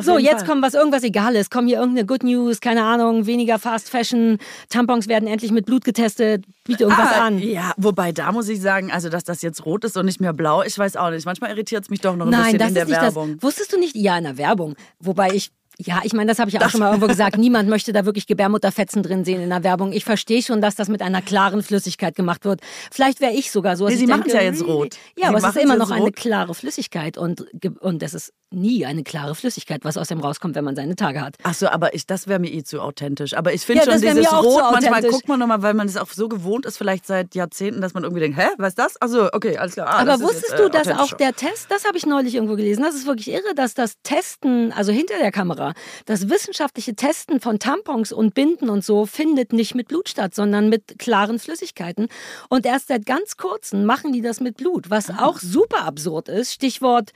So, 0.00 0.18
jetzt 0.18 0.42
Fall. 0.42 0.50
kommt 0.50 0.62
was 0.62 0.74
irgendwas 0.74 1.02
Egales. 1.02 1.50
Komm 1.50 1.66
hier 1.66 1.80
irgendeine 1.80 2.06
Good 2.06 2.22
News, 2.22 2.60
keine 2.60 2.84
Ahnung, 2.84 3.26
weniger 3.26 3.58
Fast 3.58 3.90
Fashion, 3.90 4.38
Tampons 4.68 5.08
werden 5.08 5.26
endlich 5.26 5.50
mit 5.50 5.66
Blut 5.66 5.82
getestet, 5.84 6.44
biete 6.62 6.84
irgendwas 6.84 7.08
Ah, 7.12 7.26
an. 7.26 7.40
Ja, 7.40 7.72
wobei 7.76 8.12
da 8.12 8.30
muss 8.30 8.48
ich 8.48 8.60
sagen, 8.60 8.92
also 8.92 9.08
dass 9.08 9.24
das 9.24 9.42
jetzt 9.42 9.66
rot 9.66 9.82
ist 9.84 9.96
und 9.96 10.04
nicht 10.06 10.20
mehr 10.20 10.32
blau, 10.32 10.62
ich 10.62 10.78
weiß 10.78 10.94
auch 10.94 11.10
nicht. 11.10 11.26
Manchmal 11.26 11.50
irritiert 11.50 11.82
es 11.82 11.90
mich 11.90 12.00
doch 12.00 12.14
noch 12.14 12.26
ein 12.26 12.30
Nein, 12.30 12.52
bisschen 12.52 12.68
in 12.68 12.74
der 12.74 12.84
ist 12.84 12.90
Werbung. 12.90 13.34
das. 13.34 13.42
Wusstest 13.42 13.72
du 13.72 13.80
nicht? 13.80 13.96
Ja, 13.96 14.16
in 14.16 14.22
der 14.22 14.38
Werbung. 14.38 14.76
Wobei 15.00 15.30
ich. 15.34 15.50
Ja, 15.82 16.00
ich 16.04 16.12
meine, 16.12 16.28
das 16.30 16.38
habe 16.38 16.50
ich 16.50 16.60
auch 16.60 16.68
schon 16.68 16.80
mal 16.80 16.88
irgendwo 16.88 17.06
gesagt. 17.06 17.38
Niemand 17.38 17.68
möchte 17.70 17.94
da 17.94 18.04
wirklich 18.04 18.26
Gebärmutterfetzen 18.26 19.02
drin 19.02 19.24
sehen 19.24 19.40
in 19.40 19.48
der 19.48 19.64
Werbung. 19.64 19.92
Ich 19.92 20.04
verstehe 20.04 20.42
schon, 20.42 20.60
dass 20.60 20.74
das 20.74 20.88
mit 20.88 21.00
einer 21.00 21.22
klaren 21.22 21.62
Flüssigkeit 21.62 22.14
gemacht 22.14 22.44
wird. 22.44 22.60
Vielleicht 22.90 23.20
wäre 23.22 23.32
ich 23.32 23.50
sogar 23.50 23.78
so. 23.78 23.86
Nee, 23.86 23.94
ich 23.94 24.00
sie 24.00 24.06
denke, 24.06 24.18
machen's 24.18 24.34
ja 24.34 24.42
jetzt 24.42 24.62
rot. 24.66 24.96
Ja, 25.16 25.28
Sie 25.30 25.34
aber 25.34 25.38
es 25.38 25.56
ist 25.56 25.62
immer 25.62 25.76
noch 25.76 25.90
eine 25.90 26.04
rot. 26.04 26.16
klare 26.16 26.54
Flüssigkeit 26.54 27.16
und, 27.16 27.46
und 27.80 28.02
es 28.02 28.12
ist 28.12 28.32
nie 28.52 28.84
eine 28.86 29.02
klare 29.04 29.34
Flüssigkeit, 29.34 29.84
was 29.84 29.96
aus 29.96 30.08
dem 30.08 30.20
rauskommt, 30.20 30.54
wenn 30.54 30.64
man 30.64 30.74
seine 30.76 30.96
Tage 30.96 31.20
hat. 31.20 31.36
Ach 31.42 31.54
so, 31.54 31.68
aber 31.68 31.94
ich, 31.94 32.06
das 32.06 32.26
wäre 32.28 32.38
mir 32.40 32.50
eh 32.52 32.62
zu 32.62 32.80
authentisch. 32.80 33.34
Aber 33.34 33.52
ich 33.52 33.62
finde 33.62 33.84
Ja, 33.84 33.92
schon 33.92 34.00
dieses 34.00 34.32
Rot, 34.32 34.62
manchmal 34.72 35.02
guckt 35.02 35.28
man 35.28 35.38
nochmal, 35.38 35.62
weil 35.62 35.74
man 35.74 35.86
es 35.86 35.96
auch 35.96 36.08
so 36.10 36.28
gewohnt 36.28 36.66
ist, 36.66 36.76
vielleicht 36.76 37.06
seit 37.06 37.34
Jahrzehnten, 37.34 37.80
dass 37.80 37.94
man 37.94 38.02
irgendwie 38.02 38.20
denkt, 38.20 38.38
hä, 38.38 38.48
was 38.58 38.70
ist 38.70 38.78
das? 38.78 38.96
Ach 39.00 39.08
so, 39.08 39.28
okay, 39.32 39.56
alles 39.56 39.74
klar. 39.74 39.88
Ah, 39.88 39.98
Aber 40.00 40.20
wusstest 40.20 40.48
jetzt, 40.50 40.58
du, 40.58 40.64
äh, 40.64 40.70
dass 40.70 40.88
auch 40.88 41.12
der 41.16 41.32
Test, 41.34 41.66
das 41.70 41.84
habe 41.84 41.96
ich 41.96 42.06
neulich 42.06 42.34
irgendwo 42.34 42.56
gelesen, 42.56 42.82
das 42.82 42.94
ist 42.94 43.06
wirklich 43.06 43.28
irre, 43.30 43.54
dass 43.54 43.74
das 43.74 43.94
Testen, 44.02 44.72
also 44.72 44.92
hinter 44.92 45.18
der 45.18 45.30
Kamera, 45.32 45.74
das 46.06 46.28
wissenschaftliche 46.28 46.94
Testen 46.94 47.40
von 47.40 47.58
Tampons 47.58 48.12
und 48.12 48.34
Binden 48.34 48.68
und 48.68 48.84
so 48.84 49.06
findet 49.06 49.52
nicht 49.52 49.74
mit 49.74 49.88
Blut 49.88 50.08
statt, 50.08 50.34
sondern 50.34 50.68
mit 50.68 50.98
klaren 50.98 51.38
Flüssigkeiten. 51.38 52.08
Und 52.48 52.66
erst 52.66 52.88
seit 52.88 53.06
ganz 53.06 53.36
kurzem 53.36 53.84
machen 53.84 54.12
die 54.12 54.22
das 54.22 54.40
mit 54.40 54.56
Blut, 54.56 54.90
was 54.90 55.08
Ah. 55.10 55.24
auch 55.26 55.38
super 55.38 55.84
absurd 55.84 56.28
ist. 56.28 56.52
Stichwort, 56.52 57.10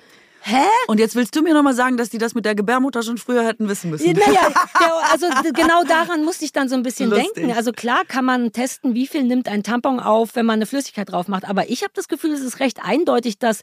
hä? 0.45 0.65
Und 0.87 1.01
jetzt 1.01 1.17
willst 1.17 1.35
du 1.35 1.43
mir 1.43 1.55
nochmal 1.55 1.75
sagen, 1.75 1.97
dass 1.97 2.11
die 2.11 2.19
das 2.19 2.35
mit 2.35 2.45
der 2.45 2.55
Gebärmutter 2.55 3.03
schon 3.03 3.19
früher 3.19 3.45
hätten 3.45 3.69
wissen 3.69 3.91
müssen. 3.91 4.13
Naja, 4.13 4.49
also 5.13 5.27
genau 5.55 5.83
daran 5.85 6.25
musste 6.25 6.45
ich 6.45 6.53
dann 6.53 6.69
so 6.69 6.75
ein 6.75 6.83
bisschen 6.83 7.11
Lustig. 7.11 7.35
denken. 7.35 7.53
Also 7.53 7.73
klar 7.73 8.05
kann 8.07 8.25
man 8.25 8.53
testen, 8.53 8.95
wie 8.95 9.07
viel 9.07 9.25
nimmt 9.25 9.49
ein 9.49 9.63
Tampon 9.63 10.01
auf, 10.01 10.37
wenn 10.37 10.47
man 10.47 10.55
eine 10.55 10.67
Flüssigkeit 10.67 11.11
drauf 11.11 11.29
macht. 11.29 11.49
Aber 11.49 11.71
ich 11.71 11.83
habe 11.83 11.93
das 11.95 12.09
Gefühl, 12.09 12.33
es 12.33 12.41
ist 12.41 12.61
recht 12.61 12.81
eindeutig, 12.85 13.39
dass 13.39 13.63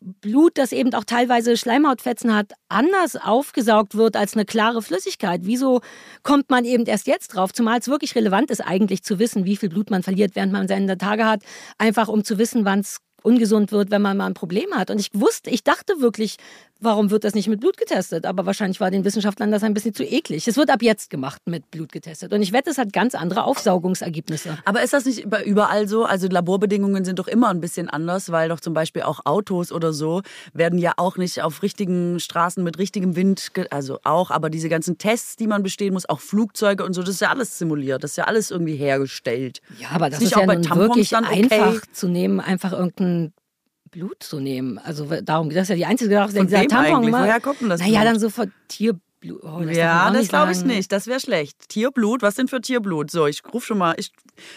Blut, 0.00 0.56
das 0.56 0.72
eben 0.72 0.94
auch 0.94 1.04
teilweise 1.04 1.56
Schleimhautfetzen 1.56 2.34
hat, 2.34 2.52
anders 2.68 3.16
aufgesaugt 3.16 3.96
wird 3.96 4.16
als 4.16 4.34
eine 4.34 4.44
klare 4.44 4.82
Flüssigkeit. 4.82 5.42
Wieso 5.44 5.80
kommt 6.22 6.50
man 6.50 6.64
eben 6.64 6.86
erst 6.86 7.06
jetzt 7.06 7.28
drauf? 7.34 7.52
Zumal 7.52 7.80
es 7.80 7.88
wirklich 7.88 8.14
relevant 8.14 8.50
ist, 8.50 8.60
eigentlich 8.60 9.02
zu 9.02 9.18
wissen, 9.18 9.44
wie 9.44 9.56
viel 9.56 9.68
Blut 9.68 9.90
man 9.90 10.02
verliert, 10.02 10.36
während 10.36 10.52
man 10.52 10.68
seine 10.68 10.96
Tage 10.96 11.26
hat. 11.26 11.42
Einfach 11.76 12.08
um 12.08 12.24
zu 12.24 12.38
wissen, 12.38 12.64
wann 12.64 12.80
es 12.80 13.00
ungesund 13.22 13.72
wird, 13.72 13.90
wenn 13.90 14.02
man 14.02 14.16
mal 14.16 14.26
ein 14.26 14.34
Problem 14.34 14.74
hat. 14.74 14.90
Und 14.90 14.98
ich 15.00 15.10
wusste, 15.12 15.50
ich 15.50 15.64
dachte 15.64 16.00
wirklich, 16.00 16.36
warum 16.80 17.10
wird 17.10 17.24
das 17.24 17.34
nicht 17.34 17.48
mit 17.48 17.60
Blut 17.60 17.76
getestet? 17.76 18.26
Aber 18.26 18.46
wahrscheinlich 18.46 18.80
war 18.80 18.90
den 18.90 19.04
Wissenschaftlern 19.04 19.50
das 19.52 19.62
ein 19.62 19.74
bisschen 19.74 19.94
zu 19.94 20.04
eklig. 20.04 20.46
Es 20.48 20.56
wird 20.56 20.70
ab 20.70 20.82
jetzt 20.82 21.10
gemacht 21.10 21.42
mit 21.46 21.70
Blut 21.70 21.92
getestet. 21.92 22.32
Und 22.32 22.42
ich 22.42 22.52
wette, 22.52 22.70
es 22.70 22.78
hat 22.78 22.92
ganz 22.92 23.14
andere 23.14 23.44
Aufsaugungsergebnisse. 23.44 24.58
Aber 24.64 24.82
ist 24.82 24.92
das 24.92 25.04
nicht 25.04 25.24
über- 25.24 25.44
überall 25.44 25.88
so? 25.88 26.04
Also 26.04 26.28
Laborbedingungen 26.28 27.04
sind 27.04 27.18
doch 27.18 27.28
immer 27.28 27.48
ein 27.48 27.60
bisschen 27.60 27.88
anders, 27.88 28.30
weil 28.32 28.48
doch 28.48 28.60
zum 28.60 28.74
Beispiel 28.74 29.02
auch 29.02 29.20
Autos 29.24 29.72
oder 29.72 29.92
so 29.92 30.22
werden 30.52 30.78
ja 30.78 30.92
auch 30.96 31.16
nicht 31.16 31.42
auf 31.42 31.62
richtigen 31.62 32.20
Straßen 32.20 32.62
mit 32.62 32.78
richtigem 32.78 33.16
Wind, 33.16 33.50
also 33.70 33.98
auch, 34.04 34.30
aber 34.30 34.50
diese 34.50 34.68
ganzen 34.68 34.98
Tests, 34.98 35.36
die 35.36 35.46
man 35.46 35.62
bestehen 35.62 35.92
muss, 35.94 36.08
auch 36.08 36.20
Flugzeuge 36.20 36.84
und 36.84 36.94
so, 36.94 37.02
das 37.02 37.14
ist 37.16 37.20
ja 37.20 37.30
alles 37.30 37.58
simuliert, 37.58 38.02
das 38.04 38.12
ist 38.12 38.16
ja 38.16 38.24
alles 38.24 38.50
irgendwie 38.50 38.76
hergestellt. 38.76 39.60
Ja, 39.78 39.88
aber 39.92 40.10
das 40.10 40.18
Ist 40.20 40.24
ist, 40.24 40.30
nicht 40.30 40.36
ja 40.36 40.42
auch 40.42 40.46
bei 40.46 40.54
nun 40.54 40.62
Tampons 40.62 40.88
wirklich 40.88 41.08
dann 41.10 41.24
okay? 41.24 41.48
einfach 41.50 41.82
zu 41.92 42.08
nehmen, 42.08 42.40
einfach 42.40 42.72
irgendein 42.72 43.32
Blut 43.90 44.22
zu 44.22 44.40
nehmen. 44.40 44.78
Also 44.78 45.06
darum, 45.22 45.50
das 45.50 45.62
ist 45.64 45.68
ja 45.70 45.74
die 45.76 45.86
einzige 45.86 46.14
Sache, 46.14 46.32
Von 46.32 46.46
dieser 46.46 46.66
Tampon 46.66 47.10
mal- 47.10 47.22
Woher 47.26 47.40
kommt 47.40 47.60
denn 47.60 47.68
das 47.68 47.80
Naja, 47.80 48.00
Blut? 48.00 48.06
dann 48.12 48.18
so 48.20 48.30
von 48.30 48.52
Tierblut. 48.68 49.02
Oh, 49.42 49.60
das 49.64 49.76
ja, 49.76 50.10
das 50.10 50.28
glaube 50.28 50.52
ich 50.52 50.64
nicht. 50.64 50.90
Das 50.92 51.06
wäre 51.06 51.20
schlecht. 51.20 51.68
Tierblut, 51.68 52.22
was 52.22 52.36
denn 52.36 52.48
für 52.48 52.60
Tierblut? 52.60 53.10
So, 53.10 53.26
ich 53.26 53.42
ruf 53.52 53.66
schon 53.66 53.78
mal, 53.78 53.94
ich 53.98 54.12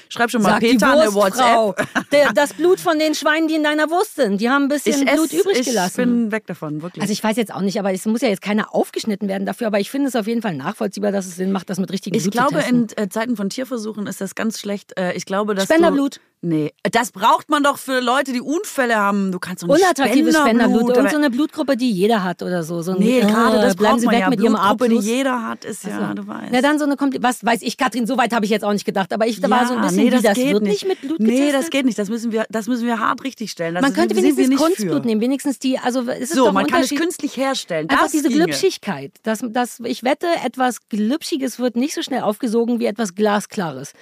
schreibe 0.10 0.30
schon 0.30 0.42
mal 0.42 0.50
Sagt 0.50 0.62
Peter 0.62 0.94
die 0.94 1.02
eine. 1.02 1.14
WhatsApp. 1.14 1.88
Der, 2.12 2.34
das 2.34 2.54
Blut 2.54 2.80
von 2.80 3.00
den 3.00 3.16
Schweinen, 3.16 3.48
die 3.48 3.56
in 3.56 3.64
deiner 3.64 3.90
Wurst 3.90 4.16
sind, 4.16 4.40
die 4.42 4.50
haben 4.50 4.64
ein 4.64 4.70
bisschen 4.70 5.08
Ich, 5.08 5.14
Blut 5.14 5.32
ess, 5.34 5.40
übrig 5.42 5.60
ich 5.60 5.66
gelassen. 5.68 5.96
bin 5.98 6.32
weg 6.32 6.48
davon, 6.48 6.82
wirklich. 6.82 7.02
Also 7.02 7.12
ich 7.12 7.24
weiß 7.24 7.36
jetzt 7.38 7.54
auch 7.54 7.62
nicht, 7.62 7.80
aber 7.80 7.92
es 7.94 8.06
muss 8.06 8.22
ja 8.22 8.30
jetzt 8.30 8.42
keiner 8.42 8.74
aufgeschnitten 8.74 9.28
werden 9.28 9.46
dafür, 9.46 9.68
aber 9.68 9.80
ich 9.80 9.90
finde 9.90 10.08
es 10.10 10.16
auf 10.16 10.28
jeden 10.28 10.42
Fall 10.42 10.56
nachvollziehbar, 10.56 11.12
dass 11.12 11.26
es 11.26 11.36
Sinn 11.36 11.52
macht, 11.52 11.70
das 11.70 11.80
mit 11.80 11.92
richtigen 11.92 12.16
Ich 12.16 12.24
Blut 12.24 12.34
glaube, 12.34 12.50
zu 12.56 12.60
testen. 12.60 12.88
in 12.98 13.04
äh, 13.04 13.10
Zeiten 13.10 13.36
von 13.36 13.50
Tierversuchen 13.50 14.08
ist 14.08 14.22
das 14.22 14.36
ganz 14.36 14.60
schlecht. 14.60 14.98
Äh, 14.98 15.14
ich 15.14 15.26
glaube, 15.26 15.56
dass 15.56 15.66
Spenderblut. 15.66 16.20
Nee, 16.46 16.74
das 16.92 17.12
braucht 17.14 17.48
man 17.50 17.64
doch 17.64 17.78
für 17.78 18.02
Leute, 18.02 18.34
die 18.34 18.42
Unfälle 18.42 18.98
haben. 18.98 19.32
Du 19.32 19.40
kannst 19.40 19.64
doch 19.64 19.68
nicht 19.70 19.82
Unattraktives 19.82 20.36
Spenderblut, 20.36 20.80
Spenderblut. 20.82 20.98
irgend 20.98 21.12
so 21.12 21.18
eine 21.18 21.30
Blutgruppe, 21.30 21.78
die 21.78 21.90
jeder 21.90 22.22
hat 22.26 22.44
oder 22.44 22.64
so. 22.64 22.82
so 22.82 22.92
ein, 22.92 23.00
nee, 23.00 23.20
äh, 23.20 23.22
gerade 23.22 23.62
das 23.62 23.78
bleiben 23.78 23.92
braucht 23.94 24.00
Sie 24.02 24.06
man 24.08 24.16
weg 24.16 24.22
ja. 24.24 24.30
mit 24.30 24.42
Ihrem 24.42 24.54
Blutgruppe, 24.56 24.90
die 24.90 24.96
Abfluss. 24.98 25.06
jeder 25.06 25.48
hat, 25.48 25.64
ist 25.64 25.86
ja, 25.86 25.98
Also, 26.00 26.14
du 26.16 26.28
weißt. 26.28 26.50
Na 26.52 26.60
dann 26.62 26.80
so 26.80 26.84
eine 26.86 26.98
Kompli 26.98 27.24
was 27.24 27.46
weiß 27.46 27.62
ich, 27.62 27.78
Katrin, 27.78 28.06
so 28.06 28.18
weit 28.18 28.34
habe 28.34 28.44
ich 28.44 28.52
jetzt 28.52 28.66
auch 28.66 28.74
nicht 28.74 28.84
gedacht, 28.84 29.14
aber 29.14 29.26
ich 29.26 29.40
da 29.40 29.50
war 29.50 29.66
so 29.68 29.73
ein 29.78 29.82
bisschen, 29.82 30.04
nee, 30.04 30.10
das 30.10 30.22
wie 30.22 30.28
das 30.28 30.38
geht 30.38 30.62
nicht. 30.62 30.88
mit 30.88 31.02
Blut 31.02 31.20
Nee, 31.20 31.32
getestet. 31.32 31.54
das 31.56 31.70
geht 31.70 31.86
nicht. 31.86 31.98
Das 32.00 32.10
müssen 32.10 32.32
wir, 32.32 32.46
das 32.50 32.68
müssen 32.68 32.86
wir 32.88 33.00
hart 33.00 33.24
richtig 33.24 33.52
stellen. 33.52 33.76
Das 33.76 33.82
Man 33.82 33.94
könnte 33.94 34.16
wir 34.16 34.24
wenigstens 34.24 34.48
nicht 34.50 34.60
Kunstblut 34.62 35.02
für. 35.02 35.08
nehmen, 35.08 35.22
wenigstens 35.22 35.60
die, 35.60 35.78
also 35.80 36.02
es 36.10 36.20
ist 36.30 36.34
So, 36.36 36.46
doch 36.46 36.54
man 36.54 36.68
kann 36.68 36.82
es 36.82 36.90
künstlich 36.90 37.38
herstellen. 37.38 37.90
Einfach 37.90 38.04
das 38.04 38.12
diese 38.12 38.30
ginge. 38.30 38.46
Glitschigkeit. 38.46 39.12
Das, 39.24 39.40
das, 39.48 39.80
ich 39.84 40.04
wette, 40.04 40.28
etwas 40.46 40.88
Glitschiges 40.90 41.60
wird 41.60 41.76
nicht 41.76 41.94
so 41.94 42.02
schnell 42.02 42.22
aufgesogen 42.22 42.80
wie 42.80 42.86
etwas 42.86 43.16
Glasklares. 43.16 43.94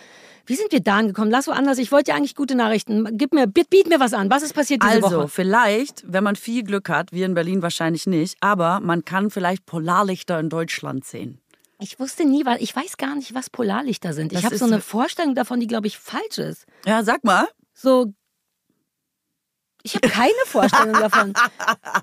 Wie 0.48 0.56
sind 0.56 0.72
wir 0.72 0.80
da 0.80 0.98
angekommen? 0.98 1.30
Lass 1.30 1.48
woanders. 1.48 1.78
Ich 1.78 1.92
wollte 1.92 2.12
ja 2.12 2.18
eigentlich 2.18 2.36
gute 2.36 2.56
Nachrichten. 2.56 3.08
Gib 3.18 3.32
mir, 3.34 3.46
biet, 3.48 3.70
biet 3.70 3.88
mir 3.88 4.00
was 4.00 4.14
an. 4.14 4.30
Was 4.32 4.42
ist 4.42 4.54
passiert 4.54 4.82
diese 4.84 4.96
Also, 5.04 5.18
Woche? 5.18 5.28
vielleicht, 5.28 6.04
wenn 6.08 6.24
man 6.24 6.36
viel 6.36 6.64
Glück 6.64 6.90
hat, 6.90 7.12
wir 7.12 7.26
in 7.28 7.36
Berlin 7.36 7.62
wahrscheinlich 7.62 8.08
nicht, 8.08 8.36
aber 8.40 8.80
man 8.82 9.06
kann 9.06 9.30
vielleicht 9.30 9.66
Polarlichter 9.68 10.40
in 10.40 10.50
Deutschland 10.50 11.06
sehen. 11.06 11.38
Ich 11.82 12.00
wusste 12.00 12.26
nie, 12.26 12.46
weil 12.46 12.62
ich 12.62 12.76
weiß 12.76 12.98
gar 12.98 13.16
nicht, 13.16 13.34
was 13.34 13.50
Polarlichter 13.50 14.14
sind. 14.14 14.32
Ich 14.32 14.38
Das 14.38 14.46
habe 14.46 14.58
so 14.58 14.66
eine 14.66 14.82
Vorstellung 14.82 15.34
davon, 15.34 15.60
die, 15.60 15.68
glaube 15.68 15.88
ich, 15.88 15.98
falsch 15.98 16.38
ist. 16.38 16.66
Ja, 16.86 17.04
sag 17.04 17.24
mal. 17.24 17.48
So. 17.74 18.14
Ich 19.84 19.96
habe 19.96 20.08
keine 20.10 20.32
Vorstellung 20.46 20.94
davon. 20.94 21.34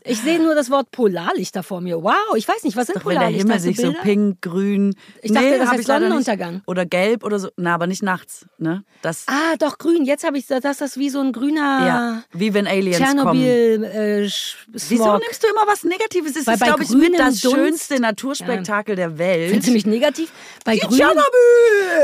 Ich 0.04 0.20
sehe 0.20 0.40
nur 0.42 0.54
das 0.54 0.70
Wort 0.70 0.90
Polarlichter 0.90 1.62
vor 1.62 1.80
mir. 1.80 2.02
Wow, 2.02 2.14
ich 2.36 2.46
weiß 2.48 2.64
nicht, 2.64 2.76
was 2.76 2.86
sind 2.88 2.96
Doch 2.96 3.04
wenn 3.06 3.12
der 3.14 3.26
Polarlichter? 3.26 3.46
Himmel 3.54 3.60
sich 3.60 3.76
so 3.76 3.92
pink, 4.02 4.42
grün. 4.42 4.94
Ich 5.22 5.32
dachte, 5.32 5.58
das 5.58 5.68
hab 5.68 5.76
heißt 5.76 5.88
leider 5.88 6.00
nicht. 6.00 6.08
Sonnenuntergang. 6.26 6.62
Oder 6.66 6.86
gelb 6.86 7.24
oder 7.24 7.38
so. 7.38 7.48
Na, 7.56 7.74
aber 7.74 7.86
nicht 7.86 8.02
nachts. 8.02 8.46
Ne? 8.58 8.82
Das, 9.02 9.24
Ah, 9.28 9.56
doch, 9.58 9.78
grün. 9.78 10.04
Jetzt 10.04 10.24
habe 10.24 10.38
ich 10.38 10.46
das, 10.46 10.60
das 10.62 10.80
ist 10.80 10.96
wie 10.98 11.08
so 11.10 11.20
ein 11.20 11.32
grüner 11.32 11.86
ja, 11.86 12.22
wie 12.32 12.52
wenn 12.54 12.66
Aliens 12.66 12.98
kommen. 12.98 13.14
Tschernobyl 13.16 13.84
äh, 13.84 14.24
Sch- 14.26 14.56
Wieso 14.72 15.16
nimmst 15.18 15.42
du 15.42 15.48
immer 15.48 15.66
was 15.66 15.84
Negatives? 15.84 16.32
Das 16.34 16.46
Weil 16.46 16.54
ist, 16.54 16.64
glaube 16.64 16.82
ich, 16.82 16.90
mit 16.90 17.18
das 17.18 17.40
Dunst- 17.40 17.54
schönste 17.54 18.00
Naturspektakel 18.00 18.96
der 18.96 19.18
Welt. 19.18 19.50
Findest 19.50 19.68
du 19.68 19.72
mich 19.72 19.86
negativ? 19.86 20.30
Bei 20.64 20.74
Die 20.74 20.80
grün 20.80 20.96
Tschernobyl! 20.98 21.22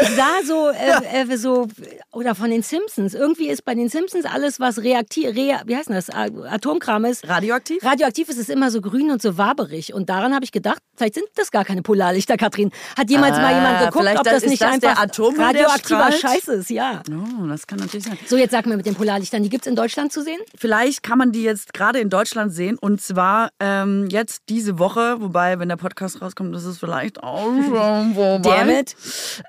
ich 0.02 0.08
sah 0.10 0.40
so, 0.46 0.68
äh, 0.70 1.22
äh, 1.32 1.36
so, 1.36 1.66
oder 2.14 2.34
von 2.34 2.50
den 2.50 2.62
Simpsons. 2.62 3.14
Irgendwie 3.14 3.48
ist 3.48 3.64
bei 3.64 3.74
den 3.74 3.88
Simpsons 3.88 4.24
alles, 4.24 4.60
was 4.60 4.78
reaktiv, 4.82 5.34
rea, 5.34 5.62
wie 5.66 5.76
heißt 5.76 5.90
das, 5.90 6.10
Atomkram 6.10 7.04
ist. 7.04 7.28
Radioaktiv? 7.28 7.82
Radioaktiv 7.84 8.28
ist 8.28 8.38
es 8.38 8.48
immer 8.48 8.70
so 8.70 8.80
grün 8.80 9.10
und 9.10 9.20
so 9.20 9.36
waberig. 9.38 9.92
Und 9.94 10.08
daran 10.08 10.34
habe 10.34 10.44
ich 10.44 10.52
gedacht, 10.52 10.78
vielleicht 10.96 11.14
sind 11.14 11.26
das 11.34 11.50
gar 11.50 11.64
keine 11.64 11.82
Polarlichter, 11.82 12.36
Katrin. 12.36 12.70
Hat 12.96 13.10
jemals 13.10 13.36
mal 13.36 13.44
Ah, 13.44 13.54
jemand 13.54 13.78
geguckt, 13.92 14.18
ob 14.18 14.24
das 14.24 14.42
ist 14.42 14.48
nicht 14.50 14.62
das 14.62 14.72
einfach 14.72 15.06
der 15.06 15.38
radioaktiver? 15.38 16.12
Scheiß 16.12 16.48
ist? 16.48 16.70
Ja. 16.70 17.02
Oh, 17.10 17.46
das 17.46 17.66
kann 17.66 17.78
natürlich 17.78 18.04
sein. 18.04 18.18
So, 18.26 18.36
jetzt 18.36 18.52
sag 18.52 18.66
mir 18.66 18.76
mit 18.76 18.86
den 18.86 18.94
Polarlichtern, 18.94 19.42
die 19.42 19.48
gibt 19.48 19.64
es 19.66 19.70
in 19.70 19.76
Deutschland 19.76 20.12
zu 20.12 20.22
sehen? 20.22 20.40
Vielleicht 20.56 21.02
kann 21.02 21.18
man 21.18 21.32
die 21.32 21.42
jetzt 21.42 21.74
gerade 21.74 21.98
in 21.98 22.10
Deutschland 22.10 22.52
sehen 22.52 22.78
und 22.78 23.00
zwar 23.00 23.50
ähm, 23.60 24.08
jetzt 24.10 24.42
diese 24.48 24.78
Woche, 24.78 25.16
wobei, 25.20 25.58
wenn 25.58 25.68
der 25.68 25.76
Podcast 25.76 26.22
rauskommt, 26.22 26.54
ist 26.56 26.64
es 26.64 26.78
vielleicht 26.78 27.22
auch 27.22 27.44
schon 27.44 28.14
vorbei. 28.14 28.38
Damn 28.42 28.70
it. 28.70 28.96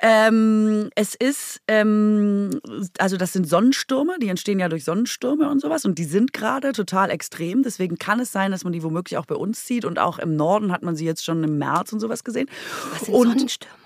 Ähm, 0.01 0.89
es 0.95 1.15
ist, 1.15 1.59
ähm, 1.67 2.54
also 2.97 3.17
das 3.17 3.33
sind 3.33 3.47
Sonnenstürme, 3.47 4.17
die 4.19 4.27
entstehen 4.27 4.59
ja 4.59 4.69
durch 4.69 4.83
Sonnenstürme 4.83 5.49
und 5.49 5.61
sowas 5.61 5.85
und 5.85 5.97
die 5.97 6.03
sind 6.03 6.33
gerade 6.33 6.71
total 6.71 7.09
extrem. 7.09 7.63
Deswegen 7.63 7.97
kann 7.97 8.19
es 8.19 8.31
sein, 8.31 8.51
dass 8.51 8.63
man 8.63 8.73
die 8.73 8.83
womöglich 8.83 9.17
auch 9.17 9.25
bei 9.25 9.35
uns 9.35 9.65
sieht 9.65 9.85
und 9.85 9.99
auch 9.99 10.19
im 10.19 10.35
Norden 10.35 10.71
hat 10.71 10.83
man 10.83 10.95
sie 10.95 11.05
jetzt 11.05 11.23
schon 11.23 11.43
im 11.43 11.57
März 11.57 11.93
und 11.93 11.99
sowas 11.99 12.23
gesehen. 12.23 12.49
Was 12.91 13.01
sind 13.01 13.15
und 13.15 13.27
Sonnenstürme? 13.29 13.84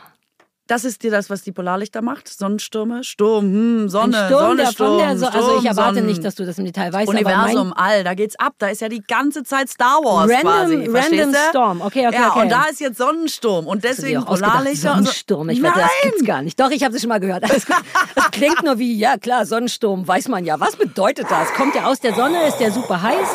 Das 0.69 0.85
ist 0.85 1.03
dir 1.03 1.11
das, 1.11 1.29
was 1.29 1.41
die 1.41 1.51
Polarlichter 1.51 2.01
macht? 2.01 2.27
Sonnenstürme? 2.27 3.03
Sturm, 3.03 3.45
hm, 3.45 3.89
Sonne, 3.89 4.25
Sturm, 4.27 4.39
Sonne, 4.39 4.55
der 4.63 4.71
Sturm, 4.71 4.97
der 4.99 5.17
so 5.17 5.25
Sturm, 5.27 5.35
Also 5.43 5.57
ich 5.59 5.65
erwarte 5.65 5.95
Sonnen- 5.95 6.05
nicht, 6.05 6.23
dass 6.23 6.35
du 6.35 6.45
das 6.45 6.57
im 6.59 6.65
Detail 6.65 6.93
weißt, 6.93 7.07
Universum, 7.09 7.73
aber 7.73 7.81
All, 7.81 8.03
da 8.03 8.13
geht's 8.13 8.37
ab. 8.39 8.53
Da 8.59 8.67
ist 8.67 8.81
ja 8.81 8.87
die 8.89 9.01
ganze 9.01 9.43
Zeit 9.43 9.69
Star 9.69 9.97
Wars 10.03 10.29
Random- 10.29 10.41
quasi. 10.41 10.75
random 10.91 11.31
du? 11.33 11.37
Storm. 11.49 11.81
Okay, 11.81 12.07
okay, 12.07 12.15
Ja, 12.15 12.29
okay. 12.31 12.41
und 12.43 12.49
da 12.49 12.63
ist 12.65 12.79
jetzt 12.79 12.97
Sonnensturm 12.97 13.67
und 13.67 13.83
deswegen 13.83 14.23
Polarlichter. 14.23 14.93
Sonnensturm. 14.93 15.49
Ich 15.49 15.59
Nein! 15.59 15.71
wette, 15.71 15.81
das 15.81 15.91
gibt's 16.03 16.23
gar 16.25 16.41
nicht. 16.41 16.59
Doch, 16.59 16.69
ich 16.71 16.83
habe 16.83 16.95
es 16.95 17.01
schon 17.01 17.09
mal 17.09 17.19
gehört. 17.19 17.43
Das 17.43 17.65
klingt 18.31 18.63
nur 18.63 18.77
wie, 18.79 18.95
ja 18.97 19.17
klar, 19.17 19.45
Sonnensturm, 19.45 20.07
weiß 20.07 20.27
man 20.27 20.45
ja. 20.45 20.59
Was 20.59 20.75
bedeutet 20.75 21.25
das? 21.29 21.51
Kommt 21.53 21.73
der 21.75 21.87
aus 21.87 21.99
der 21.99 22.13
Sonne? 22.13 22.47
Ist 22.47 22.57
der 22.59 22.71
super 22.71 23.01
heiß? 23.01 23.27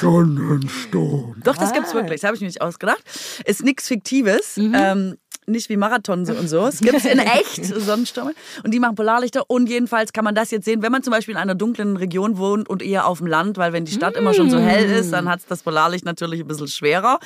Sonnensturm. 0.00 1.36
Doch, 1.44 1.56
das 1.56 1.72
gibt's 1.72 1.90
Ah. 1.92 1.94
wirklich. 1.94 2.20
Das 2.20 2.26
habe 2.28 2.34
ich 2.36 2.40
mir 2.40 2.46
nicht 2.48 2.60
ausgedacht. 2.62 3.02
Ist 3.44 3.62
nichts 3.64 3.88
Fiktives. 3.88 4.56
Mhm. 4.56 4.74
Ähm, 4.76 5.18
nicht 5.46 5.68
wie 5.68 5.76
Marathon 5.76 6.24
so 6.26 6.32
und 6.34 6.48
so. 6.48 6.66
Es 6.66 6.80
gibt 6.80 7.04
in 7.04 7.18
echt 7.18 7.64
Sonnenstürme 7.64 8.32
und 8.64 8.72
die 8.72 8.80
machen 8.80 8.94
Polarlichter 8.94 9.44
und 9.48 9.68
jedenfalls 9.68 10.12
kann 10.12 10.24
man 10.24 10.34
das 10.34 10.50
jetzt 10.50 10.64
sehen, 10.64 10.82
wenn 10.82 10.92
man 10.92 11.02
zum 11.02 11.10
Beispiel 11.12 11.32
in 11.34 11.40
einer 11.40 11.54
dunklen 11.54 11.96
Region 11.96 12.38
wohnt 12.38 12.68
und 12.68 12.82
eher 12.82 13.06
auf 13.06 13.18
dem 13.18 13.26
Land, 13.26 13.56
weil 13.58 13.72
wenn 13.72 13.84
die 13.84 13.92
Stadt 13.92 14.16
immer 14.16 14.34
schon 14.34 14.50
so 14.50 14.58
hell 14.58 14.90
ist, 14.90 15.12
dann 15.12 15.28
hat 15.28 15.40
das 15.48 15.62
Polarlicht 15.62 16.04
natürlich 16.04 16.40
ein 16.40 16.46
bisschen 16.46 16.68
schwerer. 16.68 17.18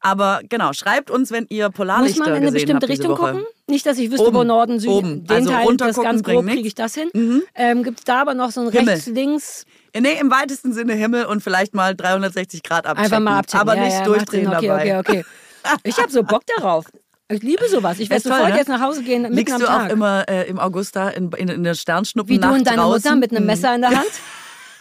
Aber 0.00 0.40
genau, 0.48 0.72
schreibt 0.72 1.10
uns, 1.10 1.30
wenn 1.30 1.46
ihr 1.48 1.66
Muss 1.68 1.76
Polarlichter 1.76 2.20
man 2.20 2.30
in 2.30 2.42
eine 2.42 2.52
bestimmte 2.52 2.88
Richtung 2.88 3.14
gucken? 3.14 3.44
Nicht, 3.66 3.86
dass 3.86 3.96
ich 3.98 4.10
wüsste, 4.10 4.26
Oben. 4.26 4.36
wo 4.36 4.44
Norden, 4.44 4.78
Süden, 4.78 4.92
Oben. 4.92 5.26
den 5.26 5.30
Also 5.36 5.50
Teil, 5.50 5.76
das 5.78 5.96
ganz 5.96 6.22
grob 6.22 6.46
kriege 6.46 6.68
ich 6.68 6.74
das 6.74 6.94
hin. 6.94 7.42
Ähm, 7.54 7.82
Gibt 7.82 8.00
es 8.00 8.04
da 8.04 8.20
aber 8.20 8.34
noch 8.34 8.50
so 8.50 8.60
ein 8.60 8.70
Himmel. 8.70 8.88
rechts, 8.94 9.06
links, 9.06 9.64
Nee, 9.96 10.18
im 10.20 10.28
weitesten 10.30 10.72
Sinne 10.72 10.94
Himmel 10.94 11.26
und 11.26 11.40
vielleicht 11.40 11.72
mal 11.72 11.94
360 11.94 12.64
Grad 12.64 12.84
abchecken. 12.84 13.04
einfach 13.12 13.20
mal 13.20 13.38
abchecken? 13.38 13.60
Aber 13.60 13.76
ja, 13.76 13.84
nicht 13.84 13.92
ja, 13.98 14.04
durchdrehen 14.04 14.42
Sinn. 14.42 14.50
dabei. 14.50 14.98
Okay, 14.98 14.98
okay, 14.98 15.24
okay. 15.64 15.80
Ich 15.84 15.98
habe 15.98 16.10
so 16.10 16.22
Bock 16.24 16.42
darauf. 16.56 16.86
Ich 17.30 17.42
liebe 17.42 17.66
sowas. 17.68 17.98
Ich 18.00 18.10
werde 18.10 18.18
Ist 18.18 18.24
toll, 18.24 18.32
sofort 18.34 18.50
ne? 18.52 18.58
jetzt 18.58 18.68
nach 18.68 18.80
Hause 18.80 19.02
gehen, 19.02 19.22
mitten 19.22 19.34
Liegst 19.34 19.54
am 19.54 19.60
du 19.60 19.66
Tag. 19.66 19.86
auch 19.88 19.92
immer 19.92 20.28
äh, 20.28 20.46
im 20.48 20.58
August 20.58 20.94
da 20.96 21.08
in, 21.08 21.30
in, 21.32 21.48
in 21.48 21.64
der 21.64 21.74
Sternschnuppen 21.74 22.28
Wie 22.34 22.38
du 22.38 22.48
und 22.48 22.66
deine 22.66 22.76
draußen? 22.82 22.92
Mutter 23.10 23.16
mit 23.16 23.30
einem 23.30 23.46
Messer 23.46 23.74
in 23.74 23.80
der 23.80 23.90
Hand? 23.90 24.10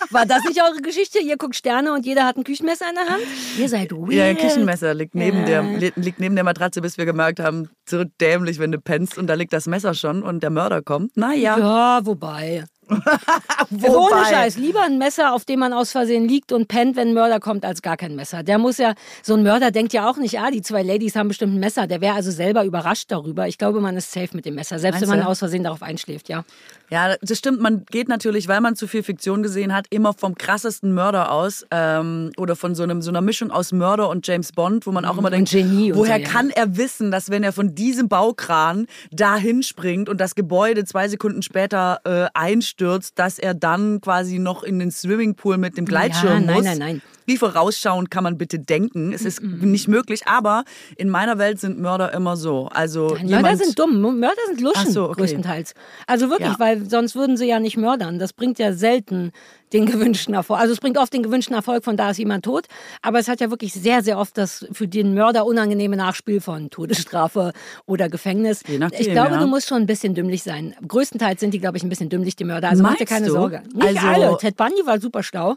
War 0.09 0.25
das 0.25 0.43
nicht 0.49 0.61
eure 0.61 0.81
Geschichte? 0.81 1.19
Ihr 1.19 1.37
guckt 1.37 1.55
Sterne 1.55 1.93
und 1.93 2.05
jeder 2.05 2.25
hat 2.25 2.35
ein 2.35 2.43
Küchenmesser 2.43 2.85
in 2.89 2.95
der 2.95 3.05
Hand? 3.13 3.23
Ihr 3.57 3.69
seid 3.69 3.93
weird. 3.93 4.11
Ja, 4.11 4.25
ein 4.25 4.37
Küchenmesser 4.37 4.93
liegt 4.93 5.15
neben, 5.15 5.39
Ja. 5.39 5.45
der, 5.45 5.63
li- 5.63 5.93
liegt 5.95 6.19
neben 6.19 6.35
der 6.35 6.43
Matratze, 6.43 6.81
bis 6.81 6.97
wir 6.97 7.05
gemerkt 7.05 7.39
haben, 7.39 7.69
so 7.89 8.03
dämlich, 8.19 8.59
wenn 8.59 8.73
du 8.73 8.79
pennst 8.81 9.17
und 9.17 9.27
da 9.27 9.35
liegt 9.35 9.53
das 9.53 9.65
Messer 9.65 9.93
schon 9.93 10.21
und 10.21 10.43
der 10.43 10.49
Mörder 10.49 10.81
kommt. 10.81 11.15
Naja, 11.15 11.57
Ja, 11.57 12.05
wobei. 12.05 12.65
Ohne 12.89 14.25
Scheiß. 14.25 14.57
Lieber 14.57 14.83
ein 14.83 14.97
Messer, 14.97 15.33
auf 15.33 15.45
dem 15.45 15.59
man 15.59 15.73
aus 15.73 15.91
Versehen 15.91 16.27
liegt 16.27 16.51
und 16.51 16.67
pennt, 16.67 16.95
wenn 16.95 17.09
ein 17.09 17.13
Mörder 17.13 17.39
kommt, 17.39 17.65
als 17.65 17.81
gar 17.81 17.97
kein 17.97 18.15
Messer. 18.15 18.43
Der 18.43 18.57
muss 18.57 18.77
ja, 18.77 18.93
so 19.21 19.33
ein 19.33 19.43
Mörder 19.43 19.71
denkt 19.71 19.93
ja 19.93 20.09
auch 20.09 20.17
nicht, 20.17 20.39
ah, 20.39 20.51
die 20.51 20.61
zwei 20.61 20.83
Ladies 20.83 21.15
haben 21.15 21.27
bestimmt 21.27 21.55
ein 21.55 21.59
Messer. 21.59 21.87
Der 21.87 21.99
wäre 21.99 22.15
also 22.15 22.31
selber 22.31 22.63
überrascht 22.63 23.11
darüber. 23.11 23.47
Ich 23.47 23.57
glaube, 23.57 23.81
man 23.81 23.97
ist 23.97 24.11
safe 24.11 24.29
mit 24.33 24.45
dem 24.45 24.55
Messer, 24.55 24.79
selbst 24.79 24.99
Meinst 24.99 25.11
wenn 25.11 25.17
man 25.17 25.25
du? 25.25 25.31
aus 25.31 25.39
Versehen 25.39 25.63
darauf 25.63 25.81
einschläft, 25.81 26.29
ja. 26.29 26.45
Ja, 26.89 27.15
das 27.21 27.39
stimmt. 27.39 27.59
Man 27.59 27.85
geht 27.89 28.07
natürlich, 28.07 28.47
weil 28.47 28.61
man 28.61 28.75
zu 28.75 28.87
viel 28.87 29.03
Fiktion 29.03 29.41
gesehen 29.41 29.73
hat, 29.73 29.87
immer 29.89 30.13
vom 30.13 30.35
krassesten 30.35 30.93
Mörder 30.93 31.31
aus 31.31 31.65
ähm, 31.71 32.31
oder 32.37 32.55
von 32.55 32.75
so, 32.75 32.83
einem, 32.83 33.01
so 33.01 33.09
einer 33.09 33.21
Mischung 33.21 33.49
aus 33.51 33.71
Mörder 33.71 34.09
und 34.09 34.27
James 34.27 34.51
Bond, 34.51 34.85
wo 34.85 34.91
man 34.91 35.05
auch 35.05 35.17
immer 35.17 35.23
Mhm. 35.23 35.37
Und 35.37 35.51
denkt, 35.51 35.51
Genie 35.51 35.95
woher 35.95 36.17
so, 36.17 36.21
ja. 36.21 36.27
kann 36.27 36.49
er 36.49 36.77
wissen, 36.77 37.11
dass 37.11 37.29
wenn 37.29 37.43
er 37.43 37.53
von 37.53 37.75
diesem 37.75 38.09
Baukran 38.09 38.87
dahin 39.11 39.63
springt 39.63 40.09
und 40.09 40.19
das 40.19 40.35
Gebäude 40.35 40.85
zwei 40.85 41.07
Sekunden 41.07 41.41
später 41.41 42.01
äh, 42.03 42.27
einstürzt, 42.73 43.17
dass 43.19 43.39
er 43.39 43.53
dann 43.53 44.01
quasi 44.01 44.39
noch 44.39 44.63
in 44.63 44.79
den 44.79 44.91
Swimmingpool 44.91 45.57
mit 45.57 45.77
dem 45.77 45.85
Gleitschirm 45.85 46.45
nein, 46.45 46.55
muss? 46.55 46.65
nein, 46.65 46.77
nein. 46.77 47.01
Wie 47.25 47.37
vorausschauend 47.37 48.11
kann 48.11 48.25
man 48.25 48.37
bitte 48.37 48.59
denken? 48.59 49.13
Es 49.13 49.21
ist 49.23 49.41
nicht 49.41 49.87
möglich, 49.87 50.27
aber 50.27 50.65
in 50.97 51.09
meiner 51.09 51.37
Welt 51.37 51.57
sind 51.57 51.79
Mörder 51.79 52.13
immer 52.13 52.35
so. 52.35 52.67
Also 52.73 53.15
Mörder 53.23 53.55
sind 53.55 53.79
dumm, 53.79 54.01
Mörder 54.01 54.41
sind 54.47 54.59
Luschen 54.59 54.91
so, 54.91 55.05
okay. 55.05 55.21
größtenteils. 55.21 55.73
Also 56.05 56.29
wirklich, 56.29 56.49
Ja. 56.49 56.59
weil 56.59 56.89
sonst 56.89 57.15
würden 57.15 57.37
sie 57.37 57.45
ja 57.47 57.61
nicht 57.61 57.77
mördern. 57.77 58.19
Das 58.19 58.33
bringt 58.33 58.59
ja 58.59 58.73
selten 58.73 59.31
den 59.73 59.85
gewünschten 59.85 60.33
Erfolg. 60.33 60.59
Also 60.59 60.73
es 60.73 60.79
bringt 60.79 60.97
oft 60.97 61.13
den 61.13 61.23
gewünschten 61.23 61.55
Erfolg, 61.55 61.83
von 61.83 61.97
da 61.97 62.11
ist 62.11 62.17
jemand 62.17 62.45
tot. 62.45 62.65
Aber 63.01 63.19
es 63.19 63.27
hat 63.27 63.41
ja 63.41 63.49
wirklich 63.49 63.73
sehr, 63.73 64.03
sehr 64.03 64.17
oft 64.17 64.37
das 64.37 64.65
für 64.71 64.87
den 64.87 65.13
Mörder 65.13 65.45
unangenehme 65.45 65.97
Nachspiel 65.97 66.39
von 66.41 66.69
Todesstrafe 66.69 67.51
oder 67.85 68.09
Gefängnis. 68.09 68.61
Nachdem, 68.77 69.01
ich 69.01 69.11
glaube, 69.11 69.31
ja. 69.31 69.39
du 69.39 69.47
musst 69.47 69.67
schon 69.67 69.79
ein 69.81 69.85
bisschen 69.87 70.13
dümmlich 70.15 70.43
sein. 70.43 70.75
Größtenteils 70.87 71.39
sind 71.39 71.53
die, 71.53 71.59
glaube 71.59 71.77
ich, 71.77 71.83
ein 71.83 71.89
bisschen 71.89 72.09
dümmlich, 72.09 72.35
die 72.35 72.43
Mörder. 72.43 72.69
Also 72.69 72.83
mach 72.83 72.91
dir 72.95 72.99
Meinst 72.99 73.13
keine 73.13 73.27
du? 73.27 73.33
Sorge. 73.33 73.63
Nicht 73.73 73.97
Also- 74.03 74.07
alle. 74.07 74.37
Ted 74.37 74.55
Bundy 74.55 74.85
war 74.85 74.99
super 74.99 75.23
schlau. 75.23 75.55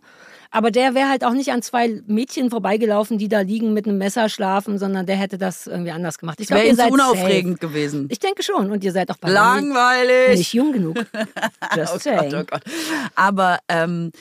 Aber 0.50 0.70
der 0.70 0.94
wäre 0.94 1.08
halt 1.08 1.24
auch 1.24 1.32
nicht 1.32 1.50
an 1.52 1.62
zwei 1.62 2.00
Mädchen 2.06 2.50
vorbeigelaufen, 2.50 3.18
die 3.18 3.28
da 3.28 3.40
liegen 3.40 3.72
mit 3.74 3.86
einem 3.86 3.98
Messer 3.98 4.28
schlafen, 4.28 4.78
sondern 4.78 5.06
der 5.06 5.16
hätte 5.16 5.38
das 5.38 5.66
irgendwie 5.66 5.90
anders 5.90 6.18
gemacht. 6.18 6.40
Ich 6.40 6.46
glaube, 6.48 6.64
ihr 6.64 6.74
seid 6.74 6.90
unaufregend 6.92 7.60
safe. 7.60 7.68
gewesen. 7.68 8.08
Ich 8.10 8.18
denke 8.18 8.42
schon. 8.42 8.70
Und 8.70 8.82
ihr 8.84 8.92
seid 8.92 9.10
auch 9.10 9.16
bei 9.18 9.30
Langweilig. 9.30 10.38
nicht 10.38 10.52
jung 10.52 10.72
genug. 10.72 10.96
Just 11.76 11.94
Oh 11.94 11.98
saying. 11.98 12.30
Gott, 12.30 12.34
oh 12.42 12.44
Gott. 12.50 12.62
Aber 13.14 13.58
ähm, 13.68 14.12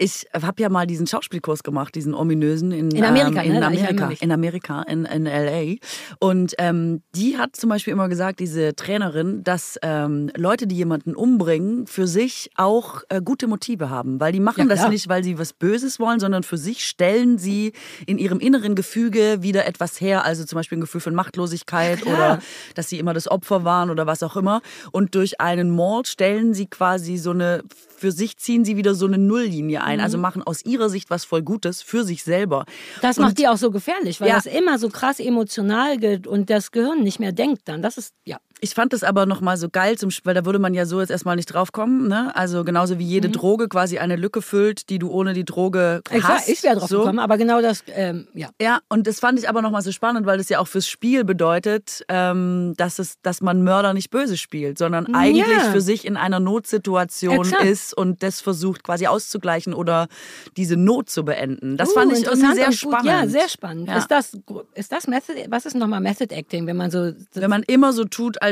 ich 0.00 0.26
habe 0.32 0.62
ja 0.62 0.70
mal 0.70 0.86
diesen 0.86 1.06
Schauspielkurs 1.06 1.62
gemacht, 1.62 1.94
diesen 1.94 2.14
ominösen 2.14 2.72
in, 2.72 2.90
In 2.90 3.04
Amerika, 3.04 3.42
ähm, 3.42 3.52
in 3.52 3.60
ne? 3.60 3.66
Amerika, 3.66 4.10
in 4.18 4.32
Amerika, 4.32 4.82
in, 4.82 5.04
in 5.04 5.24
LA. 5.24 5.74
Und 6.18 6.54
ähm, 6.58 7.02
die 7.14 7.36
hat 7.36 7.54
zum 7.54 7.68
Beispiel 7.68 7.92
immer 7.92 8.08
gesagt, 8.08 8.40
diese 8.40 8.74
Trainerin, 8.74 9.44
dass 9.44 9.78
ähm, 9.82 10.30
Leute, 10.34 10.66
die 10.66 10.76
jemanden 10.76 11.14
umbringen, 11.14 11.86
für 11.86 12.06
sich 12.06 12.50
auch 12.56 13.02
äh, 13.10 13.20
gute 13.20 13.46
Motive 13.46 13.90
haben, 13.90 14.20
weil 14.20 14.32
die 14.32 14.40
machen 14.40 14.70
Ja, 14.70 14.74
das 14.74 14.88
nicht, 14.88 15.10
weil 15.10 15.22
sie 15.22 15.38
was 15.38 15.52
Böses 15.52 16.00
wollen, 16.00 16.18
sondern 16.18 16.44
für 16.44 16.56
sich 16.56 16.86
stellen 16.86 17.36
sie 17.36 17.72
in 18.06 18.16
ihrem 18.16 18.40
inneren 18.40 18.74
Gefüge 18.74 19.42
wieder 19.42 19.66
etwas 19.66 20.00
her, 20.00 20.24
also 20.24 20.44
zum 20.44 20.56
Beispiel 20.56 20.78
ein 20.78 20.80
Gefühl 20.80 21.02
von 21.02 21.14
Machtlosigkeit 21.14 22.00
klar. 22.00 22.14
oder 22.14 22.38
dass 22.74 22.88
sie 22.88 22.98
immer 22.98 23.12
das 23.12 23.30
Opfer 23.30 23.64
waren 23.64 23.90
oder 23.90 24.06
was 24.06 24.22
auch 24.22 24.36
immer. 24.36 24.62
Und 24.92 25.14
durch 25.14 25.42
einen 25.42 25.70
Mord 25.70 26.08
stellen 26.08 26.54
sie 26.54 26.68
quasi 26.68 27.18
so 27.18 27.32
eine, 27.32 27.64
für 27.94 28.12
sich 28.12 28.38
ziehen 28.38 28.64
sie 28.64 28.78
wieder 28.78 28.94
so 28.94 29.06
eine 29.06 29.18
Nulllinie 29.18 29.82
ein. 29.82 29.89
Also 29.98 30.18
machen 30.18 30.42
aus 30.44 30.64
ihrer 30.64 30.88
Sicht 30.88 31.10
was 31.10 31.24
voll 31.24 31.42
Gutes 31.42 31.82
für 31.82 32.04
sich 32.04 32.22
selber. 32.22 32.66
Das 33.00 33.18
Und 33.18 33.24
macht 33.24 33.38
die 33.38 33.48
auch 33.48 33.56
so 33.56 33.70
gefährlich, 33.72 34.20
weil 34.20 34.28
Ja. 34.28 34.34
das 34.36 34.46
immer 34.46 34.78
so 34.78 34.88
krass 34.90 35.18
emotional 35.18 35.96
geht 35.98 36.26
und 36.28 36.50
das 36.50 36.70
Gehirn 36.70 37.02
nicht 37.02 37.18
mehr 37.18 37.32
denkt 37.32 37.62
dann. 37.64 37.82
Das 37.82 37.96
ist, 37.98 38.14
ja. 38.24 38.38
Ich 38.60 38.74
fand 38.74 38.92
das 38.92 39.02
aber 39.02 39.26
nochmal 39.26 39.56
so 39.56 39.68
geil, 39.70 39.96
zum, 39.98 40.10
weil 40.24 40.34
da 40.34 40.44
würde 40.44 40.58
man 40.58 40.74
ja 40.74 40.84
so 40.86 41.00
jetzt 41.00 41.10
erstmal 41.10 41.36
nicht 41.36 41.46
drauf 41.46 41.72
kommen. 41.72 42.08
Ne? 42.08 42.34
Also 42.36 42.64
genauso 42.64 42.98
wie 42.98 43.04
jede 43.04 43.28
Droge 43.30 43.68
quasi 43.68 43.98
eine 43.98 44.16
Lücke 44.16 44.42
füllt, 44.42 44.88
die 44.90 44.98
du 44.98 45.10
ohne 45.10 45.32
die 45.32 45.44
Droge 45.44 46.02
Ich, 46.12 46.22
war, 46.22 46.30
hast. 46.36 46.48
ich 46.48 46.62
wäre 46.62 46.76
drauf 46.76 46.88
so. 46.88 46.98
gekommen, 47.00 47.18
aber 47.18 47.38
genau 47.38 47.60
das, 47.62 47.82
ähm, 47.88 48.28
ja. 48.34 48.48
Ja, 48.60 48.80
und 48.88 49.06
das 49.06 49.20
fand 49.20 49.38
ich 49.38 49.48
aber 49.48 49.62
nochmal 49.62 49.82
so 49.82 49.92
spannend, 49.92 50.26
weil 50.26 50.38
das 50.38 50.48
ja 50.48 50.58
auch 50.58 50.68
fürs 50.68 50.86
Spiel 50.88 51.24
bedeutet, 51.24 52.04
ähm, 52.08 52.74
dass, 52.76 52.98
es, 52.98 53.20
dass 53.22 53.40
man 53.40 53.62
Mörder 53.62 53.94
nicht 53.94 54.10
böse 54.10 54.36
spielt, 54.36 54.78
sondern 54.78 55.14
eigentlich 55.14 55.46
Ja. 55.46 55.70
für 55.72 55.80
sich 55.80 56.04
in 56.04 56.16
einer 56.16 56.40
Notsituation 56.40 57.40
Exakt. 57.40 57.64
ist 57.64 57.94
und 57.96 58.22
das 58.22 58.40
versucht 58.40 58.82
quasi 58.84 59.06
auszugleichen 59.06 59.74
oder 59.74 60.08
diese 60.56 60.76
Not 60.76 61.08
zu 61.10 61.24
beenden. 61.24 61.76
Das 61.76 61.90
Uh, 61.90 61.94
fand 61.94 62.12
ich 62.12 62.24
irgendwie 62.24 62.54
sehr 62.54 62.72
spannend. 62.72 63.06
Ja, 63.06 63.26
sehr 63.26 63.48
spannend. 63.48 63.88
Ja. 63.88 63.96
Ist 63.98 64.10
das, 64.10 64.36
ist 64.74 64.92
das 64.92 65.06
Method, 65.06 65.34
was 65.48 65.66
ist 65.66 65.74
nochmal 65.76 66.00
Method 66.00 66.34
Acting, 66.34 66.66
wenn 66.66 66.76
man 66.76 66.90
so, 66.90 67.12
Wenn 67.34 67.50
man 67.50 67.62
immer 67.64 67.92
so 67.92 68.04
tut, 68.04 68.40
als, 68.42 68.49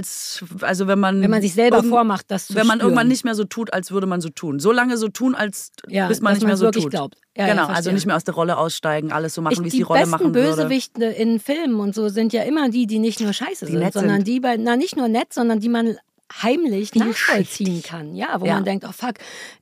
also 0.63 0.87
wenn 0.87 0.99
man. 0.99 1.21
wenn 1.23 1.31
man 1.31 1.43
sich 1.43 1.55
selber 1.55 1.83
vormacht, 1.83 2.27
das 2.29 2.47
zu 2.49 2.55
Wenn 2.55 2.67
man 2.67 2.79
spüren. 2.79 2.91
irgendwann 2.91 3.09
nicht 3.09 3.25
mehr 3.25 3.35
so 3.35 3.45
tut, 3.45 3.73
als 3.73 3.91
würde 3.91 4.07
man 4.07 4.21
so 4.21 4.29
tun. 4.29 4.59
So 4.61 4.73
lange 4.73 4.97
so 4.97 5.09
tun, 5.09 5.35
als 5.35 5.71
Ja, 5.89 6.09
bis 6.09 6.21
man 6.21 6.35
nicht 6.35 6.47
mehr 6.47 6.57
so 6.57 6.71
tut. 6.71 6.91
glaubt. 6.91 7.17
Ja, 7.37 7.47
ja, 7.47 7.53
genau, 7.53 7.63
also 7.65 7.75
verstehe. 7.75 7.95
nicht 7.95 8.07
mehr 8.07 8.17
aus 8.17 8.25
der 8.25 8.35
Rolle 8.35 8.57
aussteigen, 8.59 9.13
alles 9.13 9.35
so 9.35 9.43
machen, 9.43 9.53
Ich, 9.55 9.61
wie 9.63 9.67
es 9.69 9.73
die 9.73 9.77
die 9.79 9.83
Rolle 9.85 10.01
besten 10.01 10.11
machen 10.11 10.35
würde. 10.35 10.57
Bösewichte 10.57 11.05
in 11.05 11.39
Filmen 11.39 11.79
und 11.81 11.95
so 11.95 12.09
sind 12.09 12.33
ja 12.33 12.43
immer 12.43 12.69
die, 12.69 12.87
die 12.87 12.99
nicht 12.99 13.21
nur 13.21 13.33
scheiße 13.33 13.67
sind, 13.67 13.79
nett 13.79 13.93
sondern 13.93 14.17
sind. 14.17 14.27
die 14.29 14.41
bei, 14.41 14.57
na 14.57 14.77
nicht 14.77 14.97
nur 14.97 15.09
nett, 15.09 15.33
sondern 15.33 15.61
die 15.61 15.69
man 15.69 15.97
heimlich 16.43 16.95
nachvollziehen 16.95 17.83
kann. 17.83 18.15
Ja, 18.15 18.41
wo 18.41 18.47
Ja. 18.47 18.55
man 18.55 18.65
denkt, 18.65 18.85
oh 18.89 18.93
fuck, 18.93 19.15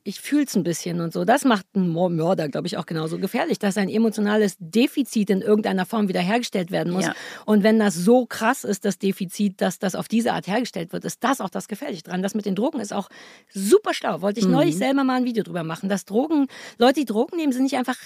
ich 0.03 0.19
fühl's 0.19 0.55
ein 0.55 0.63
bisschen 0.63 0.99
und 1.01 1.13
so. 1.13 1.23
Das 1.25 1.45
macht 1.45 1.65
einen 1.73 1.91
Mörder, 1.93 2.49
glaube 2.49 2.67
ich, 2.67 2.77
auch 2.77 2.85
genauso 2.85 3.17
gefährlich, 3.19 3.57
dass 3.59 3.77
ein 3.77 3.89
emotionales 3.89 4.55
Defizit 4.59 5.29
in 5.29 5.41
irgendeiner 5.41 5.85
Form 5.85 6.07
wiederhergestellt 6.09 6.71
werden 6.71 6.91
muss. 6.93 7.05
Ja. 7.05 7.15
Und 7.45 7.63
wenn 7.63 7.79
das 7.79 7.95
so 7.95 8.25
krass 8.25 8.63
ist, 8.63 8.85
das 8.85 8.97
Defizit, 8.99 9.61
dass 9.61 9.79
das 9.79 9.95
auf 9.95 10.07
diese 10.07 10.33
Art 10.33 10.47
hergestellt 10.47 10.93
wird, 10.93 11.05
ist 11.05 11.23
das 11.23 11.41
auch 11.41 11.49
das 11.49 11.67
Gefährliche 11.67 12.03
dran. 12.03 12.21
Das 12.21 12.35
mit 12.35 12.45
den 12.45 12.55
Drogen 12.55 12.79
ist 12.79 12.93
auch 12.93 13.09
super 13.53 13.93
schlau. 13.93 14.21
Wollte 14.21 14.39
ich 14.39 14.45
Mhm. 14.45 14.51
neulich 14.51 14.77
selber 14.77 15.03
mal 15.03 15.15
ein 15.15 15.25
Video 15.25 15.43
drüber 15.43 15.63
machen. 15.63 15.89
Dass 15.89 16.05
Drogen, 16.05 16.47
Leute, 16.77 16.99
die 16.99 17.05
Drogen 17.05 17.37
nehmen, 17.37 17.53
sind 17.53 17.63
nicht 17.63 17.77
einfach 17.77 17.97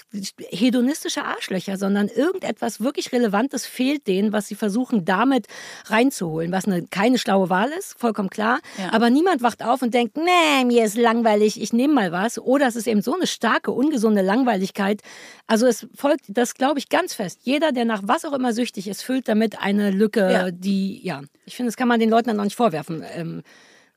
hedonistische 0.50 1.24
Arschlöcher, 1.24 1.76
sondern 1.76 2.08
irgendetwas 2.08 2.80
wirklich 2.80 3.12
Relevantes 3.12 3.66
fehlt 3.66 4.06
denen, 4.06 4.32
was 4.32 4.46
sie 4.48 4.54
versuchen, 4.54 5.04
damit 5.04 5.46
reinzuholen. 5.86 6.52
Was 6.52 6.66
eine, 6.66 6.86
keine 6.86 7.18
schlaue 7.18 7.48
Wahl 7.50 7.70
ist, 7.78 7.98
vollkommen 7.98 8.30
klar. 8.30 8.51
Ja. 8.78 8.92
Aber 8.92 9.10
niemand 9.10 9.42
wacht 9.42 9.64
auf 9.64 9.82
und 9.82 9.94
denkt, 9.94 10.16
nee, 10.16 10.64
mir 10.64 10.84
ist 10.84 10.96
langweilig, 10.96 11.60
ich 11.60 11.72
nehme 11.72 11.94
mal 11.94 12.12
was. 12.12 12.38
Oder 12.38 12.66
es 12.66 12.76
ist 12.76 12.86
eben 12.86 13.02
so 13.02 13.14
eine 13.14 13.26
starke, 13.26 13.70
ungesunde 13.70 14.22
Langweiligkeit. 14.22 15.02
Also 15.46 15.66
es 15.66 15.86
folgt, 15.94 16.24
das 16.28 16.54
glaube 16.54 16.78
ich 16.78 16.88
ganz 16.88 17.14
fest. 17.14 17.40
Jeder, 17.42 17.72
der 17.72 17.84
nach 17.84 18.02
was 18.04 18.24
auch 18.24 18.32
immer 18.32 18.52
süchtig 18.52 18.88
ist, 18.88 19.02
füllt 19.02 19.28
damit 19.28 19.60
eine 19.60 19.90
Lücke, 19.90 20.30
Ja. 20.32 20.50
die, 20.50 21.04
ja, 21.04 21.22
ich 21.44 21.56
finde, 21.56 21.68
das 21.68 21.76
kann 21.76 21.88
man 21.88 22.00
den 22.00 22.10
Leuten 22.10 22.28
dann 22.28 22.40
auch 22.40 22.44
nicht 22.44 22.56
vorwerfen. 22.56 23.04
Ähm, 23.14 23.42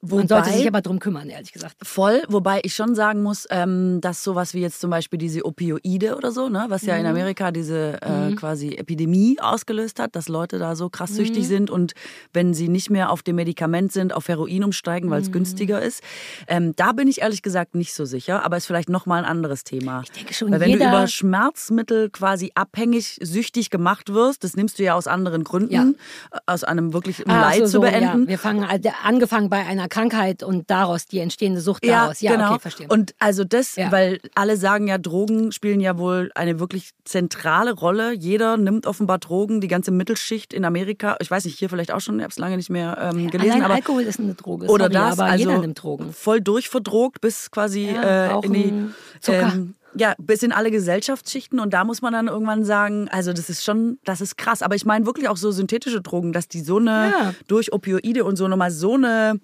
Man 0.01 0.27
sollte 0.27 0.51
sich 0.51 0.67
aber 0.67 0.81
drum 0.81 0.99
kümmern, 0.99 1.29
ehrlich 1.29 1.51
gesagt. 1.51 1.77
Voll, 1.81 2.21
wobei 2.27 2.59
ich 2.63 2.75
schon 2.75 2.93
sagen 2.93 3.23
muss, 3.23 3.47
ähm, 3.49 4.01
dass 4.01 4.23
sowas 4.23 4.53
wie 4.53 4.59
jetzt 4.61 4.79
zum 4.79 4.91
Beispiel 4.91 5.17
diese 5.17 5.43
Opioide 5.45 6.15
oder 6.15 6.31
so, 6.31 6.47
ne, 6.47 6.65
was 6.69 6.83
ja 6.83 6.95
in 6.95 7.03
Mhm. 7.03 7.09
Amerika 7.09 7.51
diese 7.51 7.99
äh, 8.03 8.33
quasi 8.35 8.75
Epidemie 8.75 9.37
ausgelöst 9.41 9.99
hat, 9.99 10.15
dass 10.15 10.27
Leute 10.29 10.59
da 10.59 10.75
so 10.75 10.89
krass 10.89 11.15
süchtig 11.15 11.45
Mhm. 11.45 11.47
sind 11.47 11.69
und 11.71 11.93
wenn 12.33 12.53
sie 12.53 12.67
nicht 12.69 12.91
mehr 12.91 13.09
auf 13.09 13.23
dem 13.23 13.37
Medikament 13.37 13.91
sind, 13.93 14.13
auf 14.13 14.27
Heroin 14.27 14.63
umsteigen, 14.63 15.07
Mhm. 15.07 15.11
weil 15.11 15.21
es 15.23 15.31
günstiger 15.31 15.81
ist. 15.81 16.03
Ähm, 16.47 16.75
da 16.75 16.91
bin 16.91 17.07
ich 17.07 17.21
ehrlich 17.21 17.41
gesagt 17.41 17.73
nicht 17.73 17.93
so 17.95 18.05
sicher, 18.05 18.43
aber 18.45 18.57
ist 18.57 18.67
vielleicht 18.67 18.89
nochmal 18.89 19.23
ein 19.23 19.29
anderes 19.29 19.63
Thema. 19.63 20.01
Ich 20.03 20.11
denke 20.11 20.35
schon, 20.35 20.51
Weil 20.51 20.59
wenn 20.59 20.71
du 20.73 20.77
jeder- 20.77 20.89
über 20.89 21.07
Schmerzmittel 21.07 22.09
quasi 22.11 22.51
abhängig, 22.55 23.17
süchtig 23.23 23.69
gemacht 23.71 24.13
wirst, 24.13 24.43
das 24.43 24.55
nimmst 24.55 24.77
du 24.77 24.83
ja 24.83 24.93
aus 24.93 25.07
anderen 25.07 25.43
Gründen, 25.43 25.73
Ja. 25.73 25.83
äh, 26.31 26.39
aus 26.45 26.63
einem 26.63 26.93
wirklich 26.93 27.27
Ah, 27.27 27.41
Leid 27.49 27.67
so, 27.67 27.79
zu 27.79 27.81
beenden. 27.81 28.23
Ja. 28.23 28.27
Wir 28.27 28.37
fangen 28.39 28.63
also 28.63 28.89
angefangen 29.03 29.49
bei 29.49 29.65
einer 29.65 29.84
Krankheit 29.87 30.43
und 30.43 30.69
daraus 30.69 31.05
die 31.05 31.19
entstehende 31.19 31.61
Sucht 31.61 31.85
daraus. 31.85 32.21
Ja, 32.21 32.31
genau. 32.31 32.51
okay, 32.51 32.59
verstehe. 32.59 32.87
Und 32.87 33.13
also 33.19 33.43
das, 33.43 33.75
Ja. 33.75 33.91
weil 33.91 34.19
alle 34.35 34.57
sagen 34.57 34.87
ja, 34.87 34.97
Drogen 34.97 35.51
spielen 35.51 35.79
ja 35.79 35.97
wohl 35.97 36.31
eine 36.35 36.59
wirklich 36.59 36.91
zentrale 37.03 37.73
Rolle. 37.73 38.13
Jeder 38.13 38.57
nimmt 38.57 38.87
offenbar 38.87 39.19
Drogen, 39.19 39.61
die 39.61 39.67
ganze 39.67 39.91
Mittelschicht 39.91 40.53
in 40.53 40.65
Amerika. 40.65 41.15
Ich 41.19 41.29
weiß 41.31 41.45
nicht, 41.45 41.57
hier 41.59 41.69
vielleicht 41.69 41.91
auch 41.91 42.01
schon, 42.01 42.17
ich 42.19 42.23
habe 42.23 42.31
es 42.31 42.39
lange 42.39 42.57
nicht 42.57 42.69
mehr 42.69 42.97
ähm, 43.13 43.29
gelesen. 43.29 43.51
Allein 43.51 43.63
aber 43.65 43.73
Alkohol 43.75 44.03
ist 44.03 44.19
eine 44.19 44.33
Droge. 44.33 44.67
oder 44.67 44.85
sorry, 44.85 44.93
das, 44.93 45.19
aber 45.19 45.31
also 45.31 45.49
jeder 45.49 45.59
nimmt 45.61 45.81
Drogen. 45.81 46.11
voll 46.13 46.41
durchverdrogt 46.41 47.21
bis 47.21 47.51
quasi 47.51 47.91
Ja, 47.91 48.39
äh, 48.41 48.45
in 48.45 48.53
die 48.53 48.73
Zucker. 49.21 49.51
ähm, 49.53 49.75
ja, 49.97 50.13
bis 50.17 50.43
in 50.43 50.51
alle 50.51 50.71
Gesellschaftsschichten 50.71 51.59
und 51.59 51.73
da 51.73 51.83
muss 51.83 52.01
man 52.01 52.13
dann 52.13 52.27
irgendwann 52.27 52.63
sagen, 52.65 53.07
also 53.09 53.31
das 53.33 53.49
ist 53.49 53.63
schon, 53.63 53.97
das 54.03 54.21
ist 54.21 54.37
krass. 54.37 54.61
Aber 54.61 54.75
ich 54.75 54.85
meine 54.85 55.05
wirklich 55.05 55.29
auch 55.29 55.37
so 55.37 55.51
synthetische 55.51 56.01
Drogen, 56.01 56.33
dass 56.33 56.47
die 56.47 56.61
so 56.61 56.77
eine, 56.77 57.11
Ja. 57.11 57.33
durch 57.47 57.71
Opioide 57.73 58.23
und 58.25 58.35
so 58.35 58.47
nochmal 58.47 58.71
so 58.71 58.95
eine 58.95 59.39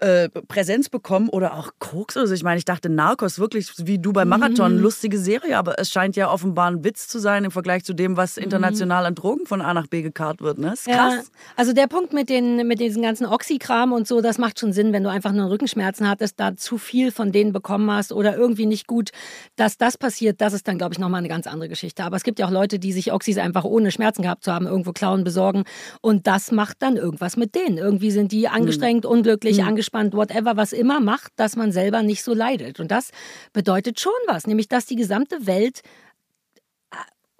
äh, 0.00 0.28
Präsenz 0.28 0.88
bekommen 0.88 1.28
oder 1.28 1.54
auch 1.54 1.70
Koks. 1.78 2.16
Also 2.16 2.34
ich 2.34 2.42
meine, 2.42 2.58
ich 2.58 2.64
dachte 2.64 2.88
Narcos 2.88 3.38
wirklich 3.38 3.70
wie 3.78 3.98
du 3.98 4.12
beim 4.12 4.28
Marathon, 4.28 4.76
Mhm. 4.76 4.82
lustige 4.82 5.18
Serie, 5.18 5.56
aber 5.58 5.78
es 5.78 5.90
scheint 5.90 6.16
ja 6.16 6.30
offenbar 6.30 6.70
ein 6.70 6.84
Witz 6.84 7.08
zu 7.08 7.18
sein 7.18 7.44
im 7.44 7.50
Vergleich 7.50 7.84
zu 7.84 7.92
dem, 7.94 8.16
was 8.16 8.36
international 8.36 9.06
an 9.06 9.14
Drogen 9.14 9.46
von 9.46 9.60
A 9.60 9.72
nach 9.74 9.86
B 9.86 10.02
gekarrt 10.02 10.40
wird. 10.40 10.58
Ne? 10.58 10.72
Ist 10.72 10.86
krass. 10.86 11.14
Ja, 11.14 11.22
also 11.56 11.72
der 11.72 11.86
Punkt 11.86 12.12
mit, 12.12 12.28
den, 12.28 12.66
mit 12.66 12.80
diesem 12.80 13.02
ganzen 13.02 13.26
Oxykram 13.26 13.92
und 13.92 14.06
so, 14.08 14.20
das 14.20 14.38
macht 14.38 14.58
schon 14.58 14.72
Sinn, 14.72 14.92
wenn 14.92 15.02
du 15.04 15.10
einfach 15.10 15.32
nur 15.32 15.50
Rückenschmerzen 15.50 16.08
hattest, 16.08 16.38
da 16.40 16.56
zu 16.56 16.78
viel 16.78 17.10
von 17.12 17.32
denen 17.32 17.52
bekommen 17.52 17.90
hast 17.90 18.12
oder 18.12 18.36
irgendwie 18.36 18.66
nicht 18.66 18.86
gut, 18.86 19.10
dass 19.56 19.78
das 19.78 19.96
passiert, 19.98 20.40
das 20.40 20.52
ist 20.52 20.66
dann, 20.68 20.78
glaube 20.78 20.94
ich, 20.94 20.98
nochmal 20.98 21.18
eine 21.18 21.28
ganz 21.28 21.46
andere 21.46 21.68
Geschichte. 21.68 22.04
Aber 22.04 22.16
es 22.16 22.22
gibt 22.24 22.38
ja 22.38 22.46
auch 22.46 22.50
Leute, 22.50 22.78
die 22.78 22.92
sich 22.92 23.12
Oxys 23.12 23.38
einfach 23.38 23.64
ohne 23.64 23.90
Schmerzen 23.90 24.22
gehabt 24.22 24.44
zu 24.44 24.52
haben, 24.52 24.66
irgendwo 24.66 24.92
klauen, 24.92 25.24
besorgen 25.24 25.64
und 26.00 26.26
das 26.26 26.50
macht 26.52 26.76
dann 26.80 26.96
irgendwas 26.96 27.36
mit 27.36 27.54
denen. 27.54 27.78
Irgendwie 27.78 28.10
sind 28.10 28.32
die 28.32 28.48
angestrengt, 28.48 29.06
unglücklich, 29.06 29.62
angespannt, 29.84 30.14
whatever, 30.14 30.56
was 30.56 30.72
immer 30.72 31.00
macht, 31.00 31.32
dass 31.36 31.56
man 31.56 31.72
selber 31.72 32.02
nicht 32.02 32.22
so 32.22 32.34
leidet. 32.34 32.80
Und 32.80 32.90
das 32.90 33.10
bedeutet 33.52 34.00
schon 34.00 34.12
was, 34.26 34.46
nämlich 34.46 34.68
dass 34.68 34.86
die 34.86 34.96
gesamte 34.96 35.46
Welt 35.46 35.82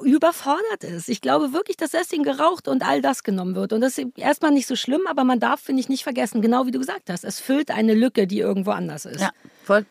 überfordert 0.02 0.82
ist. 0.82 1.08
Ich 1.08 1.20
glaube 1.20 1.52
wirklich, 1.52 1.76
dass 1.76 1.92
deswegen 1.92 2.24
geraucht 2.24 2.66
und 2.66 2.86
all 2.86 3.00
das 3.00 3.22
genommen 3.22 3.54
wird. 3.54 3.72
Und 3.72 3.80
das 3.80 3.96
ist 3.96 4.18
erstmal 4.18 4.50
nicht 4.50 4.66
so 4.66 4.74
schlimm, 4.74 5.06
aber 5.06 5.24
man 5.24 5.38
darf, 5.38 5.60
finde 5.60 5.80
ich, 5.80 5.88
nicht 5.88 6.02
vergessen, 6.02 6.42
genau 6.42 6.66
wie 6.66 6.72
du 6.72 6.80
gesagt 6.80 7.08
hast, 7.08 7.24
es 7.24 7.40
füllt 7.40 7.70
eine 7.70 7.94
Lücke, 7.94 8.26
die 8.26 8.40
irgendwo 8.40 8.72
anders 8.72 9.06
ist. 9.06 9.20
Ja, 9.20 9.30
voll. 9.62 9.86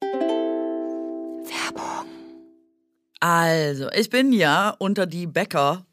Werbung. 0.00 2.06
Also, 3.20 3.88
ich 3.92 4.10
bin 4.10 4.32
ja 4.32 4.74
unter 4.78 5.06
die 5.06 5.28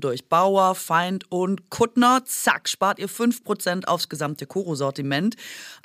durch. 0.00 0.28
Bauer, 0.28 0.74
Feind 0.74 1.30
und 1.30 1.70
Kuttner. 1.70 2.24
Zack, 2.24 2.68
spart 2.68 2.98
ihr 2.98 3.08
5% 3.08 3.84
aufs 3.86 4.08
gesamte 4.08 4.46
Koro-Sortiment 4.46 5.36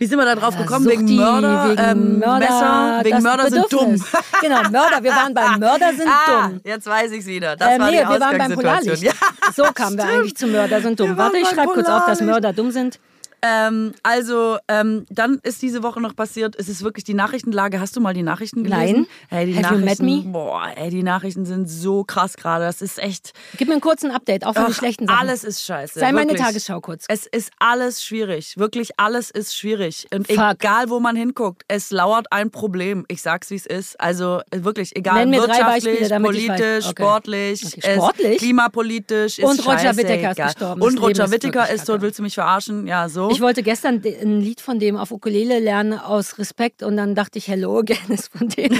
Wie 0.00 0.06
sind 0.06 0.18
wir 0.18 0.24
da 0.24 0.34
drauf 0.34 0.54
Ja, 0.54 0.62
gekommen? 0.62 0.84
Suchti, 0.84 0.98
wegen 0.98 1.16
Mörder, 1.16 1.68
wegen 1.68 1.82
ähm, 1.82 2.18
Mörder, 2.20 2.38
Messer, 2.38 3.00
wegen 3.04 3.22
Mörder 3.22 3.50
sind 3.50 3.66
dumm. 3.70 4.04
Genau, 4.40 4.62
Mörder. 4.70 5.02
Wir 5.02 5.10
waren 5.12 5.34
beim 5.34 5.60
Mörder 5.60 5.92
sind 5.94 6.08
ah, 6.08 6.48
dumm. 6.48 6.60
jetzt 6.64 6.86
weiß 6.86 7.12
ich's 7.12 7.26
wieder. 7.26 7.54
Das 7.54 7.68
Ähm, 7.68 7.80
war 7.82 7.90
nee, 7.90 8.02
die 8.02 8.08
wir 8.08 8.20
waren 8.20 8.38
beim. 8.38 8.52
Polarlicht. 8.54 9.02
Ja, 9.02 9.12
So 9.54 9.64
kamen 9.74 9.98
wir 9.98 10.04
stimmt. 10.04 10.18
eigentlich 10.18 10.36
zu 10.36 10.46
Mörder 10.46 10.80
sind 10.80 10.98
dumm. 10.98 11.10
Wir 11.10 11.16
Warte, 11.18 11.36
ich 11.36 11.48
schreibe 11.48 11.72
kurz 11.74 11.88
auf, 11.90 12.06
dass. 12.06 12.22
Mörder 12.22 12.54
dumm 12.54 12.70
sind. 12.70 12.98
Ähm, 13.42 13.94
also, 14.02 14.58
ähm, 14.68 15.06
dann 15.10 15.38
ist 15.42 15.62
diese 15.62 15.82
Woche 15.82 16.00
noch 16.00 16.14
passiert, 16.14 16.56
es 16.58 16.68
ist 16.68 16.82
wirklich 16.82 17.04
die 17.04 17.14
Nachrichtenlage. 17.14 17.80
Hast 17.80 17.96
du 17.96 18.00
mal 18.00 18.12
die 18.14 18.22
Nachrichten 18.22 18.64
gelesen? 18.64 18.94
Nein. 18.94 19.06
Hey, 19.28 19.46
die 19.46 19.56
Have 19.56 19.74
you 19.74 19.80
met 19.80 19.98
Nachrichten, 20.00 20.32
boah, 20.32 20.68
ey, 20.76 20.90
die 20.90 21.02
Nachrichten 21.02 21.46
sind 21.46 21.68
so 21.68 22.04
krass 22.04 22.36
gerade. 22.36 22.64
Das 22.64 22.82
ist 22.82 22.98
echt. 22.98 23.32
Gib 23.56 23.68
mir 23.68 23.74
einen 23.74 23.80
kurzen 23.80 24.10
Update, 24.10 24.44
auch 24.44 24.54
von 24.54 24.66
den 24.66 24.74
schlechten 24.74 25.06
Sachen. 25.06 25.18
Alles 25.18 25.44
ist 25.44 25.64
scheiße. 25.64 25.98
Sei 25.98 26.12
meine 26.12 26.28
wirklich. 26.32 26.46
Tagesschau 26.46 26.80
kurz. 26.80 27.04
Es 27.08 27.26
ist 27.26 27.50
alles 27.58 28.04
schwierig. 28.04 28.58
Wirklich 28.58 28.90
alles 28.98 29.30
ist 29.30 29.56
schwierig. 29.56 30.06
Und 30.14 30.26
Fuck. 30.26 30.38
egal, 30.60 30.90
wo 30.90 31.00
man 31.00 31.16
hinguckt, 31.16 31.62
es 31.68 31.90
lauert 31.90 32.30
ein 32.32 32.50
Problem. 32.50 33.04
Ich 33.08 33.22
sag's, 33.22 33.50
wie 33.50 33.56
es 33.56 33.66
ist. 33.66 33.98
Also 34.00 34.40
wirklich, 34.54 34.94
egal, 34.96 35.14
Nenn 35.26 35.30
mir 35.30 35.38
drei 35.40 35.48
wirtschaftlich, 35.58 36.00
Beispiele, 36.00 36.20
politisch. 36.20 36.86
Okay. 36.86 37.02
sportlich, 37.02 37.64
Okay, 37.66 37.80
es- 37.82 37.94
sportlich? 37.94 38.38
klimapolitisch. 38.38 39.38
Ist 39.38 39.44
Und 39.44 39.66
Roger. 39.66 39.96
Whittaker 39.96 40.30
ist 40.30 40.36
gestorben. 40.54 40.82
Und 40.82 41.00
Roger 41.00 41.30
Whittaker 41.30 41.70
ist 41.70 41.86
tot. 41.86 42.00
Willst 42.02 42.18
du 42.18 42.22
mich 42.22 42.34
verarschen? 42.34 42.86
Ja, 42.86 43.08
so. 43.08 43.29
Ich 43.30 43.40
wollte 43.40 43.62
gestern 43.62 44.02
ein 44.04 44.40
Lied 44.40 44.60
von 44.60 44.80
dem 44.80 44.96
auf 44.96 45.12
Ukulele 45.12 45.60
lernen 45.60 45.96
aus 45.96 46.38
Respekt 46.38 46.82
und 46.82 46.96
dann 46.96 47.14
dachte 47.14 47.38
ich, 47.38 47.46
Hello 47.46 47.78
Again 47.80 48.08
ist 48.08 48.36
von 48.36 48.48
dem. 48.48 48.76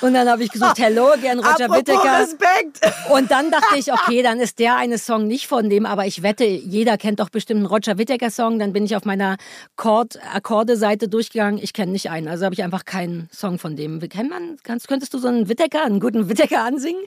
Und 0.00 0.14
dann 0.14 0.26
habe 0.26 0.42
ich 0.42 0.50
gesucht, 0.50 0.78
Hello 0.78 1.08
Again, 1.08 1.38
Roger 1.38 1.66
Apropos 1.66 1.76
Whittaker. 1.76 2.20
Respekt. 2.20 2.80
Und 3.12 3.30
dann 3.30 3.50
dachte 3.50 3.76
ich, 3.76 3.92
okay, 3.92 4.22
dann 4.22 4.40
ist 4.40 4.58
der 4.58 4.76
eine 4.76 4.96
Song 4.96 5.26
nicht 5.26 5.46
von 5.46 5.68
dem, 5.68 5.84
aber 5.84 6.06
ich 6.06 6.22
wette, 6.22 6.44
jeder 6.44 6.96
kennt 6.96 7.20
doch 7.20 7.28
bestimmt 7.28 7.58
einen 7.58 7.66
Roger 7.66 7.98
Whittaker-Song. 7.98 8.58
Dann 8.58 8.72
bin 8.72 8.86
ich 8.86 8.96
auf 8.96 9.04
meiner 9.04 9.36
Chord 9.76 10.18
Akkorde-Seite 10.34 11.08
durchgegangen. 11.08 11.60
Ich 11.62 11.74
kenne 11.74 11.92
nicht 11.92 12.08
einen, 12.08 12.28
also 12.28 12.46
habe 12.46 12.54
ich 12.54 12.62
einfach 12.62 12.86
keinen 12.86 13.28
Song 13.30 13.58
von 13.58 13.76
dem. 13.76 14.00
Kennt 14.08 14.30
man, 14.30 14.56
kannst, 14.62 14.88
könntest 14.88 15.12
du 15.12 15.18
so 15.18 15.28
einen 15.28 15.50
Whittaker, 15.50 15.84
einen 15.84 16.00
guten 16.00 16.30
Whittaker 16.30 16.64
ansingen? 16.64 17.02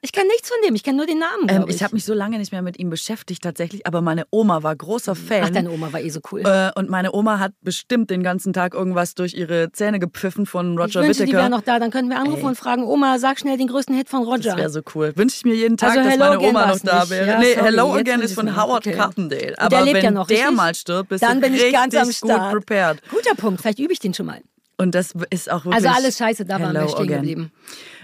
Ich 0.00 0.12
kenne 0.12 0.28
nichts 0.28 0.48
von 0.48 0.58
dem, 0.64 0.74
ich 0.74 0.82
kenne 0.84 0.96
nur 0.98 1.06
den 1.06 1.18
Namen. 1.18 1.48
Ähm, 1.48 1.56
glaub 1.56 1.70
ich 1.70 1.82
habe 1.82 1.94
mich 1.94 2.04
so 2.04 2.14
lange 2.14 2.38
nicht 2.38 2.52
mehr 2.52 2.62
mit 2.62 2.78
ihm 2.78 2.88
beschäftigt 2.90 3.42
tatsächlich, 3.42 3.86
aber 3.86 4.00
meine 4.00 4.24
Oma 4.30 4.62
war 4.62 4.74
großer 4.76 5.14
Fan. 5.14 5.42
Ach, 5.44 5.50
deine 5.50 5.70
Oma 5.70 5.92
war 5.92 6.00
eh 6.00 6.08
so 6.10 6.20
cool. 6.30 6.42
Äh, 6.44 6.70
und 6.76 6.88
meine 6.88 7.12
Oma 7.12 7.38
hat 7.40 7.52
bestimmt 7.62 8.10
den 8.10 8.22
ganzen 8.22 8.52
Tag 8.52 8.74
irgendwas 8.74 9.14
durch 9.14 9.34
ihre 9.34 9.72
Zähne 9.72 9.98
gepfiffen 9.98 10.46
von 10.46 10.74
ich 10.74 10.78
Roger 10.78 11.02
wünsche, 11.02 11.14
die 11.24 11.28
Whittaker. 11.32 11.38
wäre 11.38 11.50
noch 11.50 11.62
da. 11.62 11.78
Dann 11.78 11.90
könnten 11.90 12.10
wir 12.10 12.18
anrufen 12.18 12.44
und 12.44 12.54
fragen, 12.56 12.84
Oma, 12.84 13.18
sag 13.18 13.38
schnell 13.40 13.56
den 13.58 13.66
größten 13.66 13.94
Hit 13.96 14.08
von 14.08 14.22
Roger. 14.22 14.50
Das 14.50 14.56
wäre 14.56 14.70
so 14.70 14.80
cool. 14.94 15.12
Wünsche 15.16 15.36
ich 15.36 15.44
mir 15.44 15.54
jeden 15.54 15.76
Tag, 15.76 15.90
Also 15.90 16.02
dass 16.02 16.12
Hello 16.12 16.24
meine 16.26 16.40
Oma 16.48 16.66
noch 16.66 16.78
da 16.80 17.10
wäre. 17.10 17.26
Ja, 17.26 17.38
nee, 17.38 17.54
sorry, 17.54 17.64
Hello 17.64 17.94
Again 17.94 18.20
ist 18.20 18.34
von 18.34 18.56
Howard. 18.56 18.86
Okay. 18.86 18.96
Carpendale. 18.96 19.54
Aber 19.58 19.68
der 19.68 19.82
lebt 19.84 19.96
wenn 19.96 20.04
ja 20.04 20.10
noch, 20.12 20.26
der 20.28 20.38
richtig? 20.38 20.56
mal 20.56 20.74
stirbt, 20.74 21.08
bist 21.08 21.22
Dann 21.24 21.40
du 21.40 21.48
bin 21.48 21.54
ich 21.54 21.72
ganz 21.72 21.94
am 21.96 22.04
gut 22.06 22.14
Start. 22.14 22.52
prepared. 22.52 23.02
Guter 23.10 23.34
Punkt, 23.34 23.60
vielleicht 23.60 23.78
übe 23.80 23.92
ich 23.92 23.98
den 23.98 24.14
schon 24.14 24.26
mal. 24.26 24.40
Und 24.80 24.94
das 24.94 25.12
ist 25.30 25.50
auch 25.50 25.64
wirklich 25.64 25.74
Also 25.84 25.88
alles 25.88 26.18
scheiße, 26.18 26.44
da 26.44 26.60
waren 26.60 26.72
wir 26.72 26.88
stehen 26.88 27.00
Again. 27.02 27.16
geblieben. 27.16 27.52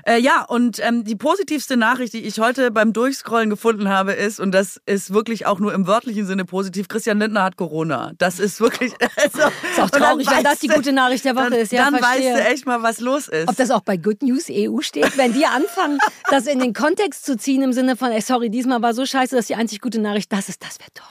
Äh, 0.06 0.18
ja, 0.20 0.42
und 0.44 0.78
ähm, 0.84 1.04
die 1.04 1.16
positivste 1.16 1.76
Nachricht, 1.76 2.12
die 2.12 2.20
ich 2.24 2.38
heute 2.38 2.70
beim 2.70 2.92
Durchscrollen 2.92 3.48
gefunden 3.48 3.88
habe, 3.88 4.12
ist, 4.12 4.38
und 4.38 4.52
das 4.52 4.80
ist 4.86 5.14
wirklich 5.14 5.46
auch 5.46 5.58
nur 5.60 5.72
im 5.72 5.86
wörtlichen 5.86 6.26
Sinne 6.26 6.44
positiv, 6.44 6.88
Christian 6.88 7.18
Lindner 7.18 7.42
hat 7.42 7.56
Corona. 7.56 8.12
Das 8.18 8.38
ist 8.38 8.60
wirklich... 8.60 8.92
Also, 9.16 9.38
Ist 9.38 9.80
auch 9.80 9.90
traurig, 9.90 10.26
wenn 10.30 10.42
das 10.42 10.52
weißt 10.52 10.62
die 10.62 10.66
du- 10.68 10.74
gute 10.74 10.92
Nachricht 10.92 11.24
der 11.24 11.34
Woche 11.36 11.50
dann, 11.50 11.58
ist. 11.60 11.72
Ja, 11.72 11.84
dann 11.90 11.94
weißt 11.94 12.04
verstehe. 12.04 12.34
du 12.34 12.40
echt 12.44 12.66
mal, 12.66 12.82
was 12.82 13.00
los 13.00 13.28
ist. 13.28 13.48
Ob 13.48 13.56
das 13.56 13.70
auch 13.70 13.80
bei 13.80 13.96
Good 13.96 14.22
News 14.22 14.46
EU 14.50 14.80
steht, 14.80 15.16
wenn 15.16 15.32
die 15.32 15.46
anfangen, 15.46 15.98
das 16.30 16.46
in 16.46 16.58
den 16.58 16.72
Kontext 16.74 17.24
zu 17.24 17.36
ziehen 17.38 17.62
im 17.62 17.72
Sinne 17.72 17.96
von, 17.96 18.10
ey, 18.10 18.20
sorry, 18.20 18.50
diesmal 18.50 18.82
war 18.82 18.92
so 18.92 19.06
scheiße, 19.06 19.34
dass 19.34 19.46
die 19.46 19.54
einzig 19.54 19.80
gute 19.80 20.00
Nachricht, 20.00 20.30
das 20.32 20.48
ist, 20.48 20.62
das 20.62 20.78
wäre 20.80 20.90
toll. 20.92 21.06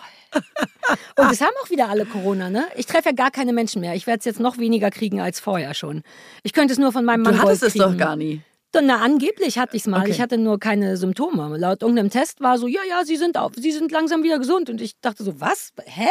Und 1.26 1.32
es 1.32 1.42
haben 1.42 1.54
auch 1.64 1.70
wieder 1.70 1.90
alle 1.90 2.06
Corona, 2.06 2.50
ne? 2.50 2.66
Ich 2.76 2.86
treffe 2.88 3.10
ja 3.10 3.16
gar 3.16 3.32
keine 3.32 3.54
Menschen 3.54 3.82
mehr. 3.82 3.96
Ich 3.96 4.06
werde 4.08 4.20
es 4.20 4.26
jetzt 4.26 4.40
noch 4.40 4.58
weniger 4.58 4.90
kriegen 4.92 5.22
als 5.22 5.40
vorher 5.40 5.74
schon. 5.74 6.04
Ich 6.44 6.54
könnte 6.54 6.74
es 6.74 6.80
nur 6.80 6.92
von 6.92 7.06
meinem 7.06 7.24
du 7.24 7.32
Mann 7.32 7.42
hattest 7.42 7.62
Gold 7.62 7.74
es 7.76 7.80
doch 7.80 7.86
kriegen. 7.88 7.98
gar 8.00 8.16
nie. 8.16 8.42
Na, 8.82 9.02
angeblich 9.02 9.58
hatte 9.60 9.76
ich 9.76 9.84
es 9.84 9.88
mal. 9.88 10.02
Okay. 10.02 10.12
Ich 10.12 10.22
hatte 10.22 10.38
nur 10.38 10.60
keine 10.60 10.98
Symptome. 10.98 11.58
Laut 11.58 11.82
irgendeinem 11.82 12.10
Test 12.10 12.42
war 12.42 12.58
so, 12.58 12.68
ja, 12.68 12.82
ja, 12.90 13.06
Sie 13.06 13.18
sind, 13.18 13.38
auf, 13.38 13.52
Sie 13.56 13.72
sind 13.72 13.92
langsam 13.92 14.24
wieder 14.24 14.40
gesund. 14.40 14.70
Und 14.70 14.82
ich 14.82 15.00
dachte 15.00 15.24
so, 15.24 15.40
was? 15.40 15.72
Hä? 15.86 16.08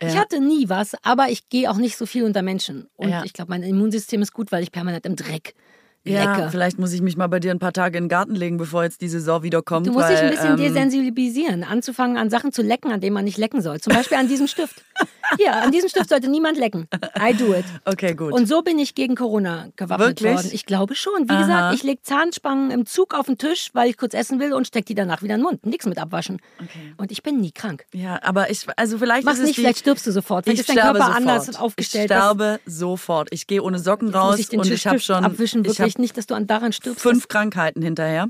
Ich 0.00 0.14
Ja. 0.14 0.20
hatte 0.20 0.40
nie 0.40 0.68
was, 0.68 0.94
aber 1.02 1.28
ich 1.30 1.48
gehe 1.48 1.70
auch 1.70 1.76
nicht 1.76 1.96
so 1.96 2.06
viel 2.06 2.24
unter 2.24 2.42
Menschen. 2.42 2.88
Und 2.96 3.10
Ja. 3.10 3.22
ich 3.24 3.32
glaube, 3.32 3.50
mein 3.50 3.62
Immunsystem 3.62 4.22
ist 4.22 4.32
gut, 4.32 4.50
weil 4.52 4.62
ich 4.62 4.72
permanent 4.72 5.06
im 5.06 5.16
Dreck 5.16 5.54
Ja, 6.04 6.36
lecke. 6.36 6.50
vielleicht 6.50 6.78
muss 6.78 6.94
ich 6.94 7.02
mich 7.02 7.18
mal 7.18 7.26
bei 7.26 7.40
dir 7.40 7.50
ein 7.50 7.58
paar 7.58 7.74
Tage 7.74 7.98
in 7.98 8.04
den 8.04 8.08
Garten 8.08 8.34
legen, 8.34 8.56
bevor 8.56 8.84
jetzt 8.84 9.02
die 9.02 9.08
Saison 9.08 9.42
wieder 9.42 9.60
kommt. 9.60 9.86
Du 9.86 9.92
musst 9.92 10.08
weil, 10.08 10.14
dich 10.14 10.24
ein 10.24 10.30
bisschen 10.30 10.50
ähm, 10.52 10.56
desensibilisieren, 10.56 11.62
anzufangen, 11.62 12.16
an 12.16 12.30
Sachen 12.30 12.52
zu 12.52 12.62
lecken, 12.62 12.90
an 12.90 13.00
denen 13.00 13.12
man 13.12 13.24
nicht 13.24 13.36
lecken 13.36 13.60
soll. 13.60 13.80
Zum 13.80 13.92
Beispiel 13.92 14.16
an 14.16 14.26
diesem 14.26 14.46
Stift. 14.46 14.82
Hier, 15.36 15.54
an 15.54 15.70
diesem 15.70 15.90
Stift 15.90 16.08
sollte 16.08 16.28
niemand 16.28 16.56
lecken. 16.58 16.88
I 17.18 17.34
do 17.34 17.54
it. 17.54 17.64
Okay, 17.84 18.14
gut. 18.14 18.32
Und 18.32 18.46
so 18.46 18.62
bin 18.62 18.78
ich 18.78 18.94
gegen 18.94 19.14
Corona 19.14 19.68
gewappnet 19.76 20.08
Wirklich? 20.22 20.34
worden. 20.36 20.50
Ich 20.52 20.64
glaube 20.64 20.94
schon. 20.94 21.28
Wie 21.28 21.32
Aha. 21.32 21.40
gesagt, 21.42 21.74
ich 21.74 21.82
lege 21.82 22.02
Zahnspangen 22.02 22.70
im 22.70 22.86
Zug 22.86 23.14
auf 23.14 23.26
den 23.26 23.36
Tisch, 23.36 23.70
weil 23.74 23.90
ich 23.90 23.98
kurz 23.98 24.14
essen 24.14 24.40
will 24.40 24.54
und 24.54 24.66
stecke 24.66 24.86
die 24.86 24.94
danach 24.94 25.22
wieder 25.22 25.34
in 25.34 25.40
den 25.40 25.44
Mund. 25.44 25.66
Nichts 25.66 25.86
mit 25.86 25.98
abwaschen. 25.98 26.38
Okay. 26.58 26.94
Und 26.96 27.12
ich 27.12 27.22
bin 27.22 27.40
nie 27.40 27.52
krank. 27.52 27.84
ja, 27.92 28.18
aber 28.22 28.50
ich, 28.50 28.66
also 28.76 28.98
vielleicht 28.98 29.24
Mach's 29.24 29.36
ist 29.36 29.42
es 29.42 29.46
nicht, 29.48 29.58
die, 29.58 29.60
vielleicht 29.62 29.78
stirbst 29.80 30.06
du 30.06 30.12
sofort. 30.12 30.46
Vielleicht 30.46 30.62
ich 30.62 30.68
ist 30.68 30.76
dein 30.76 30.84
Körper 30.84 30.98
sofort. 30.98 31.16
anders 31.16 31.56
aufgestellt. 31.56 32.10
Ich 32.10 32.16
sterbe 32.16 32.60
sofort. 32.64 33.28
Ich 33.32 33.46
gehe 33.46 33.62
ohne 33.62 33.78
Socken 33.78 34.08
raus 34.08 34.38
ich 34.38 34.50
und 34.50 34.66
ich 34.66 34.86
habe 34.86 34.98
schon 34.98 35.24
abwischen, 35.24 35.64
ich 35.64 35.78
wirklich 35.78 35.89
hab 35.94 36.00
nicht, 36.00 36.16
dass 36.16 36.26
du 36.26 36.34
an 36.34 36.46
daran 36.46 36.72
stirbst. 36.72 37.00
fünf 37.00 37.28
Krankheiten 37.28 37.82
hinterher. 37.82 38.28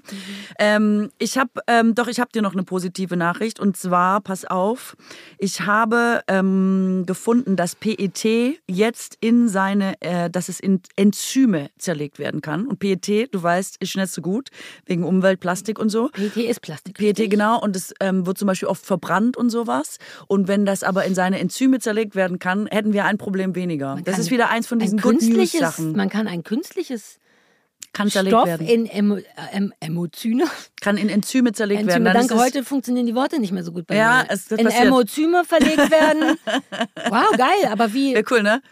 Ähm, 0.59 1.11
ich 1.19 1.39
habe, 1.39 1.51
ähm, 1.67 1.95
doch, 1.95 2.09
ich 2.09 2.21
habe 2.21 2.31
dir 2.33 2.43
noch 2.43 2.53
eine 2.53 2.63
positive 2.63 3.17
Nachricht 3.17 3.61
und 3.61 3.77
zwar, 3.77 4.21
pass 4.21 4.45
auf, 4.45 4.97
ich 5.39 5.63
habe 5.63 6.23
ähm, 6.29 7.05
gefunden, 7.07 7.57
dass 7.57 7.75
PET 7.75 8.61
jetzt 8.67 9.17
in 9.21 9.49
seine, 9.49 10.01
äh, 10.01 10.31
dass 10.31 10.49
es 10.49 10.61
in 10.61 10.81
Enzyme 10.97 11.71
zerlegt 11.79 12.19
werden 12.19 12.41
kann. 12.41 12.67
Und 12.67 12.79
PET, 12.79 13.33
du 13.33 13.43
weißt, 13.43 13.77
ist 13.81 13.97
nicht 13.97 14.13
so 14.13 14.23
gut 14.23 14.51
wegen 14.87 15.05
Umwelt, 15.05 15.41
Plastik 15.41 15.79
und 15.79 15.89
so. 15.89 16.09
PET 16.09 16.37
ist 16.37 16.61
Plastik. 16.61 16.97
PET, 16.97 17.19
richtig? 17.19 17.31
genau, 17.31 17.61
und 17.61 17.77
es 17.77 17.95
ähm, 18.01 18.27
wird 18.27 18.39
zum 18.39 18.47
Beispiel 18.47 18.69
oft 18.69 18.85
verbrannt 18.85 19.37
und 19.37 19.51
sowas. 19.51 19.99
Und 20.27 20.49
wenn 20.49 20.67
das 20.67 20.83
aber 20.83 21.05
in 21.05 21.15
seine 21.15 21.39
Enzyme 21.39 21.79
zerlegt 21.79 22.15
werden 22.15 22.39
kann, 22.39 22.67
hätten 22.67 22.93
wir 22.93 23.05
ein 23.05 23.19
Problem 23.19 23.55
weniger. 23.55 23.95
Man 23.95 24.05
das 24.05 24.19
ist 24.19 24.31
wieder 24.31 24.51
eins 24.51 24.67
von 24.67 24.79
diesen 24.79 24.99
Good 25.01 25.19
künstliches, 25.19 25.61
News-Sachen. 25.61 25.97
Man 25.97 26.09
kann 26.09 26.27
ein 26.27 26.43
künstliches 26.43 27.20
Kann 27.93 28.09
zerlegt 28.09 28.35
Stoff 28.37 28.47
werden. 28.47 28.67
in 28.67 28.87
Emo, 28.87 29.17
äh, 29.17 29.25
em, 29.53 29.73
Emozyne. 29.81 30.45
Kann 30.81 30.97
in 30.97 31.09
Enzyme 31.09 31.53
zerlegt 31.53 31.81
Enzyme. 31.83 32.05
werden. 32.05 32.15
Dann 32.19 32.29
Danke, 32.29 32.43
heute 32.43 32.65
funktionieren 32.65 33.07
die 33.07 33.15
Worte 33.17 33.41
nicht 33.41 33.53
mehr 33.53 33.65
so 33.65 33.73
gut 33.73 33.87
bei 33.87 33.97
Ja, 33.97 34.23
mir. 34.23 34.27
es- 34.35 34.47
das 34.49 34.59
in 34.59 34.67
passiert. 34.67 34.87
Emozyme 34.87 35.45
verlegt 35.45 35.91
werden. 35.91 36.39
wow, 37.11 37.37
geil. 37.37 37.69
Aber 37.71 37.93
wie, 37.93 38.13
Ja, 38.15 38.21
cool, 38.31 38.43
ne? 38.43 38.63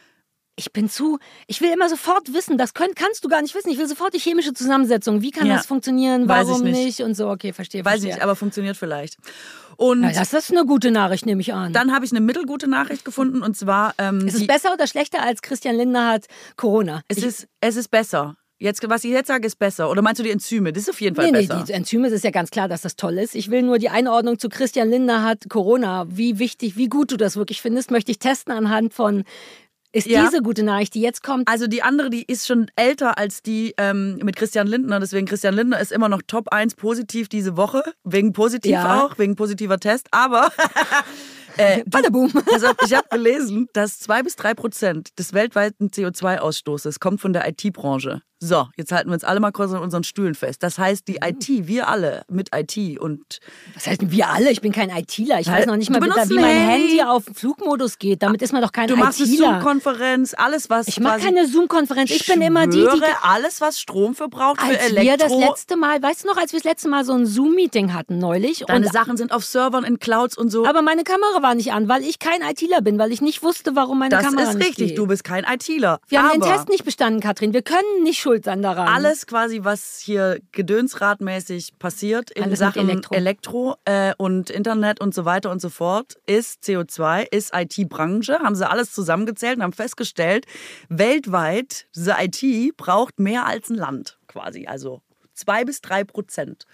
ich 0.57 0.73
bin 0.73 0.89
zu, 0.89 1.19
ich 1.47 1.61
will 1.61 1.71
immer 1.73 1.89
sofort 1.89 2.33
wissen, 2.33 2.59
das 2.59 2.75
könnt, 2.75 2.97
kannst 2.97 3.25
du 3.25 3.29
gar 3.29 3.43
nicht 3.43 3.55
wissen. 3.55 3.71
Ich 3.71 3.79
will 3.79 3.87
sofort 3.89 4.13
die 4.15 4.19
chemische 4.19 4.53
Zusammensetzung. 4.55 5.23
Wie 5.23 5.31
kann 5.31 5.47
Ja. 5.47 5.57
das 5.57 5.67
funktionieren? 5.67 6.23
Ich 6.23 6.29
Warum 6.29 6.63
nicht. 6.63 6.77
nicht? 6.77 7.01
Und 7.01 7.15
so, 7.15 7.29
okay, 7.29 7.53
verstehe. 7.53 7.85
Weiß 7.85 7.95
verstehe. 8.01 8.15
nicht, 8.15 8.23
aber 8.23 8.35
funktioniert 8.37 8.77
vielleicht. 8.77 9.17
Und 9.77 10.03
Ja, 10.03 10.11
das 10.13 10.33
ist 10.33 10.51
eine 10.51 10.65
gute 10.67 10.91
Nachricht, 10.91 11.27
nehme 11.27 11.41
ich 11.41 11.55
an. 11.55 11.73
dann 11.73 11.93
habe 11.93 12.05
ich 12.05 12.11
eine 12.11 12.21
mittelgute 12.21 12.69
Nachricht 12.69 13.05
gefunden 13.05 13.43
und 13.43 13.57
zwar 13.57 13.95
ähm, 13.99 14.27
ist 14.27 14.35
es 14.35 14.47
besser 14.49 14.73
oder 14.73 14.89
schlechter 14.89 15.23
als 15.23 15.41
Christian 15.43 15.77
Lindner 15.77 16.09
hat 16.09 16.27
Corona? 16.57 17.03
es 17.09 17.19
Ich- 17.19 17.25
ist 17.25 17.49
es 17.61 17.77
ist 17.77 17.89
besser. 17.89 18.35
Jetzt, 18.61 18.87
was 18.89 19.05
ich 19.05 19.11
jetzt 19.13 19.29
sage, 19.29 19.47
ist 19.47 19.57
besser. 19.59 19.89
Oder 19.89 20.03
meinst 20.03 20.19
du 20.19 20.25
die 20.25 20.31
Enzyme? 20.33 20.73
Das 20.73 20.83
ist 20.83 20.91
auf 20.91 21.01
jeden 21.01 21.15
Fall 21.15 21.27
Nee, 21.27 21.33
nee, 21.41 21.47
besser. 21.47 21.65
die 21.67 21.73
Enzyme 21.73 22.05
das 22.09 22.13
ist 22.15 22.25
ja 22.25 22.31
ganz 22.33 22.51
klar, 22.51 22.67
dass 22.69 22.83
das 22.83 22.97
toll 22.97 23.17
ist. 23.19 23.37
Ich 23.37 23.51
will 23.51 23.63
nur 23.63 23.79
die 23.79 23.89
Einordnung 23.89 24.39
zu 24.39 24.49
Christian 24.49 24.91
Lindner 24.91 25.23
hat 25.23 25.49
Corona. 25.49 26.07
Wie 26.11 26.39
wichtig, 26.41 26.77
wie 26.77 26.89
gut 26.89 27.13
du 27.13 27.17
das 27.17 27.37
wirklich 27.37 27.63
findest, 27.63 27.91
möchte 27.93 28.11
ich 28.11 28.19
testen 28.19 28.53
anhand 28.53 28.95
von, 28.95 29.23
ist 29.93 30.07
Ja. 30.09 30.25
diese 30.25 30.43
gute 30.43 30.65
Nachricht, 30.65 30.95
die 30.95 31.01
jetzt 31.01 31.23
kommt, 31.23 31.47
Also 31.49 31.69
die 31.69 31.83
andere, 31.85 32.11
die 32.11 32.25
ist 32.25 32.49
schon 32.49 32.69
älter 32.75 33.17
als 33.17 33.43
die 33.43 33.75
ähm, 33.79 34.17
mit 34.25 34.35
Christian 34.35 34.67
Lindner. 34.67 34.99
Deswegen 34.99 35.27
Christian 35.29 35.55
Lindner 35.55 35.79
ist 35.81 35.93
immer 35.93 36.09
noch 36.09 36.23
Top 36.27 36.49
1 36.53 36.75
positiv 36.75 37.29
diese 37.29 37.57
Woche. 37.57 37.83
Wegen 38.03 38.33
positiv 38.33 38.73
Ja. 38.73 39.05
auch, 39.05 39.19
wegen 39.19 39.37
positiver 39.37 39.79
Test. 39.79 40.09
Aber 40.11 40.51
äh, 41.59 41.85
also 41.93 42.09
ich 42.87 42.95
habe 42.95 43.09
gelesen, 43.11 43.69
dass 43.73 43.99
zwei 44.01 44.23
bis 44.25 44.35
drei 44.37 44.55
Prozent 44.55 45.17
des 45.19 45.33
weltweiten 45.33 45.89
CO2-Ausstoßes 45.91 46.99
kommt 47.01 47.21
von 47.21 47.33
der 47.33 47.49
IT-Branche. 47.49 48.21
So, 48.41 48.69
jetzt 48.77 48.93
halten 48.93 49.09
wir 49.11 49.15
uns 49.15 49.25
alle 49.25 49.41
mal 49.41 49.51
kurz 49.51 49.73
an 49.73 49.81
unseren 49.83 50.05
Stühlen 50.05 50.37
fest. 50.37 50.63
Das 50.63 50.79
heißt, 50.79 51.09
Mhm. 51.09 51.13
die 51.13 51.19
IT, 51.23 51.67
wir 51.67 51.89
alle 51.89 52.23
mit 52.31 52.51
IT 52.55 52.99
und 53.01 53.41
Was 53.75 53.87
heißt 53.89 54.11
wir 54.13 54.29
alle? 54.29 54.51
Ich 54.53 54.61
bin 54.61 54.71
kein 54.71 54.91
ITler. 54.91 55.41
Ich 55.41 55.49
weiß 55.49 55.67
noch 55.67 55.75
nicht 55.77 55.91
mal, 55.91 56.01
wie, 56.01 56.35
mein 56.37 56.45
Handy. 56.57 56.89
Handy 56.99 57.03
auf 57.03 57.25
Flugmodus 57.35 57.99
geht. 57.99 58.23
Damit 58.23 58.41
ist 58.43 58.53
man 58.53 58.63
doch 58.63 58.71
kein 58.71 58.87
du 58.87 58.97
machst 58.97 59.21
eine 59.21 59.29
ITler. 59.31 59.49
Zoom-Konferenz, 59.55 60.35
alles 60.37 60.71
was 60.71 60.87
Ich 60.87 61.01
mache 61.01 61.19
keine 61.21 61.49
Zoom-Konferenz. 61.49 62.11
Ich 62.13 62.27
bin 62.27 62.41
immer 62.41 62.67
die, 62.69 62.79
die. 62.79 63.03
alles 63.23 63.61
was 63.61 63.81
Strom 63.81 64.15
verbraucht 64.15 64.61
für 64.61 64.69
Als 64.69 64.91
Elektro. 64.93 65.03
wir 65.05 65.17
das 65.17 65.33
letzte 65.33 65.77
Mal, 65.77 66.01
weißt 66.01 66.23
du 66.23 66.29
noch, 66.29 66.37
als 66.37 66.53
wir 66.53 66.61
das 66.61 66.65
letzte 66.65 66.89
Mal 66.89 67.05
so 67.05 67.15
ein 67.15 67.27
Zoom-Meeting 67.27 67.93
hatten 67.93 68.19
neulich. 68.19 68.65
Deine 68.69 68.87
und, 68.87 68.93
Sachen 68.93 69.17
sind 69.17 69.33
auf 69.33 69.45
Servern 69.45 69.83
in 69.85 69.99
Clouds 69.99 70.39
und 70.39 70.51
so. 70.51 70.65
aber 70.65 70.83
meine 70.83 71.03
Kamera 71.03 71.43
war 71.43 71.57
nicht 71.57 71.73
an, 71.73 71.89
weil 71.89 72.03
ich 72.05 72.21
kein 72.21 72.41
ITler 72.43 72.83
bin, 72.83 72.99
weil 73.01 73.11
ich 73.13 73.21
nicht 73.21 73.43
wusste, 73.43 73.75
warum 73.75 73.99
meine 73.99 74.11
das 74.11 74.23
Kamera 74.25 74.43
ist 74.51 74.55
nicht 74.59 74.69
richtig, 74.69 74.89
geht. 74.91 74.99
du 74.99 75.07
bist 75.09 75.25
kein 75.25 75.45
ITler. 75.45 75.99
Wir 76.09 76.23
haben 76.23 76.41
aber 76.41 76.47
den 76.47 76.53
Test 76.57 76.69
nicht 76.69 76.85
bestanden, 76.85 77.21
Katrin. 77.21 77.53
Wir 77.53 77.63
können 77.63 78.03
nicht 78.05 78.21
schuld 78.29 78.45
sein 78.45 78.63
daran. 78.63 78.89
alles 78.89 79.27
quasi, 79.27 79.61
was 79.63 80.01
hier 80.01 80.41
gedönsradmäßig 80.53 81.79
passiert 81.79 82.31
in 82.31 82.45
Alles 82.45 82.59
Sachen 82.59 82.89
Elektro. 82.89 83.15
Elektro, 83.15 83.77
äh, 83.85 84.13
und 84.19 84.51
Internet 84.51 85.01
und 85.01 85.15
so 85.15 85.25
weiter 85.25 85.51
und 85.51 85.61
so 85.61 85.71
fort, 85.71 86.19
ist 86.27 86.65
CO2, 86.65 87.27
ist 87.31 87.53
IT-Branche. 87.55 88.41
Haben 88.41 88.55
sie 88.55 88.69
alles 88.69 88.93
zusammengezählt 88.93 89.57
und 89.57 89.63
haben 89.63 89.73
festgestellt, 89.73 90.47
weltweit, 90.89 91.87
diese 91.95 92.17
IT 92.19 92.77
braucht 92.77 93.19
mehr 93.19 93.47
als 93.47 93.71
ein 93.71 93.77
Land 93.77 94.19
quasi. 94.27 94.67
Also 94.67 95.01
zwei 95.39 95.65
bis 95.65 95.81
drei 95.81 96.05
Prozent. 96.05 96.67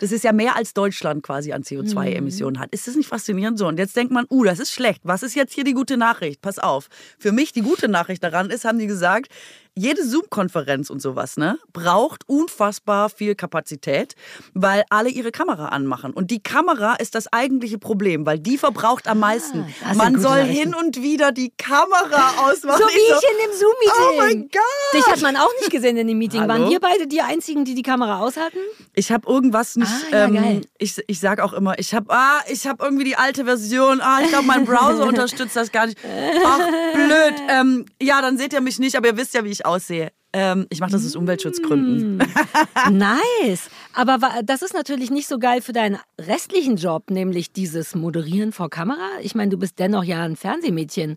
Das 0.00 0.10
ist 0.10 0.24
ja 0.24 0.32
mehr 0.32 0.56
als 0.56 0.74
Deutschland 0.74 1.22
quasi 1.22 1.52
an 1.52 1.62
CO2-Emissionen 1.62 2.58
hat. 2.58 2.72
Ist 2.72 2.88
das 2.88 2.96
nicht 2.96 3.08
faszinierend 3.08 3.58
so? 3.58 3.68
Und 3.68 3.78
jetzt 3.78 3.94
denkt 3.94 4.12
man, 4.12 4.26
uh, 4.30 4.44
das 4.44 4.58
ist 4.58 4.72
schlecht. 4.72 5.02
Was 5.04 5.22
ist 5.22 5.36
jetzt 5.36 5.52
hier 5.52 5.64
die 5.64 5.74
gute 5.74 5.96
Nachricht? 5.96 6.40
Pass 6.40 6.58
auf. 6.58 6.88
Für 7.18 7.32
mich 7.32 7.52
die 7.52 7.60
gute 7.60 7.88
Nachricht 7.88 8.24
daran 8.24 8.50
ist, 8.50 8.64
haben 8.64 8.78
die 8.78 8.86
gesagt, 8.86 9.28
jede 9.76 10.04
Zoom-Konferenz 10.04 10.88
und 10.88 11.02
sowas, 11.02 11.36
ne, 11.36 11.58
braucht 11.72 12.26
unfassbar 12.26 13.10
viel 13.10 13.34
Kapazität, 13.34 14.14
weil 14.54 14.84
alle 14.88 15.10
ihre 15.10 15.30
Kamera 15.30 15.68
anmachen. 15.68 16.12
Und 16.12 16.30
die 16.30 16.42
Kamera 16.42 16.94
ist 16.94 17.14
das 17.14 17.30
eigentliche 17.30 17.78
Problem, 17.78 18.24
weil 18.24 18.38
die 18.38 18.56
verbraucht 18.56 19.06
am 19.06 19.20
meisten. 19.20 19.66
das 19.80 19.90
sind 19.90 19.98
Man 19.98 20.18
soll 20.18 20.42
hin 20.44 20.74
und 20.74 21.02
wieder 21.02 21.30
die 21.30 21.52
Kamera 21.56 22.48
ausmachen. 22.48 22.76
So 22.86 22.88
wie 22.88 22.98
Ich 22.98 23.10
in 23.10 23.50
dem 23.50 23.58
Zoom-Meeting. 23.58 24.02
Oh 24.12 24.16
mein 24.18 24.48
Gott! 24.52 24.94
Dich 24.94 25.06
hat 25.06 25.20
man 25.22 25.36
auch 25.36 25.50
nicht 25.60 25.70
gesehen 25.70 25.96
in 25.96 26.06
dem 26.06 26.18
Meeting. 26.18 26.40
Waren 26.42 26.62
Hallo? 26.62 26.70
wir 26.70 26.80
beide 26.80 27.06
die 27.06 27.20
Einzigen, 27.20 27.64
die 27.64 27.74
die 27.74 27.82
Kamera 27.82 28.20
aus 28.20 28.36
hatten? 28.36 28.58
Ich 28.94 29.10
habe 29.10 29.28
irgendwas 29.28 29.76
nicht. 29.76 29.90
Ah, 30.10 30.16
ja, 30.16 30.24
ähm, 30.24 30.34
geil. 30.34 30.60
ich 30.78 31.02
ich 31.06 31.20
sage 31.20 31.42
auch 31.44 31.52
immer, 31.52 31.78
ich 31.78 31.94
habe 31.94 32.06
ah, 32.10 32.40
ich 32.48 32.66
habe 32.66 32.84
irgendwie 32.84 33.04
die 33.04 33.16
alte 33.16 33.44
Version. 33.44 34.00
Ah, 34.00 34.20
ich 34.22 34.28
glaube, 34.28 34.46
mein 34.46 34.64
Browser 34.64 35.06
unterstützt 35.08 35.56
das 35.56 35.72
gar 35.72 35.86
nicht. 35.86 35.98
Ach, 36.44 36.58
blöd. 36.92 37.34
Ähm, 37.48 37.86
ja, 38.00 38.20
dann 38.20 38.36
seht 38.38 38.52
ihr 38.52 38.60
mich 38.60 38.78
nicht, 38.78 38.96
aber 38.96 39.08
ihr 39.08 39.16
wisst 39.16 39.34
ja, 39.34 39.44
wie 39.44 39.50
ich 39.50 39.65
aussehe. 39.66 40.10
Ähm, 40.32 40.66
ich 40.70 40.80
mache 40.80 40.90
das 40.92 41.04
aus 41.06 41.14
Mm. 41.14 41.18
Umweltschutzgründen. 41.20 42.18
Nice. 42.90 43.70
Aber 43.94 44.18
das 44.44 44.62
ist 44.62 44.74
natürlich 44.74 45.10
nicht 45.10 45.28
so 45.28 45.38
geil 45.38 45.62
für 45.62 45.72
deinen 45.72 45.98
restlichen 46.20 46.76
Job, 46.76 47.10
nämlich 47.10 47.52
dieses 47.52 47.94
Moderieren 47.94 48.52
vor 48.52 48.68
Kamera. 48.70 49.08
Ich 49.22 49.34
meine, 49.34 49.50
du 49.50 49.56
bist 49.58 49.78
dennoch 49.78 50.04
ja 50.04 50.22
ein 50.22 50.36
Fernsehmädchen. 50.36 51.16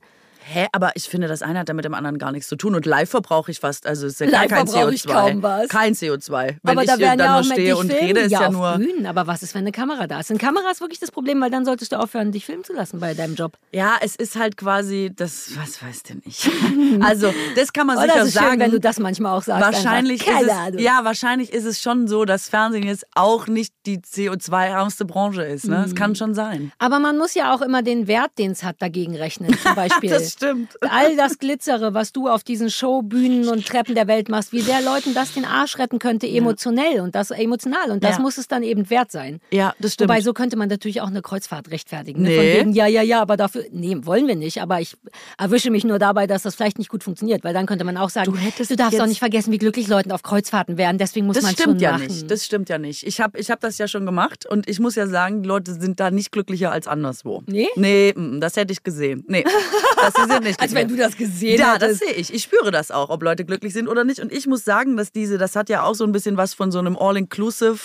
Hä, 0.51 0.67
aber 0.71 0.91
ich 0.95 1.03
finde, 1.09 1.27
das 1.27 1.41
eine 1.41 1.59
hat 1.59 1.69
damit 1.69 1.85
dem 1.85 1.93
anderen 1.93 2.17
gar 2.17 2.31
nichts 2.31 2.47
zu 2.49 2.55
tun. 2.55 2.73
Und 2.75 2.85
live 2.85 3.09
verbrauche 3.09 3.51
ich 3.51 3.59
fast, 3.59 3.85
also 3.85 4.07
ist 4.07 4.19
ja 4.19 4.25
gar 4.29 4.41
Live 4.41 4.49
kein 4.49 4.67
verbrauche 4.67 4.89
CO2. 4.91 4.93
ich 4.93 5.05
kaum 5.07 5.43
was. 5.43 5.67
Kein 5.69 5.93
CO2. 5.93 6.55
Wenn 6.63 6.71
aber 6.71 6.81
ich 6.81 6.87
da 6.87 6.95
hier 6.95 7.05
werden 7.05 7.17
dann 7.19 7.27
ja 7.27 7.39
auch 7.39 7.43
nur 7.43 7.53
stehe 7.53 7.77
und 7.77 7.91
filmen, 7.91 8.07
rede, 8.07 8.19
ist 8.21 8.31
ja, 8.31 8.47
auf 8.47 8.51
nur. 8.53 8.77
Bühnen. 8.77 9.05
Aber 9.05 9.27
was 9.27 9.43
ist, 9.43 9.53
wenn 9.53 9.61
eine 9.61 9.71
Kamera 9.71 10.07
da 10.07 10.19
ist? 10.21 10.31
Eine 10.31 10.39
Kamera 10.39 10.71
ist 10.71 10.81
wirklich 10.81 10.99
das 10.99 11.11
Problem, 11.11 11.39
weil 11.41 11.51
dann 11.51 11.65
solltest 11.65 11.91
du 11.91 11.99
aufhören, 11.99 12.31
dich 12.31 12.45
filmen 12.45 12.63
zu 12.63 12.73
lassen 12.73 12.99
bei 12.99 13.13
deinem 13.13 13.35
Job. 13.35 13.57
Ja, 13.71 13.97
es 14.01 14.15
ist 14.15 14.37
halt 14.37 14.57
quasi 14.57 15.11
das, 15.15 15.51
was 15.55 15.83
weiß 15.83 16.03
denn 16.03 16.21
ich. 16.25 16.49
Also, 17.01 17.33
das 17.55 17.71
kann 17.71 17.85
man 17.87 17.97
Oh, 17.97 18.01
sicher 18.01 18.13
das 18.15 18.27
ist 18.29 18.33
sagen. 18.33 18.49
schön, 18.51 18.59
wenn 18.59 18.71
du 18.71 18.79
das 18.79 18.99
manchmal 18.99 19.37
auch 19.37 19.43
sagst. 19.43 19.63
Wahrscheinlich 19.65 20.27
einfach. 20.27 20.41
ist 20.41 20.47
es, 20.47 20.53
Ahnung. 20.53 20.79
ja, 20.79 20.99
wahrscheinlich 21.03 21.53
ist 21.53 21.65
es 21.65 21.79
schon 21.81 22.07
so, 22.07 22.25
dass 22.25 22.49
Fernsehen 22.49 22.83
jetzt 22.83 23.05
auch 23.15 23.47
nicht 23.47 23.73
die 23.85 23.99
CO2-ärmste 23.99 25.05
Branche 25.05 25.43
ist. 25.43 25.65
Ne? 25.67 25.75
Das 25.83 25.91
Mhm. 25.91 25.95
kann 25.95 26.15
schon 26.15 26.33
sein. 26.33 26.71
Aber 26.79 26.99
man 26.99 27.17
muss 27.17 27.33
ja 27.35 27.53
auch 27.53 27.61
immer 27.61 27.81
den 27.83 28.07
Wert, 28.07 28.31
den 28.37 28.51
es 28.51 28.63
hat, 28.63 28.81
dagegen 28.81 29.15
rechnen. 29.15 29.55
Zum 29.59 29.75
Beispiel. 29.75 30.09
Stimmt. 30.39 30.77
All 30.89 31.15
das 31.17 31.37
Glitzere, 31.37 31.93
was 31.93 32.13
du 32.13 32.29
auf 32.29 32.43
diesen 32.43 32.69
Showbühnen 32.69 33.49
und 33.49 33.65
Treppen 33.67 33.93
der 33.93 34.07
Welt 34.07 34.29
machst, 34.29 34.53
wie 34.53 34.61
sehr 34.61 34.81
Leuten 34.81 35.13
das 35.13 35.33
den 35.33 35.43
Arsch 35.45 35.77
retten 35.77 35.99
könnte, 35.99 36.27
emotionell 36.27 37.01
und 37.01 37.13
das 37.13 37.31
emotional. 37.31 37.91
Und 37.91 38.03
das 38.03 38.15
Ja. 38.17 38.21
muss 38.21 38.37
es 38.37 38.47
dann 38.47 38.63
eben 38.63 38.89
wert 38.89 39.11
sein. 39.11 39.41
Ja, 39.51 39.73
das 39.79 39.93
stimmt. 39.95 40.09
Wobei, 40.09 40.21
so 40.21 40.33
könnte 40.33 40.55
man 40.55 40.69
natürlich 40.69 41.01
auch 41.01 41.07
eine 41.07 41.21
Kreuzfahrt 41.21 41.71
rechtfertigen. 41.71 42.21
Ne? 42.23 42.29
Nee. 42.29 42.35
Von 42.37 42.45
wegen, 42.45 42.73
ja, 42.73 42.87
ja, 42.87 43.01
ja, 43.01 43.21
aber 43.21 43.35
dafür, 43.37 43.65
nee, 43.71 43.97
wollen 44.01 44.27
wir 44.27 44.35
nicht. 44.35 44.61
Aber 44.61 44.79
ich 44.79 44.95
erwische 45.37 45.71
mich 45.71 45.83
nur 45.83 45.99
dabei, 45.99 46.25
dass 46.25 46.43
das 46.43 46.55
vielleicht 46.55 46.77
nicht 46.79 46.89
gut 46.89 47.03
funktioniert. 47.03 47.43
Weil 47.43 47.53
dann 47.53 47.65
könnte 47.65 47.83
man 47.83 47.97
auch 47.97 48.09
sagen, 48.09 48.31
Du 48.31 48.37
hättest 48.37 48.71
darfst 48.79 48.93
jetzt- 48.93 49.01
auch 49.01 49.07
nicht 49.07 49.19
vergessen, 49.19 49.51
wie 49.51 49.57
glücklich 49.57 49.87
Leute 49.87 50.13
auf 50.13 50.23
Kreuzfahrten 50.23 50.77
wären. 50.77 50.97
Deswegen 50.97 51.25
muss 51.27 51.35
man 51.41 51.51
schon 51.51 51.63
stimmt 51.63 51.81
ja 51.81 51.91
machen. 51.93 52.07
nicht. 52.07 52.31
Das 52.31 52.45
stimmt 52.45 52.69
ja 52.69 52.77
nicht. 52.77 53.05
Ich 53.05 53.19
habe 53.19 53.37
ich 53.37 53.51
hab 53.51 53.59
das 53.59 53.77
ja 53.77 53.87
schon 53.87 54.05
gemacht 54.05 54.45
und 54.45 54.69
ich 54.69 54.79
muss 54.79 54.95
ja 54.95 55.07
sagen, 55.07 55.43
die 55.43 55.47
Leute 55.49 55.73
sind 55.73 55.99
da 55.99 56.11
nicht 56.11 56.31
glücklicher 56.31 56.71
als 56.71 56.87
anderswo. 56.87 57.43
Nee? 57.45 57.67
Nee, 57.75 58.13
mm, 58.15 58.39
das 58.39 58.55
hätte 58.55 58.71
ich 58.71 58.83
gesehen. 58.83 59.25
Nee, 59.27 59.43
das 59.97 60.13
sie 60.13 60.28
sind 60.29 60.43
nicht 60.43 60.59
Als 60.59 60.73
wenn 60.73 60.87
du 60.87 60.95
das 60.95 61.17
gesehen 61.17 61.59
Ja, 61.59 61.77
das 61.77 61.99
sehe 61.99 62.13
ich. 62.13 62.33
Ich 62.33 62.43
spüre 62.43 62.71
das 62.71 62.91
auch, 62.91 63.09
ob 63.09 63.23
Leute 63.23 63.45
glücklich 63.45 63.73
sind 63.73 63.87
oder 63.87 64.03
nicht. 64.03 64.19
Und 64.19 64.31
ich 64.31 64.47
muss 64.47 64.63
sagen, 64.63 64.97
dass 64.97 65.11
diese, 65.11 65.37
das 65.37 65.55
hat 65.55 65.69
ja 65.69 65.83
auch 65.83 65.95
so 65.95 66.03
ein 66.03 66.11
bisschen 66.11 66.37
was 66.37 66.53
von 66.53 66.71
so 66.71 66.79
einem 66.79 66.95
All-Inclusive 66.97 67.79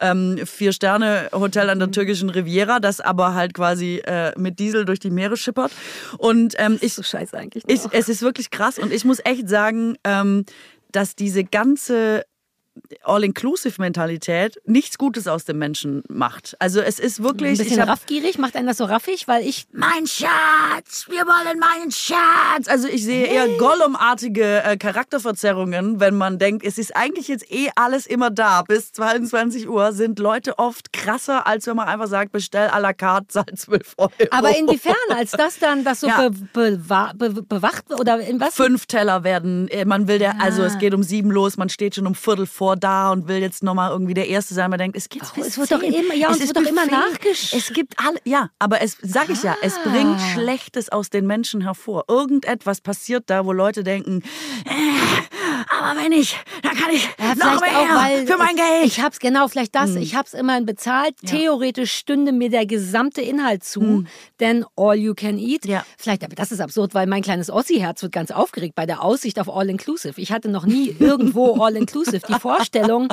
ähm, 0.00 0.38
Vier-Sterne-Hotel 0.44 1.70
an 1.70 1.78
der 1.78 1.90
türkischen 1.90 2.30
Riviera, 2.30 2.80
das 2.80 3.00
aber 3.00 3.34
halt 3.34 3.54
quasi 3.54 4.02
äh, 4.04 4.32
mit 4.38 4.58
Diesel 4.58 4.84
durch 4.84 5.00
die 5.00 5.10
Meere 5.10 5.36
schippert. 5.36 5.72
Und 6.18 6.54
ähm, 6.58 6.78
ich, 6.80 6.94
so 6.94 7.02
scheiße 7.02 7.36
eigentlich. 7.36 7.64
ich, 7.66 7.80
es 7.92 8.08
ist 8.08 8.22
wirklich 8.22 8.50
krass 8.50 8.78
und 8.78 8.92
ich 8.92 9.04
muss 9.04 9.18
echt 9.24 9.48
sagen, 9.48 9.96
ähm, 10.04 10.44
dass 10.92 11.14
diese 11.14 11.44
ganze 11.44 12.24
All-Inclusive-Mentalität 13.04 14.60
nichts 14.66 14.98
Gutes 14.98 15.26
aus 15.26 15.44
dem 15.44 15.58
Menschen 15.58 16.02
macht. 16.08 16.56
Also 16.58 16.80
es 16.80 16.98
ist 16.98 17.20
ein 17.20 17.24
wirklich... 17.24 17.58
bisschen 17.58 17.74
ich 17.74 17.80
hab- 17.80 17.88
raffgierig, 17.88 18.38
macht 18.38 18.56
einen 18.56 18.66
das 18.66 18.78
so 18.78 18.84
raffig, 18.84 19.28
weil 19.28 19.46
ich 19.46 19.66
mein 19.72 20.06
Schatz, 20.06 21.06
wir 21.08 21.26
wollen 21.26 21.58
meinen 21.58 21.90
Schatz. 21.90 22.68
Also 22.68 22.88
ich 22.88 23.04
sehe 23.04 23.26
eher 23.26 23.48
Gollum-artige 23.58 24.62
äh, 24.64 24.76
Charakterverzerrungen, 24.76 26.00
wenn 26.00 26.16
man 26.16 26.38
denkt, 26.38 26.64
es 26.64 26.78
ist 26.78 26.94
eigentlich 26.96 27.28
jetzt 27.28 27.50
eh 27.50 27.70
alles 27.74 28.06
immer 28.06 28.30
da. 28.30 28.62
Bis 28.62 28.92
22 28.92 29.68
Uhr 29.68 29.92
sind 29.92 30.18
Leute 30.18 30.58
oft 30.58 30.92
krasser, 30.92 31.46
als 31.46 31.66
wenn 31.66 31.76
man 31.76 31.88
einfach 31.88 32.06
sagt, 32.08 32.32
bestell 32.32 32.68
à 32.68 32.78
la 32.80 32.92
carte, 32.92 33.28
12 33.54 33.94
Euro. 33.96 34.10
Aber 34.30 34.56
inwiefern, 34.56 34.94
als 35.16 35.32
das 35.32 35.58
dann 35.58 35.84
das 35.84 36.00
so 36.00 36.08
Ja. 36.08 36.28
be, 36.28 36.36
bewa- 36.54 37.14
be, 37.14 37.30
bewacht 37.42 37.88
wird 37.88 38.00
oder 38.00 38.20
in 38.20 38.40
was? 38.40 38.54
Fünf 38.54 38.86
Teller 38.86 39.24
werden, 39.24 39.68
äh, 39.68 39.84
man 39.84 40.08
will 40.08 40.18
der, 40.18 40.40
also 40.40 40.62
es 40.62 40.78
geht 40.78 40.94
um 40.94 41.02
sieben 41.02 41.30
los, 41.30 41.56
man 41.56 41.68
steht 41.68 41.94
schon 41.94 42.06
um 42.06 42.14
Viertel 42.14 42.46
vor 42.46 42.67
da 42.76 43.10
und 43.12 43.28
will 43.28 43.38
jetzt 43.38 43.62
nochmal 43.62 43.90
irgendwie 43.90 44.14
der 44.14 44.28
Erste 44.28 44.54
sein. 44.54 44.70
Man 44.70 44.78
denkt, 44.78 44.96
es 44.96 45.08
geht 45.08 45.22
Oh, 45.36 45.40
es 45.40 45.56
wird 45.58 45.70
doch 45.72 45.82
immer- 45.82 46.14
ja, 46.14 46.30
es 46.30 46.38
ist 46.40 46.54
wird 46.54 46.56
doch 46.56 46.70
immer 46.70 46.86
Buffet. 46.86 46.96
nachgesch- 46.96 47.56
Es 47.56 47.72
gibt 47.72 47.94
alle, 47.98 48.18
ja, 48.24 48.50
aber 48.58 48.80
es, 48.82 48.96
sag 49.02 49.28
ich 49.30 49.42
ja, 49.42 49.56
es 49.62 49.74
Ah. 49.76 49.88
bringt 49.88 50.20
Schlechtes 50.34 50.88
aus 50.90 51.10
den 51.10 51.26
Menschen 51.26 51.60
hervor. 51.62 52.04
Irgendetwas 52.08 52.80
passiert 52.80 53.24
da, 53.28 53.44
wo 53.46 53.52
Leute 53.52 53.82
denken, 53.84 54.22
äh, 54.64 54.70
aber 55.78 56.00
wenn 56.00 56.12
ich, 56.12 56.36
dann 56.62 56.74
kann 56.76 56.90
ich 56.92 57.08
Ja, 57.18 57.34
noch 57.34 57.60
mehr 57.60 57.70
auch, 57.80 57.94
weil 58.02 58.26
für 58.26 58.36
mein 58.36 58.50
es- 58.50 58.56
Geld. 58.56 58.86
Ich 58.86 59.00
hab's 59.00 59.18
genau, 59.18 59.48
vielleicht 59.48 59.74
das. 59.74 59.90
Hm. 59.90 59.96
Ich 59.98 60.14
hab's 60.14 60.34
immerhin 60.34 60.66
bezahlt. 60.66 61.14
Theoretisch 61.26 61.92
stünde 61.92 62.32
mir 62.32 62.50
der 62.50 62.66
gesamte 62.66 63.20
Inhalt 63.22 63.64
zu, 63.64 64.04
denn 64.40 64.64
all 64.76 64.94
you 64.96 65.14
can 65.14 65.38
eat. 65.38 65.64
Ja. 65.66 65.84
Vielleicht, 65.96 66.24
aber 66.24 66.34
das 66.34 66.52
ist 66.52 66.60
absurd, 66.60 66.94
weil 66.94 67.06
mein 67.06 67.22
kleines 67.22 67.50
Ossi-Herz 67.50 68.02
wird 68.02 68.12
ganz 68.12 68.30
aufgeregt 68.30 68.74
bei 68.74 68.86
der 68.86 69.02
Aussicht 69.02 69.38
auf 69.38 69.48
all 69.54 69.68
inclusive. 69.68 70.20
Ich 70.20 70.32
hatte 70.32 70.48
noch 70.48 70.66
nie 70.66 70.94
irgendwo 70.98 71.62
all 71.62 71.76
inclusive. 71.76 72.20
Die 72.26 72.32
Vorstellung, 72.58 73.08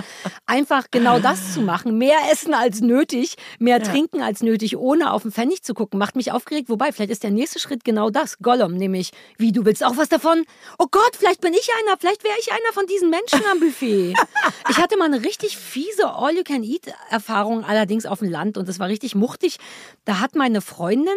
einfach 0.45 0.87
genau 0.89 1.19
das 1.19 1.53
zu 1.53 1.61
machen, 1.61 1.97
mehr 1.97 2.17
essen 2.31 2.53
als 2.53 2.81
nötig, 2.81 3.35
mehr 3.59 3.81
trinken 3.81 4.21
als 4.21 4.41
nötig, 4.41 4.75
ohne 4.75 5.11
auf 5.13 5.21
den 5.21 5.31
Pfennig 5.31 5.63
zu 5.63 5.73
gucken, 5.73 5.99
macht 5.99 6.15
mich 6.15 6.31
aufgeregt. 6.31 6.69
Wobei, 6.69 6.91
vielleicht 6.91 7.11
ist 7.11 7.23
der 7.23 7.31
nächste 7.31 7.59
Schritt 7.59 7.83
genau 7.83 8.09
das. 8.09 8.39
Gollum, 8.39 8.73
nämlich, 8.73 9.11
wie 9.37 9.51
du 9.51 9.65
willst 9.65 9.83
auch 9.83 9.97
was 9.97 10.09
davon? 10.09 10.45
Oh 10.79 10.87
Gott, 10.89 11.15
vielleicht 11.15 11.41
bin 11.41 11.53
ich 11.53 11.69
einer, 11.79 11.97
vielleicht 11.97 12.23
wäre 12.23 12.35
ich 12.39 12.51
einer 12.51 12.73
von 12.73 12.87
diesen 12.87 13.09
Menschen 13.09 13.41
am 13.51 13.59
Buffet. 13.59 14.13
Ich 14.69 14.77
hatte 14.77 14.97
mal 14.97 15.05
eine 15.05 15.23
richtig 15.23 15.57
fiese 15.57 16.13
All-You-Can-Eat-Erfahrung, 16.15 17.63
allerdings 17.63 18.05
auf 18.05 18.19
dem 18.19 18.29
Land 18.29 18.57
und 18.57 18.67
das 18.67 18.79
war 18.79 18.87
richtig 18.87 19.13
muchtig. 19.13 19.57
Da 20.05 20.19
hat 20.19 20.35
meine 20.35 20.61
Freundin 20.61 21.15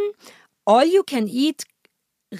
All-You-Can-Eat 0.66 1.64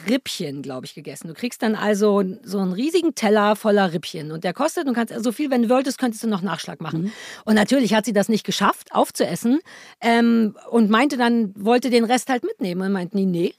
Rippchen, 0.09 0.61
glaube 0.63 0.85
ich, 0.85 0.95
gegessen. 0.95 1.29
Du 1.29 1.35
kriegst 1.35 1.63
dann 1.63 1.75
also 1.75 2.23
so 2.43 2.59
einen 2.59 2.73
riesigen 2.73 3.15
Teller 3.15 3.57
voller 3.57 3.93
Rippchen 3.93 4.33
und 4.33 4.45
der 4.45 4.53
kostet, 4.53 4.87
du 4.87 4.93
kannst 4.93 5.15
so 5.23 5.33
viel, 5.33 5.51
wenn 5.51 5.63
du 5.63 5.71
wolltest, 5.71 5.99
könntest 5.99 6.23
du 6.23 6.29
noch 6.29 6.43
Nachschlag 6.43 6.81
machen. 6.81 7.13
Und 7.45 7.55
natürlich 7.55 7.95
hat 7.95 8.05
sie 8.05 8.13
das 8.13 8.29
nicht 8.29 8.45
geschafft, 8.45 8.93
aufzuessen 8.93 9.61
ähm, 10.01 10.57
und 10.71 10.91
meinte 10.91 11.17
dann, 11.17 11.55
wollte 11.57 11.89
den 11.89 12.05
Rest 12.05 12.29
halt 12.29 12.45
mitnehmen 12.45 12.83
und 12.83 12.93
meinte, 12.93 13.17
nee, 13.17 13.25
nee. 13.25 13.55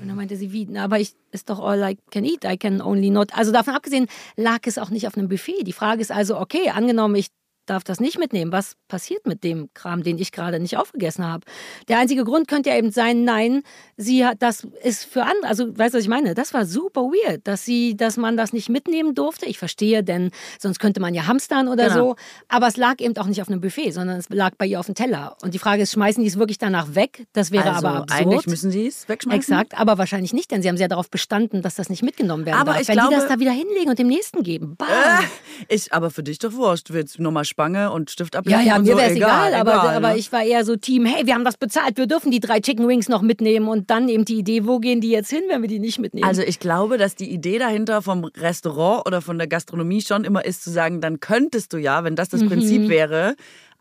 Und 0.00 0.08
dann 0.08 0.16
meinte 0.16 0.36
sie, 0.36 0.52
wie, 0.52 0.66
na, 0.68 0.84
aber 0.84 0.98
ich 0.98 1.14
ist 1.30 1.48
doch 1.48 1.60
all 1.60 1.80
I 1.82 1.96
can 2.10 2.24
eat, 2.24 2.44
I 2.44 2.56
can 2.56 2.80
only 2.80 3.10
not. 3.10 3.36
Also 3.36 3.52
davon 3.52 3.74
abgesehen 3.74 4.08
lag 4.36 4.60
es 4.64 4.78
auch 4.78 4.90
nicht 4.90 5.06
auf 5.06 5.16
einem 5.16 5.28
Buffet. 5.28 5.62
Die 5.64 5.72
Frage 5.72 6.00
ist 6.00 6.10
also, 6.10 6.38
okay, 6.38 6.70
angenommen, 6.70 7.14
ich 7.14 7.28
darf 7.66 7.84
das 7.84 8.00
nicht 8.00 8.18
mitnehmen. 8.18 8.52
Was 8.52 8.74
passiert 8.88 9.26
mit 9.26 9.44
dem 9.44 9.68
Kram, 9.74 10.02
den 10.02 10.18
ich 10.18 10.32
gerade 10.32 10.58
nicht 10.60 10.76
aufgegessen 10.76 11.24
habe? 11.26 11.44
Der 11.88 11.98
einzige 11.98 12.24
Grund 12.24 12.48
könnte 12.48 12.70
ja 12.70 12.76
eben 12.76 12.90
sein, 12.90 13.24
nein, 13.24 13.62
sie 13.96 14.24
hat, 14.26 14.42
das 14.42 14.66
ist 14.82 15.04
für 15.04 15.22
andere, 15.22 15.46
also 15.48 15.66
weißt 15.78 15.94
du, 15.94 15.98
was 15.98 16.04
ich 16.04 16.08
meine? 16.08 16.34
Das 16.34 16.52
war 16.54 16.66
super 16.66 17.02
weird, 17.02 17.46
dass 17.46 17.64
sie, 17.64 17.96
dass 17.96 18.16
man 18.16 18.36
das 18.36 18.52
nicht 18.52 18.68
mitnehmen 18.68 19.14
durfte. 19.14 19.46
Ich 19.46 19.58
verstehe, 19.58 20.02
denn 20.02 20.30
sonst 20.58 20.78
könnte 20.80 21.00
man 21.00 21.14
ja 21.14 21.26
hamstern 21.26 21.68
oder 21.68 21.88
Genau. 21.88 21.94
so. 22.10 22.16
Aber 22.48 22.66
es 22.68 22.76
lag 22.76 23.00
eben 23.00 23.16
auch 23.16 23.26
nicht 23.26 23.40
auf 23.42 23.48
einem 23.48 23.60
Buffet, 23.60 23.92
sondern 23.92 24.18
es 24.18 24.28
lag 24.28 24.52
bei 24.58 24.66
ihr 24.66 24.80
auf 24.80 24.86
dem 24.86 24.94
Teller. 24.94 25.36
Und 25.42 25.54
die 25.54 25.58
Frage 25.58 25.82
ist, 25.82 25.92
schmeißen 25.92 26.22
die 26.22 26.28
es 26.28 26.38
wirklich 26.38 26.58
danach 26.58 26.94
weg? 26.94 27.26
Das 27.32 27.50
wäre 27.50 27.72
also 27.72 27.86
aber 27.86 27.98
absurd. 28.02 28.12
eigentlich 28.20 28.46
müssen 28.46 28.70
sie 28.70 28.86
es 28.86 29.08
wegschmeißen. 29.08 29.38
Exakt, 29.40 29.78
aber 29.78 29.98
wahrscheinlich 29.98 30.32
nicht, 30.32 30.50
denn 30.50 30.62
sie 30.62 30.68
haben 30.68 30.76
ja 30.76 30.88
darauf 30.88 31.10
bestanden, 31.10 31.62
dass 31.62 31.74
das 31.76 31.88
nicht 31.88 32.02
mitgenommen 32.02 32.46
werden 32.46 32.58
Aber 32.60 32.72
darf. 32.72 32.82
ich 32.82 32.88
Wenn 32.88 32.94
die 32.96 33.00
glaube- 33.00 33.14
das 33.16 33.28
da 33.28 33.38
wieder 33.38 33.52
hinlegen 33.52 33.90
und 33.90 33.98
dem 33.98 34.08
nächsten 34.08 34.42
geben. 34.42 34.76
Bah. 34.76 34.86
Äh, 34.92 35.74
ich, 35.74 35.92
aber 35.92 36.10
für 36.10 36.22
dich 36.22 36.38
doch 36.38 36.52
wurscht. 36.54 36.88
Du 36.90 36.94
willst 36.94 37.18
nochmal 37.18 37.44
Spange 37.52 37.90
und 37.92 38.10
Stift 38.10 38.34
Ja, 38.34 38.40
ablecken 38.40 38.66
ja, 38.66 38.76
und 38.76 38.82
mir 38.82 38.92
so. 38.92 38.98
wäre 38.98 39.10
es 39.10 39.16
egal, 39.16 39.54
aber, 39.54 39.72
egal, 39.74 39.96
aber 39.96 40.08
ne? 40.12 40.16
ich 40.18 40.32
war 40.32 40.42
eher 40.42 40.64
so 40.64 40.74
Team, 40.76 41.04
hey, 41.04 41.26
wir 41.26 41.34
haben 41.34 41.44
das 41.44 41.56
bezahlt, 41.56 41.96
wir 41.98 42.06
dürfen 42.06 42.30
die 42.30 42.40
drei 42.40 42.60
Chicken 42.60 42.88
Wings 42.88 43.08
noch 43.08 43.22
mitnehmen 43.22 43.68
und 43.68 43.90
dann 43.90 44.08
eben 44.08 44.24
die 44.24 44.38
Idee, 44.38 44.66
wo 44.66 44.78
gehen 44.80 45.00
die 45.00 45.10
jetzt 45.10 45.30
hin, 45.30 45.42
wenn 45.48 45.60
wir 45.62 45.68
die 45.68 45.78
nicht 45.78 45.98
mitnehmen? 45.98 46.26
Also 46.26 46.42
ich 46.42 46.58
glaube, 46.58 46.98
dass 46.98 47.14
die 47.14 47.30
Idee 47.30 47.58
dahinter 47.58 48.02
vom 48.02 48.24
Restaurant 48.24 49.06
oder 49.06 49.20
von 49.20 49.38
der 49.38 49.46
Gastronomie 49.46 50.00
schon 50.00 50.24
immer 50.24 50.44
ist 50.44 50.64
zu 50.64 50.70
sagen, 50.70 51.00
dann 51.00 51.20
könntest 51.20 51.72
du 51.72 51.76
ja, 51.76 52.02
wenn 52.04 52.16
das 52.16 52.28
das 52.30 52.40
Mhm. 52.40 52.48
Prinzip 52.48 52.88
wäre, 52.88 53.36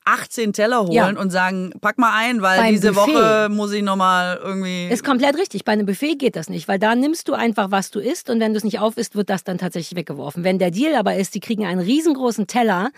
18 0.06 0.54
Teller 0.54 0.82
holen 0.82 0.92
Ja. 0.92 1.08
und 1.10 1.30
sagen, 1.30 1.72
pack 1.80 1.98
mal 1.98 2.12
ein, 2.16 2.42
weil 2.42 2.60
Beim 2.60 2.74
diese 2.74 2.92
Buffet. 2.94 3.14
Woche 3.14 3.48
muss 3.50 3.72
ich 3.72 3.84
nochmal 3.84 4.40
irgendwie. 4.44 4.88
Ist 4.90 5.04
komplett 5.04 5.38
richtig. 5.38 5.64
Bei 5.64 5.74
einem 5.74 5.86
Buffet 5.86 6.16
geht 6.16 6.36
das 6.36 6.50
nicht, 6.50 6.68
weil 6.68 6.80
da 6.80 6.96
nimmst 6.96 7.28
du 7.28 7.34
einfach, 7.34 7.72
was 7.72 7.92
du 7.92 8.00
isst 8.00 8.30
und 8.30 8.40
wenn 8.40 8.54
du 8.54 8.58
es 8.58 8.64
nicht 8.64 8.80
aufisst, 8.80 9.16
wird 9.16 9.30
das 9.30 9.44
dann 9.44 9.58
tatsächlich 9.58 9.96
weggeworfen. 9.98 10.44
Wenn 10.44 10.58
der 10.60 10.72
Deal 10.72 10.96
aber 10.96 11.16
ist, 11.16 11.34
sie 11.34 11.40
kriegen 11.40 11.66
einen 11.66 11.82
riesengroßen 11.82 12.48
Teller 12.48 12.90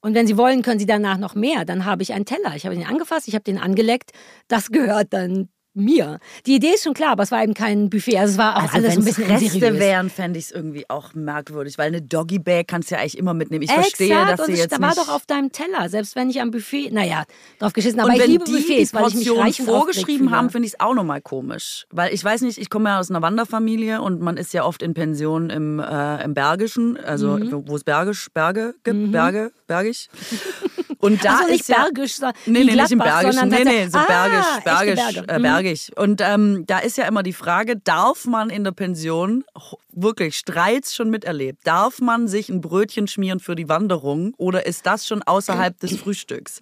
und 0.00 0.14
wenn 0.14 0.26
sie 0.26 0.36
wollen, 0.36 0.62
können 0.62 0.78
sie 0.80 0.86
danach 0.86 1.18
noch 1.18 1.34
mehr, 1.34 1.64
dann 1.64 1.84
habe 1.84 2.02
ich 2.02 2.12
einen 2.12 2.24
Teller. 2.24 2.52
Ich 2.56 2.64
habe 2.66 2.74
den 2.74 2.86
angefasst, 2.86 3.28
ich 3.28 3.34
habe 3.34 3.44
den 3.44 3.58
angeleckt, 3.58 4.10
das 4.48 4.70
gehört 4.70 5.12
dann 5.12 5.48
mir. 5.74 6.18
Die 6.46 6.56
Idee 6.56 6.74
ist 6.74 6.84
schon 6.84 6.94
klar, 6.94 7.10
aber 7.12 7.22
es 7.22 7.30
war 7.30 7.42
eben 7.42 7.54
kein 7.54 7.88
Buffet. 7.90 8.18
Also 8.18 8.32
es 8.32 8.38
war 8.38 8.56
auch 8.56 8.62
also 8.62 8.76
alles 8.76 8.96
ein 8.98 9.04
bisschen 9.04 9.24
Reste 9.30 9.78
wären, 9.78 10.10
fände 10.10 10.38
ich 10.38 10.46
es 10.46 10.50
irgendwie 10.50 10.88
auch 10.90 11.14
merkwürdig, 11.14 11.78
weil 11.78 11.88
eine 11.88 12.02
Doggy 12.02 12.38
Bag 12.38 12.66
kannst 12.68 12.90
du 12.90 12.94
ja 12.96 13.00
eigentlich 13.00 13.16
immer 13.18 13.34
mitnehmen. 13.34 13.62
Ich 13.62 13.70
verstehe, 13.70 14.08
Exakt, 14.12 14.30
dass 14.32 14.40
und 14.40 14.46
sie 14.46 14.52
es 14.54 14.58
jetzt 14.60 14.80
war 14.80 14.88
nicht 14.88 14.98
doch 14.98 15.08
auf 15.08 15.26
deinem 15.26 15.52
Teller, 15.52 15.88
selbst 15.88 16.16
wenn 16.16 16.30
ich 16.30 16.40
am 16.40 16.50
Buffet, 16.50 16.90
naja, 16.90 17.24
drauf 17.58 17.72
geschissen, 17.72 18.00
aber 18.00 18.08
und 18.08 18.16
ich 18.16 18.22
wenn 18.22 18.30
liebe 18.30 18.44
die 18.44 18.52
Buffets, 18.52 18.90
die 18.90 18.96
weil 18.96 19.08
ich 19.08 19.14
mich 19.14 19.30
reich 19.38 19.62
vorgeschrieben 19.62 20.30
haben, 20.30 20.50
finde 20.50 20.66
ich 20.66 20.74
es 20.74 20.80
auch 20.80 20.94
nochmal 20.94 21.20
komisch. 21.20 21.86
Weil 21.90 22.12
ich 22.12 22.24
weiß 22.24 22.42
nicht, 22.42 22.58
ich 22.58 22.70
komme 22.70 22.90
ja 22.90 22.98
aus 22.98 23.10
einer 23.10 23.22
Wanderfamilie 23.22 24.00
und 24.02 24.20
man 24.20 24.36
ist 24.36 24.52
ja 24.52 24.64
oft 24.64 24.82
in 24.82 24.94
Pension 24.94 25.50
im, 25.50 25.78
äh, 25.80 26.24
im 26.24 26.34
Bergischen, 26.34 26.96
also 26.96 27.38
Mhm. 27.38 27.64
wo 27.68 27.76
es 27.76 27.84
Bergisch, 27.84 28.28
Berge 28.32 28.74
gibt, 28.84 29.12
Berge, 29.12 29.52
bergig. 29.66 30.08
Und 31.00 31.24
da 31.24 31.38
also 31.38 31.48
nicht 31.50 31.60
ist 31.60 31.68
ja, 31.68 31.84
bergisch, 31.84 32.14
sondern 32.16 32.34
Nee, 32.46 32.64
nee, 32.64 32.74
nicht 32.74 32.90
im 32.90 32.98
Gladbach, 32.98 33.20
Bergischen. 33.22 33.40
sondern 33.40 33.62
Nee, 33.64 33.84
nee, 33.84 33.86
so 33.86 33.98
bergisch, 33.98 34.46
ah, 34.46 34.60
bergisch, 34.64 34.94
Berge. 35.14 35.28
äh, 35.28 35.38
Mhm. 35.38 35.42
bergig. 35.42 35.92
Und 35.96 36.20
ähm, 36.20 36.64
da 36.66 36.78
ist 36.78 36.96
ja 36.98 37.04
immer 37.06 37.22
die 37.22 37.32
Frage, 37.32 37.76
darf 37.76 38.24
man 38.26 38.50
in 38.50 38.64
der 38.64 38.72
Pension, 38.72 39.44
wirklich 40.02 40.36
Streits 40.36 40.94
schon 40.94 41.10
miterlebt, 41.10 41.66
darf 41.66 42.00
man 42.00 42.28
sich 42.28 42.48
ein 42.48 42.60
Brötchen 42.60 43.08
schmieren 43.08 43.40
für 43.40 43.54
die 43.54 43.68
Wanderung 43.68 44.34
oder 44.36 44.66
ist 44.66 44.86
das 44.86 45.06
schon 45.06 45.22
außerhalb 45.22 45.78
des 45.80 45.96
Frühstücks? 45.96 46.60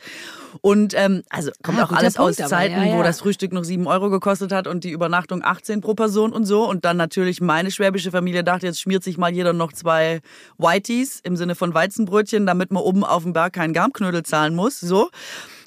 Und 0.60 0.94
ähm, 0.94 1.22
also 1.28 1.50
kommt 1.62 1.78
Ah, 1.78 1.84
auch 1.84 1.92
alles 1.92 2.16
aus 2.16 2.36
Punkt 2.36 2.40
aber, 2.40 2.48
Zeiten, 2.48 2.86
ja, 2.86 2.92
wo 2.92 2.98
ja. 2.98 3.02
das 3.02 3.20
Frühstück 3.20 3.52
noch 3.52 3.64
7 3.64 3.86
Euro 3.86 4.10
gekostet 4.10 4.52
hat 4.52 4.66
und 4.66 4.84
die 4.84 4.90
Übernachtung 4.90 5.42
18 5.44 5.80
pro 5.80 5.94
Person 5.94 6.32
und 6.32 6.44
so. 6.44 6.68
Und 6.68 6.84
dann 6.84 6.96
natürlich 6.96 7.40
meine 7.40 7.70
schwäbische 7.70 8.10
Familie 8.10 8.44
dachte, 8.44 8.66
jetzt 8.66 8.80
schmiert 8.80 9.04
sich 9.04 9.18
mal 9.18 9.32
jeder 9.32 9.52
noch 9.52 9.72
zwei 9.72 10.20
Whiteys 10.58 11.20
im 11.22 11.36
Sinne 11.36 11.54
von 11.54 11.74
Weizenbrötchen, 11.74 12.46
damit 12.46 12.70
man 12.70 12.82
oben 12.82 13.04
auf 13.04 13.22
dem 13.22 13.32
Berg 13.32 13.52
keinen 13.52 13.74
Garmknödel 13.74 14.22
zahlen 14.22 14.54
muss. 14.54 14.80
So. 14.80 15.10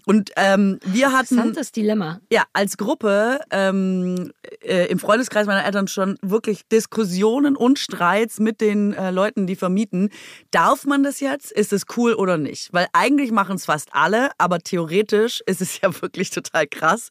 Und 0.10 0.32
ähm, 0.38 0.80
wir 0.84 1.12
hatten 1.12 1.36
Interessantes 1.36 1.72
Dilemma. 1.72 2.20
ja 2.32 2.42
als 2.54 2.78
Gruppe 2.78 3.42
ähm, 3.52 4.32
äh, 4.64 4.88
im 4.88 4.98
Freundeskreis 4.98 5.46
meiner 5.46 5.64
Eltern 5.64 5.88
schon 5.88 6.18
wirklich 6.24 6.68
Diskussionen 6.68 7.56
und 7.56 7.78
Streits 7.78 8.40
mit 8.40 8.60
den 8.60 8.94
äh, 8.94 9.12
Leuten, 9.12 9.46
die 9.46 9.56
vermieten. 9.56 10.10
Darf 10.50 10.88
man 10.88 11.04
das 11.04 11.20
jetzt? 11.20 11.52
Ist 11.52 11.74
es 11.74 11.84
cool 11.96 12.16
oder 12.16 12.40
nicht? 12.40 12.74
Weil 12.74 12.88
eigentlich 12.92 13.32
machen 13.32 13.58
es 13.58 13.66
fast 13.66 13.90
alle, 13.92 14.32
aber 14.40 14.58
theoretisch 14.58 15.44
ist 15.46 15.62
es 15.62 15.80
ja 15.82 16.02
wirklich 16.02 16.32
total 16.32 16.66
krass, 16.66 17.10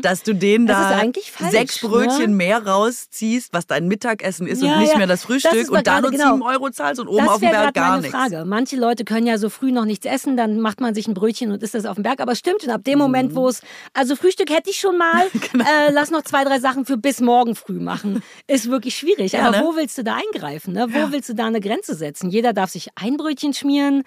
dass 0.00 0.22
du 0.22 0.34
denen 0.34 0.66
Das 0.66 0.78
da 0.78 0.98
falsch, 0.98 1.50
sechs 1.52 1.80
Brötchen 1.80 2.30
ne? 2.30 2.36
mehr 2.36 2.66
rausziehst, 2.66 3.52
was 3.52 3.66
dein 3.66 3.88
Mittagessen 3.88 4.46
ist 4.46 4.62
Ja, 4.62 4.72
und 4.72 4.80
nicht 4.80 4.92
ja. 4.92 4.96
mehr 4.96 5.06
das 5.06 5.20
Das 5.20 5.26
Frühstück 5.26 5.68
aber 5.68 5.78
und 5.78 5.86
dann 5.86 6.00
nur 6.00 6.12
genau. 6.12 6.30
sieben 6.32 6.42
Euro 6.42 6.70
zahlst 6.70 6.98
und 6.98 7.08
oben 7.08 7.26
das 7.26 7.28
auf 7.34 7.40
dem 7.40 7.50
wäre 7.50 7.62
Berg 7.64 7.74
gar 7.74 7.90
meine 7.90 8.02
nichts. 8.04 8.16
Frage. 8.16 8.46
Manche 8.46 8.76
Leute 8.76 9.04
können 9.04 9.26
ja 9.26 9.36
so 9.36 9.50
früh 9.50 9.70
noch 9.70 9.84
nichts 9.84 10.06
essen, 10.06 10.38
dann 10.38 10.60
macht 10.60 10.80
man 10.80 10.94
sich 10.94 11.06
ein 11.08 11.12
Brötchen 11.12 11.52
und 11.52 11.62
isst 11.62 11.74
das 11.74 11.84
auf 11.84 11.96
dem 11.96 12.05
Berg. 12.06 12.20
Aber 12.20 12.32
es 12.32 12.38
stimmt 12.38 12.62
schon, 12.62 12.70
ab 12.70 12.84
dem 12.84 12.98
Moment, 12.98 13.32
Mhm. 13.32 13.36
wo 13.36 13.48
es, 13.48 13.62
also 13.92 14.14
Frühstück 14.16 14.50
hätte 14.50 14.70
ich 14.70 14.78
schon 14.78 14.96
mal, 14.96 15.26
Genau. 15.52 15.64
äh, 15.64 15.90
lass 15.90 16.10
noch 16.10 16.22
zwei, 16.22 16.44
drei 16.44 16.60
Sachen 16.60 16.84
für 16.86 16.96
bis 16.96 17.20
morgen 17.20 17.54
früh 17.54 17.80
machen. 17.80 18.22
Ist 18.46 18.70
wirklich 18.70 18.94
schwierig. 18.96 19.32
Ja, 19.32 19.48
Aber 19.48 19.58
ne? 19.58 19.64
wo 19.64 19.76
willst 19.76 19.98
du 19.98 20.04
da 20.04 20.16
eingreifen? 20.16 20.72
Ne? 20.74 20.86
Wo 20.92 21.12
willst 21.12 21.28
du 21.28 21.34
da 21.34 21.46
eine 21.46 21.60
Grenze 21.60 21.94
setzen? 21.94 22.30
Jeder 22.30 22.52
darf 22.52 22.70
sich 22.70 22.88
ein 22.94 23.16
Brötchen 23.16 23.52
schmieren. 23.54 24.04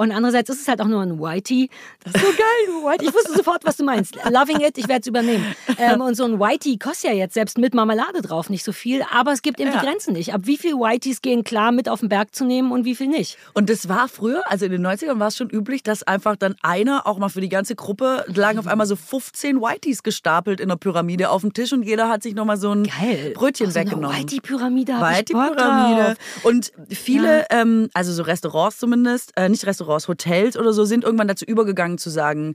Und 0.00 0.12
andererseits 0.12 0.48
ist 0.48 0.62
es 0.62 0.66
halt 0.68 0.80
auch 0.80 0.86
nur 0.86 1.02
ein 1.02 1.20
Whitey. 1.20 1.68
Das 2.04 2.14
ist 2.14 2.22
so 2.22 2.28
geil, 2.32 2.38
ein 2.68 2.84
Whitey. 2.84 3.08
Ich 3.08 3.14
wusste 3.14 3.34
sofort, 3.36 3.66
was 3.66 3.76
du 3.76 3.84
meinst. 3.84 4.14
Loving 4.30 4.60
it, 4.60 4.78
ich 4.78 4.88
werde 4.88 5.02
es 5.02 5.06
übernehmen. 5.06 5.44
Ähm, 5.76 6.00
und 6.00 6.14
so 6.14 6.24
ein 6.24 6.40
Whitey 6.40 6.78
kostet 6.78 7.10
ja 7.10 7.16
jetzt 7.16 7.34
selbst 7.34 7.58
mit 7.58 7.74
Marmelade 7.74 8.22
drauf 8.22 8.48
nicht 8.48 8.64
so 8.64 8.72
viel, 8.72 9.04
aber 9.12 9.32
es 9.32 9.42
gibt 9.42 9.60
eben 9.60 9.70
Ja. 9.70 9.78
die 9.78 9.84
Grenzen 9.84 10.14
nicht. 10.14 10.32
Ab 10.32 10.40
wie 10.44 10.56
viel 10.56 10.72
Whiteys 10.76 11.20
gehen 11.20 11.44
klar 11.44 11.70
mit 11.70 11.86
auf 11.86 12.00
den 12.00 12.08
Berg 12.08 12.34
zu 12.34 12.46
nehmen 12.46 12.72
und 12.72 12.86
wie 12.86 12.94
viel 12.94 13.08
nicht? 13.08 13.36
Und 13.52 13.68
das 13.68 13.90
war 13.90 14.08
früher, 14.08 14.42
also 14.50 14.64
in 14.64 14.72
den 14.72 14.86
90ern 14.86 15.18
war 15.18 15.28
es 15.28 15.36
schon 15.36 15.50
üblich, 15.50 15.82
dass 15.82 16.02
einfach 16.02 16.34
dann 16.36 16.54
einer 16.62 17.06
auch 17.06 17.18
mal 17.18 17.28
für 17.28 17.42
die 17.42 17.50
ganze 17.50 17.74
Gruppe 17.74 18.24
lagen 18.34 18.58
auf 18.58 18.66
einmal 18.68 18.86
so 18.86 18.96
15 18.96 19.60
Whiteys 19.60 20.02
gestapelt 20.02 20.60
in 20.60 20.68
der 20.70 20.76
Pyramide 20.76 21.28
auf 21.28 21.42
dem 21.42 21.52
Tisch 21.52 21.74
und 21.74 21.82
jeder 21.82 22.08
hat 22.08 22.22
sich 22.22 22.34
nochmal 22.34 22.56
so 22.56 22.70
ein 22.74 22.84
Geil. 22.84 23.32
Brötchen 23.34 23.66
Auch 23.66 23.72
so 23.72 23.78
eine 23.78 23.90
weggenommen. 23.90 24.16
Whitey-Pyramide 24.16 24.92
Whitey-Pyramide. 24.94 26.16
Und 26.42 26.72
viele, 26.88 27.44
ähm, 27.50 27.90
also 27.92 28.12
so 28.14 28.22
Restaurants 28.22 28.78
zumindest, 28.78 29.32
äh, 29.36 29.48
nicht 29.50 29.66
Restaurants, 29.66 29.89
Hotels 30.08 30.56
oder 30.56 30.72
so, 30.72 30.84
sind 30.84 31.04
irgendwann 31.04 31.28
dazu 31.28 31.44
übergegangen 31.44 31.98
zu 31.98 32.10
sagen, 32.10 32.54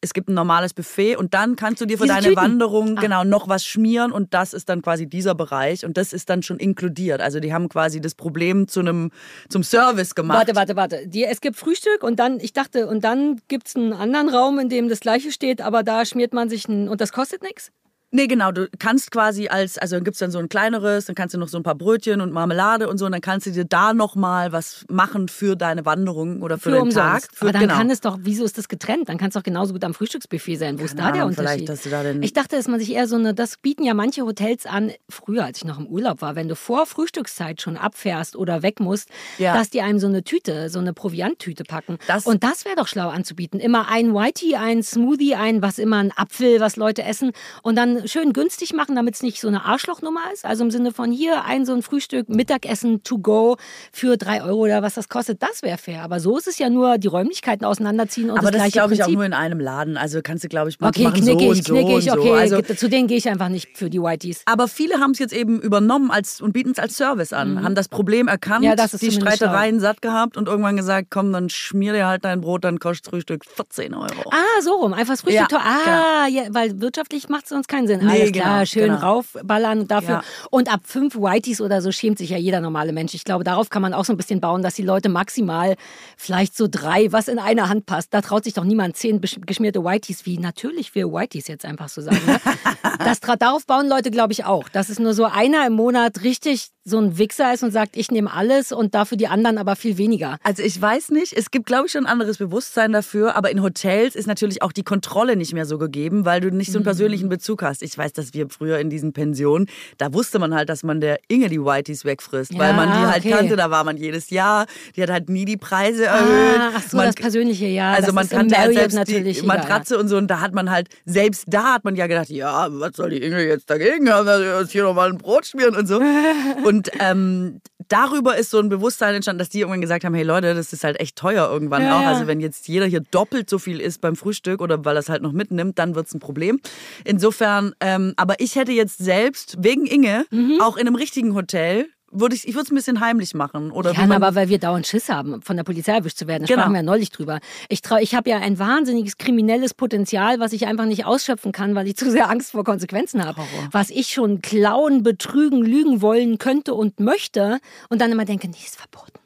es 0.00 0.12
gibt 0.12 0.28
ein 0.28 0.34
normales 0.34 0.72
Buffet 0.74 1.16
und 1.16 1.34
dann 1.34 1.56
kannst 1.56 1.80
du 1.80 1.86
dir 1.86 1.98
für 1.98 2.04
Diese 2.04 2.14
deine 2.14 2.28
Tüten. 2.28 2.36
Wanderung 2.36 2.98
Ah. 2.98 3.00
genau 3.00 3.24
noch 3.24 3.48
was 3.48 3.64
schmieren 3.64 4.12
und 4.12 4.34
das 4.34 4.52
ist 4.52 4.68
dann 4.68 4.82
quasi 4.82 5.06
dieser 5.06 5.34
Bereich 5.34 5.84
und 5.84 5.96
das 5.96 6.12
ist 6.12 6.30
dann 6.30 6.42
schon 6.42 6.58
inkludiert. 6.58 7.20
Also 7.20 7.40
die 7.40 7.52
haben 7.52 7.68
quasi 7.68 8.00
das 8.00 8.14
Problem 8.14 8.68
zu 8.68 8.80
einem 8.80 9.10
zum 9.48 9.62
Service 9.62 10.14
gemacht. 10.14 10.38
Warte, 10.38 10.54
warte, 10.56 10.76
warte. 10.76 11.06
Die, 11.06 11.24
es 11.24 11.40
gibt 11.40 11.56
Frühstück 11.56 12.02
und 12.02 12.18
dann, 12.18 12.40
ich 12.40 12.52
dachte, 12.52 12.86
und 12.86 13.04
dann 13.04 13.40
gibt 13.48 13.68
es 13.68 13.76
einen 13.76 13.92
anderen 13.92 14.28
Raum, 14.28 14.58
in 14.58 14.68
dem 14.68 14.88
das 14.88 15.00
Gleiche 15.00 15.32
steht, 15.32 15.60
aber 15.60 15.82
da 15.82 16.04
schmiert 16.04 16.32
man 16.32 16.48
sich 16.48 16.68
ein, 16.68 16.88
und 16.88 17.00
das 17.00 17.12
kostet 17.12 17.42
nichts? 17.42 17.70
Nee, 18.12 18.26
genau. 18.26 18.50
Du 18.50 18.68
kannst 18.78 19.12
quasi 19.12 19.46
als, 19.48 19.78
also 19.78 19.94
dann 19.96 20.02
gibt's 20.04 20.18
dann 20.18 20.32
so 20.32 20.38
ein 20.40 20.48
kleineres, 20.48 21.04
dann 21.04 21.14
kannst 21.14 21.34
du 21.34 21.38
noch 21.38 21.46
so 21.48 21.56
ein 21.58 21.62
paar 21.62 21.76
Brötchen 21.76 22.20
und 22.20 22.32
Marmelade 22.32 22.88
und 22.88 22.98
so 22.98 23.06
und 23.06 23.12
dann 23.12 23.20
kannst 23.20 23.46
du 23.46 23.52
dir 23.52 23.64
da 23.64 23.94
nochmal 23.94 24.50
was 24.50 24.84
machen 24.88 25.28
für 25.28 25.54
deine 25.56 25.84
Wanderung 25.86 26.42
oder 26.42 26.58
für, 26.58 26.70
Für 26.70 26.82
den. 26.82 26.90
Tag. 26.90 27.28
Für, 27.32 27.44
aber 27.44 27.52
dann 27.52 27.62
genau. 27.62 27.74
kann 27.74 27.88
es 27.90 28.00
doch, 28.00 28.18
wieso 28.22 28.44
ist 28.44 28.58
das 28.58 28.68
getrennt? 28.68 29.08
Dann 29.08 29.16
kann 29.16 29.28
es 29.28 29.34
doch 29.34 29.44
genauso 29.44 29.72
gut 29.72 29.84
am 29.84 29.94
Frühstücksbuffet 29.94 30.56
sein. 30.56 30.80
Wo 30.80 30.84
ist 30.84 30.96
Keine 30.96 31.06
da 31.08 31.12
der 31.12 31.22
Ahnung, 31.22 31.34
vielleicht, 31.36 31.60
Unterschied? 31.60 31.68
dass 31.68 31.82
du 31.84 31.90
da 31.90 32.02
den- 32.02 32.22
ich 32.22 32.32
dachte, 32.32 32.56
dass 32.56 32.66
man 32.66 32.80
sich 32.80 32.92
eher 32.92 33.06
so 33.06 33.14
eine, 33.14 33.32
das 33.32 33.58
bieten 33.58 33.84
ja 33.84 33.94
manche 33.94 34.22
Hotels 34.22 34.66
an, 34.66 34.90
früher, 35.08 35.44
als 35.44 35.58
ich 35.58 35.64
noch 35.64 35.78
im 35.78 35.86
Urlaub 35.86 36.20
war, 36.20 36.34
wenn 36.34 36.48
du 36.48 36.56
vor 36.56 36.86
Frühstückszeit 36.86 37.60
schon 37.62 37.76
abfährst 37.76 38.34
oder 38.34 38.62
weg 38.62 38.80
musst, 38.80 39.08
Ja. 39.38 39.54
dass 39.54 39.70
die 39.70 39.82
einem 39.82 40.00
so 40.00 40.08
eine 40.08 40.24
Tüte, 40.24 40.68
so 40.68 40.80
eine 40.80 40.92
Provianttüte 40.92 41.62
packen. 41.62 41.98
Das- 42.08 42.26
Und 42.26 42.42
das 42.42 42.64
wäre 42.64 42.74
doch 42.74 42.88
schlau 42.88 43.08
anzubieten. 43.10 43.60
Immer 43.60 43.88
ein 43.88 44.12
Whitey, 44.14 44.56
ein 44.56 44.82
Smoothie, 44.82 45.36
ein 45.36 45.62
was 45.62 45.78
immer, 45.78 45.98
ein 45.98 46.12
Apfel, 46.16 46.58
was 46.58 46.74
Leute 46.74 47.04
essen 47.04 47.30
und 47.62 47.76
dann 47.76 47.99
schön 48.06 48.32
günstig 48.32 48.72
machen, 48.74 48.94
damit 48.96 49.14
es 49.14 49.22
nicht 49.22 49.40
so 49.40 49.48
eine 49.48 49.64
Arschlochnummer 49.64 50.20
ist. 50.32 50.44
Also 50.44 50.64
im 50.64 50.70
Sinne 50.70 50.92
von 50.92 51.10
hier 51.12 51.44
ein 51.44 51.64
so 51.66 51.72
ein 51.74 51.82
Frühstück, 51.82 52.28
Mittagessen 52.28 53.02
to 53.02 53.18
go 53.18 53.56
für 53.92 54.16
drei 54.16 54.42
Euro 54.42 54.60
oder 54.60 54.82
was 54.82 54.94
das 54.94 55.08
kostet, 55.08 55.42
das 55.42 55.62
wäre 55.62 55.78
fair. 55.78 56.02
Aber 56.02 56.20
so 56.20 56.36
ist 56.38 56.46
es 56.48 56.58
ja 56.58 56.70
nur 56.70 56.98
die 56.98 57.08
Räumlichkeiten 57.08 57.64
auseinanderziehen 57.64 58.30
und 58.30 58.38
Aber 58.38 58.50
das 58.50 58.62
das 58.62 58.72
glaube 58.72 58.94
ich, 58.94 59.02
auch 59.04 59.08
nur 59.08 59.24
in 59.24 59.32
einem 59.32 59.60
Laden. 59.60 59.96
Also 59.96 60.20
kannst 60.22 60.44
du, 60.44 60.48
glaube 60.48 60.70
ich, 60.70 60.76
Okay, 60.80 61.04
machen 61.04 61.22
so 61.22 61.32
knickig, 61.36 61.48
und 61.48 61.66
so 61.66 61.72
knickig, 61.74 61.94
und 61.94 62.02
so. 62.02 62.12
okay. 62.12 62.32
Also, 62.32 62.60
zu 62.62 62.88
denen 62.88 63.08
gehe 63.08 63.16
ich 63.18 63.28
einfach 63.28 63.48
nicht 63.48 63.76
für 63.76 63.90
die 63.90 64.00
Whiteys. 64.00 64.42
aber 64.46 64.68
viele 64.68 64.98
haben 65.00 65.10
es 65.12 65.18
jetzt 65.18 65.32
eben 65.32 65.60
übernommen 65.60 66.10
als, 66.10 66.40
und 66.40 66.52
bieten 66.52 66.70
es 66.70 66.78
als 66.78 66.96
Service 66.96 67.32
an, 67.32 67.62
haben 67.64 67.74
das 67.74 67.88
Problem 67.88 68.28
erkannt, 68.28 68.60
Mhm. 68.60 68.66
Ja, 68.66 68.76
das 68.76 68.92
die 68.92 69.10
Streitereien 69.10 69.80
satt 69.80 70.02
gehabt 70.02 70.36
und 70.36 70.48
irgendwann 70.48 70.76
gesagt, 70.76 71.08
komm, 71.10 71.32
dann 71.32 71.48
schmier 71.50 71.92
dir 71.92 72.06
halt 72.06 72.24
dein 72.24 72.40
Brot, 72.40 72.64
dann 72.64 72.78
kostet 72.78 73.06
Frühstück 73.06 73.44
14 73.46 73.94
Euro. 73.94 74.30
Ah, 74.30 74.60
so 74.62 74.72
rum. 74.72 74.92
Einfach 74.92 75.14
das 75.14 75.22
Frühstück. 75.22 75.40
Ja, 75.52 75.58
teuer. 75.58 75.60
ah, 75.64 76.26
ja, 76.28 76.42
weil 76.50 76.80
wirtschaftlich 76.80 77.28
macht 77.28 77.44
es 77.44 77.50
sonst 77.50 77.68
keinen 77.68 77.86
Sinn. 77.90 78.06
Nee, 78.06 78.20
Alles 78.20 78.32
genau, 78.32 78.44
klar, 78.44 78.66
schön 78.66 78.84
genau. 78.84 79.00
raufballern 79.00 79.88
dafür. 79.88 80.08
Ja. 80.08 80.22
Und 80.50 80.72
ab 80.72 80.80
fünf 80.84 81.16
Whiteys 81.16 81.60
oder 81.60 81.82
so 81.82 81.90
schämt 81.90 82.18
sich 82.18 82.30
ja 82.30 82.36
jeder 82.36 82.60
normale 82.60 82.92
Mensch. 82.92 83.14
Ich 83.14 83.24
glaube, 83.24 83.44
darauf 83.44 83.68
kann 83.70 83.82
man 83.82 83.94
auch 83.94 84.04
so 84.04 84.12
ein 84.12 84.16
bisschen 84.16 84.40
bauen, 84.40 84.62
dass 84.62 84.74
die 84.74 84.82
Leute 84.82 85.08
maximal 85.08 85.76
vielleicht 86.16 86.56
so 86.56 86.68
drei, 86.70 87.10
was 87.12 87.28
in 87.28 87.38
einer 87.38 87.68
Hand 87.68 87.86
passt. 87.86 88.14
Da 88.14 88.20
traut 88.20 88.44
sich 88.44 88.54
doch 88.54 88.64
niemand 88.64 88.96
zehn 88.96 89.20
geschmierte 89.20 89.84
Whiteys, 89.84 90.26
wie 90.26 90.38
natürlich 90.38 90.94
wir 90.94 91.12
Whiteys 91.12 91.48
jetzt 91.48 91.64
einfach 91.64 91.88
so 91.88 92.00
sagen. 92.00 92.20
Ne? 92.26 92.40
das, 92.98 93.20
darauf 93.20 93.66
bauen 93.66 93.88
Leute, 93.88 94.10
glaube 94.10 94.32
ich, 94.32 94.44
auch. 94.44 94.68
Dass 94.68 94.88
es 94.88 94.98
nur 94.98 95.14
so 95.14 95.24
einer 95.24 95.66
im 95.66 95.72
Monat 95.72 96.22
richtig 96.22 96.68
so 96.90 96.98
ein 96.98 97.16
Wichser 97.16 97.54
ist 97.54 97.62
und 97.62 97.70
sagt, 97.70 97.96
ich 97.96 98.10
nehme 98.10 98.32
alles 98.32 98.72
und 98.72 98.94
dafür 98.94 99.16
die 99.16 99.28
anderen 99.28 99.56
aber 99.58 99.76
viel 99.76 99.96
weniger. 99.96 100.36
Also 100.42 100.62
ich 100.62 100.80
weiß 100.80 101.10
nicht, 101.10 101.32
es 101.32 101.50
gibt 101.50 101.66
glaube 101.66 101.86
ich 101.86 101.92
schon 101.92 102.04
ein 102.04 102.12
anderes 102.12 102.38
Bewusstsein 102.38 102.92
dafür, 102.92 103.36
aber 103.36 103.50
in 103.50 103.62
Hotels 103.62 104.14
ist 104.14 104.26
natürlich 104.26 104.62
auch 104.62 104.72
die 104.72 104.82
Kontrolle 104.82 105.36
nicht 105.36 105.54
mehr 105.54 105.64
so 105.66 105.78
gegeben, 105.78 106.24
weil 106.24 106.40
du 106.40 106.50
nicht 106.50 106.72
so 106.72 106.78
einen 106.78 106.84
persönlichen 106.84 107.28
Bezug 107.28 107.62
hast. 107.62 107.82
Ich 107.82 107.96
weiß, 107.96 108.12
dass 108.12 108.34
wir 108.34 108.48
früher 108.50 108.78
in 108.78 108.90
diesen 108.90 109.12
Pensionen, 109.12 109.66
da 109.98 110.12
wusste 110.12 110.38
man 110.38 110.54
halt, 110.54 110.68
dass 110.68 110.82
man 110.82 111.00
der 111.00 111.18
Inge 111.28 111.48
die 111.48 111.60
Whiteys 111.60 112.04
wegfrisst, 112.04 112.58
weil 112.58 112.70
Ja, 112.70 112.76
man 112.76 112.88
die 112.88 113.06
halt 113.06 113.24
okay. 113.24 113.30
kannte, 113.30 113.56
da 113.56 113.70
war 113.70 113.84
man 113.84 113.96
jedes 113.96 114.30
Jahr, 114.30 114.66
die 114.96 115.02
hat 115.02 115.10
halt 115.10 115.28
nie 115.28 115.44
die 115.44 115.56
Preise 115.56 116.06
erhöht. 116.06 116.58
Ah, 116.58 116.70
ach 116.76 116.82
so, 116.82 116.96
man, 116.96 117.06
das 117.06 117.14
Persönliche, 117.14 117.66
ja. 117.66 117.92
also 117.92 118.06
das 118.06 118.14
man 118.14 118.28
kannte 118.28 118.58
halt 118.58 118.74
selbst 118.74 118.94
natürlich 118.94 119.38
die 119.38 119.44
egal. 119.44 119.58
Matratze 119.58 119.98
und 119.98 120.08
so 120.08 120.16
und 120.16 120.28
da 120.28 120.40
hat 120.40 120.52
man 120.54 120.70
halt, 120.70 120.88
selbst 121.04 121.44
da 121.46 121.74
hat 121.74 121.84
man 121.84 121.94
ja 121.94 122.06
gedacht, 122.08 122.28
ja, 122.30 122.66
was 122.70 122.96
soll 122.96 123.10
die 123.10 123.22
Inge 123.22 123.42
jetzt 123.46 123.70
dagegen 123.70 124.10
haben, 124.10 124.26
dass 124.26 124.40
wir 124.42 124.56
uns 124.58 124.70
hier 124.72 124.82
nochmal 124.82 125.10
ein 125.10 125.18
Brot 125.18 125.46
schmieren 125.46 125.76
und 125.76 125.86
so. 125.86 126.00
Und 126.64 126.79
ähm, 127.00 127.60
darüber 127.88 128.36
ist 128.38 128.50
so 128.50 128.58
ein 128.60 128.68
Bewusstsein 128.68 129.14
entstanden, 129.14 129.40
dass 129.40 129.48
die 129.48 129.58
irgendwann 129.60 129.80
gesagt 129.80 130.04
haben, 130.04 130.14
hey 130.14 130.22
Leute, 130.22 130.54
das 130.54 130.72
ist 130.72 130.84
halt 130.84 131.00
echt 131.00 131.16
teuer 131.16 131.50
irgendwann 131.50 131.82
Ja, 131.82 131.96
auch. 131.98 132.02
ja. 132.02 132.08
Also 132.08 132.26
wenn 132.26 132.40
jetzt 132.40 132.68
jeder 132.68 132.86
hier 132.86 133.00
doppelt 133.00 133.50
so 133.50 133.58
viel 133.58 133.80
isst 133.80 134.00
beim 134.00 134.16
Frühstück 134.16 134.60
oder 134.62 134.84
weil 134.84 134.96
er 134.96 135.00
es 135.00 135.08
halt 135.08 135.22
noch 135.22 135.32
mitnimmt, 135.32 135.78
dann 135.78 135.94
wird 135.94 136.06
es 136.06 136.14
ein 136.14 136.20
Problem. 136.20 136.60
Insofern, 137.04 137.74
ähm, 137.80 138.14
aber 138.16 138.40
ich 138.40 138.56
hätte 138.56 138.72
jetzt 138.72 138.98
selbst 138.98 139.56
wegen 139.60 139.86
Inge 139.86 140.24
Mhm. 140.30 140.60
auch 140.60 140.76
in 140.76 140.86
einem 140.86 140.94
richtigen 140.96 141.34
Hotel 141.34 141.86
würde 142.10 142.34
ich, 142.34 142.46
ich 142.46 142.54
würde 142.54 142.64
es 142.64 142.70
ein 142.72 142.74
bisschen 142.74 143.00
heimlich 143.00 143.34
machen. 143.34 143.70
Oder 143.70 143.92
ja, 143.92 144.02
aber 144.10 144.34
weil 144.34 144.48
wir 144.48 144.58
dauernd 144.58 144.86
Schiss 144.86 145.08
haben, 145.08 145.42
von 145.42 145.56
der 145.56 145.64
Polizei 145.64 145.92
erwischt 145.92 146.18
zu 146.18 146.26
werden. 146.26 146.42
Da 146.42 146.46
genau. 146.46 146.62
sprachen 146.62 146.72
wir 146.72 146.80
ja 146.80 146.82
neulich 146.82 147.10
drüber. 147.10 147.40
Ich, 147.68 147.82
trau, 147.82 147.96
ich 147.96 148.14
habe 148.14 148.28
ja 148.30 148.38
ein 148.38 148.58
wahnsinniges 148.58 149.18
kriminelles 149.18 149.74
Potenzial, 149.74 150.40
was 150.40 150.52
ich 150.52 150.66
einfach 150.66 150.86
nicht 150.86 151.04
ausschöpfen 151.04 151.52
kann, 151.52 151.74
weil 151.74 151.86
ich 151.86 151.96
zu 152.00 152.10
sehr 152.10 152.28
Angst 152.28 152.52
vor 152.52 152.64
Konsequenzen 152.64 153.24
habe. 153.24 153.42
Was 153.70 153.90
ich 153.90 154.08
schon 154.08 154.42
klauen, 154.42 155.02
betrügen, 155.02 155.62
lügen 155.64 156.02
wollen 156.02 156.38
könnte 156.38 156.74
und 156.74 157.00
möchte 157.00 157.60
und 157.88 158.00
dann 158.00 158.10
immer 158.10 158.24
denke, 158.24 158.48
nee, 158.48 158.56
ist 158.64 158.76
verboten. 158.76 159.19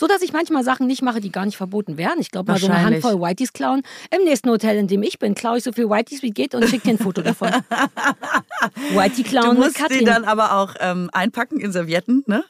So 0.00 0.06
dass 0.06 0.22
ich 0.22 0.32
manchmal 0.32 0.64
Sachen 0.64 0.86
nicht 0.86 1.02
mache, 1.02 1.20
die 1.20 1.30
gar 1.30 1.44
nicht 1.44 1.58
verboten 1.58 1.98
wären. 1.98 2.20
Ich 2.20 2.30
glaube 2.30 2.52
mal 2.52 2.58
so 2.58 2.68
eine 2.68 2.82
Handvoll 2.82 3.20
Whiteys 3.20 3.52
klauen. 3.52 3.82
Im 4.10 4.24
nächsten 4.24 4.48
Hotel, 4.48 4.78
in 4.78 4.86
dem 4.86 5.02
ich 5.02 5.18
bin, 5.18 5.34
klaue 5.34 5.58
ich 5.58 5.64
so 5.64 5.72
viel 5.72 5.90
Whiteys 5.90 6.22
wie 6.22 6.30
geht 6.30 6.54
und 6.54 6.66
schicke 6.66 6.84
dir 6.84 6.94
ein 6.94 6.98
Foto 6.98 7.20
davon. 7.20 7.50
Whitey 8.94 9.24
klauen 9.24 9.56
Du 9.56 9.62
musst 9.62 9.78
die 9.90 10.02
dann 10.02 10.24
aber 10.24 10.56
auch 10.56 10.74
ähm, 10.80 11.10
einpacken 11.12 11.60
in 11.60 11.70
Servietten, 11.70 12.24
ne? 12.26 12.44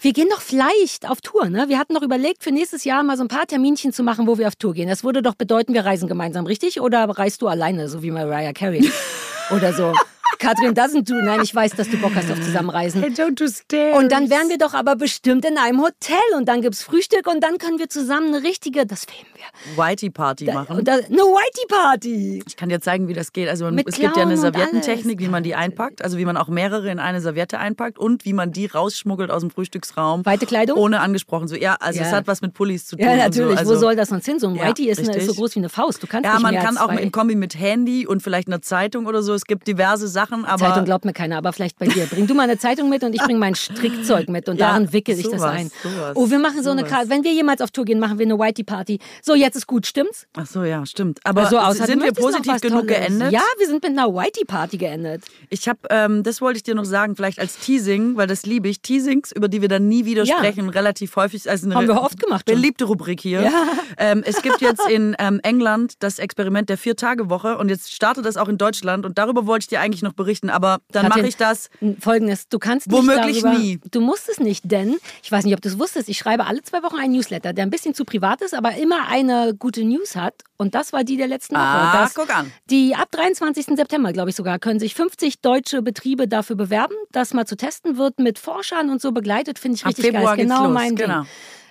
Wir 0.00 0.12
gehen 0.12 0.26
doch 0.28 0.40
vielleicht 0.40 1.08
auf 1.08 1.20
Tour, 1.20 1.48
ne? 1.48 1.68
Wir 1.68 1.78
hatten 1.78 1.92
noch 1.92 2.02
überlegt, 2.02 2.42
für 2.42 2.50
nächstes 2.50 2.82
Jahr 2.82 3.04
mal 3.04 3.16
so 3.16 3.22
ein 3.22 3.28
paar 3.28 3.46
Terminchen 3.46 3.92
zu 3.92 4.02
machen, 4.02 4.26
wo 4.26 4.36
wir 4.36 4.48
auf 4.48 4.56
Tour 4.56 4.74
gehen. 4.74 4.88
Das 4.88 5.04
würde 5.04 5.22
doch 5.22 5.36
bedeuten, 5.36 5.74
wir 5.74 5.84
reisen 5.84 6.08
gemeinsam, 6.08 6.44
richtig? 6.44 6.80
Oder 6.80 7.04
reist 7.08 7.40
du 7.40 7.46
alleine, 7.46 7.88
so 7.88 8.02
wie 8.02 8.10
Mariah 8.10 8.52
Carey? 8.52 8.90
Oder 9.50 9.72
so. 9.72 9.94
Katrin 10.38 10.74
doesn't 10.74 11.02
do. 11.08 11.14
Nein, 11.14 11.40
ich 11.42 11.54
weiß, 11.54 11.72
dass 11.72 11.88
du 11.88 11.96
Bock 11.98 12.12
hast 12.14 12.30
auf 12.30 12.40
Zusammenreisen. 12.40 13.02
Hey, 13.02 13.10
don't 13.10 13.34
do 13.38 13.46
stairs. 13.48 13.98
Und 13.98 14.12
dann 14.12 14.30
wären 14.30 14.48
wir 14.48 14.58
doch 14.58 14.74
aber 14.74 14.96
bestimmt 14.96 15.44
in 15.44 15.58
einem 15.58 15.80
Hotel 15.82 16.16
und 16.36 16.46
dann 16.48 16.62
gibt's 16.62 16.82
Frühstück 16.82 17.26
und 17.26 17.42
dann 17.42 17.58
können 17.58 17.78
wir 17.78 17.88
zusammen 17.88 18.34
eine 18.34 18.42
richtige, 18.44 18.86
das 18.86 19.04
filmen 19.04 19.26
wir. 19.34 19.82
Whitey 19.84 20.10
Party 20.10 20.44
machen. 20.52 20.76
Und 20.78 20.88
da, 20.88 20.94
eine 20.94 21.04
Whitey 21.06 21.66
Party. 21.68 22.42
Ich 22.46 22.56
kann 22.56 22.68
dir 22.68 22.80
zeigen, 22.80 23.08
wie 23.08 23.12
das 23.14 23.32
geht. 23.32 23.48
Also 23.48 23.70
Mit 23.70 23.88
es 23.88 23.96
gibt 23.96 24.16
ja 24.16 24.22
eine 24.22 24.34
Clown 24.34 24.52
Serviettentechnik, 24.52 25.20
wie 25.20 25.28
man 25.28 25.42
die 25.42 25.54
einpackt. 25.54 26.02
Also 26.02 26.18
wie 26.18 26.24
man 26.24 26.36
auch 26.36 26.48
mehrere 26.48 26.90
in 26.90 26.98
eine 26.98 27.20
Serviette 27.20 27.58
einpackt 27.58 27.98
und 27.98 28.24
wie 28.24 28.32
man 28.32 28.52
die 28.52 28.66
rausschmuggelt 28.66 29.30
aus 29.30 29.40
dem 29.42 29.50
Frühstücksraum. 29.50 30.24
Weite 30.26 30.46
Kleidung? 30.46 30.78
Ohne 30.78 31.00
angesprochen. 31.00 31.48
So, 31.48 31.54
ja, 31.56 31.76
also 31.80 32.00
Ja. 32.00 32.06
es 32.06 32.12
hat 32.12 32.26
was 32.26 32.40
mit 32.42 32.54
Pullis 32.54 32.86
zu 32.86 32.96
tun. 32.96 33.04
Ja, 33.06 33.16
natürlich. 33.16 33.54
So. 33.54 33.58
Also, 33.58 33.74
Wo 33.74 33.78
soll 33.78 33.96
das 33.96 34.08
sonst 34.08 34.26
hin? 34.26 34.38
So 34.38 34.48
ein 34.48 34.56
Ja, 34.56 34.68
Whitey 34.68 34.88
ist, 34.88 34.98
eine, 34.98 35.16
ist 35.16 35.26
so 35.26 35.34
groß 35.34 35.54
wie 35.54 35.60
eine 35.60 35.68
Faust. 35.68 36.02
Du 36.02 36.06
kannst 36.06 36.26
Ja, 36.26 36.34
nicht 36.34 36.42
man 36.42 36.54
mehr 36.54 36.62
kann 36.62 36.76
als 36.76 36.84
auch 36.86 36.92
zwei. 36.92 37.02
im 37.02 37.12
Kombi 37.12 37.34
mit 37.34 37.58
Handy 37.58 38.06
und 38.06 38.22
vielleicht 38.22 38.48
einer 38.48 38.62
Zeitung 38.62 39.06
oder 39.06 39.22
so. 39.22 39.34
Es 39.34 39.44
gibt 39.44 39.66
diverse 39.66 40.08
Sachen, 40.08 40.25
aber 40.30 40.58
Zeitung 40.58 40.84
glaubt 40.84 41.04
mir 41.04 41.12
keiner, 41.12 41.38
aber 41.38 41.52
vielleicht 41.52 41.78
bei 41.78 41.86
dir. 41.86 42.06
Bring 42.06 42.26
du 42.26 42.34
mal 42.34 42.44
eine 42.44 42.58
Zeitung 42.58 42.88
mit 42.88 43.02
und 43.04 43.14
ich 43.14 43.22
bring 43.22 43.38
mein 43.38 43.54
Strickzeug 43.54 44.28
mit 44.28 44.48
und 44.48 44.58
Ja, 44.58 44.70
darin 44.70 44.92
wickel 44.92 45.18
ich 45.18 45.28
das 45.28 45.42
ein. 45.42 45.70
sowas, 45.82 46.12
oh, 46.16 46.30
wir 46.30 46.38
machen 46.38 46.62
so 46.62 46.70
eine 46.70 46.80
sowas. 46.80 46.92
Karte. 46.92 47.10
Wenn 47.10 47.24
wir 47.24 47.32
jemals 47.32 47.60
auf 47.60 47.70
Tour 47.70 47.84
gehen, 47.84 47.98
machen 47.98 48.18
wir 48.18 48.26
eine 48.26 48.38
Whitey 48.38 48.64
Party. 48.64 48.98
So, 49.22 49.34
jetzt 49.34 49.56
ist 49.56 49.66
gut, 49.66 49.86
stimmt's? 49.86 50.26
Ach 50.36 50.46
so, 50.46 50.64
ja, 50.64 50.84
stimmt. 50.86 51.20
Aber 51.24 51.42
Also, 51.44 51.58
außer, 51.58 51.86
sind 51.86 52.02
wir 52.02 52.12
positiv 52.12 52.60
genug 52.60 52.86
Tolles. 52.88 52.98
geendet? 52.98 53.32
Ja, 53.32 53.42
wir 53.58 53.66
sind 53.66 53.82
mit 53.82 53.92
einer 53.98 54.12
Whitey 54.14 54.44
Party 54.44 54.76
geendet. 54.78 55.24
Ich 55.50 55.68
habe, 55.68 55.78
ähm, 55.90 56.22
das 56.22 56.40
wollte 56.40 56.56
ich 56.58 56.62
dir 56.62 56.74
noch 56.74 56.84
sagen, 56.84 57.16
vielleicht 57.16 57.38
als 57.38 57.58
Teasing, 57.58 58.16
weil 58.16 58.26
das 58.26 58.44
liebe 58.46 58.68
ich. 58.68 58.80
Teasings, 58.80 59.32
über 59.32 59.48
die 59.48 59.60
wir 59.62 59.68
dann 59.68 59.88
nie 59.88 60.04
wieder 60.04 60.24
Ja. 60.24 60.36
sprechen, 60.36 60.68
relativ 60.68 61.14
häufig. 61.16 61.48
Also 61.48 61.66
eine 61.66 61.74
Haben 61.74 61.88
wir 61.88 62.00
oft 62.02 62.20
gemacht 62.20 62.44
schon. 62.48 62.56
Beliebte 62.56 62.84
Rubrik 62.84 63.20
hier. 63.20 63.42
Ja. 63.42 63.52
Ähm, 63.98 64.22
es 64.26 64.42
gibt 64.42 64.60
jetzt 64.60 64.88
in 64.88 65.16
ähm, 65.18 65.40
England 65.42 65.94
das 66.00 66.18
Experiment 66.18 66.68
der 66.68 66.78
Vier-Tage-Woche 66.78 67.58
und 67.58 67.68
jetzt 67.68 67.92
startet 67.92 68.24
das 68.24 68.36
auch 68.36 68.48
in 68.48 68.58
Deutschland 68.58 69.04
und 69.06 69.18
darüber 69.18 69.46
wollte 69.46 69.64
ich 69.64 69.68
dir 69.68 69.80
eigentlich 69.80 70.02
noch 70.02 70.12
berichten, 70.16 70.50
aber 70.50 70.80
dann 70.90 71.08
mache 71.08 71.26
ich 71.26 71.36
das. 71.36 71.70
Folgendes, 72.00 72.48
du 72.48 72.58
kannst 72.58 72.90
Womöglich 72.90 73.26
nicht 73.36 73.44
darüber, 73.44 73.58
nie. 73.58 73.80
Du 73.90 74.00
musst 74.00 74.28
es 74.28 74.40
nicht, 74.40 74.70
denn, 74.70 74.96
ich 75.22 75.30
weiß 75.30 75.44
nicht, 75.44 75.54
ob 75.54 75.60
du 75.60 75.68
es 75.68 75.78
wusstest, 75.78 76.08
ich 76.08 76.18
schreibe 76.18 76.46
alle 76.46 76.62
zwei 76.62 76.82
Wochen 76.82 76.96
einen 76.96 77.12
Newsletter, 77.12 77.52
der 77.52 77.64
ein 77.64 77.70
bisschen 77.70 77.94
zu 77.94 78.04
privat 78.04 78.40
ist, 78.42 78.54
aber 78.54 78.76
immer 78.76 79.08
eine 79.08 79.54
gute 79.54 79.84
News 79.84 80.16
hat. 80.16 80.34
Und 80.56 80.74
das 80.74 80.92
war 80.92 81.04
die 81.04 81.16
der 81.16 81.28
letzten 81.28 81.54
Woche. 81.54 81.62
Ah, 81.64 82.02
dass 82.02 82.14
guck 82.14 82.34
an. 82.34 82.50
Die 82.70 82.94
ab 82.94 83.10
23. 83.10 83.66
September, 83.76 84.12
glaube 84.12 84.30
ich 84.30 84.36
sogar, 84.36 84.58
können 84.58 84.80
sich 84.80 84.94
50 84.94 85.40
deutsche 85.40 85.82
Betriebe 85.82 86.26
dafür 86.26 86.56
bewerben, 86.56 86.94
das 87.12 87.34
mal 87.34 87.46
zu 87.46 87.56
testen 87.56 87.98
wird, 87.98 88.18
mit 88.18 88.38
Forschern 88.38 88.90
und 88.90 89.00
so 89.02 89.12
begleitet, 89.12 89.58
finde 89.58 89.76
ich 89.76 89.84
Ab 89.84 89.90
richtig 89.90 90.06
Februar 90.06 90.36
geil. 90.36 90.46
Genau 90.46 90.64
los, 90.64 90.72
mein 90.72 90.96
genau. 90.96 91.20
Ding. 91.20 91.28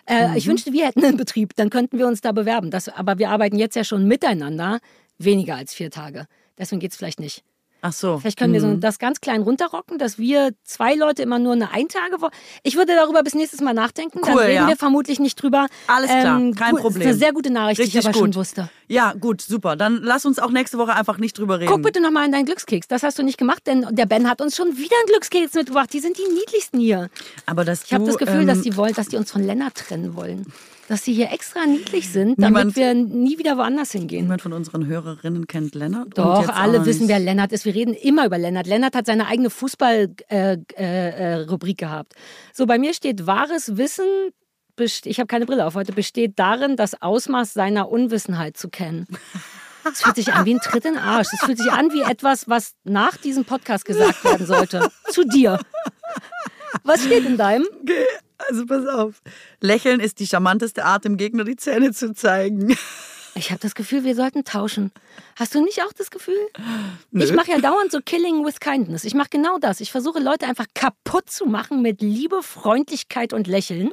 Äh, 0.08 0.38
Ich 0.38 0.48
wünschte, 0.48 0.72
wir 0.72 0.86
hätten 0.86 1.04
einen 1.04 1.18
Betrieb, 1.18 1.56
dann 1.56 1.70
könnten 1.70 1.98
wir 1.98 2.08
uns 2.08 2.22
da 2.22 2.32
bewerben. 2.32 2.70
Das, 2.70 2.90
aber 2.90 3.18
wir 3.18 3.30
arbeiten 3.30 3.58
jetzt 3.58 3.76
ja 3.76 3.84
schon 3.84 4.06
miteinander, 4.08 4.80
weniger 5.18 5.56
als 5.56 5.74
vier 5.74 5.90
Tage. 5.90 6.28
Deswegen 6.58 6.80
geht 6.80 6.92
es 6.92 6.98
vielleicht 6.98 7.20
nicht. 7.20 7.44
Ach 7.88 7.94
so. 7.94 8.18
Vielleicht 8.18 8.40
können 8.40 8.52
wir 8.52 8.62
so 8.62 8.74
das 8.78 8.98
ganz 8.98 9.22
klein 9.22 9.44
runterrocken, 9.44 10.00
dass 10.00 10.18
wir 10.18 10.54
zwei 10.64 10.96
Leute 10.96 11.22
immer 11.22 11.38
nur 11.38 11.54
eine 11.54 11.70
Eintagewoche. 11.72 12.32
Ich 12.64 12.76
würde 12.78 12.96
darüber 12.96 13.22
bis 13.22 13.36
nächstes 13.36 13.62
Mal 13.62 13.76
nachdenken. 13.76 14.22
Dann 14.24 14.34
Cool, 14.34 14.42
reden 14.42 14.56
ja. 14.56 14.68
wir 14.68 14.76
vermutlich 14.76 15.20
nicht 15.20 15.36
drüber. 15.36 15.68
Alles 15.86 16.10
klar, 16.10 16.24
kein 16.24 16.52
gut, 16.52 16.60
Das 16.62 16.72
ist 16.72 16.82
Problem. 16.82 17.08
eine 17.10 17.14
sehr 17.18 17.32
gute 17.32 17.52
Nachricht, 17.52 17.80
Richtig 17.80 17.94
die 17.94 18.00
ich 18.00 18.06
aber 18.06 18.14
gut. 18.14 18.22
schon 18.24 18.36
wusste. 18.36 18.70
Ja, 18.88 19.14
gut, 19.14 19.42
super. 19.42 19.76
Dann 19.76 20.00
lass 20.02 20.26
uns 20.26 20.40
auch 20.40 20.50
nächste 20.50 20.80
Woche 20.80 20.96
einfach 20.96 21.20
nicht 21.20 21.38
drüber 21.38 21.60
reden. 21.60 21.72
Guck 21.72 21.84
bitte 21.84 22.02
nochmal 22.02 22.26
in 22.26 22.32
deinen 22.32 22.46
Glückskeks. 22.46 22.88
Das 22.88 23.04
hast 23.04 23.20
du 23.20 23.24
nicht 23.24 23.38
gemacht, 23.38 23.62
denn 23.68 23.86
der 23.92 24.08
Ben 24.08 24.28
hat 24.28 24.42
uns 24.42 24.56
schon 24.56 24.78
wieder 24.78 24.96
einen 25.02 25.08
Glückskeks 25.10 25.54
mitgebracht. 25.54 25.94
Die 25.94 26.00
sind 26.00 26.18
die 26.18 26.34
niedlichsten 26.34 26.80
hier. 26.80 27.12
Aber 27.46 27.66
dass 27.66 27.84
Ich 27.84 27.94
habe 27.94 28.06
das 28.06 28.18
Gefühl, 28.18 28.42
ähm, 28.42 28.48
dass 28.48 28.62
die 28.62 28.76
wollen, 28.78 28.96
dass 28.96 29.10
die 29.10 29.18
uns 29.18 29.30
von 29.32 29.44
Lennart 29.44 29.76
trennen 29.76 30.16
wollen. 30.16 30.52
Dass 30.88 31.04
sie 31.04 31.14
hier 31.14 31.32
extra 31.32 31.66
niedlich 31.66 32.10
sind, 32.12 32.36
damit 32.40 32.76
Niemand- 32.76 32.76
wir 32.76 32.94
nie 32.94 33.40
wieder 33.40 33.58
woanders 33.58 33.92
hingehen. 33.92 34.22
Niemand 34.26 34.44
von 34.44 34.54
unseren 34.54 34.86
Hörerinnen 34.86 35.48
kennt 35.48 35.74
Lennart. 35.74 36.06
und 36.06 36.18
Doch, 36.20 36.42
jetzt 36.42 36.52
auch 36.52 36.56
alle 36.56 36.86
wissen, 36.86 37.08
wer 37.08 37.18
Lennart 37.20 37.52
ist. 37.52 37.66
Wir 37.66 37.74
reden 37.74 37.94
immer 37.96 38.26
über 38.28 38.38
Lennart. 38.38 38.68
Lennart 38.68 38.96
hat 38.96 39.08
seine 39.08 39.26
eigene 39.28 39.50
Fußball-Rubrik 39.50 40.26
äh, 40.30 41.10
äh, 41.10 41.34
Rubrik 41.46 41.80
gehabt. 41.80 42.14
So, 42.54 42.68
bei 42.68 42.78
mir 42.78 42.94
steht 42.94 43.26
wahres 43.26 43.78
Wissen. 43.78 44.06
best- 44.76 45.08
Ich 45.08 45.18
habe 45.20 45.26
keine 45.28 45.48
Brille 45.48 45.66
auf 45.66 45.74
heute. 45.74 45.92
Besteht 45.92 46.38
darin, 46.38 46.76
das 46.76 47.02
Ausmaß 47.02 47.54
seiner 47.54 47.90
Unwissenheit 47.90 48.56
zu 48.56 48.70
kennen. 48.70 49.08
Es 49.92 50.02
fühlt 50.02 50.16
sich 50.16 50.34
an 50.34 50.46
wie 50.46 50.54
ein 50.56 50.60
Tritt 50.60 50.86
in 50.86 50.94
den 50.96 51.02
Arsch. 51.02 51.28
Es 51.34 51.40
fühlt 51.46 51.58
sich 51.58 51.72
an 51.72 51.92
wie 51.94 52.02
etwas, 52.02 52.48
was 52.48 52.74
nach 52.84 53.18
diesem 53.18 53.46
Podcast 53.46 53.86
gesagt 53.86 54.24
werden 54.24 54.46
sollte. 54.46 54.90
Zu 55.12 55.24
dir. 55.24 55.60
Was 56.84 57.04
steht 57.04 57.26
in 57.26 57.38
deinem? 57.38 57.68
Also 58.38 58.66
pass 58.66 58.86
auf. 58.88 59.22
Lächeln 59.62 60.00
ist 60.00 60.20
die 60.20 60.28
charmanteste 60.28 60.86
Art, 60.86 61.06
dem 61.06 61.18
Gegner 61.18 61.44
die 61.44 61.56
Zähne 61.56 61.92
zu 61.94 62.14
zeigen. 62.14 62.78
Ich 63.38 63.52
habe 63.52 63.60
das 63.60 63.76
Gefühl, 63.76 64.06
wir 64.06 64.16
sollten 64.16 64.46
tauschen. 64.46 64.92
Hast 65.36 65.54
du 65.56 65.62
nicht 65.62 65.82
auch 65.84 65.92
das 65.92 66.10
Gefühl? 66.10 66.40
Ich 67.12 67.34
mache 67.34 67.52
ja 67.52 67.60
dauernd 67.60 67.92
so 67.92 68.00
Killing 68.00 68.46
with 68.46 68.62
Kindness. 68.62 69.04
Ich 69.04 69.14
mache 69.14 69.28
genau 69.30 69.58
das. 69.60 69.82
Ich 69.82 69.92
versuche 69.92 70.20
Leute 70.20 70.46
einfach 70.48 70.68
kaputt 70.74 71.30
zu 71.30 71.46
machen 71.46 71.82
mit 71.82 72.02
Liebe, 72.02 72.42
Freundlichkeit 72.44 73.34
und 73.34 73.48
Lächeln. 73.48 73.92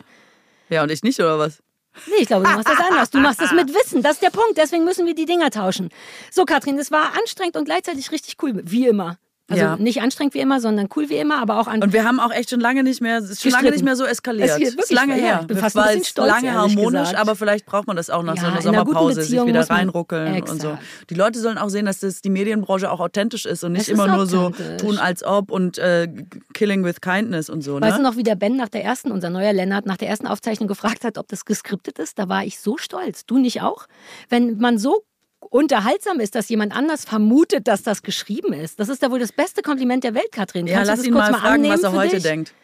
Ja, 0.69 0.85
und 0.85 0.93
ich 0.93 1.03
nicht, 1.03 1.19
oder 1.19 1.41
was? 1.41 1.59
Nee, 2.07 2.23
ich 2.23 2.29
glaube, 2.29 2.45
du 2.45 2.51
machst 2.51 2.69
das 2.69 2.79
anders. 2.79 3.11
Du 3.11 3.19
machst 3.19 3.41
das 3.41 3.53
mit 3.53 3.69
Wissen. 3.75 4.03
Das 4.03 4.13
ist 4.13 4.23
der 4.23 4.31
Punkt. 4.31 4.57
Deswegen 4.57 4.85
müssen 4.85 5.07
wir 5.07 5.15
die 5.15 5.27
Dinger 5.27 5.51
tauschen. 5.51 5.91
So, 6.31 6.45
Katrin, 6.45 6.79
es 6.79 6.91
war 6.91 7.13
anstrengend 7.19 7.57
und 7.57 7.65
gleichzeitig 7.65 8.13
richtig 8.13 8.37
cool. 8.43 8.63
Wie 8.65 8.87
immer. 8.87 9.19
Also 9.53 9.65
Ja. 9.65 9.77
nicht 9.77 10.01
anstrengend 10.01 10.35
wie 10.35 10.39
immer, 10.41 10.61
sondern 10.61 10.89
cool 10.97 11.09
wie 11.09 11.17
immer, 11.17 11.41
aber 11.41 11.61
auch 11.61 11.67
an. 11.67 11.83
Und 11.83 11.93
wir 11.93 12.05
haben 12.05 12.19
auch 12.21 12.33
echt 12.33 12.51
schon 12.51 12.61
lange 12.61 12.83
nicht 12.83 13.01
mehr, 13.01 13.19
es 13.19 13.29
ist 13.31 13.43
schon 13.43 13.53
lange 13.53 13.71
nicht 13.71 13.85
mehr 13.85 13.97
so 13.97 14.05
eskaliert. 14.05 14.51
Es 14.61 14.75
ist 14.75 14.91
lange 14.93 15.17
ja, 15.19 15.23
her. 15.25 15.39
ich 15.43 15.47
bin 15.49 15.57
fast 15.59 15.77
ein 15.77 15.85
bisschen 15.89 16.05
stolz, 16.05 16.29
lange 16.31 16.53
harmonisch, 16.55 17.01
gesagt. 17.01 17.19
aber 17.19 17.37
vielleicht 17.37 17.67
braucht 17.67 17.87
man 17.87 17.97
das 17.97 18.09
auch 18.11 18.23
nach 18.23 18.37
Ja, 18.37 18.41
so 18.43 18.47
einer 18.49 18.61
in 18.61 18.67
einer 18.69 18.77
Sommerpause, 18.85 19.23
sich 19.23 19.45
wieder 19.47 19.69
reinruckeln 19.69 20.43
und 20.43 20.61
so. 20.63 20.69
Exakt. 20.71 20.83
Die 21.11 21.15
Leute 21.15 21.39
sollen 21.39 21.59
auch 21.59 21.69
sehen, 21.69 21.87
dass 21.87 22.01
das 22.01 22.23
die 22.23 22.31
Medienbranche 22.31 22.91
auch 22.91 23.01
authentisch 23.01 23.45
ist 23.47 23.63
und 23.65 23.73
nicht 23.73 23.83
ist 23.83 23.89
immer 23.91 24.07
nur 24.09 24.27
so 24.27 24.53
tun 24.79 24.99
als 24.99 25.23
ob 25.23 25.51
und 25.51 25.79
äh, 25.79 26.09
killing 26.55 26.85
with 26.85 27.01
kindness 27.01 27.51
und 27.51 27.63
so. 27.63 27.81
Weißt 27.81 27.99
du 27.99 28.03
Ne? 28.03 28.09
noch, 28.09 28.17
wie 28.17 28.23
der 28.23 28.37
Ben 28.37 28.57
nach 28.57 28.69
der 28.71 28.85
ersten, 28.85 29.13
unser 29.13 29.31
neuer 29.31 29.53
Lennart, 29.53 29.87
nach 29.87 29.97
der 29.97 30.09
ersten 30.09 30.27
Aufzeichnung 30.27 30.67
gefragt 30.69 31.05
hat, 31.05 31.19
ob 31.19 31.29
das 31.29 31.45
geskriptet 31.45 31.99
ist? 31.99 32.19
Da 32.19 32.29
war 32.29 32.45
ich 32.45 32.59
so 32.59 32.79
stolz. 32.79 33.27
Du 33.27 33.39
nicht 33.39 33.61
auch? 33.63 33.87
Wenn 34.29 34.59
man 34.59 34.79
so 34.79 35.03
unterhaltsam 35.51 36.21
ist, 36.21 36.35
dass 36.35 36.49
jemand 36.49 36.75
anders 36.75 37.05
vermutet, 37.05 37.69
dass 37.69 37.83
das 37.83 38.03
geschrieben 38.03 38.53
ist. 38.53 38.79
Das 38.81 38.89
ist 38.89 39.03
da 39.03 39.11
wohl 39.11 39.19
das 39.19 39.33
beste 39.33 39.63
Kompliment 39.63 40.05
der 40.05 40.15
Welt, 40.15 40.33
Katrin. 40.33 40.67
Ja, 40.67 40.77
Kannst 40.77 40.91
du 40.91 40.97
lass 40.97 41.05
ihn 41.07 41.13
kurz 41.13 41.31
mal 41.31 41.39
fragen, 41.39 41.69
was 41.69 41.83
er 41.83 41.93
heute 41.93 42.15
dich? 42.17 42.23
denkt. 42.23 42.55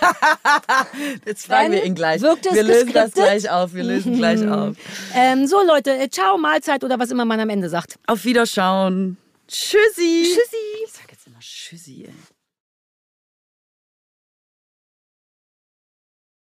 Jetzt 1.26 1.46
fragen 1.46 1.72
wir 1.72 1.80
Ben, 1.80 1.88
ihn 1.88 1.94
gleich. 1.94 2.20
Wir 2.20 2.62
lösen 2.62 2.92
das 2.92 3.12
gleich 3.12 3.48
auf. 3.48 3.74
Wir 3.74 3.84
lösen 3.84 4.16
gleich 4.16 4.46
auf. 4.46 4.76
Ähm, 5.14 5.46
so, 5.46 5.62
Leute, 5.64 5.96
äh, 5.96 6.08
ciao, 6.10 6.36
Mahlzeit 6.36 6.82
oder 6.82 6.98
was 6.98 7.10
immer 7.10 7.24
man 7.24 7.38
am 7.38 7.48
Ende 7.48 7.68
sagt. 7.68 7.96
Auf 8.06 8.24
Wiederschauen. 8.24 9.16
Tschüssi. 9.46 10.24
Tschüssi. 10.24 10.84
Ich 10.84 10.92
sag 10.92 11.10
jetzt 11.12 11.26
immer 11.28 11.38
Tschüssi, 11.40 12.06
ey. 12.08 12.12